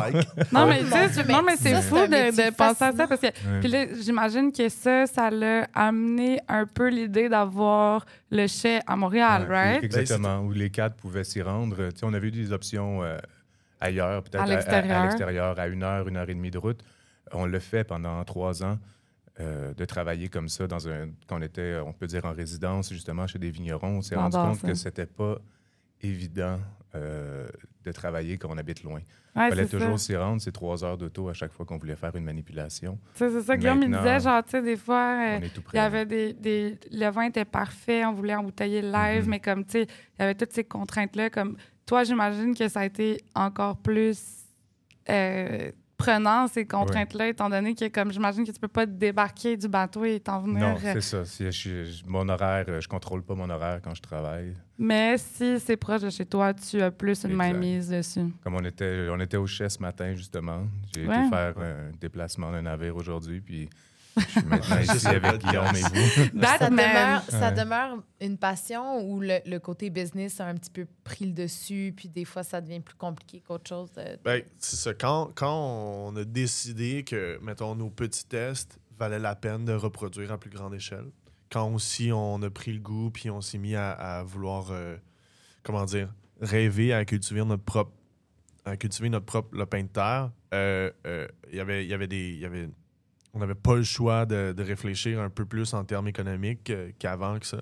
Non, 0.52 0.66
mais, 0.66 0.82
non, 0.82 1.42
mais 1.44 1.56
c'est 1.56 1.82
fou 1.82 1.96
de, 2.06 2.30
de 2.30 2.54
penser 2.54 2.84
à 2.84 2.92
ça 2.92 3.06
parce 3.08 3.20
que. 3.20 3.60
Puis 3.60 3.68
là, 3.68 3.86
j'imagine 4.00 4.52
que 4.52 4.68
ça, 4.68 5.06
ça 5.06 5.30
l'a 5.30 5.66
amené 5.74 6.40
un 6.48 6.66
peu 6.66 6.88
l'idée 6.88 7.28
d'avoir 7.28 8.06
le 8.30 8.46
chai 8.46 8.80
à 8.86 8.94
Montréal, 8.96 9.46
Ouais, 9.48 9.72
right? 9.72 9.84
Exactement, 9.84 10.40
où 10.40 10.52
les 10.52 10.70
quatre 10.70 10.94
pouvaient 10.96 11.24
s'y 11.24 11.42
rendre. 11.42 11.76
Tu 11.90 11.98
sais, 11.98 12.06
on 12.06 12.12
avait 12.14 12.28
eu 12.28 12.32
des 12.32 12.52
options 12.52 13.02
euh, 13.02 13.18
ailleurs, 13.80 14.22
peut-être 14.22 14.40
À 14.42 14.44
à, 14.44 14.46
l'extérieur. 14.46 15.58
à 15.58 15.66
une 15.68 15.82
heure, 15.82 16.06
une 16.08 16.16
heure 16.16 16.28
et 16.30 16.34
demie 16.34 16.50
de 16.50 16.58
route. 16.58 16.80
On 17.32 17.46
l'a 17.46 17.58
fait 17.60 17.82
pendant 17.84 18.22
trois 18.24 18.62
ans, 18.62 18.78
euh, 19.40 19.74
de 19.74 19.84
travailler 19.84 20.28
comme 20.28 20.48
ça, 20.48 20.66
dans 20.66 20.88
un, 20.88 21.08
quand 21.26 21.38
on 21.38 21.42
était, 21.42 21.78
on 21.84 21.92
peut 21.92 22.06
dire, 22.06 22.24
en 22.24 22.32
résidence, 22.32 22.90
justement, 22.92 23.26
chez 23.26 23.38
des 23.38 23.50
vignerons. 23.50 23.98
On 23.98 24.02
s'est 24.02 24.16
rendu 24.16 24.36
compte 24.36 24.56
ça. 24.60 24.66
que 24.68 24.74
c'était 24.74 25.06
pas 25.06 25.36
évident 26.02 26.58
euh, 26.94 27.46
de 27.84 27.92
travailler 27.92 28.38
quand 28.38 28.48
on 28.50 28.56
habite 28.58 28.82
loin. 28.82 29.00
Il 29.34 29.38
Ouais, 29.42 29.48
fallait 29.50 29.66
toujours 29.66 29.98
s'y 29.98 30.16
rendre, 30.16 30.40
c'est 30.40 30.52
trois 30.52 30.82
heures 30.82 30.96
d'auto 30.96 31.28
à 31.28 31.34
chaque 31.34 31.52
fois 31.52 31.66
qu'on 31.66 31.76
voulait 31.76 31.96
faire 31.96 32.16
une 32.16 32.24
manipulation. 32.24 32.98
C'est 33.14 33.28
ça, 33.42 33.56
Guillaume 33.58 33.80
me 33.80 33.86
Maintenant, 33.88 33.98
disait, 34.02 34.20
genre, 34.20 34.42
tu 34.42 34.50
sais, 34.52 34.62
des 34.62 34.76
fois, 34.78 35.36
euh, 35.36 35.40
il 35.74 35.76
y 35.76 35.78
avait 35.78 36.06
des, 36.06 36.32
des... 36.32 36.78
Le 36.90 37.10
vin 37.10 37.24
était 37.24 37.44
parfait, 37.44 38.06
on 38.06 38.14
voulait 38.14 38.34
embouteiller 38.34 38.80
le 38.80 38.90
live, 38.90 39.24
Mhm. 39.24 39.28
mais 39.30 39.40
comme, 39.40 39.64
tu 39.66 39.72
sais, 39.72 39.82
il 39.82 40.20
y 40.20 40.22
avait 40.22 40.34
toutes 40.34 40.52
ces 40.54 40.64
contraintes-là. 40.64 41.28
Comme, 41.28 41.56
toi, 41.84 42.02
j'imagine 42.04 42.54
que 42.54 42.66
ça 42.68 42.80
a 42.80 42.84
été 42.86 43.18
encore 43.34 43.76
plus 43.76 44.46
prenant, 45.96 46.46
ces 46.46 46.66
contraintes-là, 46.66 47.28
étant 47.28 47.48
donné 47.48 47.74
que, 47.74 47.88
comme, 47.88 48.12
j'imagine 48.12 48.44
que 48.44 48.50
tu 48.52 48.60
peux 48.60 48.68
pas 48.68 48.86
débarquer 48.86 49.56
du 49.56 49.68
bateau 49.68 50.04
et 50.04 50.20
t'en 50.20 50.40
venir... 50.40 50.60
Non, 50.60 50.74
euh, 50.76 50.92
c'est 50.94 51.00
ça. 51.00 51.24
Si 51.24 51.50
je, 51.50 52.04
mon 52.06 52.28
horaire, 52.28 52.64
euh, 52.68 52.80
je 52.80 52.88
contrôle 52.88 53.22
pas 53.22 53.34
mon 53.34 53.48
horaire 53.50 53.80
quand 53.82 53.94
je 53.94 54.02
travaille. 54.02 54.54
Mais 54.78 55.16
si 55.18 55.58
c'est 55.58 55.76
proche 55.76 56.02
de 56.02 56.10
chez 56.10 56.26
toi, 56.26 56.52
tu 56.52 56.80
as 56.82 56.90
plus 56.90 57.24
une 57.24 57.34
mainmise 57.34 57.88
dessus. 57.88 58.26
Comme 58.44 58.54
on 58.54 58.64
était, 58.64 59.08
on 59.10 59.18
était 59.20 59.38
au 59.38 59.46
chais 59.46 59.68
ce 59.70 59.80
matin, 59.80 60.14
justement. 60.14 60.64
J'ai 60.94 61.06
Ouais. 61.06 61.18
été 61.20 61.28
faire 61.30 61.54
un 61.58 61.92
déplacement 61.98 62.52
d'un 62.52 62.62
navire 62.62 62.94
aujourd'hui, 62.96 63.40
puis 63.40 63.68
je 64.16 64.22
suis 64.28 64.44
maintenant 64.44 64.80
ici 64.80 65.06
avec 65.06 65.38
Guillaume 65.42 65.76
et 65.76 65.82
vous. 65.82 66.40
That 66.40 66.58
ça, 66.58 66.70
demeure, 66.70 67.22
ça 67.28 67.50
demeure 67.50 68.02
une 68.20 68.38
passion 68.38 69.00
où 69.08 69.20
le, 69.20 69.38
le 69.46 69.58
côté 69.58 69.90
business 69.90 70.40
a 70.40 70.46
un 70.46 70.54
petit 70.54 70.70
peu 70.70 70.86
pris 71.04 71.26
le 71.26 71.32
dessus, 71.32 71.92
puis 71.96 72.08
des 72.08 72.24
fois, 72.24 72.42
ça 72.42 72.60
devient 72.60 72.80
plus 72.80 72.94
compliqué 72.96 73.42
qu'autre 73.46 73.68
chose. 73.68 73.92
de- 73.92 74.18
Ben, 74.24 74.42
c'est 74.58 74.76
ça. 74.76 74.94
Quand, 74.94 75.30
quand 75.34 75.54
on 76.08 76.16
a 76.16 76.24
décidé 76.24 77.04
que, 77.04 77.38
mettons, 77.42 77.74
nos 77.74 77.90
petits 77.90 78.26
tests 78.26 78.78
valaient 78.98 79.18
la 79.18 79.34
peine 79.36 79.64
de 79.64 79.72
reproduire 79.74 80.32
à 80.32 80.38
plus 80.38 80.50
grande 80.50 80.74
échelle, 80.74 81.06
quand 81.50 81.72
aussi 81.72 82.10
on 82.12 82.42
a 82.42 82.50
pris 82.50 82.72
le 82.72 82.80
goût, 82.80 83.10
puis 83.10 83.30
on 83.30 83.40
s'est 83.40 83.58
mis 83.58 83.74
à, 83.76 83.92
à 83.92 84.22
vouloir, 84.22 84.68
euh, 84.70 84.96
comment 85.62 85.84
dire, 85.84 86.12
rêver 86.40 86.92
à 86.92 87.04
cultiver 87.04 87.44
notre 87.44 87.62
propre, 87.62 87.92
à 88.64 88.76
cultiver 88.76 89.08
notre 89.10 89.26
propre 89.26 89.54
lopin 89.56 89.82
de 89.82 89.88
terre, 89.88 90.30
euh, 90.54 90.90
euh, 91.06 91.28
il 91.50 91.56
y 91.56 91.60
avait- 91.60 91.84
il 91.84 91.88
y 91.90 91.94
avait 91.94 92.08
des. 92.08 92.30
il 92.30 92.40
y 92.40 92.44
avait, 92.44 92.68
on 93.36 93.40
n'avait 93.40 93.54
pas 93.54 93.74
le 93.76 93.82
choix 93.82 94.24
de, 94.24 94.52
de 94.56 94.62
réfléchir 94.62 95.20
un 95.20 95.28
peu 95.28 95.44
plus 95.44 95.74
en 95.74 95.84
termes 95.84 96.08
économiques 96.08 96.70
euh, 96.70 96.90
qu'avant 96.98 97.38
que 97.38 97.46
ça. 97.46 97.60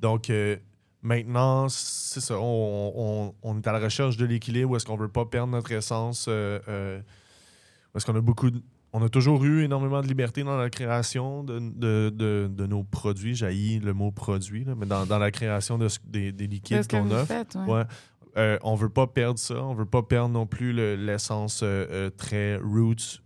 Donc, 0.00 0.30
euh, 0.30 0.56
maintenant, 1.02 1.68
c'est 1.68 2.20
ça. 2.20 2.38
On, 2.40 2.92
on- 2.96 3.34
on 3.42 3.56
est 3.58 3.66
à 3.66 3.72
la 3.72 3.80
recherche 3.80 4.16
de 4.16 4.24
l'équilibre 4.24 4.76
est-ce 4.76 4.86
qu'on 4.86 4.96
veut 4.96 5.08
pas 5.08 5.26
perdre 5.26 5.52
notre 5.52 5.70
essence. 5.72 6.24
euh, 6.28 7.00
est-ce 7.94 8.06
qu'on 8.06 8.16
a 8.16 8.20
beaucoup. 8.22 8.50
de- 8.50 8.62
on 8.92 9.02
a 9.04 9.08
toujours 9.08 9.44
eu 9.44 9.62
énormément 9.62 10.00
de 10.00 10.08
liberté 10.08 10.42
dans 10.42 10.56
la 10.56 10.68
création 10.70 11.44
de, 11.44 11.60
de- 11.60 12.10
de- 12.50 12.66
nos 12.66 12.82
produits. 12.82 13.34
J'haïs 13.36 13.78
le 13.78 13.92
mot 13.92 14.10
produit, 14.10 14.64
là, 14.64 14.74
mais 14.76 14.86
dans, 14.86 15.06
dans 15.06 15.18
la 15.18 15.30
création 15.30 15.78
des, 15.78 16.32
des 16.32 16.46
liquides 16.48 16.88
qu'on 16.88 17.02
vous 17.04 17.12
offre. 17.12 17.26
faites, 17.26 17.54
ouais. 17.54 17.72
Ouais. 17.72 17.82
Euh, 18.36 18.58
on 18.62 18.74
veut 18.76 18.88
pas 18.88 19.06
perdre 19.06 19.38
ça. 19.38 19.62
On 19.62 19.74
veut 19.74 19.84
pas 19.86 20.02
perdre 20.02 20.30
non 20.30 20.46
plus 20.46 20.72
le- 20.72 20.96
l'essence 20.96 21.60
euh, 21.62 21.86
euh, 21.90 22.10
très 22.10 22.56
roots, 22.56 23.20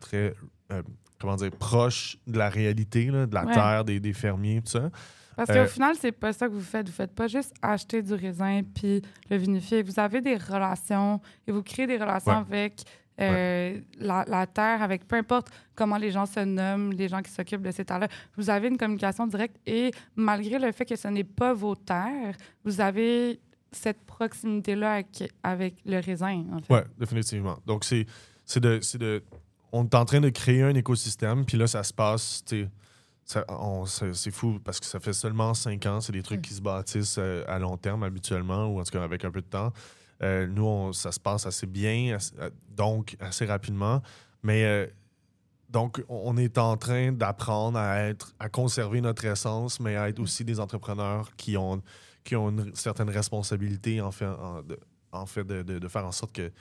très 0.00 0.34
euh, 0.70 0.82
comment 1.20 1.36
dire 1.36 1.50
proche 1.50 2.16
de 2.26 2.38
la 2.38 2.48
réalité, 2.48 3.06
là, 3.06 3.26
de 3.26 3.34
la 3.34 3.44
Ouais. 3.44 3.54
terre, 3.54 3.84
des, 3.84 4.00
des 4.00 4.12
fermiers, 4.12 4.60
tout 4.62 4.70
ça. 4.72 4.90
Parce 5.36 5.48
Euh, 5.50 5.64
qu'au 5.64 5.70
final, 5.70 5.94
c'est 5.98 6.12
pas 6.12 6.32
ça 6.32 6.46
que 6.46 6.52
vous 6.52 6.60
faites. 6.60 6.86
Vous 6.88 6.94
faites 6.94 7.14
pas 7.14 7.26
juste 7.26 7.54
acheter 7.62 8.02
du 8.02 8.12
raisin 8.14 8.60
puis 8.74 9.00
le 9.30 9.36
vinifier. 9.38 9.82
Vous 9.82 9.98
avez 9.98 10.20
des 10.20 10.36
relations 10.36 11.20
et 11.46 11.52
vous 11.52 11.62
créez 11.62 11.86
des 11.86 11.96
relations 11.96 12.32
Ouais. 12.50 12.58
avec 12.58 12.82
euh, 13.20 13.78
la, 13.98 14.24
la 14.26 14.46
terre, 14.46 14.82
avec 14.82 15.06
peu 15.06 15.16
importe 15.16 15.48
comment 15.74 15.96
les 15.98 16.10
gens 16.10 16.26
se 16.26 16.40
nomment, 16.40 16.92
les 16.92 17.08
gens 17.08 17.20
qui 17.22 17.30
s'occupent 17.30 17.62
de 17.62 17.70
ces 17.70 17.84
terres-là. 17.84 18.08
Vous 18.36 18.50
avez 18.50 18.68
une 18.68 18.76
communication 18.78 19.26
directe 19.26 19.56
et 19.66 19.90
malgré 20.16 20.58
le 20.58 20.72
fait 20.72 20.84
que 20.86 20.96
ce 20.96 21.08
n'est 21.08 21.22
pas 21.24 21.52
vos 21.54 21.74
terres, 21.76 22.34
vous 22.64 22.80
avez 22.80 23.38
cette 23.70 24.02
proximité-là 24.04 24.94
avec, 24.94 25.30
avec 25.42 25.74
le 25.86 25.98
raisin, 26.00 26.44
en 26.52 26.58
fait. 26.60 26.72
Ouais, 26.72 26.84
définitivement. 26.98 27.58
Donc, 27.66 27.84
c'est 27.84 28.06
de, 28.60 28.80
c'est 28.82 28.98
de. 28.98 29.22
On 29.72 29.84
est 29.84 29.94
en 29.94 30.04
train 30.04 30.20
de 30.20 30.28
créer 30.28 30.62
un 30.62 30.74
écosystème, 30.74 31.44
puis 31.46 31.56
là, 31.56 31.66
ça 31.66 31.82
se 31.82 31.92
passe. 31.94 32.44
tu 32.44 32.68
C'est 33.24 34.30
fou 34.30 34.58
parce 34.62 34.78
que 34.80 34.86
ça 34.86 35.00
fait 35.00 35.12
seulement 35.12 35.54
cinq 35.54 35.86
ans. 35.86 36.00
C'est 36.00 36.12
des 36.12 36.22
trucs 36.22 36.42
qui 36.42 36.52
se 36.54 36.60
bâtissent 36.60 37.16
euh, 37.18 37.44
à 37.48 37.58
long 37.58 37.76
terme 37.76 38.02
habituellement, 38.02 38.66
ou 38.66 38.80
en 38.80 38.84
tout 38.84 38.90
cas 38.92 39.02
avec 39.02 39.24
un 39.24 39.30
peu 39.30 39.40
de 39.40 39.46
temps. 39.46 39.72
Euh, 40.22 40.46
nous, 40.46 40.64
on- 40.66 40.92
ça 40.92 41.10
se 41.12 41.18
passe 41.20 41.46
assez 41.46 41.66
bien, 41.66 42.16
assez- 42.16 42.34
euh, 42.38 42.50
donc 42.70 43.16
assez 43.20 43.44
rapidement. 43.46 44.02
Mais 44.42 44.64
euh, 44.64 44.86
donc, 45.70 46.02
on 46.08 46.36
est 46.36 46.58
en 46.58 46.76
train 46.76 47.12
d'apprendre 47.12 47.78
à 47.78 48.00
être, 48.00 48.34
à 48.38 48.48
conserver 48.48 49.00
notre 49.00 49.24
essence, 49.24 49.80
mais 49.80 49.96
à 49.96 50.08
être 50.08 50.20
aussi 50.20 50.44
des 50.44 50.60
entrepreneurs 50.60 51.34
qui 51.36 51.56
ont, 51.56 51.80
qui 52.24 52.36
ont 52.36 52.50
une 52.50 52.74
certaine 52.74 53.08
responsabilité 53.08 54.00
en 54.00 54.10
fait, 54.12 54.26
en, 54.26 54.62
de, 54.62 54.78
en 55.12 55.26
fait 55.26 55.44
de, 55.44 55.62
de- 55.62 55.78
de 55.78 55.88
faire 55.88 56.04
en 56.06 56.12
sorte 56.12 56.32
que, 56.32 56.52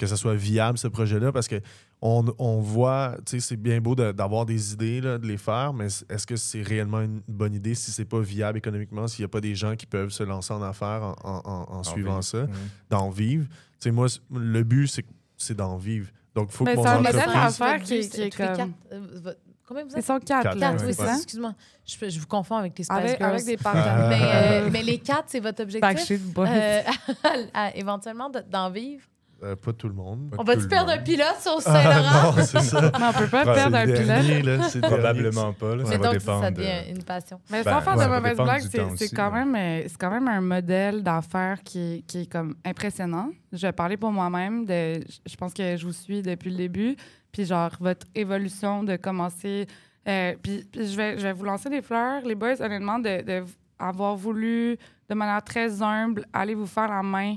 que 0.00 0.06
ça 0.06 0.16
soit 0.16 0.34
viable, 0.34 0.78
ce 0.78 0.88
projet-là, 0.88 1.30
parce 1.30 1.46
que 1.46 1.60
on, 2.02 2.24
on 2.38 2.58
voit, 2.60 3.16
tu 3.26 3.32
sais, 3.32 3.40
c'est 3.40 3.56
bien 3.56 3.80
beau 3.80 3.94
de- 3.94 4.12
d'avoir 4.12 4.46
des 4.46 4.72
idées, 4.72 5.00
là, 5.02 5.18
de 5.18 5.26
les 5.26 5.36
faire, 5.36 5.74
mais 5.74 5.86
est-ce 6.08 6.26
que 6.26 6.36
c'est 6.36 6.62
réellement 6.62 7.00
une 7.02 7.20
bonne 7.28 7.52
idée 7.54 7.74
si 7.74 7.90
c'est 7.90 8.06
pas 8.06 8.20
viable 8.20 8.56
économiquement, 8.58 9.06
s'il 9.06 9.22
n'y 9.22 9.26
a 9.26 9.28
pas 9.28 9.40
des 9.42 9.54
gens 9.54 9.76
qui 9.76 9.84
peuvent 9.86 10.10
se 10.10 10.22
lancer 10.22 10.52
en 10.54 10.62
affaires 10.62 11.02
en, 11.02 11.14
en- 11.22 11.42
en- 11.44 11.66
en 11.78 11.82
suivant 11.82 12.12
vivre. 12.20 12.24
ça, 12.24 12.42
Mhm. 12.44 12.48
d'en 12.88 13.10
vivre? 13.10 13.46
Tu 13.48 13.54
sais, 13.80 13.90
moi, 13.90 14.06
le 14.34 14.62
but, 14.64 14.86
c'est 14.86 15.04
c'est 15.36 15.56
d'en 15.56 15.76
vivre. 15.76 16.08
Donc, 16.34 16.48
il 16.50 16.56
faut 16.56 16.64
Mais 16.64 16.72
que 16.72 16.76
mon 16.78 16.82
c'est 16.84 16.90
entreprise... 16.90 17.14
d'affaires 17.16 17.72
votre 17.72 17.84
qui- 17.84 18.00
qui 18.00 18.02
c'est 18.04 18.26
est 18.26 18.36
comme- 18.36 18.56
quatre, 18.56 18.70
euh, 18.92 19.34
Combien 19.66 19.84
vous 19.84 19.90
Ils 19.94 19.98
êtes? 20.00 20.04
sont 20.04 20.18
quatre, 20.18 20.42
Quatre, 20.42 20.58
là. 20.58 20.70
Quatre, 20.72 20.84
oui, 20.84 20.92
c'est 20.94 21.00
c'est 21.02 21.06
ça? 21.06 21.14
Excuse-moi, 21.16 21.54
je, 21.86 22.08
je 22.10 22.18
vous 22.20 22.26
confonds 22.26 22.56
avec 22.56 22.76
les 22.76 22.82
Spice 22.82 22.96
Avec, 22.98 23.18
Girls. 23.18 23.30
avec 23.34 23.44
des 23.46 23.56
partenaires. 23.56 24.08
mais, 24.08 24.20
euh, 24.66 24.70
mais 24.72 24.82
les 24.82 24.98
quatre, 24.98 25.26
c'est 25.28 25.38
votre 25.38 25.62
objectif? 25.62 26.10
Euh, 26.38 26.80
à- 27.54 27.76
éventuellement 27.76 28.28
de- 28.30 28.40
d'en 28.50 28.68
vivre? 28.70 29.04
Euh, 29.42 29.56
pas 29.56 29.72
tout 29.72 29.88
le 29.88 29.94
monde. 29.94 30.28
On 30.34 30.38
tout 30.38 30.44
va-tu 30.48 30.62
le 30.62 30.68
perdre 30.68 30.90
un 30.90 30.98
pilote 30.98 31.36
sur 31.40 31.52
Ah, 31.58 31.60
Saint-Laurent? 31.60 32.36
non, 32.36 32.42
c'est 32.44 32.60
ça. 32.60 32.80
Non, 32.82 33.06
on 33.08 33.18
peut 33.18 33.26
pas 33.28 33.44
perdre 33.54 33.76
un 33.76 33.86
pilote. 33.86 34.44
là, 34.44 34.68
c'est. 34.68 34.80
Probablement 34.80 35.52
pas. 35.54 35.76
là, 35.76 35.84
ça 35.86 35.96
va 35.98 36.12
dépendre. 36.12 36.42
ça 36.44 36.50
de- 36.50 36.56
devient 36.56 36.90
une 36.90 37.02
passion. 37.02 37.40
Mais 37.50 37.62
Ben, 37.62 37.72
sans 37.72 37.80
faire 37.80 37.96
ouais, 37.96 38.04
de 38.04 38.10
va 38.10 38.34
blagues, 38.44 38.62
du 38.62 38.68
c'est 38.98 39.14
quand, 39.14 39.30
même, 39.30 39.54
euh, 39.56 39.82
c'est 39.88 39.96
quand 39.98 40.10
même 40.10 40.28
un 40.28 40.40
modèle 40.42 41.02
d'affaires 41.02 41.62
qui, 41.64 41.78
est- 41.78 42.06
qui 42.06 42.22
est 42.22 42.26
comme 42.30 42.54
impressionnant. 42.66 43.30
Je 43.52 43.66
vais 43.66 43.72
parler 43.72 43.96
pour 43.96 44.12
moi-même. 44.12 44.66
de- 44.66 45.00
Je 45.26 45.36
pense 45.36 45.54
que 45.54 45.76
je 45.76 45.86
vous 45.86 45.92
suis 45.92 46.20
depuis 46.22 46.50
le 46.50 46.56
début. 46.56 46.96
Puis 47.32 47.44
genre, 47.46 47.70
votre 47.80 48.06
évolution 48.14 48.82
de 48.82 48.96
commencer... 48.96 49.66
euh, 50.08 50.34
puis 50.42 50.64
puis 50.70 50.86
je, 50.86 50.96
vais, 50.96 51.16
je 51.16 51.22
vais 51.22 51.32
vous 51.32 51.44
lancer 51.44 51.70
des 51.70 51.80
fleurs, 51.80 52.22
les 52.26 52.34
boys, 52.34 52.60
honnêtement, 52.60 52.98
de, 52.98 53.22
de 53.22 53.44
avoir 53.78 54.16
voulu, 54.16 54.76
de 55.08 55.14
manière 55.14 55.42
très 55.42 55.80
humble, 55.80 56.26
aller 56.32 56.54
vous 56.54 56.66
faire 56.66 56.88
la 56.88 57.02
main 57.02 57.36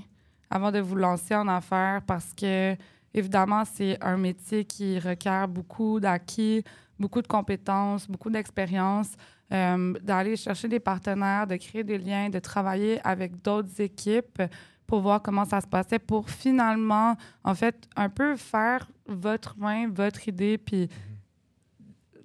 avant 0.54 0.72
de 0.72 0.80
vous 0.80 0.96
lancer 0.96 1.34
en 1.34 1.48
affaires 1.48 2.04
parce 2.06 2.32
que, 2.32 2.76
évidemment, 3.12 3.64
c'est 3.66 3.98
un 4.04 4.18
métier 4.18 4.66
qui 4.66 5.00
requiert 5.00 5.48
beaucoup 5.48 6.00
d'acquis, 6.00 6.64
beaucoup 7.00 7.24
de 7.24 7.28
compétences, 7.28 8.08
beaucoup 8.08 8.30
d'expérience, 8.30 9.10
euh, 9.52 9.94
d'aller 10.04 10.36
chercher 10.36 10.68
des 10.68 10.80
partenaires, 10.80 11.48
de 11.48 11.56
créer 11.56 11.84
des 11.84 11.98
liens, 11.98 12.30
de 12.30 12.38
travailler 12.38 13.00
avec 13.04 13.42
d'autres 13.42 13.82
équipes 13.82 14.44
pour 14.86 15.02
voir 15.02 15.24
comment 15.24 15.44
ça 15.44 15.60
se 15.60 15.66
passait, 15.66 15.98
pour 15.98 16.30
finalement, 16.30 17.16
en 17.44 17.56
fait, 17.56 17.90
un 17.96 18.10
peu 18.10 18.36
faire 18.36 18.88
votre 19.08 19.58
main, 19.58 19.90
votre 19.90 20.28
idée, 20.28 20.60
puis 20.60 20.88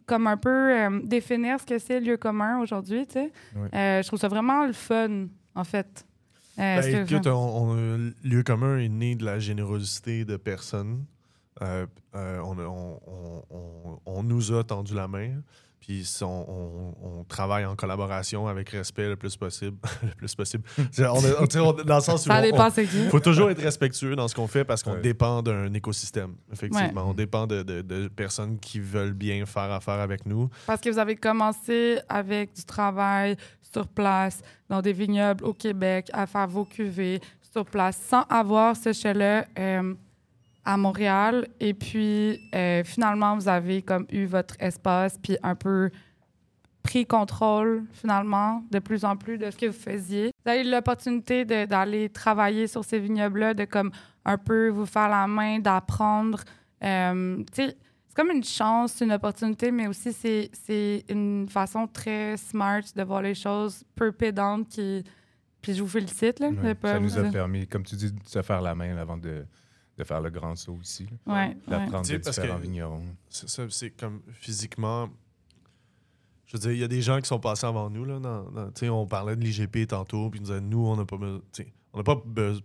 comme 0.04 0.26
un 0.26 0.36
peu 0.36 0.50
euh, 0.50 1.00
définir 1.02 1.60
ce 1.60 1.64
que 1.64 1.78
c'est 1.78 2.00
le 2.00 2.06
lieu 2.06 2.16
commun 2.18 2.60
aujourd'hui, 2.60 3.06
tu 3.06 3.14
sais. 3.14 3.32
Oui. 3.56 3.68
Euh, 3.74 4.02
je 4.02 4.06
trouve 4.06 4.18
ça 4.18 4.28
vraiment 4.28 4.66
le 4.66 4.74
fun, 4.74 5.28
en 5.54 5.64
fait. 5.64 6.04
Euh, 6.59 6.80
Ben, 6.82 7.06
écoute, 7.06 7.26
on, 7.26 7.70
on- 7.70 8.12
lieu 8.24 8.42
commun 8.42 8.78
est 8.78 8.88
né 8.88 9.14
de 9.14 9.24
la 9.24 9.38
générosité 9.38 10.24
de 10.24 10.36
personnes. 10.36 11.04
Euh, 11.62 11.86
euh, 12.14 12.40
on 14.06 14.22
nous 14.22 14.52
a 14.52 14.64
tendu 14.64 14.94
la 14.94 15.09
main. 15.09 15.40
Puis 15.80 16.06
on, 16.22 16.26
on- 16.26 16.94
on 17.20 17.24
travaille 17.24 17.64
en 17.64 17.74
collaboration 17.76 18.46
avec 18.48 18.68
respect 18.70 19.08
le 19.08 19.16
plus 19.16 19.36
possible. 19.36 19.76
le 20.02 20.10
plus 20.14 20.34
possible. 20.34 20.64
On 20.98 21.72
dans 21.72 21.96
le 21.96 22.00
sens 22.02 22.26
où 22.26 22.28
ça 22.28 22.38
on- 22.38 22.42
dépend 22.42 22.68
c'est 22.70 22.84
qui. 22.86 23.04
il 23.04 23.08
faut 23.10 23.20
toujours 23.20 23.50
être 23.50 23.62
respectueux 23.62 24.16
dans 24.16 24.28
ce 24.28 24.34
qu'on 24.34 24.46
fait 24.48 24.64
parce 24.64 24.82
qu'on 24.82 24.94
Ouais. 24.94 25.00
dépend 25.00 25.42
d'un 25.42 25.72
écosystème. 25.74 26.34
Effectivement, 26.52 27.02
Ouais. 27.04 27.10
on 27.10 27.14
dépend 27.14 27.46
de, 27.46 27.62
de- 27.62 27.82
de 27.82 28.08
personnes 28.08 28.58
qui 28.58 28.80
veulent 28.80 29.14
bien 29.14 29.46
faire 29.46 29.70
affaire 29.72 30.00
avec 30.00 30.26
nous. 30.26 30.50
Parce 30.66 30.80
que 30.80 30.90
vous 30.90 30.98
avez 30.98 31.16
commencé 31.16 31.98
avec 32.08 32.54
du 32.54 32.64
travail 32.64 33.36
sur 33.72 33.86
place, 33.88 34.40
dans 34.68 34.82
des 34.82 34.92
vignobles 34.92 35.44
au 35.44 35.52
Québec, 35.52 36.08
à 36.12 36.26
faire 36.26 36.48
vos 36.48 36.64
cuvées 36.64 37.20
sur 37.52 37.64
place, 37.64 37.98
sans 38.08 38.22
avoir 38.28 38.76
ce 38.76 38.90
euh, 39.58 39.94
à 40.68 40.76
Montréal. 40.76 41.48
Et 41.60 41.72
puis, 41.72 42.38
euh, 42.54 42.84
finalement, 42.84 43.34
vous 43.36 43.48
avez 43.48 43.80
comme 43.80 44.06
eu 44.12 44.26
votre 44.26 44.54
espace, 44.60 45.18
puis 45.18 45.38
un 45.42 45.54
peu 45.54 45.90
pris 46.82 47.06
contrôle, 47.06 47.84
finalement, 47.92 48.62
de 48.70 48.78
plus 48.78 49.06
en 49.06 49.16
plus 49.16 49.38
de 49.38 49.50
ce 49.50 49.56
que 49.56 49.66
vous 49.66 49.72
faisiez. 49.72 50.30
Vous 50.44 50.50
avez 50.50 50.60
eu 50.60 50.70
l'opportunité 50.70 51.46
d'aller 51.46 52.10
travailler 52.10 52.66
sur 52.66 52.84
ces 52.84 52.98
vignobles-là, 52.98 53.54
de 53.54 53.64
comme 53.64 53.90
un 54.26 54.36
peu 54.36 54.68
vous 54.68 54.84
faire 54.84 55.08
la 55.08 55.26
main, 55.26 55.58
d'apprendre. 55.58 56.44
Euh, 56.84 57.42
c'est 57.54 57.74
comme 58.14 58.30
une 58.30 58.44
chance, 58.44 59.00
une 59.00 59.12
opportunité, 59.12 59.70
mais 59.70 59.86
aussi 59.86 60.12
c'est, 60.12 61.04
une 61.08 61.48
façon 61.48 61.86
très 61.86 62.36
smart 62.36 62.82
de 62.94 63.02
voir 63.04 63.22
les 63.22 63.34
choses, 63.34 63.84
peu 63.94 64.12
pédante, 64.12 64.68
qui... 64.68 65.02
Puis 65.62 65.74
je 65.74 65.82
vous 65.82 65.88
félicite, 65.88 66.40
là. 66.40 66.50
ça 66.82 67.00
nous 67.00 67.18
a 67.18 67.24
permis, 67.24 67.66
comme 67.66 67.84
tu 67.84 67.96
dis, 67.96 68.12
de 68.12 68.18
se 68.26 68.42
faire 68.42 68.60
la 68.60 68.74
main 68.74 68.96
avant 68.96 69.16
de, 69.16 69.44
de 69.99 70.05
faire 70.05 70.20
le 70.20 70.30
grand 70.30 70.55
saut 70.57 70.78
aussi. 70.80 71.07
Ouais. 71.26 71.57
D'apprendre 71.66 72.07
des 72.07 72.18
parce 72.20 72.36
différents 72.38 72.57
que- 72.59 72.62
vignerons. 72.62 73.05
C'est 73.28 73.90
comme 73.90 74.20
physiquement. 74.32 75.09
Je 76.46 76.57
veux 76.57 76.61
dire, 76.61 76.70
il 76.70 76.78
y 76.78 76.84
a 76.84 76.88
des 76.88 77.03
gens 77.03 77.20
qui 77.20 77.26
sont 77.26 77.40
passés 77.40 77.66
avant 77.66 77.90
nous. 77.90 78.05
Là, 78.05 78.18
dans- 78.18 78.44
dans- 78.51 78.70
on 78.94 79.07
parlait 79.07 79.36
de 79.36 79.42
l'IGP 79.44 79.86
tantôt, 79.86 80.30
puis 80.30 80.38
ils 80.38 80.42
nous 80.42 80.49
disaient, 80.49 80.61
nous, 80.61 80.86
on 80.86 80.96
n'a 80.96 81.05
pas, 81.05 81.16
besoin- 81.18 81.40
on 81.92 81.99
n'a 81.99 82.05
pas, 82.05 82.14
beso- 82.14 82.62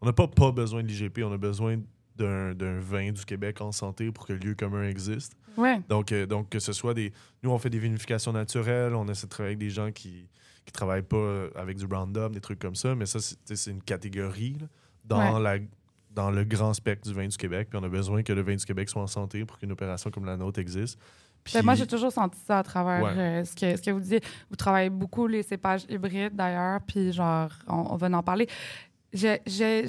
on 0.00 0.06
n'a 0.06 0.12
pas, 0.12 0.28
pas 0.28 0.50
besoin 0.52 0.82
de 0.82 0.88
l'IGP, 0.88 1.22
on 1.24 1.32
a 1.32 1.36
besoin 1.36 1.78
d'un 2.16 2.78
vin 2.78 3.10
du 3.10 3.24
Québec 3.24 3.60
en 3.60 3.72
santé 3.72 4.12
pour 4.12 4.26
que 4.26 4.32
le 4.32 4.38
lieu 4.38 4.54
commun 4.54 4.84
existe. 4.88 5.34
Ouais. 5.56 5.80
Donc, 5.88 6.12
euh, 6.12 6.24
donc, 6.26 6.48
que 6.48 6.60
ce 6.60 6.72
soit 6.72 6.94
des. 6.94 7.12
Nous, 7.42 7.50
on 7.50 7.58
fait 7.58 7.70
des 7.70 7.78
vinifications 7.80 8.32
naturelles, 8.32 8.94
on 8.94 9.06
essaie 9.08 9.26
de 9.26 9.30
travailler 9.30 9.56
avec 9.56 9.58
des 9.58 9.70
gens 9.70 9.90
qui 9.90 10.28
ne 10.66 10.70
travaillent 10.70 11.02
pas 11.02 11.46
avec 11.56 11.76
du 11.76 11.84
Roundup, 11.86 12.30
des 12.32 12.40
trucs 12.40 12.60
comme 12.60 12.76
ça, 12.76 12.94
mais 12.94 13.06
ça, 13.06 13.18
c'est 13.20 13.70
une 13.70 13.82
catégorie 13.82 14.56
là, 14.60 14.66
dans, 15.04 15.38
la, 15.40 15.58
dans 16.14 16.30
le 16.30 16.44
grand 16.44 16.74
spectre 16.74 17.08
du 17.08 17.14
vin 17.14 17.26
du 17.26 17.36
Québec. 17.36 17.68
Puis 17.70 17.78
on 17.80 17.84
a 17.84 17.88
besoin 17.88 18.22
que 18.22 18.32
le 18.32 18.42
vin 18.42 18.54
du 18.56 18.64
Québec 18.64 18.88
soit 18.88 19.02
en 19.02 19.06
santé 19.06 19.44
pour 19.44 19.58
qu'une 19.58 19.72
opération 19.72 20.10
comme 20.10 20.24
la 20.26 20.36
nôtre 20.36 20.58
existe. 20.60 20.98
Puis, 21.44 21.54
Ben, 21.54 21.64
moi, 21.64 21.74
j'ai 21.74 21.86
toujours 21.88 22.12
senti 22.12 22.38
ça 22.46 22.58
à 22.58 22.62
travers 22.62 23.02
Ouais. 23.02 23.18
euh, 23.20 23.44
ce, 23.44 23.56
que, 23.56 23.76
ce 23.76 23.82
que 23.82 23.90
vous 23.90 23.98
disiez. 24.00 24.20
Vous 24.48 24.54
travaillez 24.56 24.90
beaucoup 24.90 25.26
les 25.26 25.42
cépages 25.42 25.84
hybrides, 25.88 26.36
d'ailleurs, 26.36 26.80
puis 26.86 27.12
genre, 27.12 27.50
on, 27.66 27.92
on 27.92 27.96
va 27.96 28.06
en 28.16 28.22
parler. 28.22 28.46
J'ai 29.12 29.40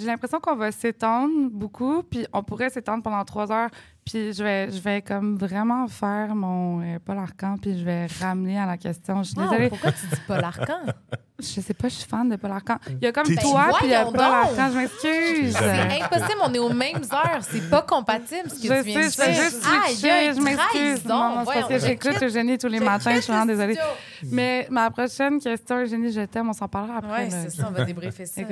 l'impression 0.06 0.40
qu'on 0.42 0.56
va 0.58 0.72
s'étendre 0.74 1.50
beaucoup, 1.52 2.04
puis 2.04 2.26
on 2.34 2.44
pourrait 2.44 2.70
s'étendre 2.70 3.04
pendant 3.04 3.24
trois 3.24 3.50
heures, 3.54 3.70
puis 4.04 4.34
je 4.34 4.44
vais, 4.44 4.70
je 4.70 4.82
vais 4.82 5.02
comme 5.02 5.38
vraiment 5.38 5.88
faire 5.88 6.36
mon 6.36 6.82
euh, 6.82 7.00
Paul 7.00 7.20
Arcan, 7.20 7.56
puis 7.62 7.78
je 7.80 7.86
vais 7.86 8.08
ramener 8.20 8.60
à 8.60 8.66
la 8.66 8.76
question. 8.78 9.24
Je 9.24 9.30
suis 9.30 9.40
Wow, 9.40 9.46
désolée, 9.50 9.70
pourquoi 9.70 9.92
tu 9.94 10.06
dis 10.08 10.22
Paul 10.28 10.44
Arcan? 10.44 10.80
je 11.44 11.62
sais 11.62 11.74
pas, 11.74 11.90
je 11.90 11.96
suis 11.96 12.08
fan 12.08 12.30
de 12.30 12.36
Paul 12.36 12.52
Arcan. 12.52 12.78
Il 12.90 13.04
y 13.04 13.08
a 13.08 13.12
comme 13.12 13.36
toi, 13.36 13.68
puis 13.78 13.88
il 13.88 13.92
y 13.92 13.96
a 13.96 14.04
voyons 14.04 14.18
Paul 14.18 14.26
donc! 14.26 14.60
Arcan, 14.60 14.72
je 14.72 14.78
m'excuse. 14.78 15.58
C'est 15.58 16.02
impossible, 16.02 16.40
on 16.44 16.54
est 16.54 16.60
aux 16.60 16.74
mêmes 16.74 17.04
heures. 17.12 17.42
C'est 17.42 17.70
pas 17.70 17.82
compatible 17.82 18.50
ce 18.50 18.56
que 18.56 18.74
Je 18.76 18.82
tu 18.82 18.90
viens 18.90 19.10
sais, 19.10 19.28
de 19.28 19.34
je 19.34 19.42
juste 19.42 19.64
je 19.64 20.42
m'excuse. 20.42 21.06
Non, 21.06 21.36
non, 21.36 21.46
c'est 21.46 21.60
parce 21.60 21.68
que 21.68 21.80
j'écoute 21.80 22.24
Eugénie 22.24 22.58
tous 22.58 22.68
les 22.68 22.80
matins, 22.80 23.16
je 23.16 23.22
suis 23.22 23.32
vraiment 23.32 23.46
le 23.46 23.56
désolée. 23.56 23.78
Mais 24.32 24.68
ma 24.70 24.90
prochaine 24.92 25.40
question, 25.40 25.82
Eugénie, 25.82 26.12
je 26.12 26.22
t'aime, 26.22 26.50
on 26.50 26.54
s'en 26.54 26.68
parlera 26.68 26.98
après. 26.98 27.26
Ouais, 27.26 27.30
là. 27.30 27.38
c'est 27.44 27.50
ça, 27.50 27.68
on 27.70 27.72
va 27.72 27.84
débriefer 27.84 28.26
ça 28.26 28.42
Écoute, 28.42 28.52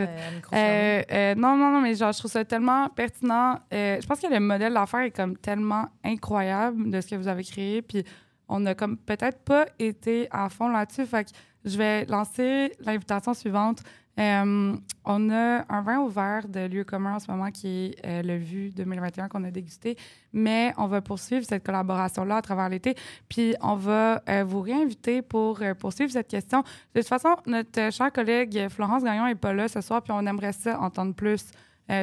euh. 0.54 0.54
Euh, 0.54 1.04
euh, 1.12 1.36
non, 1.36 1.56
non, 1.56 1.72
non, 1.72 1.82
mais 1.82 1.96
genre, 1.96 2.12
je 2.12 2.20
trouve 2.20 2.32
ça 2.32 2.46
tellement 2.46 2.90
pertinent. 2.90 3.60
Je 3.72 4.06
pense 4.06 4.20
que 4.20 4.28
le 4.28 4.40
modèle 4.40 4.74
d'affaires 4.74 5.02
est 5.02 5.12
comme 5.12 5.38
tellement 5.38 5.88
incroyable 6.04 6.90
de 6.90 7.02
ce 7.02 7.08
que 7.08 7.16
vous 7.16 7.28
avez 7.28 7.44
créé. 7.44 7.82
Puis 7.82 8.04
on 8.48 8.60
n'a 8.60 8.76
comme 8.76 8.98
peut-être 8.98 9.40
pas 9.40 9.66
été 9.80 10.28
à 10.32 10.50
fond 10.50 10.70
là-dessus. 10.70 11.06
Fait 11.06 11.26
que 11.26 11.30
je 11.66 11.78
vais 11.78 12.06
lancer 12.06 12.74
l'invitation 12.80 13.34
suivante. 13.34 13.84
Euh, 14.20 14.76
on 15.06 15.30
a 15.30 15.66
un 15.70 15.82
vin 15.82 16.00
ouvert 16.00 16.48
de 16.48 16.68
lieu 16.68 16.84
commun 16.84 17.16
en 17.16 17.20
ce 17.20 17.32
moment 17.32 17.50
qui 17.50 17.68
est 17.86 18.06
euh, 18.06 18.22
le 18.22 18.38
Vu 18.38 18.70
2021 18.70 19.30
qu'on 19.30 19.44
a 19.46 19.52
dégusté, 19.52 19.98
mais 20.34 20.74
on 20.78 20.88
va 20.88 21.02
poursuivre 21.02 21.46
cette 21.46 21.66
collaboration-là 21.66 22.38
à 22.38 22.42
travers 22.42 22.68
l'été. 22.68 22.96
Puis 23.30 23.56
on 23.62 23.76
va 23.76 24.22
euh, 24.28 24.44
vous 24.44 24.62
réinviter 24.62 25.22
pour 25.22 25.62
poursuivre 25.80 26.12
cette 26.12 26.28
question. 26.28 26.64
De 26.94 27.00
toute 27.00 27.08
façon, 27.08 27.36
notre 27.46 27.92
chère 27.92 28.12
collègue 28.12 28.68
Florence 28.70 29.04
Gagnon 29.04 29.26
n'est 29.26 29.36
pas 29.36 29.54
là 29.54 29.68
ce 29.68 29.82
soir, 29.82 30.02
puis 30.02 30.12
on 30.12 30.26
aimerait 30.26 30.54
ça 30.54 30.80
entendre 30.80 31.16
plus 31.16 31.52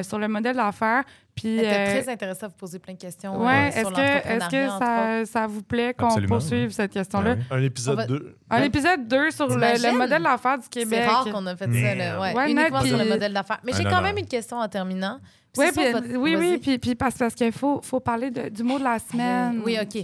sur 0.03 0.19
le 0.19 0.27
modèle 0.27 0.55
d'affaires. 0.55 1.03
Puis, 1.39 1.57
Elle 1.57 1.65
était 1.65 1.75
euh, 1.97 2.01
très 2.01 2.11
intéressée 2.11 2.45
à 2.45 2.47
vous 2.49 2.55
poser 2.55 2.79
plein 2.79 2.93
de 2.93 2.99
questions. 2.99 3.39
ouais, 3.45 3.69
euh, 3.69 3.79
sur 3.79 3.89
est-ce 3.89 3.89
que, 3.89 4.27
est-ce 4.29 4.49
que 4.49 4.67
ça, 4.67 5.25
ça 5.25 5.47
vous 5.47 5.63
plaît 5.63 5.93
qu'on 5.93 6.21
poursuive 6.27 6.71
cette 6.71 6.91
question-là? 6.91 7.35
Ben 7.35 7.41
oui. 7.51 7.57
Un 7.57 7.63
épisode 7.63 7.95
va- 7.97 8.05
2. 8.07 8.35
Un 8.49 8.61
épisode 8.63 9.07
2 9.07 9.31
sur 9.31 9.47
le, 9.47 9.55
le 9.55 9.97
modèle 9.97 10.23
d'affaires 10.23 10.57
du 10.59 10.67
Québec. 10.69 10.99
C'est 11.03 11.07
rare 11.09 11.25
qu'on 11.31 11.45
a 11.45 11.55
fait 11.55 11.65
ça, 11.71 11.95
là. 11.95 12.19
Ouais, 12.21 12.33
Ouais, 12.35 12.51
uniquement 12.51 12.81
sur 12.81 12.97
le 12.97 13.05
modèle 13.05 13.33
d'affaires. 13.33 13.59
Mais 13.63 13.73
Un 13.73 13.77
j'ai 13.77 13.83
quand 13.85 14.01
même 14.01 14.17
une 14.17 14.27
question 14.27 14.57
en 14.57 14.67
terminant. 14.67 15.19
Oui, 15.57 15.65
C'est 15.73 15.73
ça, 15.73 15.81
puis, 15.81 15.91
votre- 16.11 16.21
oui, 16.21 16.35
oui, 16.37 16.57
puis, 16.59 16.77
puis 16.77 16.93
parce, 16.93 17.15
parce 17.17 17.33
qu'il 17.33 17.51
faut, 17.51 17.81
faut 17.83 17.99
parler 17.99 18.29
de- 18.29 18.49
du 18.49 18.61
mot 18.61 18.77
de 18.77 18.83
la 18.83 18.99
semaine. 18.99 19.61
Oui, 19.65 19.77
OK. 19.81 19.99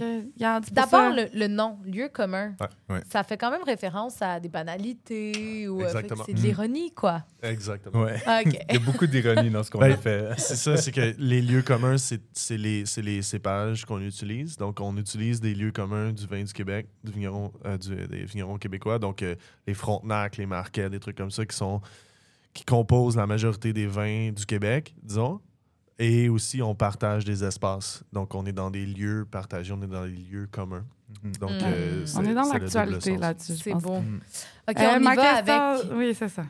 D'abord, 0.72 1.10
le, 1.10 1.28
le 1.32 1.46
nom, 1.46 1.78
lieu 1.84 2.08
commun. 2.12 2.54
Ouais. 2.90 2.98
Ça 3.12 3.22
fait 3.22 3.36
quand 3.36 3.52
même 3.52 3.62
référence 3.64 4.20
à 4.20 4.40
des 4.40 4.48
banalités 4.48 5.68
ou 5.68 5.80
euh, 5.82 5.88
c'est 5.92 6.34
de 6.34 6.40
l'ironie, 6.40 6.92
quoi. 6.92 7.22
Exactement. 7.42 8.02
Ouais. 8.04 8.20
Ah. 8.26 8.40
Il 8.44 8.52
y 8.54 8.76
a 8.76 8.80
beaucoup 8.80 9.06
d'ironie 9.06 9.50
dans 9.50 9.62
ce 9.62 9.70
qu'on 9.70 9.78
Ben, 9.78 9.92
a 9.92 9.96
fait. 9.96 10.30
C'est 10.36 10.56
ça, 10.56 10.76
c'est 10.76 10.90
que 10.90 11.14
les 11.26 11.42
lieux 11.42 11.62
communs, 11.62 11.98
c'est 11.98 12.20
c'est 12.32 12.56
les, 12.56 12.86
c'est 12.86 13.02
les 13.02 13.20
cépages 13.22 13.84
qu'on 13.84 14.00
utilise. 14.00 14.56
Donc, 14.56 14.80
on 14.80 14.96
utilise 14.96 15.40
des 15.40 15.54
lieux 15.54 15.72
communs 15.72 16.12
du 16.12 16.26
vin 16.26 16.42
du 16.44 16.52
Québec, 16.52 16.86
du 17.04 17.12
vigneron, 17.12 17.52
euh, 17.64 17.76
du- 17.76 18.06
des 18.06 18.24
vignerons 18.24 18.58
québécois. 18.58 18.98
Donc, 18.98 19.22
euh, 19.22 19.34
les 19.66 19.74
Frontenac, 19.74 20.36
les 20.36 20.46
Marquets, 20.46 20.88
des 20.90 21.00
trucs 21.00 21.16
comme 21.16 21.30
ça 21.30 21.44
qui 21.44 21.56
sont 21.56 21.80
qui 22.54 22.64
composent 22.64 23.16
la 23.16 23.26
majorité 23.26 23.72
des 23.74 23.86
vins 23.86 24.30
du 24.32 24.46
Québec, 24.46 24.94
disons. 25.02 25.40
Et 25.98 26.28
aussi, 26.28 26.62
on 26.62 26.74
partage 26.74 27.24
des 27.24 27.42
espaces. 27.44 28.02
Donc, 28.12 28.34
on 28.34 28.44
est 28.46 28.52
dans 28.52 28.70
des 28.70 28.86
lieux 28.86 29.26
partagés, 29.30 29.72
on 29.72 29.82
est 29.82 29.86
dans 29.86 30.04
des 30.04 30.10
lieux 30.12 30.46
communs. 30.50 30.84
Mhm. 31.22 31.32
Donc, 31.36 31.50
Mm. 31.50 31.64
euh, 31.64 32.06
On 32.16 32.24
est 32.24 32.34
dans 32.34 32.52
l'actualité 32.52 33.16
là-dessus. 33.16 33.56
C'est 33.56 33.70
pense. 33.72 33.82
beau. 33.82 34.00
Mm. 34.00 34.20
OK, 34.68 34.76
Euh, 34.80 34.90
on 34.96 35.00
y 35.00 35.02
ma 35.04 35.14
va 35.14 35.34
question- 35.42 35.54
avec 35.54 35.92
Oui, 35.92 36.14
c'est 36.18 36.28
ça. 36.28 36.44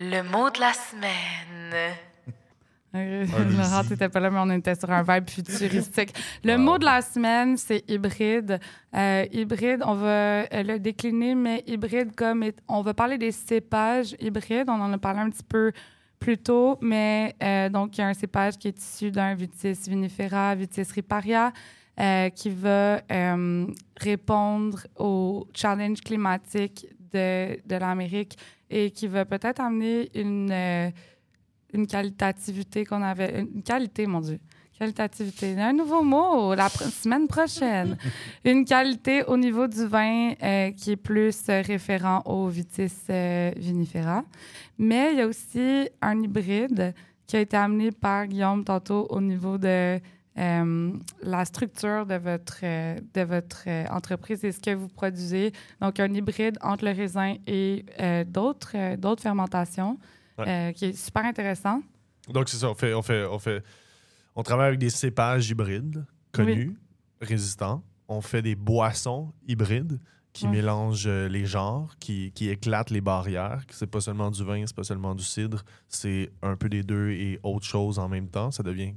le 0.00 0.22
mot 0.22 0.48
de 0.50 0.60
la 0.60 0.72
semaine. 0.72 1.94
Laurent, 2.94 3.84
t'étais 3.86 4.08
pas 4.08 4.18
là, 4.20 4.30
mais 4.30 4.38
on 4.40 4.50
était 4.50 4.74
sur 4.74 4.90
un 4.90 5.02
vibe 5.02 5.28
futuristique. 5.28 6.14
Le 6.42 6.54
Wow. 6.54 6.58
mot 6.58 6.78
de 6.78 6.86
la 6.86 7.02
semaine, 7.02 7.56
c'est 7.58 7.84
hybride. 7.88 8.58
Euh, 8.96 9.26
hybride, 9.30 9.82
on 9.84 9.94
va 9.94 10.08
euh, 10.08 10.46
le 10.62 10.78
décliner, 10.78 11.34
mais 11.34 11.62
hybride 11.66 12.14
comme... 12.16 12.44
On 12.66 12.80
va 12.80 12.94
parler 12.94 13.18
des 13.18 13.30
cépages 13.32 14.16
hybrides. 14.20 14.68
On 14.70 14.80
en 14.80 14.90
a 14.92 14.98
parlé 14.98 15.20
un 15.20 15.28
petit 15.28 15.44
peu 15.46 15.72
plus 16.18 16.38
tôt, 16.38 16.78
mais 16.80 17.34
euh, 17.42 17.68
donc, 17.68 17.96
il 17.98 18.00
y 18.00 18.04
a 18.04 18.08
un 18.08 18.14
cépage 18.14 18.56
qui 18.56 18.68
est 18.68 18.78
issu 18.78 19.10
d'un 19.10 19.34
vitis 19.34 19.86
vinifera, 19.86 20.54
vitis 20.54 20.90
riparia, 20.90 21.52
euh, 22.00 22.30
qui 22.30 22.48
va 22.50 23.02
répondre 24.00 24.78
aux 24.96 25.46
challenges 25.52 26.00
climatiques 26.00 26.86
de, 27.12 27.58
de 27.66 27.76
l'Amérique 27.76 28.38
et 28.70 28.90
qui 28.90 29.06
va 29.08 29.26
peut-être 29.26 29.60
amener 29.60 30.10
une... 30.14 30.92
une 31.72 31.86
qualitativité 31.86 32.84
qu'on 32.84 33.02
avait. 33.02 33.40
Une 33.40 33.62
qualité, 33.62 34.06
mon 34.06 34.20
Dieu. 34.20 34.38
Qualitativité. 34.78 35.58
Un 35.60 35.72
nouveau 35.72 36.02
mot 36.02 36.54
la 36.54 36.68
semaine 36.68 37.26
prochaine. 37.26 37.96
une 38.44 38.64
qualité 38.64 39.24
au 39.24 39.36
niveau 39.36 39.66
du 39.66 39.84
vin 39.86 40.34
euh, 40.40 40.70
qui 40.70 40.92
est 40.92 40.96
plus 40.96 41.36
euh, 41.48 41.62
référent 41.62 42.22
au 42.24 42.46
vitis 42.46 42.92
euh, 43.10 43.50
vinifera. 43.56 44.22
Mais 44.78 45.12
il 45.12 45.18
y 45.18 45.22
a 45.22 45.26
aussi 45.26 45.88
un 46.00 46.22
hybride 46.22 46.94
qui 47.26 47.36
a 47.36 47.40
été 47.40 47.56
amené 47.56 47.90
par 47.90 48.28
Guillaume 48.28 48.64
tantôt 48.64 49.08
au 49.10 49.20
niveau 49.20 49.58
de 49.58 49.98
euh, 50.38 50.92
la 51.22 51.44
structure 51.44 52.06
de 52.06 52.14
votre, 52.14 52.60
de 52.62 53.22
votre 53.22 53.64
entreprise 53.92 54.44
et 54.44 54.52
ce 54.52 54.60
que 54.60 54.74
vous 54.76 54.86
produisez. 54.86 55.52
Donc, 55.80 55.98
un 55.98 56.14
hybride 56.14 56.56
entre 56.62 56.84
le 56.84 56.92
raisin 56.92 57.34
et 57.48 57.84
d'autres 58.28 58.94
d'autres 58.94 59.22
fermentations. 59.22 59.98
Ouais. 60.38 60.48
euh, 60.48 60.72
qui 60.72 60.86
est 60.86 60.92
super 60.92 61.24
intéressant. 61.24 61.82
Donc, 62.28 62.48
c'est 62.48 62.58
ça. 62.58 62.70
On, 62.70 62.74
fait, 62.74 62.94
on, 62.94 63.02
fait, 63.02 63.24
on, 63.24 63.38
fait, 63.38 63.62
on 64.36 64.42
travaille 64.42 64.68
avec 64.68 64.78
des 64.78 64.90
cépages 64.90 65.48
hybrides, 65.50 66.04
connus, 66.32 66.76
résistants. 67.20 67.82
On 68.08 68.20
fait 68.20 68.42
des 68.42 68.54
boissons 68.54 69.32
hybrides 69.46 70.00
qui 70.32 70.44
Ouais. 70.46 70.52
mélange 70.52 71.04
euh, 71.06 71.28
les 71.28 71.46
genres, 71.46 71.96
qui, 71.98 72.30
qui 72.32 72.48
éclate 72.48 72.90
les 72.90 73.00
barrières. 73.00 73.62
C'est 73.70 73.86
pas 73.90 74.00
seulement 74.00 74.30
du 74.30 74.44
vin, 74.44 74.62
c'est 74.66 74.76
pas 74.76 74.84
seulement 74.84 75.14
du 75.14 75.24
cidre, 75.24 75.64
c'est 75.88 76.30
un 76.42 76.54
peu 76.56 76.68
des 76.68 76.82
deux 76.82 77.10
et 77.10 77.40
autre 77.42 77.64
chose 77.66 77.98
en 77.98 78.08
même 78.08 78.28
temps. 78.28 78.50
Ça 78.50 78.62
devient. 78.62 78.94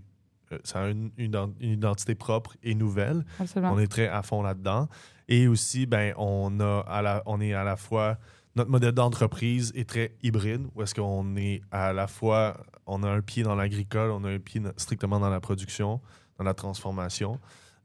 euh, 0.51 0.59
ça 0.63 0.83
a 0.83 0.89
une, 0.89 1.09
une 1.17 1.31
ident- 1.31 1.55
une 1.59 1.71
identité 1.71 2.13
propre 2.15 2.55
et 2.61 2.75
nouvelle. 2.75 3.25
Absolument. 3.39 3.71
On 3.73 3.79
est 3.79 3.87
très 3.87 4.07
à 4.07 4.21
fond 4.21 4.43
là-dedans. 4.43 4.87
Et 5.29 5.47
aussi, 5.47 5.85
ben, 5.87 6.13
on, 6.17 6.59
a 6.59 6.81
à 6.81 7.01
la, 7.01 7.23
on 7.25 7.39
est 7.41 7.53
à 7.53 7.63
la 7.63 7.75
fois. 7.77 8.17
Notre 8.55 8.69
modèle 8.69 8.91
d'entreprise 8.91 9.71
est 9.75 9.87
très 9.87 10.13
hybride, 10.21 10.67
où 10.75 10.81
est-ce 10.81 10.93
qu'on 10.93 11.35
est 11.37 11.61
à 11.71 11.93
la 11.93 12.07
fois. 12.07 12.57
On 12.85 13.01
a 13.03 13.09
un 13.09 13.21
pied 13.21 13.43
dans 13.43 13.55
l'agricole, 13.55 14.11
on 14.11 14.23
a 14.25 14.29
un 14.29 14.39
pied 14.39 14.61
strictement 14.77 15.19
dans 15.19 15.29
la 15.29 15.39
production, 15.39 16.01
dans 16.37 16.43
la 16.43 16.53
transformation. 16.53 17.39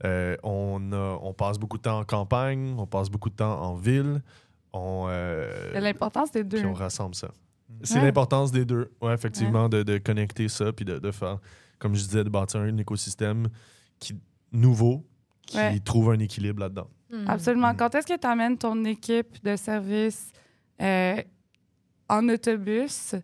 Euh, 0.05 0.36
on, 0.43 0.93
a- 0.93 1.18
on 1.22 1.32
passe 1.32 1.59
beaucoup 1.59 1.76
de 1.78 1.82
temps 1.82 1.98
en 2.01 2.05
campagne, 2.05 2.74
on 2.78 2.86
passe 2.86 3.09
beaucoup 3.10 3.30
de 3.30 3.36
temps 3.36 3.60
en 3.62 3.76
ville. 3.76 4.22
On, 4.72 5.06
euh, 5.09 5.70
C'est 5.72 5.80
l'importance 5.80 6.32
des 6.32 6.43
deux. 6.44 6.59
puis 6.59 6.66
on 6.66 6.74
rassemble 6.74 7.14
ça. 7.14 7.28
C'est 7.82 7.98
Ouais. 7.98 8.05
l'importance 8.05 8.52
des 8.52 8.64
deux, 8.64 8.90
ouais, 9.01 9.14
effectivement, 9.14 9.68
de, 9.68 9.82
de 9.82 9.98
connecter 9.98 10.48
ça, 10.48 10.72
puis 10.72 10.84
de, 10.84 10.98
de 10.98 11.10
faire, 11.12 11.38
comme 11.78 11.94
je 11.94 12.02
disais, 12.02 12.24
de 12.24 12.28
bâtir 12.28 12.60
un 12.60 12.76
écosystème 12.76 13.48
qui, 13.98 14.18
nouveau, 14.52 15.05
qui 15.47 15.56
Ouais. 15.59 15.78
trouve 15.80 16.10
un 16.10 16.18
équilibre 16.18 16.60
là-dedans. 16.60 16.88
Hmm. 17.10 17.24
Absolument. 17.28 17.74
Quand 17.74 17.94
est-ce 17.94 18.06
que 18.06 18.18
tu 18.18 18.26
amènes 18.26 18.59
ton 18.59 18.84
équipe 18.84 19.43
de 19.44 19.55
service 19.56 20.30
euh, 20.82 21.23
en 22.09 22.28
autobus 22.28 23.15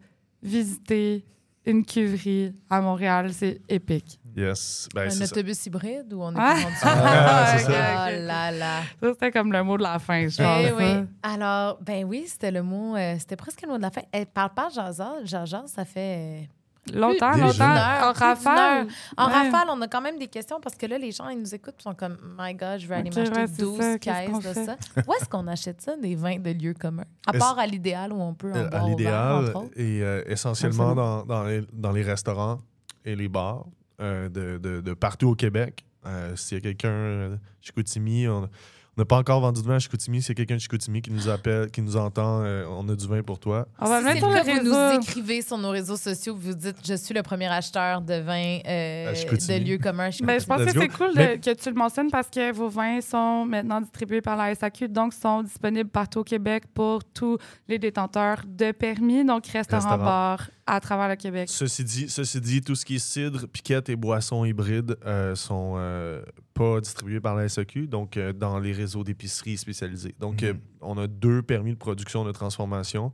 visiter 0.42 1.24
une 1.64 1.84
cuverie 1.84 2.54
à 2.68 2.80
Montréal? 2.80 3.32
C'est 3.32 3.60
épique. 3.68 4.18
Yes. 4.36 4.88
Ben, 4.94 5.06
Un 5.08 5.10
ça. 5.10 5.24
autobus 5.24 5.66
hybride 5.66 6.12
ou 6.14 6.22
on 6.22 6.32
est 6.32 6.38
Ah! 6.38 6.56
Ah, 6.82 7.54
c'est 7.58 7.64
ça. 7.64 8.06
Oh 8.08 8.26
là 8.26 8.50
là. 8.50 8.80
Ça, 9.00 9.08
c'était 9.12 9.30
comme 9.30 9.52
le 9.52 9.62
mot 9.62 9.76
de 9.76 9.82
la 9.82 9.98
fin, 9.98 10.26
je 10.26 10.40
Eh 10.42 10.70
pense. 10.70 10.78
oui. 10.80 11.06
Alors, 11.22 11.78
ben 11.82 12.04
oui, 12.04 12.24
c'était 12.26 12.50
le 12.50 12.62
mot, 12.62 12.96
euh, 12.96 13.16
c'était 13.18 13.36
presque 13.36 13.60
le 13.62 13.68
mot 13.68 13.76
de 13.76 13.82
la 13.82 13.90
fin. 13.90 14.00
Elle 14.10 14.26
parle 14.26 14.54
pas 14.54 14.70
Jaja. 14.70 15.12
Jaja, 15.24 15.64
ça 15.66 15.84
fait. 15.84 16.48
Longtemps, 16.92 17.32
Déjà. 17.32 17.46
longtemps. 17.46 17.64
Heure, 17.64 18.08
En 18.08 18.12
rafale. 18.12 18.86
En 19.16 19.26
Ouais. 19.28 19.32
rafale, 19.32 19.68
on 19.70 19.80
a 19.82 19.86
quand 19.88 20.00
même 20.00 20.18
des 20.18 20.26
questions 20.26 20.58
parce 20.60 20.74
que 20.74 20.86
là, 20.86 20.98
les 20.98 21.12
gens, 21.12 21.28
ils 21.28 21.38
nous 21.38 21.54
écoutent 21.54 21.76
ils 21.78 21.82
sont 21.82 21.94
comme, 21.94 22.16
My 22.38 22.54
God, 22.54 22.80
je 22.80 22.86
vais 22.88 22.96
aller 22.96 23.10
m'acheter 23.10 23.38
ouais, 23.38 23.46
c'est 23.46 23.62
12 23.62 23.78
ça, 23.78 23.98
qu'est-ce 24.00 24.30
qu'on 24.30 24.38
caisses 24.40 24.54
de 24.56 24.64
ça. 24.64 24.76
Où 25.06 25.12
est-ce 25.14 25.28
qu'on 25.28 25.46
achète 25.46 25.80
ça, 25.80 25.96
des 25.96 26.16
vins 26.16 26.38
de 26.38 26.50
lieux 26.50 26.74
communs? 26.74 27.04
À 27.26 27.32
part 27.34 27.56
à 27.58 27.66
l'idéal 27.66 28.12
où 28.12 28.20
on 28.20 28.34
peut 28.34 28.52
en 28.52 28.56
Euh, 28.56 28.68
boire 28.68 28.84
à 28.84 28.88
l'idéal 28.88 29.32
entre 29.46 29.56
autres. 29.56 29.70
et 29.76 30.02
euh, 30.02 30.24
essentiellement 30.26 30.94
dans, 30.94 31.24
dans, 31.24 31.44
les, 31.44 31.62
dans 31.72 31.92
les 31.92 32.02
restaurants 32.02 32.58
et 33.04 33.14
les 33.14 33.28
bars 33.28 33.64
euh, 34.00 34.28
de, 34.28 34.58
de- 34.58 34.80
de 34.80 34.94
partout 34.94 35.28
au 35.28 35.34
Québec. 35.36 35.84
Euh, 36.04 36.34
S'il 36.34 36.56
y 36.56 36.60
a 36.60 36.62
quelqu'un 36.62 37.38
Chicoutimi, 37.60 38.26
on 38.26 38.48
on 38.96 39.00
n'a 39.00 39.04
pas 39.06 39.16
encore 39.16 39.40
vendu 39.40 39.62
de 39.62 39.66
vin 39.66 39.76
à 39.76 39.78
Chicoutimi. 39.78 40.20
S'il 40.20 40.30
y 40.30 40.32
a 40.32 40.34
quelqu'un 40.34 40.56
de 40.56 40.60
Chicoutimi 40.60 41.00
qui 41.00 41.10
nous 41.10 41.28
appelle, 41.28 41.70
qui 41.70 41.80
nous 41.80 41.96
entend, 41.96 42.42
euh, 42.42 42.66
on 42.68 42.86
a 42.90 42.94
du 42.94 43.06
vin 43.06 43.22
pour 43.22 43.38
toi. 43.38 43.66
On 43.78 43.86
va 43.88 44.00
si 44.00 44.04
mettre 44.04 44.26
le 44.28 44.34
cas, 44.34 44.42
vous 44.42 44.68
nous 44.68 45.00
écrivez 45.02 45.40
sur 45.40 45.56
nos 45.56 45.70
réseaux 45.70 45.96
sociaux, 45.96 46.36
vous 46.38 46.52
dites 46.54 46.76
je 46.86 46.94
suis 46.94 47.14
le 47.14 47.22
premier 47.22 47.46
acheteur 47.46 48.02
de 48.02 48.14
vin 48.20 48.58
euh, 48.66 49.12
de 49.14 49.64
lieux 49.64 49.78
communs. 49.78 50.10
à 50.10 50.24
Ben, 50.26 50.38
je 50.38 50.44
pense 50.46 50.60
Let's 50.60 50.72
que 50.74 50.80
c'est 50.80 50.88
cool 50.88 51.12
de- 51.12 51.16
Mais- 51.16 51.38
que 51.38 51.54
tu 51.54 51.68
le 51.70 51.74
mentionnes 51.74 52.10
parce 52.10 52.28
que 52.28 52.52
vos 52.52 52.68
vins 52.68 53.00
sont 53.00 53.46
maintenant 53.46 53.80
distribués 53.80 54.20
par 54.20 54.36
la 54.36 54.54
SAQ, 54.54 54.88
donc 54.88 55.14
sont 55.14 55.42
disponibles 55.42 55.88
partout 55.90 56.18
au 56.20 56.24
Québec 56.24 56.64
pour 56.74 57.02
tous 57.02 57.38
les 57.68 57.78
détenteurs 57.78 58.42
de 58.46 58.72
permis, 58.72 59.24
donc 59.24 59.46
restaurants, 59.46 59.82
Restaurants. 59.88 60.04
bars 60.04 60.50
à 60.66 60.80
travers 60.80 61.08
le 61.08 61.16
Québec. 61.16 61.48
Ceci 61.50 61.82
dit, 61.82 62.08
ceci 62.08 62.40
dit, 62.40 62.60
tout 62.60 62.74
ce 62.76 62.84
qui 62.84 62.96
est 62.96 62.98
cidre, 62.98 63.46
piquette 63.48 63.88
et 63.88 63.96
boissons 63.96 64.44
hybrides 64.44 64.96
euh, 65.06 65.34
sont 65.34 65.74
euh, 65.76 66.22
pas 66.62 66.80
distribués 66.80 67.20
par 67.20 67.34
la 67.34 67.48
SAQ, 67.48 67.86
donc 67.88 68.16
euh, 68.16 68.32
dans 68.32 68.58
les 68.58 68.72
réseaux 68.72 69.04
d'épicerie 69.04 69.56
spécialisés. 69.56 70.14
Donc, 70.20 70.42
Mhm. 70.42 70.48
euh, 70.48 70.54
on 70.80 70.96
a 70.98 71.06
deux 71.06 71.42
permis 71.42 71.72
de 71.72 71.78
production 71.78 72.24
de 72.24 72.32
transformation. 72.32 73.12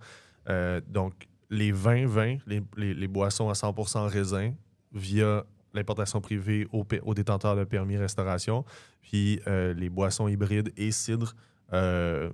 Euh, 0.49 0.81
donc, 0.89 1.13
les 1.51 1.73
vins, 1.73 2.07
vins, 2.07 2.37
les, 2.47 2.63
les- 2.77 2.95
les 2.95 3.09
boissons 3.09 3.49
à 3.49 3.55
100% 3.55 4.07
raisin 4.09 4.53
via 4.93 5.45
l'importation 5.75 6.21
privée 6.21 6.67
aux, 6.73 6.85
aux 7.05 7.15
détenteurs 7.15 7.57
de 7.57 7.65
permis 7.65 7.97
restauration, 7.97 8.65
puis 9.03 9.41
les 9.47 9.89
boissons 9.91 10.29
hybrides 10.29 10.73
et 10.77 10.91
cidre. 10.91 11.35
euh, 11.75 12.31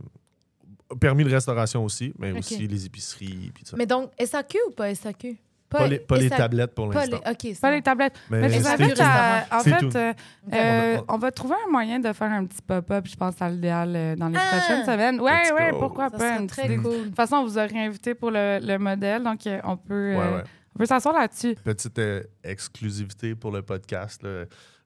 permis 1.00 1.24
de 1.24 1.30
restauration 1.30 1.84
aussi, 1.84 2.12
mais 2.18 2.30
aussi 2.38 2.68
les 2.68 2.86
épiceries. 2.86 3.50
Puis 3.54 3.64
ça. 3.66 3.76
Mais 3.76 3.86
donc, 3.86 4.12
SAQ 4.24 4.58
ou 4.68 4.70
pas 4.70 4.94
SAQ? 4.94 5.36
Pas 5.78 5.86
les, 5.88 5.98
pas 5.98 6.16
les 6.16 6.30
tablettes 6.30 6.74
pour 6.74 6.88
pas 6.90 7.00
l'instant. 7.00 7.20
les- 7.24 7.30
OK, 7.32 7.38
c'est 7.42 7.60
Pas 7.60 7.68
bon. 7.70 7.74
les 7.76 7.82
tablettes. 7.82 8.14
Mais 8.30 8.40
Mais 8.40 8.48
je 8.50 8.58
vous 8.58 8.64
c'est- 8.64 8.82
invite 8.82 9.00
à. 9.00 9.44
En 9.52 9.60
fait, 9.60 9.96
euh, 9.96 10.12
euh, 10.52 10.98
On 11.08 11.14
a- 11.14 11.18
va 11.18 11.30
trouver 11.32 11.54
un 11.66 11.70
moyen 11.70 12.00
de 12.00 12.12
faire 12.12 12.30
un 12.30 12.44
petit 12.44 12.62
pop-up, 12.62 13.06
je 13.08 13.16
pense, 13.16 13.40
à 13.40 13.48
l'idéal 13.48 13.92
euh, 13.94 14.16
dans 14.16 14.28
les 14.28 14.36
Ah! 14.38 14.56
prochaines 14.58 14.84
semaines. 14.84 15.20
Ouais, 15.20 15.70
go. 15.72 15.78
pourquoi 15.78 16.08
Ça 16.10 16.18
pas. 16.18 16.36
une 16.38 16.46
très 16.46 16.62
petite- 16.62 16.78
De 16.78 16.82
cool. 16.82 17.04
toute 17.06 17.16
façon, 17.16 17.36
on 17.36 17.44
vous 17.44 17.58
aurait 17.58 17.78
invité 17.78 18.14
pour 18.14 18.30
le, 18.30 18.58
le 18.62 18.78
modèle, 18.78 19.22
donc 19.22 19.40
on 19.64 19.76
peut, 19.76 19.94
euh, 19.94 20.16
Ouais, 20.18 20.36
ouais. 20.36 20.42
on 20.74 20.78
peut 20.78 20.86
s'asseoir 20.86 21.14
là-dessus. 21.14 21.54
Petite 21.64 21.98
euh, 21.98 22.22
exclusivité 22.42 23.34
pour 23.34 23.50
le 23.50 23.62
podcast. 23.62 24.22
là. 24.22 24.44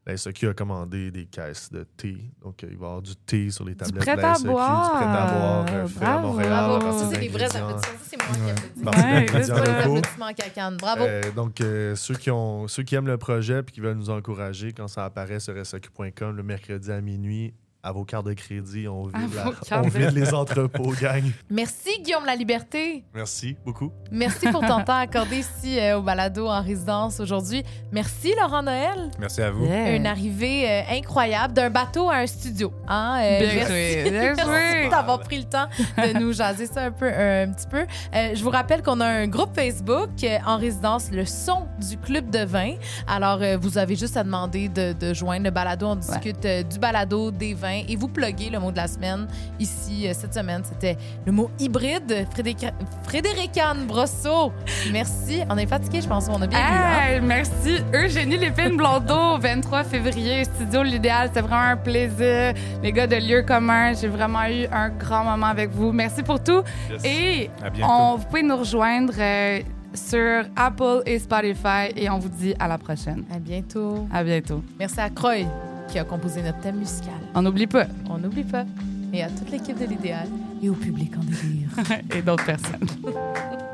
La 0.09 0.17
SAQ 0.17 0.49
a 0.49 0.55
commandé 0.55 1.11
des 1.11 1.27
caisses 1.27 1.71
de 1.71 1.85
thé. 1.85 2.17
Donc, 2.43 2.65
euh, 2.65 2.69
il 2.71 2.79
va 2.79 2.87
y 2.87 2.89
avoir 2.89 3.03
du 3.03 3.15
thé 3.15 3.51
sur 3.51 3.67
les 3.67 3.75
tablettes 3.75 4.03
prêt 4.03 4.17
de 4.17 4.23
la 4.23 4.39
boire. 4.39 4.85
Du 4.85 4.97
prêt 4.97 5.05
à 5.05 5.27
boire 5.27 5.67
euh, 5.69 5.87
fait 5.87 6.03
à 6.03 6.19
Bravo. 6.19 6.29
Montréal. 6.29 6.81
Ça, 6.81 7.11
c'est 7.11 7.21
des 7.21 7.29
vrais 7.29 7.45
applaudissements. 7.45 7.79
Ça, 7.79 7.89
c'est 8.03 8.83
moi 8.83 8.93
qui 8.95 9.51
applaudis. 9.51 10.03
Ouais, 10.19 10.35
cacane. 10.35 10.77
Bravo. 10.81 11.05
Euh, 11.05 11.31
donc, 11.33 11.61
euh, 11.61 11.95
ceux, 11.95 12.15
qui 12.15 12.31
ont, 12.31 12.67
ceux 12.69 12.85
qui 12.85 12.95
aiment 12.95 13.07
le 13.07 13.19
projet 13.19 13.61
et 13.61 13.65
qui 13.71 13.81
veulent 13.81 13.99
nous 13.99 14.09
encourager, 14.09 14.73
quand 14.73 14.89
ça 14.89 15.05
apparaît 15.05 15.41
sur 15.41 15.55
SAQ.com 15.63 16.35
le 16.35 16.43
mercredi 16.43 16.91
à 16.91 17.03
minuit, 17.03 17.53
à 17.89 17.93
vos 17.93 18.05
cartes 18.05 18.27
de 18.27 18.35
crédit, 18.35 18.87
on 18.87 19.05
vide, 19.07 19.35
la- 19.35 19.79
on 19.79 19.89
vide 19.89 20.11
les 20.13 20.35
entrepôts, 20.35 20.93
gang. 21.01 21.23
Merci, 21.49 22.03
Guillaume 22.03 22.27
La 22.27 22.37
Liberté. 22.37 23.03
Merci 23.15 23.57
beaucoup. 23.65 23.91
Merci 24.11 24.51
pour 24.51 24.61
ton 24.61 24.83
temps 24.85 24.99
accordé 24.99 25.39
ici 25.39 25.79
euh, 25.81 25.99
au 25.99 26.03
balado 26.03 26.47
en 26.49 26.61
résidence 26.63 27.19
aujourd'hui. 27.19 27.63
Merci, 27.91 28.35
Laurent 28.39 28.63
Noël. 28.63 29.11
Merci 29.19 29.41
à 29.41 29.51
vous. 29.51 29.65
Une 29.65 30.07
arrivée 30.07 30.69
euh, 30.71 30.83
incroyable 30.99 31.55
d'un 31.55 31.71
bateau 31.71 32.11
à 32.11 32.17
un 32.17 32.27
studio. 32.27 32.73
Hein? 32.87 33.21
Euh, 33.23 33.39
Bien 33.41 33.55
merci. 33.55 33.69
joué, 33.73 34.03
bien 34.11 34.35
Merci 34.37 34.43
joué. 34.45 34.89
d'avoir 34.91 35.21
pris 35.21 35.39
le 35.39 35.45
temps 35.45 35.67
de 35.97 36.19
nous 36.19 36.33
jaser 36.33 36.67
ça 36.67 36.83
un, 36.85 36.91
peu, 36.91 37.07
un 37.07 37.51
petit 37.53 37.67
peu. 37.71 37.87
Euh, 38.15 38.35
je 38.35 38.43
vous 38.45 38.51
rappelle 38.51 38.83
qu'on 38.83 39.01
a 39.01 39.07
un 39.07 39.27
groupe 39.29 39.55
Facebook 39.55 40.11
euh, 40.25 40.39
en 40.47 40.59
résidence, 40.59 41.11
le 41.11 41.25
son 41.25 41.67
du 41.89 41.97
club 41.97 42.29
de 42.29 42.45
vin. 42.45 42.75
Alors, 43.07 43.39
euh, 43.41 43.57
vous 43.59 43.79
avez 43.79 43.97
juste 43.97 44.17
à 44.19 44.25
demander 44.25 44.69
de, 44.69 44.93
de 44.93 45.15
joindre 45.15 45.45
le 45.45 45.51
balado. 45.51 45.87
On 45.87 45.97
discute 45.97 46.45
euh, 46.45 46.63
du 46.63 46.79
balado, 46.79 47.31
des 47.31 47.55
vins 47.55 47.78
et 47.89 47.97
vous 47.97 48.09
pluguez 48.09 48.51
le 48.51 48.59
mot 48.59 48.71
de 48.71 48.77
la 48.77 48.87
semaine. 48.87 49.27
Ici, 49.59 50.07
euh, 50.07 50.13
cette 50.15 50.35
semaine, 50.35 50.63
c'était 50.65 50.97
le 51.27 51.33
mot 51.33 51.51
hybride. 51.59 52.27
Frédéric, 52.33 52.67
Frédéric 53.03 53.59
Anne 53.59 53.87
Brosseau. 53.87 54.53
Merci. 54.93 55.43
On 55.51 55.57
est 55.57 55.67
fatigué, 55.67 56.01
je 56.01 56.09
pense. 56.09 56.29
On 56.29 56.41
a 56.41 56.47
bien 56.47 56.59
hein? 56.59 57.01
Hey, 57.01 57.21
merci. 57.21 57.79
Eugénie 57.95 58.37
Lépine 58.37 58.77
Blondeau, 58.77 59.39
23 59.39 59.85
février, 59.85 60.45
Studio 60.45 60.83
L'Idéal. 60.83 61.29
C'était 61.29 61.41
vraiment 61.41 61.73
un 61.73 61.77
plaisir. 61.77 62.55
Les 62.83 62.93
gars 62.93 63.07
de 63.07 63.17
Lieu 63.17 63.43
commun, 63.43 63.93
j'ai 63.95 64.09
vraiment 64.09 64.45
eu 64.47 64.67
un 64.73 64.91
grand 64.91 65.25
moment 65.25 65.47
avec 65.47 65.71
vous. 65.71 65.93
Merci 65.93 66.23
pour 66.23 66.43
tout. 66.43 66.63
Yes. 66.91 67.05
Et 67.05 67.51
on, 67.83 68.17
vous 68.17 68.25
pouvez 68.25 68.43
nous 68.43 68.57
rejoindre 68.57 69.15
euh, 69.19 69.61
sur 69.95 70.45
Apple 70.57 71.03
et 71.07 71.19
Spotify 71.19 71.93
et 71.97 72.09
on 72.11 72.19
vous 72.19 72.29
dit 72.29 72.55
à 72.59 72.69
la 72.69 72.79
prochaine. 72.79 73.25
À 73.35 73.39
bientôt. 73.39 74.07
À 74.13 74.23
bientôt. 74.23 74.63
Merci 74.79 75.01
à 75.01 75.11
Croy 75.11 75.47
qui 75.89 75.99
a 75.99 76.05
composé 76.05 76.43
notre 76.43 76.61
thème 76.61 76.77
musical. 76.77 77.15
On 77.35 77.43
n'oublie 77.43 77.67
pas. 77.67 77.87
On 78.09 78.19
n'oublie 78.19 78.45
pas. 78.45 78.65
Et 79.13 79.23
à 79.23 79.31
toute 79.31 79.51
l'équipe 79.51 79.79
de 79.79 79.87
l'idéal 79.87 80.29
et 80.63 80.69
au 80.69 80.75
public 80.75 81.13
en 81.17 81.25
délire. 81.25 81.71
et 82.15 82.23
d'autres 82.23 82.45
personnes. 82.45 82.87